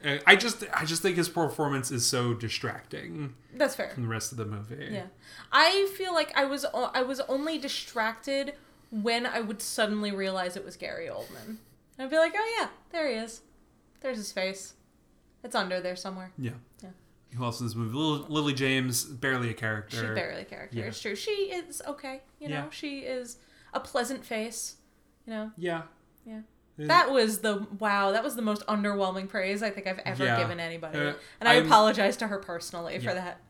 Uh, 0.04 0.18
I 0.26 0.36
just 0.36 0.64
I 0.74 0.84
just 0.84 1.02
think 1.02 1.16
his 1.16 1.28
performance 1.28 1.90
is 1.90 2.04
so 2.04 2.34
distracting 2.34 3.34
That's 3.54 3.74
fair. 3.74 3.90
from 3.90 4.02
the 4.02 4.08
rest 4.08 4.30
of 4.32 4.38
the 4.38 4.44
movie. 4.44 4.88
Yeah, 4.92 5.06
I 5.52 5.88
feel 5.96 6.12
like 6.12 6.36
I 6.36 6.44
was 6.44 6.66
I 6.74 7.02
was 7.02 7.20
only 7.20 7.58
distracted 7.58 8.54
when 8.90 9.24
I 9.24 9.40
would 9.40 9.62
suddenly 9.62 10.12
realize 10.12 10.56
it 10.56 10.64
was 10.64 10.76
Gary 10.76 11.06
Oldman. 11.06 11.56
I'd 11.98 12.10
be 12.10 12.18
like, 12.18 12.34
oh 12.36 12.56
yeah, 12.60 12.68
there 12.90 13.08
he 13.08 13.14
is. 13.14 13.40
There's 14.00 14.16
his 14.18 14.32
face. 14.32 14.74
It's 15.42 15.54
under 15.54 15.80
there 15.80 15.96
somewhere. 15.96 16.32
Yeah. 16.38 16.52
Yeah. 16.82 16.90
Who 17.36 17.44
else 17.44 17.60
in 17.60 17.66
this 17.66 17.74
movie? 17.74 17.94
Lil- 17.96 18.26
Lily 18.28 18.54
James, 18.54 19.04
barely 19.04 19.50
a 19.50 19.54
character. 19.54 19.96
She's 19.96 20.14
barely 20.14 20.42
a 20.42 20.44
character. 20.44 20.78
Yeah. 20.78 20.84
It's 20.84 21.00
true. 21.00 21.14
She 21.16 21.30
is 21.30 21.82
okay. 21.86 22.22
You 22.40 22.48
know, 22.48 22.54
Yeah. 22.54 22.70
she 22.70 23.00
is 23.00 23.38
a 23.74 23.80
pleasant 23.80 24.24
face. 24.24 24.76
You 25.26 25.32
know, 25.32 25.50
Yeah. 25.56 25.82
yeah. 26.24 26.40
That 26.78 27.10
was 27.10 27.38
the 27.40 27.66
wow. 27.78 28.12
That 28.12 28.22
was 28.22 28.36
the 28.36 28.42
most 28.42 28.64
underwhelming 28.66 29.28
praise 29.28 29.62
I 29.62 29.70
think 29.70 29.86
I've 29.86 29.98
ever 30.00 30.24
Yeah. 30.24 30.38
given 30.38 30.60
anybody, 30.60 30.98
Uh, 30.98 31.14
and 31.40 31.48
I 31.48 31.54
I'm- 31.54 31.66
apologize 31.66 32.16
to 32.18 32.26
her 32.28 32.38
personally 32.38 32.98
for 32.98 33.14
that. 33.14 33.40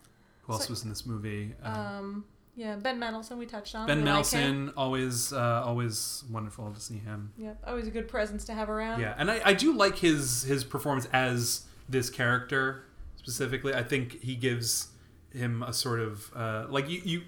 Who 0.42 0.52
else 0.52 0.66
So- 0.66 0.70
was 0.72 0.82
in 0.84 0.88
this 0.90 1.04
movie? 1.04 1.54
Um, 1.62 1.74
Um, 1.74 2.24
yeah, 2.56 2.76
Ben 2.76 2.98
Mendelsohn 2.98 3.38
we 3.38 3.44
touched 3.44 3.74
on. 3.74 3.86
ben 3.86 4.02
We 4.02 4.10
like 4.10 4.72
always 4.78 5.30
uh, 5.30 5.62
always 5.64 6.24
wonderful 6.30 6.72
to 6.72 6.80
see 6.80 6.96
him. 6.96 7.32
Yep, 7.36 7.62
always 7.66 7.86
a 7.86 7.90
good 7.90 8.08
presence 8.08 8.44
to 8.46 8.54
have 8.54 8.70
around. 8.70 9.00
Yeah, 9.00 9.14
and 9.18 9.30
I, 9.30 9.42
I 9.44 9.52
do 9.52 9.74
like 9.74 9.98
his 9.98 10.42
his 10.42 10.64
performance 10.64 11.06
as 11.12 11.66
this 11.86 12.08
character 12.08 12.84
specifically. 13.16 13.74
I 13.74 13.82
think 13.82 14.22
he 14.22 14.34
gives 14.36 14.88
him 15.34 15.62
a 15.62 15.74
sort 15.74 16.00
of 16.00 16.32
uh, 16.34 16.64
like 16.70 16.88
you 16.88 17.02
you 17.04 17.22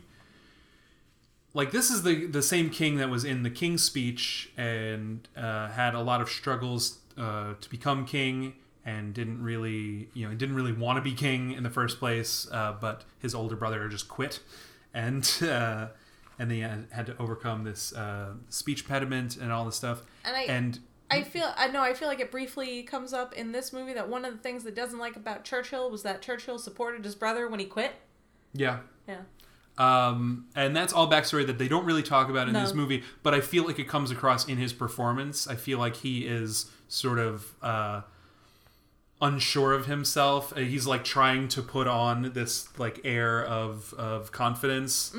like 1.53 1.73
this 1.73 1.91
is 1.91 2.05
the 2.05 2.25
the 2.27 2.43
same 2.43 2.71
king 2.71 2.97
that 2.97 3.11
was 3.11 3.25
in 3.25 3.43
the 3.43 3.51
King's 3.51 3.83
Speech 3.83 4.51
and 4.57 5.29
uh, 5.37 5.69
had 5.69 5.95
a 5.95 6.01
lot 6.01 6.23
of 6.23 6.31
struggles 6.31 7.01
uh, 7.19 7.53
to 7.61 7.69
become 7.69 8.07
king 8.07 8.55
and 8.87 9.13
didn't 9.13 9.43
really 9.43 10.09
you 10.15 10.27
know 10.27 10.35
didn't 10.35 10.55
really 10.55 10.73
want 10.73 10.97
to 10.97 11.03
be 11.03 11.13
king 11.13 11.53
in 11.53 11.65
the 11.65 11.71
first 11.71 11.99
place, 11.99 12.49
uh, 12.51 12.75
but 12.81 13.05
his 13.19 13.35
older 13.35 13.57
brother 13.57 13.87
just 13.91 14.09
quit 14.09 14.41
and. 15.07 15.25
Uh, 15.43 15.89
and 16.41 16.49
they 16.49 16.61
had 16.61 17.05
to 17.07 17.17
overcome 17.19 17.65
this 17.65 17.93
uh, 17.95 18.33
speech 18.49 18.83
impediment 18.83 19.37
and 19.39 19.51
all 19.51 19.65
this 19.65 19.75
stuff. 19.75 20.03
And 20.25 20.37
I- 20.37 20.43
and 20.45 20.79
I 21.11 21.23
feel 21.25 21.53
I 21.57 21.67
know 21.67 21.83
I 21.83 21.95
feel 21.95 22.07
like 22.07 22.21
it 22.21 22.31
briefly 22.31 22.85
comes 22.85 23.13
up 23.13 23.33
in 23.35 23.51
this 23.51 23.73
movie 23.73 23.93
that 23.95 24.09
one 24.09 24.25
of 24.25 24.35
the 24.35 24.39
things 24.39 24.63
that 24.63 24.77
doesn't 24.77 25.01
like 25.01 25.17
about 25.17 25.43
Churchill 25.43 25.91
was 25.91 26.05
that 26.05 26.23
Churchill 26.23 26.57
supported 26.61 27.05
his 27.05 27.17
brother 27.17 27.49
when 27.49 27.59
he 27.59 27.67
quit. 27.67 27.91
yeah, 28.53 28.79
Yeah. 29.09 29.23
Um, 29.79 30.47
and 30.55 30.77
that's 30.77 30.93
all 30.93 31.11
backstory 31.11 31.45
that 31.47 31.59
they 31.59 31.67
don't 31.67 31.85
really 31.85 32.05
talk 32.05 32.29
about 32.31 32.47
in 32.47 32.55
No. 32.55 32.61
this 32.61 32.73
movie, 32.75 33.03
but 33.25 33.35
I 33.35 33.41
feel 33.41 33.65
like 33.65 33.81
it 33.81 33.89
comes 33.89 34.13
across 34.13 34.47
in 34.49 34.59
his 34.59 34.73
performance. 34.73 35.49
I 35.49 35.57
feel 35.57 35.79
like 35.81 35.97
he 35.97 36.27
is 36.27 36.71
sort 36.89 37.19
of 37.19 37.53
uh, 37.63 38.03
unsure 39.21 39.73
of 39.73 39.87
himself. 39.87 40.53
Uh, 40.57 40.61
He's 40.61 40.87
like 40.87 41.05
trying 41.05 41.49
to 41.49 41.63
put 41.63 41.87
on 41.87 42.33
this 42.35 42.69
like 42.79 43.01
air 43.05 43.45
of 43.45 43.93
of 43.95 44.31
confidence, 44.33 45.15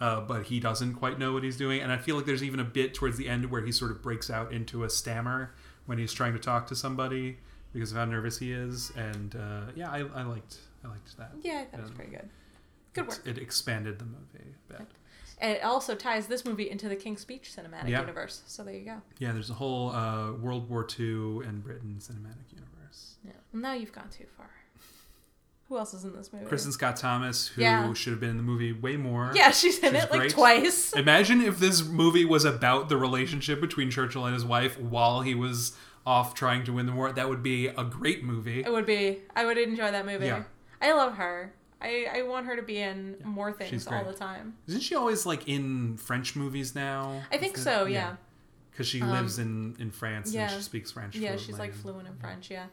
uh, 0.00 0.20
but 0.20 0.44
he 0.44 0.60
doesn't 0.60 0.94
quite 0.94 1.18
know 1.18 1.32
what 1.32 1.42
he's 1.42 1.56
doing. 1.56 1.80
And 1.80 1.90
I 1.92 1.96
feel 1.98 2.16
like 2.16 2.26
there's 2.26 2.42
even 2.42 2.60
a 2.60 2.64
bit 2.64 2.94
towards 2.94 3.16
the 3.16 3.28
end 3.28 3.50
where 3.50 3.62
he 3.62 3.72
sort 3.72 3.90
of 3.90 4.02
breaks 4.02 4.30
out 4.30 4.52
into 4.52 4.84
a 4.84 4.90
stammer 4.90 5.54
when 5.86 5.98
he's 5.98 6.12
trying 6.12 6.32
to 6.34 6.38
talk 6.38 6.66
to 6.68 6.76
somebody 6.76 7.38
because 7.72 7.90
of 7.92 7.98
how 7.98 8.04
nervous 8.04 8.38
he 8.38 8.52
is. 8.52 8.92
And 8.96 9.34
uh, 9.36 9.72
yeah, 9.74 9.90
I, 9.90 9.98
I 10.00 10.22
liked 10.24 10.58
I 10.84 10.88
liked 10.88 11.16
that. 11.16 11.32
Yeah, 11.42 11.60
I 11.62 11.64
thought 11.64 11.80
it 11.80 11.82
was 11.82 11.90
Um, 11.90 11.96
pretty 11.96 12.10
good. 12.12 12.28
Good 12.92 13.08
work. 13.08 13.22
It 13.26 13.38
expanded 13.38 13.98
the 13.98 14.04
movie 14.06 14.54
a 14.68 14.72
bit. 14.72 14.86
And 15.40 15.52
it 15.52 15.62
also 15.62 15.94
ties 15.94 16.26
this 16.26 16.44
movie 16.44 16.68
into 16.68 16.88
the 16.88 16.96
King's 16.96 17.20
Speech 17.20 17.52
cinematic 17.56 17.88
Yeah. 17.88 18.00
universe. 18.00 18.42
So 18.46 18.64
there 18.64 18.74
you 18.74 18.84
go. 18.84 19.00
Yeah, 19.20 19.30
there's 19.32 19.50
a 19.50 19.54
whole 19.54 19.90
uh, 19.90 20.32
World 20.32 20.68
War 20.68 20.84
II 20.98 21.46
and 21.46 21.62
Britain 21.62 21.96
cinematic 22.00 22.50
universe. 22.50 22.67
Yeah. 23.28 23.34
Well, 23.52 23.62
now 23.62 23.72
you've 23.74 23.92
gone 23.92 24.08
too 24.10 24.26
far. 24.36 24.50
Who 25.68 25.76
else 25.76 25.92
is 25.92 26.02
in 26.04 26.14
this 26.16 26.32
movie? 26.32 26.46
Kristin 26.46 26.72
Scott 26.72 26.96
Thomas, 26.96 27.48
who 27.48 27.60
Yeah. 27.60 27.92
should 27.92 28.12
have 28.12 28.20
been 28.20 28.30
in 28.30 28.36
the 28.38 28.42
movie 28.42 28.72
way 28.72 28.96
more. 28.96 29.32
Yeah, 29.34 29.50
she's 29.50 29.78
in 29.80 29.94
She's 29.94 30.04
it 30.04 30.10
like 30.10 30.30
twice. 30.30 30.92
Imagine 30.96 31.42
if 31.42 31.58
this 31.58 31.84
movie 31.84 32.24
was 32.24 32.46
about 32.46 32.88
the 32.88 32.96
relationship 32.96 33.60
between 33.60 33.90
Churchill 33.90 34.24
and 34.24 34.32
his 34.32 34.46
wife 34.46 34.78
while 34.80 35.20
he 35.20 35.34
was 35.34 35.76
off 36.06 36.32
trying 36.34 36.64
to 36.64 36.72
win 36.72 36.86
the 36.86 36.92
war. 36.92 37.12
That 37.12 37.28
would 37.28 37.42
be 37.42 37.66
a 37.66 37.84
great 37.84 38.24
movie. 38.24 38.60
It 38.60 38.72
would 38.72 38.86
be. 38.86 39.18
I 39.36 39.44
would 39.44 39.58
enjoy 39.58 39.90
that 39.90 40.06
movie. 40.06 40.24
Yeah. 40.26 40.44
I 40.80 40.92
love 40.94 41.14
her. 41.16 41.52
I, 41.82 42.06
I 42.12 42.22
want 42.22 42.46
her 42.46 42.56
to 42.56 42.62
be 42.62 42.78
in 42.78 43.16
more 43.22 43.50
she's 43.60 43.68
things 43.68 43.86
all 43.88 44.04
the 44.04 44.14
time. 44.14 44.56
Isn't 44.68 44.80
she 44.80 44.94
always 44.94 45.26
like 45.26 45.46
in 45.48 45.98
French 45.98 46.34
movies 46.34 46.74
now? 46.74 47.20
I 47.30 47.36
think 47.36 47.58
so, 47.58 47.84
yeah. 47.84 48.16
Because 48.70 48.86
she 48.88 49.02
Um, 49.02 49.10
lives 49.10 49.38
in, 49.38 49.76
in 49.78 49.90
France 49.90 50.32
yeah. 50.32 50.44
and 50.48 50.56
she 50.56 50.62
speaks 50.62 50.90
French. 50.92 51.14
Yeah, 51.14 51.36
she's 51.36 51.58
like 51.58 51.74
fluent 51.74 52.08
in 52.08 52.16
French, 52.16 52.50
yeah. 52.50 52.66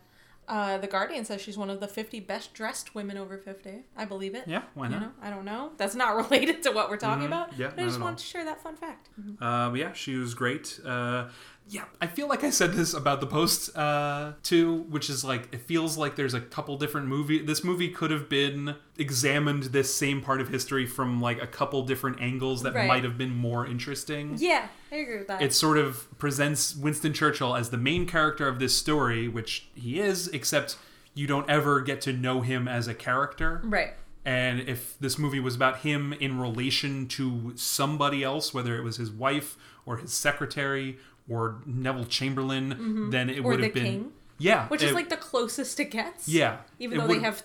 Uh, 0.47 0.77
the 0.77 0.87
Guardian 0.87 1.25
says 1.25 1.41
she's 1.41 1.57
one 1.57 1.69
of 1.69 1.79
the 1.79 1.87
50 1.87 2.19
best 2.19 2.53
dressed 2.53 2.93
women 2.93 3.17
over 3.17 3.37
50. 3.37 3.83
I 3.97 4.05
believe 4.05 4.35
it. 4.35 4.43
Yeah, 4.47 4.61
why 4.75 4.85
You 4.85 4.91
not? 4.91 5.01
know, 5.01 5.11
I 5.21 5.29
don't 5.31 5.45
know. 5.45 5.71
That's 5.77 5.95
not 5.95 6.15
related 6.29 6.61
to 6.63 6.71
what 6.71 6.89
we're 6.89 6.97
talking 6.97 7.23
Mhm. 7.23 7.27
about. 7.27 7.57
Yeah, 7.57 7.71
but 7.75 7.79
I 7.79 7.85
just 7.87 7.99
wanted 7.99 8.11
all. 8.13 8.17
to 8.17 8.23
share 8.23 8.45
that 8.45 8.61
fun 8.61 8.75
fact. 8.75 9.09
Uh, 9.41 9.69
but 9.71 9.79
yeah, 9.79 9.93
she 9.93 10.15
was 10.15 10.33
great. 10.35 10.79
Uh, 10.85 11.29
yeah, 11.67 11.85
I 11.99 12.07
feel 12.07 12.27
like 12.27 12.43
I 12.43 12.49
said 12.51 12.73
this 12.73 12.93
about 12.93 13.21
the 13.21 13.27
post 13.27 13.75
uh, 13.75 14.33
too, 14.43 14.85
which 14.89 15.09
is 15.09 15.23
like 15.23 15.47
it 15.53 15.61
feels 15.61 15.97
like 15.97 16.15
there's 16.15 16.33
a 16.35 16.41
couple 16.41 16.77
different 16.77 17.07
movie. 17.07 17.39
This 17.39 17.63
movie 17.63 17.89
could 17.89 18.11
have 18.11 18.29
been 18.29 18.75
examined 18.97 19.63
this 19.63 19.93
same 19.93 20.21
part 20.21 20.41
of 20.41 20.49
history 20.49 20.85
from 20.85 21.21
like 21.21 21.41
a 21.41 21.47
couple 21.47 21.81
different 21.83 22.21
angles 22.21 22.63
that 22.63 22.73
Right. 22.75 22.87
might 22.87 23.03
have 23.03 23.17
been 23.17 23.35
more 23.35 23.65
interesting. 23.65 24.35
Yeah, 24.37 24.67
I 24.91 24.95
agree 24.97 25.17
with 25.17 25.27
that. 25.27 25.41
It 25.41 25.53
sort 25.53 25.77
of 25.77 26.07
presents 26.19 26.75
Winston 26.75 27.13
Churchill 27.13 27.55
as 27.55 27.69
the 27.71 27.77
main 27.77 28.05
character 28.05 28.47
of 28.47 28.59
this 28.59 28.77
story, 28.77 29.27
which 29.27 29.67
he 29.73 29.99
is, 29.99 30.27
except 30.29 30.77
you 31.13 31.25
don't 31.27 31.49
ever 31.49 31.81
get 31.81 32.01
to 32.01 32.13
know 32.13 32.41
him 32.41 32.67
as 32.67 32.87
a 32.87 32.93
character. 32.93 33.61
right. 33.63 33.93
And 34.27 34.61
if 34.61 34.97
this 34.99 35.19
movie 35.19 35.39
was 35.39 35.53
about 35.55 35.77
him 35.81 36.11
in 36.13 36.39
relation 36.39 37.07
to 37.09 37.53
somebody 37.55 38.23
else, 38.23 38.55
whether 38.55 38.75
it 38.75 38.83
was 38.83 38.97
his 38.97 39.11
wife 39.11 39.55
or 39.85 39.97
his 39.97 40.13
secretary 40.13 40.97
or 41.29 41.61
Neville 41.65 42.05
Chamberlain, 42.05 43.09
then 43.11 43.29
it 43.29 43.37
Mm-hmm. 43.37 43.45
Would 43.47 43.63
have 43.63 43.73
been 43.73 43.83
king. 43.83 44.11
yeah, 44.37 44.67
Which 44.67 44.83
is 44.83 44.93
like 44.93 45.09
the 45.09 45.17
closest 45.17 45.79
it 45.79 45.91
gets. 45.91 46.27
yeah, 46.27 46.57
Even 46.79 46.97
though 46.99 47.07
they 47.07 47.19
have 47.19 47.43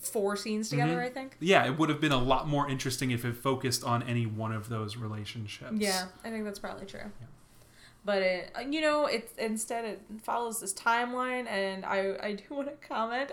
four 0.00 0.36
scenes 0.36 0.68
together, 0.68 1.00
I 1.02 1.08
think. 1.08 1.36
yeah, 1.40 1.64
it 1.66 1.78
would 1.78 1.88
have 1.88 2.00
been 2.00 2.12
a 2.12 2.18
lot 2.22 2.46
more 2.46 2.68
interesting 2.70 3.10
if 3.10 3.24
it 3.24 3.36
focused 3.36 3.82
on 3.84 4.02
any 4.04 4.24
one 4.26 4.52
of 4.52 4.68
those 4.68 4.96
relationships. 4.96 5.72
Yeah, 5.76 6.06
I 6.24 6.30
think 6.30 6.44
that's 6.44 6.58
probably 6.58 6.86
true. 6.86 7.10
But 8.04 8.22
it, 8.22 8.52
you 8.70 8.80
know, 8.80 9.06
it 9.06 9.32
instead 9.36 9.84
it 9.84 10.00
follows 10.22 10.60
this 10.60 10.72
timeline, 10.72 11.48
and 11.48 11.84
I 11.84 12.16
I 12.22 12.32
do 12.34 12.42
want 12.54 12.68
to 12.68 12.86
comment. 12.86 13.32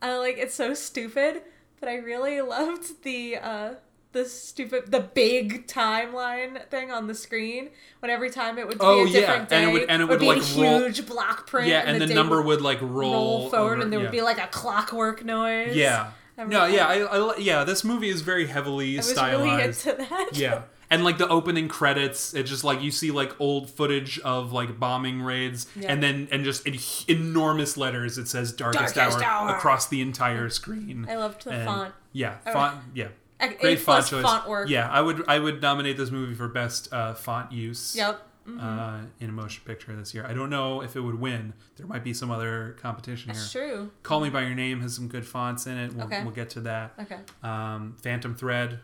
Uh, 0.00 0.18
like 0.18 0.38
it's 0.38 0.54
so 0.54 0.72
stupid, 0.72 1.42
but 1.80 1.88
I 1.90 1.96
really 1.96 2.40
loved 2.56 3.02
the 3.02 3.36
uh 3.36 3.74
the 4.16 4.28
stupid 4.28 4.90
the 4.90 5.00
big 5.00 5.66
timeline 5.66 6.66
thing 6.68 6.90
on 6.90 7.06
the 7.06 7.14
screen. 7.14 7.70
When 8.00 8.10
every 8.10 8.30
time 8.30 8.58
it 8.58 8.66
would 8.66 8.78
Oh, 8.80 9.04
be 9.04 9.10
a 9.10 9.12
yeah, 9.14 9.20
different 9.20 9.48
day, 9.48 9.56
and 9.62 9.70
it 9.70 9.72
would- 9.72 9.90
and 9.90 10.02
it 10.02 10.04
would, 10.08 10.20
be 10.20 10.26
like, 10.26 10.38
a 10.38 10.60
roll- 10.60 10.78
huge 10.80 11.06
block 11.06 11.46
print. 11.46 11.68
yeah, 11.68 11.80
and 11.80 12.00
the, 12.00 12.06
day 12.06 12.14
number 12.14 12.36
would 12.42 12.46
would 12.46 12.60
like 12.62 12.80
roll, 12.82 12.90
roll 13.12 13.50
forward, 13.50 13.72
over- 13.74 13.82
and 13.82 13.92
there 13.92 14.00
yeah. 14.00 14.04
would 14.06 14.12
be 14.12 14.22
like 14.22 14.38
a 14.38 14.46
clockwork 14.48 15.24
noise. 15.24 15.74
yeah. 15.76 16.10
No, 16.38 16.44
remember- 16.44 16.68
yeah, 16.76 16.86
I, 16.86 16.98
I, 17.02 17.36
yeah. 17.38 17.64
This 17.64 17.82
movie 17.84 18.08
is 18.10 18.20
very 18.20 18.46
heavily 18.46 18.94
I 18.94 18.98
was 18.98 19.08
stylized. 19.10 19.86
really 19.86 19.98
into 19.98 20.06
that. 20.10 20.30
yeah 20.34 20.62
and 20.88 21.02
like 21.02 21.18
the 21.18 21.26
opening 21.26 21.66
credits 21.66 22.32
it 22.32 22.44
just 22.44 22.62
like 22.62 22.80
you 22.80 22.92
see 22.92 23.10
like 23.10 23.32
old 23.40 23.68
footage 23.68 24.20
of 24.20 24.52
like 24.52 24.78
bombing 24.78 25.20
raids 25.20 25.66
Yeah. 25.74 25.90
and 25.90 26.00
then 26.00 26.28
and 26.30 26.44
just 26.44 26.64
in 26.64 26.76
enormous 27.08 27.76
letters 27.76 28.18
it 28.18 28.28
says 28.28 28.52
darkest, 28.52 28.94
Darkest 28.94 29.18
hour, 29.20 29.48
Hour. 29.48 29.56
across 29.56 29.88
the 29.88 30.00
entire 30.00 30.48
screen 30.48 31.04
I 31.10 31.16
loved 31.16 31.42
the 31.44 31.50
And- 31.50 31.64
font. 31.64 31.94
yeah 32.12 32.36
Oh. 32.46 32.52
font 32.52 32.76
yeah 32.94 33.08
A- 33.40 33.54
great 33.54 33.78
font 33.80 34.06
choice 34.06 34.22
font 34.22 34.48
work. 34.48 34.68
yeah 34.68 34.88
i 34.90 35.00
would 35.00 35.22
i 35.28 35.38
would 35.38 35.60
nominate 35.60 35.96
this 35.96 36.10
movie 36.10 36.34
for 36.34 36.48
best 36.48 36.92
uh, 36.92 37.14
font 37.14 37.52
use 37.52 37.94
Yep. 37.96 38.20
uh, 38.60 39.00
in 39.20 39.28
a 39.28 39.32
motion 39.32 39.62
picture 39.66 39.94
this 39.96 40.14
year 40.14 40.24
i 40.26 40.32
don't 40.32 40.50
know 40.50 40.80
if 40.80 40.96
it 40.96 41.00
would 41.00 41.20
win 41.20 41.52
there 41.76 41.86
might 41.86 42.02
be 42.04 42.14
some 42.14 42.30
other 42.30 42.76
competition 42.80 43.28
That's 43.32 43.52
here 43.52 43.68
true. 43.68 43.90
call 44.02 44.20
me 44.20 44.30
by 44.30 44.42
your 44.42 44.54
name 44.54 44.80
has 44.80 44.94
some 44.94 45.08
good 45.08 45.26
fonts 45.26 45.66
in 45.66 45.76
it 45.76 45.92
we'll, 45.94 46.06
Okay. 46.06 46.22
we'll 46.22 46.32
get 46.34 46.50
to 46.50 46.60
that 46.62 46.92
Okay. 47.00 47.18
um, 47.42 47.96
phantom 48.02 48.34
thread 48.34 48.80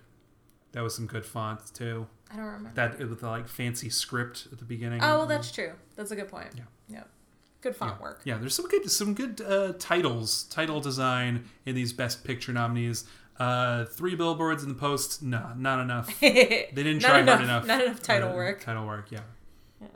that 0.73 0.83
was 0.83 0.95
some 0.95 1.07
good 1.07 1.25
fonts 1.25 1.71
too 1.71 2.07
I 2.31 2.37
don't 2.37 2.47
remember. 2.47 2.71
That 2.75 2.99
with 2.99 3.21
the 3.21 3.29
like 3.29 3.47
fancy 3.47 3.91
script 3.91 4.49
at 4.51 4.59
the 4.59 4.65
beginning. 4.65 5.03
oh, 5.03 5.19
well, 5.19 5.27
that's 5.27 5.53
true. 5.53 5.73
That's 5.97 6.13
a 6.13 6.17
good 6.17 6.29
point. 6.29 6.49
Yeah. 6.57 6.63
Yeah. 6.89 7.03
Good 7.61 7.77
font 7.77 8.01
work. 8.01 8.23
Yeah, 8.25 8.39
there's 8.39 8.55
some 8.55 8.67
good 8.69 8.91
some 8.91 9.13
good 9.13 9.43
uh, 9.43 9.75
titles, 9.79 10.45
title 10.45 10.81
design 10.81 11.45
in 11.67 11.75
these 11.75 11.93
Best 11.93 12.25
Picture 12.25 12.51
nominees. 12.55 13.05
Uh, 13.43 13.85
three 13.87 14.15
billboards 14.15 14.63
in 14.63 14.69
the 14.69 14.75
post, 14.75 15.23
nah, 15.23 15.53
not 15.57 15.81
enough. 15.81 16.09
they 16.21 16.69
didn't 16.75 17.01
try 17.01 17.21
enough, 17.21 17.39
hard 17.39 17.45
enough. 17.45 17.67
Not 17.67 17.83
enough 17.83 18.01
title 18.03 18.31
Uh, 18.31 18.35
work. 18.35 18.61
Title 18.63 18.87
work, 18.87 19.11
yeah. 19.11 19.21
Yeah. 19.81 19.89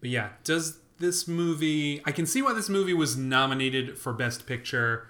But 0.00 0.10
yeah, 0.10 0.28
does 0.44 0.78
this 0.98 1.26
movie? 1.26 2.00
I 2.04 2.12
can 2.12 2.26
see 2.26 2.42
why 2.42 2.52
this 2.52 2.68
movie 2.68 2.94
was 2.94 3.16
nominated 3.16 3.98
for 3.98 4.12
Best 4.12 4.46
Picture. 4.46 5.08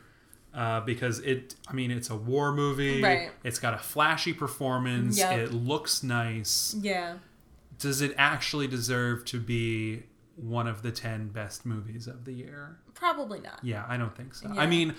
Uh, 0.53 0.81
because 0.81 1.21
it, 1.21 1.55
I 1.69 1.75
mean, 1.75 1.91
it's 1.93 2.11
a 2.11 2.17
war 2.17 2.53
movie. 2.53 3.01
Right. 3.03 3.31
It's 3.45 3.59
got 3.61 3.73
a 3.75 3.79
flashy 3.79 4.33
performance. 4.33 5.17
Yep. 5.19 5.39
It 5.39 5.53
looks 5.53 6.03
nice. 6.03 6.75
Yeah. 6.81 7.19
Does 7.79 8.01
it 8.01 8.15
actually 8.19 8.67
deserve 8.67 9.25
to 9.27 9.39
be 9.39 10.03
one 10.35 10.67
of 10.67 10.83
the 10.83 10.91
10 10.91 11.29
best 11.29 11.65
movies 11.65 12.09
of 12.09 12.25
the 12.25 12.33
year? 12.33 12.79
Probably 12.95 13.39
not. 13.41 13.61
Yeah, 13.63 13.85
I 13.89 13.97
don't 13.97 14.15
think 14.17 14.35
so. 14.35 14.51
Yeah. 14.53 14.61
I 14.61 14.67
mean, 14.67 14.95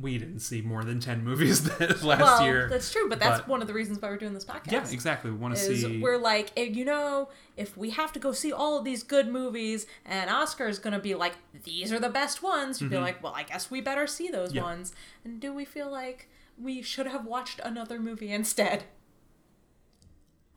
we 0.00 0.16
didn't 0.18 0.40
see 0.40 0.60
more 0.60 0.84
than 0.84 1.00
10 1.00 1.24
movies 1.24 1.64
that 1.78 2.02
last 2.02 2.20
well, 2.20 2.44
year. 2.44 2.68
that's 2.68 2.92
true, 2.92 3.08
but 3.08 3.18
that's 3.18 3.40
but- 3.40 3.48
one 3.48 3.60
of 3.62 3.66
the 3.68 3.74
reasons 3.74 4.00
why 4.00 4.08
we're 4.10 4.16
doing 4.16 4.34
this 4.34 4.44
podcast. 4.44 4.72
Yeah, 4.72 4.86
exactly. 4.90 5.30
We 5.30 5.36
want 5.36 5.56
to 5.56 5.60
see. 5.60 6.00
We're 6.00 6.18
like, 6.18 6.52
eh, 6.56 6.62
you 6.64 6.84
know, 6.84 7.28
if 7.56 7.76
we 7.76 7.90
have 7.90 8.12
to 8.12 8.18
go 8.18 8.32
see 8.32 8.52
all 8.52 8.78
of 8.78 8.84
these 8.84 9.02
good 9.02 9.28
movies, 9.28 9.86
and 10.04 10.30
Oscar 10.30 10.68
is 10.68 10.78
gonna 10.78 11.00
be 11.00 11.14
like, 11.14 11.34
these 11.64 11.92
are 11.92 11.98
the 11.98 12.08
best 12.10 12.42
ones, 12.42 12.80
you'd 12.80 12.90
be 12.90 12.98
like, 12.98 13.22
well, 13.22 13.32
I 13.34 13.42
guess 13.42 13.70
we 13.70 13.80
better 13.80 14.06
see 14.06 14.28
those 14.28 14.48
Mm-hmm. 14.50 14.56
Yeah. 14.58 14.62
ones. 14.62 14.92
And 15.24 15.40
do 15.40 15.52
we 15.52 15.64
feel 15.64 15.90
like 15.90 16.28
we 16.60 16.82
should 16.82 17.06
have 17.06 17.24
watched 17.26 17.60
another 17.64 17.98
movie 17.98 18.30
instead? 18.32 18.84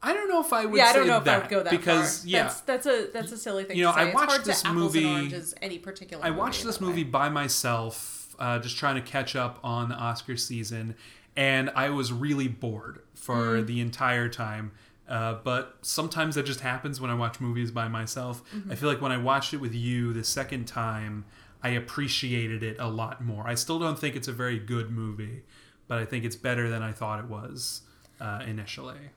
I 0.04 0.14
don't 0.14 0.28
know 0.30 0.42
if 0.42 0.52
I 0.52 0.66
would 0.66 0.78
yeah, 0.78 0.86
I 0.88 0.94
don't 0.94 1.06
know 1.08 1.18
if 1.18 1.26
that 1.26 1.36
I 1.36 1.40
would 1.42 1.50
go 1.50 1.64
that 1.64 1.70
because 1.72 2.20
far. 2.22 2.28
yeah, 2.30 2.44
that's, 2.44 2.62
that's 2.62 2.86
a 2.88 3.08
that's 3.14 3.32
a 3.32 3.38
silly 3.38 3.66
thing. 3.66 3.78
You 3.78 3.84
know, 3.86 3.92
to. 3.92 4.00
I 4.00 4.12
watched 4.14 4.46
this 4.46 4.64
to 4.64 4.74
movie- 4.74 5.32
any 5.62 5.78
particular. 5.78 6.26
I 6.26 6.32
watched 6.32 6.62
movie 6.64 6.68
this 6.72 6.82
movie 6.82 7.04
way. 7.04 7.10
by 7.10 7.30
myself, 7.30 8.21
uh, 8.42 8.60
just 8.60 8.78
trying 8.78 8.96
to 8.96 9.02
catch 9.02 9.36
up 9.36 9.60
on 9.64 9.88
the 9.90 9.96
Oscar 9.96 10.36
season, 10.36 10.96
and 11.38 11.70
I 11.76 11.90
was 11.90 12.12
really 12.12 12.48
bored 12.50 13.02
for 13.16 13.58
Mm. 13.58 13.68
the 13.68 13.80
entire 13.80 14.28
time. 14.28 14.72
Uh, 15.08 15.36
but 15.44 15.78
sometimes 15.82 16.36
that 16.36 16.46
just 16.46 16.62
happens 16.62 17.00
when 17.02 17.12
I 17.12 17.16
watch 17.16 17.40
movies 17.40 17.70
by 17.72 17.88
myself. 17.88 18.42
Mm-hmm. 18.56 18.72
I 18.72 18.76
feel 18.76 18.88
like 18.90 19.02
when 19.02 19.12
I 19.12 19.18
watched 19.18 19.54
it 19.54 19.58
with 19.58 19.76
you 19.76 20.14
the 20.14 20.24
second 20.24 20.66
time, 20.68 21.26
I 21.62 21.70
appreciated 21.70 22.64
it 22.64 22.78
a 22.80 22.88
lot 22.88 23.22
more. 23.24 23.46
I 23.46 23.56
still 23.56 23.78
don't 23.78 24.00
think 24.00 24.16
it's 24.16 24.28
a 24.30 24.34
very 24.34 24.58
good 24.58 24.90
movie, 24.90 25.44
but 25.88 26.00
I 26.00 26.06
think 26.06 26.24
it's 26.26 26.38
better 26.38 26.70
than 26.70 26.82
I 26.82 26.94
thought 26.94 27.20
it 27.20 27.26
was 27.30 27.82
uh, 28.22 28.44
initially. 28.48 29.12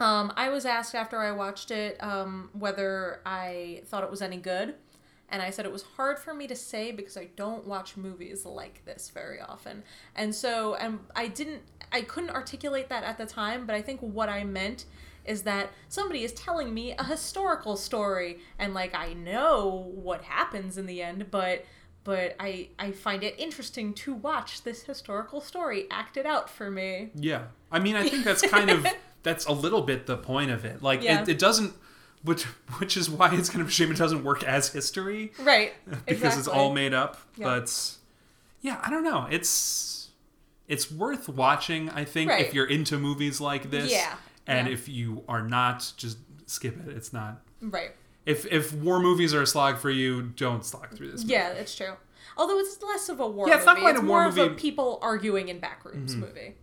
Um, 0.00 0.32
I 0.36 0.48
was 0.50 0.66
asked 0.66 0.94
after 0.94 1.18
I 1.18 1.32
watched 1.32 1.70
it 1.70 1.96
um, 2.02 2.50
whether 2.52 3.20
I 3.24 3.82
thought 3.86 4.04
it 4.04 4.10
was 4.10 4.20
any 4.20 4.36
good, 4.36 4.74
and 5.32 5.42
I 5.42 5.50
said 5.50 5.64
it 5.64 5.72
was 5.72 5.82
hard 5.96 6.18
for 6.20 6.32
me 6.32 6.46
to 6.46 6.54
say 6.54 6.92
because 6.92 7.16
I 7.16 7.28
don't 7.34 7.66
watch 7.66 7.96
movies 7.96 8.44
like 8.44 8.84
this 8.84 9.10
very 9.12 9.40
often, 9.40 9.82
and 10.14 10.32
so 10.34 10.74
and 10.76 11.00
I 11.16 11.26
didn't, 11.26 11.62
I 11.90 12.02
couldn't 12.02 12.30
articulate 12.30 12.88
that 12.90 13.02
at 13.02 13.18
the 13.18 13.26
time, 13.26 13.66
but 13.66 13.74
I 13.74 13.82
think 13.82 14.00
what 14.00 14.28
I 14.28 14.44
meant 14.44 14.84
is 15.24 15.42
that 15.42 15.70
somebody 15.88 16.24
is 16.24 16.32
telling 16.32 16.72
me 16.74 16.92
a 16.92 17.04
historical 17.04 17.76
story, 17.76 18.38
and 18.58 18.74
like 18.74 18.94
I 18.94 19.14
know 19.14 19.90
what 19.94 20.22
happens 20.22 20.78
in 20.78 20.86
the 20.86 21.02
end, 21.02 21.30
but 21.30 21.64
but 22.04 22.34
I 22.40 22.68
I 22.78 22.90
find 22.92 23.22
it 23.22 23.34
interesting 23.38 23.94
to 23.94 24.14
watch 24.14 24.62
this 24.62 24.82
historical 24.82 25.40
story 25.40 25.86
acted 25.90 26.26
out 26.26 26.50
for 26.50 26.70
me. 26.70 27.10
Yeah. 27.14 27.44
I 27.70 27.78
mean, 27.78 27.96
I 27.96 28.08
think 28.08 28.24
that's 28.24 28.42
kind 28.42 28.70
of 28.70 28.86
that's 29.22 29.46
a 29.46 29.52
little 29.52 29.82
bit 29.82 30.06
the 30.06 30.16
point 30.16 30.50
of 30.50 30.64
it. 30.64 30.82
Like 30.82 31.02
Yeah. 31.02 31.22
it, 31.22 31.28
it 31.28 31.38
doesn't 31.38 31.74
which 32.24 32.44
which 32.78 32.96
is 32.96 33.10
why 33.10 33.34
it's 33.34 33.48
kind 33.50 33.62
of 33.62 33.68
a 33.68 33.70
shame 33.70 33.90
it 33.90 33.96
doesn't 33.96 34.22
work 34.24 34.42
as 34.44 34.72
history 34.72 35.32
Right. 35.40 35.72
because 36.06 36.38
it's 36.38 36.48
all 36.48 36.72
made 36.72 36.94
up. 36.94 37.18
Yeah. 37.36 37.44
But 37.46 37.92
yeah, 38.60 38.80
I 38.82 38.90
don't 38.90 39.04
know. 39.04 39.26
It's 39.30 40.10
it's 40.68 40.90
worth 40.90 41.28
watching, 41.28 41.90
I 41.90 42.04
think, 42.04 42.30
Right. 42.30 42.46
if 42.46 42.54
you're 42.54 42.66
into 42.68 42.98
movies 42.98 43.40
like 43.40 43.70
this. 43.70 43.90
Yeah. 43.90 44.14
And 44.46 44.66
Yeah. 44.68 44.72
if 44.74 44.88
you 44.88 45.24
are 45.28 45.42
not, 45.42 45.92
just 45.96 46.18
skip 46.46 46.76
it. 46.88 46.96
It's 46.96 47.12
not 47.12 47.42
Right. 47.60 47.90
if 48.26 48.46
if 48.46 48.72
war 48.72 49.00
movies 49.00 49.34
are 49.34 49.42
a 49.42 49.46
slog 49.46 49.78
for 49.78 49.90
you, 49.90 50.22
don't 50.22 50.64
slog 50.64 50.90
through 50.96 51.10
this. 51.12 51.24
Yeah, 51.24 51.48
it's 51.48 51.74
true. 51.74 51.94
Although 52.36 52.58
it's 52.60 52.80
less 52.82 53.08
of 53.10 53.20
a 53.20 53.26
war 53.28 53.46
Yeah, 53.46 53.54
movie. 53.54 53.58
it's 53.58 53.66
not 53.66 53.78
quite 53.78 53.96
a 53.96 54.00
war 54.00 54.06
more 54.06 54.24
of 54.26 54.38
a. 54.38 54.46
Mm-hmm. 54.46 54.54
people 54.56 54.98
arguing 55.02 55.48
in 55.48 55.58
back 55.58 55.84
rooms 55.84 56.14
movie. 56.16 56.54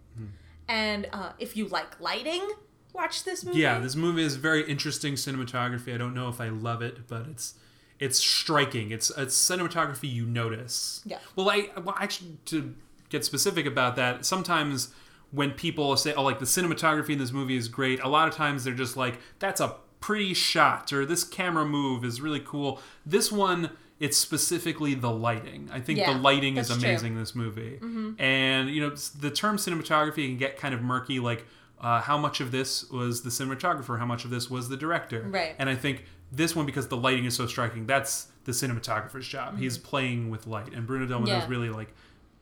And 0.68 1.08
uh, 1.12 1.32
if 1.40 1.58
you 1.58 1.68
like 1.68 2.00
lighting, 2.00 2.48
watch 2.94 3.24
this 3.24 3.44
movie. 3.44 3.60
Yeah, 3.60 3.80
this 3.80 3.96
movie 3.96 4.24
is 4.24 4.36
very 4.36 4.64
interesting 4.70 5.14
cinematography. 5.16 5.94
I 5.94 5.98
don't 5.98 6.14
know 6.14 6.30
if 6.30 6.40
I 6.42 6.50
love 6.50 6.82
it, 6.82 7.08
but 7.08 7.28
it's 7.28 7.56
it's 8.00 8.20
striking. 8.20 8.92
It's 8.92 9.12
it's 9.18 9.36
cinematography 9.36 10.12
you 10.12 10.26
notice. 10.26 11.02
Yeah. 11.06 11.20
Well, 11.36 11.50
I 11.50 11.70
well 11.78 11.96
actually 12.00 12.38
to 12.46 12.76
get 13.10 13.26
specific 13.26 13.66
about 13.66 13.96
that, 13.96 14.26
sometimes 14.26 14.94
when 15.32 15.52
people 15.52 15.96
say, 15.98 16.14
"Oh, 16.14 16.24
like 16.24 16.40
the 16.40 16.46
cinematography 16.46 17.10
in 17.12 17.20
this 17.20 17.32
movie 17.32 17.58
is 17.58 17.68
great," 17.68 18.00
a 18.02 18.08
lot 18.08 18.28
of 18.28 18.36
times 18.36 18.64
they're 18.64 18.74
just 18.74 18.98
like, 18.98 19.20
"That's 19.40 19.62
a 19.62 19.76
pretty 20.00 20.34
shot," 20.34 20.92
or 20.94 21.06
"This 21.06 21.24
camera 21.24 21.66
move 21.66 22.04
is 22.06 22.22
really 22.22 22.40
cool." 22.42 22.80
This 23.06 23.32
one. 23.32 23.72
It's 24.00 24.16
specifically 24.16 24.94
the 24.94 25.12
lighting. 25.12 25.68
I 25.74 25.82
think 25.82 26.00
Yeah, 26.00 26.14
the 26.14 26.20
lighting 26.20 26.56
is 26.56 26.70
that's 26.70 26.80
true. 26.80 26.90
amazing 26.90 27.14
in 27.16 27.20
this 27.20 27.36
movie. 27.36 27.80
Mm-hmm. 27.82 28.22
And 28.22 28.70
you 28.70 28.80
know, 28.80 28.96
the 28.96 29.30
term 29.30 29.58
cinematography 29.58 30.26
can 30.26 30.38
get 30.38 30.56
kind 30.58 30.74
of 30.74 30.82
murky. 30.82 31.20
Like, 31.20 31.46
uh, 31.82 32.02
how 32.02 32.18
much 32.18 32.42
of 32.42 32.52
this 32.52 32.90
was 32.90 33.22
the 33.24 33.30
cinematographer? 33.30 33.98
How 34.00 34.06
much 34.06 34.26
of 34.26 34.32
this 34.32 34.50
was 34.50 34.70
the 34.70 34.78
director? 34.78 35.22
Right. 35.30 35.56
And 35.60 35.70
I 35.70 35.76
think 35.76 36.04
this 36.32 36.56
one, 36.56 36.66
because 36.66 36.88
the 36.88 36.98
lighting 36.98 37.26
is 37.26 37.36
so 37.36 37.48
striking, 37.48 37.86
that's 37.88 38.28
the 38.46 38.52
cinematographer's 38.52 39.28
job. 39.28 39.58
He's 39.58 39.78
playing 39.78 40.30
with 40.30 40.48
light, 40.48 40.74
and 40.74 40.86
Bruno 40.86 41.06
Mm-hmm. 41.08 41.26
Yeah. 41.28 41.44
is 41.44 41.50
really 41.50 41.70
like, 41.70 41.94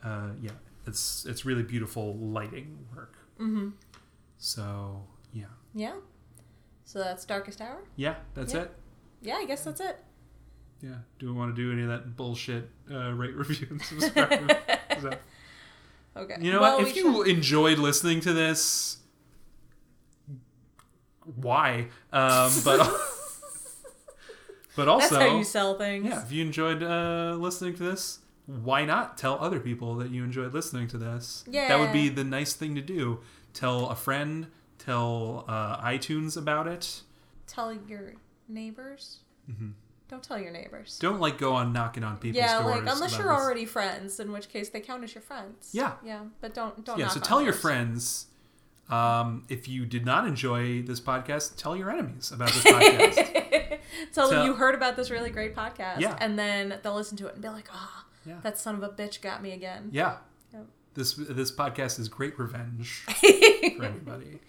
uh, 0.04 0.30
yeah, 0.42 0.52
it's 0.86 1.26
it's 1.26 1.46
really 1.46 1.64
beautiful 1.64 2.16
lighting 2.18 2.78
work. 2.96 3.16
Mm-hmm. 3.40 3.70
So 4.38 5.04
yeah, 5.34 5.46
Yeah. 5.74 5.94
So 6.86 7.00
that's 7.00 7.26
Darkest 7.26 7.60
Hour? 7.62 7.84
yeah, 7.98 8.16
that's 8.34 8.54
Yeah. 8.54 8.62
it. 8.62 8.72
Yeah, 9.22 9.36
I 9.36 9.46
guess 9.46 9.64
that's 9.64 9.82
it. 9.82 9.98
Yeah. 10.82 10.96
Do 11.20 11.26
we 11.26 11.32
want 11.34 11.56
to 11.56 11.62
do 11.62 11.72
any 11.74 11.82
of 11.82 11.90
that 11.90 12.16
bullshit 12.16 12.70
uh, 12.92 13.12
rate 13.14 13.36
review 13.42 13.68
and 13.72 13.82
subscribe? 13.82 14.58
Okay. 16.16 16.36
You 16.42 16.52
know 16.52 16.62
Well, 16.62 16.80
what? 16.80 16.88
If 16.88 16.96
you 16.96 17.14
should- 17.14 17.28
enjoyed 17.28 17.78
listening 17.78 18.22
to 18.22 18.34
this, 18.34 18.98
why? 21.36 21.88
Um, 22.12 22.52
but 22.64 22.80
but 24.76 24.88
also, 24.88 25.16
That's 25.16 25.30
how 25.30 25.38
you 25.38 25.44
sell 25.44 25.78
things. 25.78 26.06
yeah, 26.06 26.24
if 26.24 26.32
you 26.32 26.44
enjoyed 26.44 26.84
uh, 26.84 27.36
listening 27.38 27.76
to 27.76 27.84
this, 27.84 28.20
why 28.46 28.86
not 28.86 29.18
tell 29.18 29.38
other 29.40 29.60
people 29.60 29.96
that 29.96 30.10
you 30.12 30.24
enjoyed 30.24 30.54
listening 30.54 30.88
to 30.90 30.98
this? 30.98 31.44
Yeah, 31.50 31.68
that 31.68 31.80
would 31.80 31.94
be 31.94 32.10
the 32.10 32.24
nice 32.24 32.54
thing 32.54 32.76
to 32.76 32.82
do. 32.82 33.20
Tell 33.54 33.90
a 33.90 33.96
friend. 33.96 34.48
Tell 34.80 35.44
uh, 35.48 35.82
iTunes 35.82 36.38
about 36.38 36.68
it. 36.68 37.02
Tell 37.46 37.74
your 37.74 38.14
neighbors. 38.48 39.20
Mm-hmm. 39.50 39.72
Don't 40.10 40.24
tell 40.24 40.40
your 40.40 40.52
neighbors. 40.52 40.98
Don't 41.02 41.20
like 41.20 41.38
go 41.38 41.54
on 41.54 41.74
knocking 41.74 42.04
on 42.04 42.18
people's 42.18 42.38
yeah, 42.38 42.62
doors. 42.62 42.76
like 42.76 42.94
unless 42.94 43.18
you're 43.18 43.28
this. 43.28 43.42
already 43.42 43.66
friends, 43.66 44.20
in 44.20 44.32
which 44.32 44.48
case 44.48 44.70
they 44.70 44.80
count 44.80 45.04
as 45.04 45.14
your 45.14 45.22
friends. 45.22 45.72
Yeah. 45.74 45.94
Yeah, 46.06 46.22
but 46.40 46.54
don't 46.54 46.86
don't. 46.86 46.98
yeah. 46.98 47.10
So 47.10 47.20
tell 47.20 47.42
your 47.42 47.54
friends. 47.54 48.28
Um, 48.90 49.44
if 49.50 49.68
you 49.68 49.86
did 49.86 50.06
not 50.06 50.26
enjoy 50.28 50.82
this 50.82 51.02
podcast, 51.02 51.58
tell 51.58 51.76
your 51.76 51.92
enemies 51.92 52.32
about 52.32 52.48
this 52.50 52.64
podcast. 52.64 53.80
Tell 54.14 54.30
them 54.30 54.46
you 54.46 54.54
heard 54.54 54.76
about 54.76 54.96
this 54.96 55.10
really 55.10 55.30
great 55.30 55.56
podcast. 55.56 56.00
Yeah. 56.00 56.16
And 56.20 56.38
then 56.38 56.80
they'll 56.84 56.96
listen 56.96 57.18
to 57.18 57.28
it 57.28 57.34
and 57.34 57.42
be 57.42 57.50
like, 57.50 57.68
ah, 57.72 58.06
Yeah. 58.26 58.36
that 58.44 58.58
son 58.58 58.76
of 58.76 58.84
a 58.84 58.90
bitch 58.90 59.22
got 59.22 59.42
me 59.42 59.52
again. 59.52 59.90
Yeah. 59.92 60.18
Yep. 60.54 60.66
This 60.94 61.14
this 61.16 61.52
podcast 61.52 62.00
is 62.00 62.08
great 62.10 62.38
revenge 62.40 63.06
for 63.08 63.84
everybody. 63.84 64.40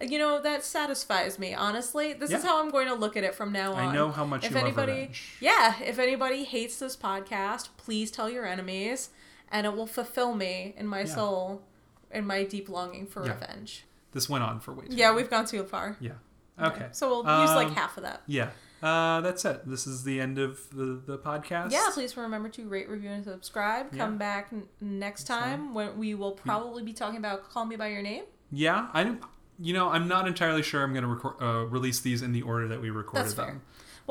You 0.00 0.18
know, 0.18 0.40
that 0.42 0.64
satisfies 0.64 1.38
me, 1.38 1.52
honestly. 1.54 2.12
This 2.14 2.30
is 2.30 2.42
how 2.42 2.62
I'm 2.62 2.70
going 2.70 2.88
to 2.88 2.94
look 2.94 3.16
at 3.16 3.24
it 3.24 3.34
from 3.34 3.52
now 3.52 3.72
on. 3.74 3.88
I 3.88 3.92
know 3.94 4.10
how 4.10 4.24
much 4.24 4.44
if 4.44 4.56
anybody, 4.56 4.92
revenge. 4.92 5.32
Yeah, 5.40 5.74
if 5.82 5.98
anybody 5.98 6.44
hates 6.44 6.78
this 6.78 6.96
podcast, 6.96 7.68
please 7.76 8.10
tell 8.10 8.30
your 8.30 8.46
enemies, 8.46 9.10
and 9.50 9.66
it 9.66 9.74
will 9.76 9.86
fulfill 9.86 10.34
me 10.34 10.74
in 10.78 10.86
my 10.86 11.00
Yeah. 11.00 11.04
soul, 11.14 11.62
in 12.10 12.26
my 12.26 12.44
deep 12.44 12.68
longing 12.68 13.06
for 13.06 13.24
Yeah. 13.24 13.32
revenge. 13.34 13.84
This 14.12 14.28
went 14.28 14.42
on 14.44 14.60
for 14.60 14.72
way 14.72 14.86
too 14.86 14.96
Yeah, 14.96 15.08
long. 15.08 15.16
we've 15.16 15.30
gone 15.30 15.44
too 15.46 15.62
far. 15.64 15.96
Yeah. 16.00 16.12
Okay. 16.60 16.88
So 16.92 17.08
we'll 17.08 17.40
use 17.42 17.50
like 17.50 17.68
Um, 17.68 17.74
half 17.74 17.96
of 17.96 18.02
that. 18.02 18.22
Yeah. 18.26 18.50
Uh, 18.82 19.20
that's 19.20 19.44
it. 19.44 19.62
This 19.68 19.86
is 19.86 20.04
the 20.04 20.20
end 20.20 20.38
of 20.38 20.58
the, 20.70 21.00
the 21.06 21.18
podcast. 21.18 21.70
Yeah, 21.70 21.88
please 21.92 22.16
remember 22.16 22.48
to 22.50 22.66
rate, 22.68 22.88
review, 22.88 23.10
and 23.10 23.22
subscribe. 23.24 23.90
Come 23.96 24.12
Yeah. 24.12 24.18
back 24.18 24.48
n- 24.52 24.66
next 24.80 25.24
time 25.24 25.74
when 25.74 25.98
we 25.98 26.14
will 26.14 26.32
probably 26.32 26.82
be 26.82 26.92
talking 26.94 27.18
about 27.18 27.48
"Call 27.50 27.66
Me 27.66 27.76
by 27.76 27.88
Your 27.88 28.02
Name." 28.02 28.24
Yeah. 28.50 28.88
I 28.92 29.04
don't- 29.04 29.22
you 29.62 29.74
know 29.74 29.90
I'm 29.90 30.08
not 30.08 30.26
entirely 30.26 30.62
sure 30.62 30.82
I'm 30.82 30.92
going 30.94 31.02
to 31.02 31.08
record 31.08 31.34
uh, 31.42 31.66
release 31.66 32.00
these 32.00 32.22
in 32.22 32.32
the 32.32 32.40
order 32.42 32.66
that 32.68 32.80
we 32.80 32.88
recorded 32.88 33.24
That's 33.26 33.34
fair. 33.34 33.60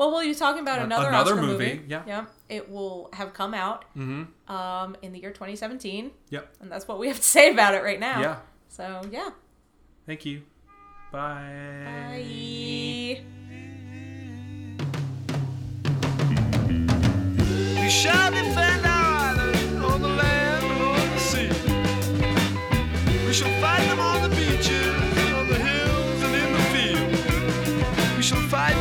Them. 0.00 0.10
Well, 0.12 0.16
we'll 0.18 0.26
be 0.28 0.34
talking 0.34 0.62
about 0.62 0.80
another, 0.80 1.08
another 1.08 1.32
Oscar 1.32 1.42
movie, 1.42 1.74
movie. 1.74 1.84
yeah. 1.88 2.02
Yep. 2.06 2.30
It 2.48 2.70
will 2.70 3.08
have 3.12 3.32
come 3.34 3.54
out 3.54 3.84
Mm-hmm. 3.96 4.52
um, 4.54 4.96
in 5.02 5.12
the 5.12 5.20
year 5.20 5.30
2017, 5.30 6.10
Yep. 6.30 6.54
and 6.60 6.70
that's 6.72 6.88
what 6.88 6.98
we 6.98 7.08
have 7.08 7.16
to 7.18 7.22
say 7.22 7.50
about 7.52 7.74
it 7.74 7.82
right 7.82 8.00
now. 8.00 8.20
Yeah. 8.20 8.36
So 8.68 9.02
yeah. 9.10 9.30
Thank 10.06 10.24
you. 10.24 10.42
Bye. 11.12 11.82
Bye. 11.84 13.20
We 17.80 17.88
shall 17.88 18.30
defend 18.30 18.86
our 18.86 19.14
island 19.28 19.84
on 19.84 20.02
the 20.02 20.08
land 20.08 20.64
and 20.64 20.82
on 20.82 21.10
the 21.10 21.18
sea. 21.18 21.50
We 23.26 23.32
shall 23.32 23.52
fight 23.60 23.84
them 23.88 23.98
on 24.00 24.22
the 24.22 24.28
beaches, 24.36 24.94
on 25.34 25.48
the 25.48 25.58
hills, 25.58 26.22
and 26.22 26.34
in 26.34 26.52
the 26.52 26.64
field. 26.72 28.16
We 28.16 28.22
shall 28.22 28.42
fight 28.48 28.74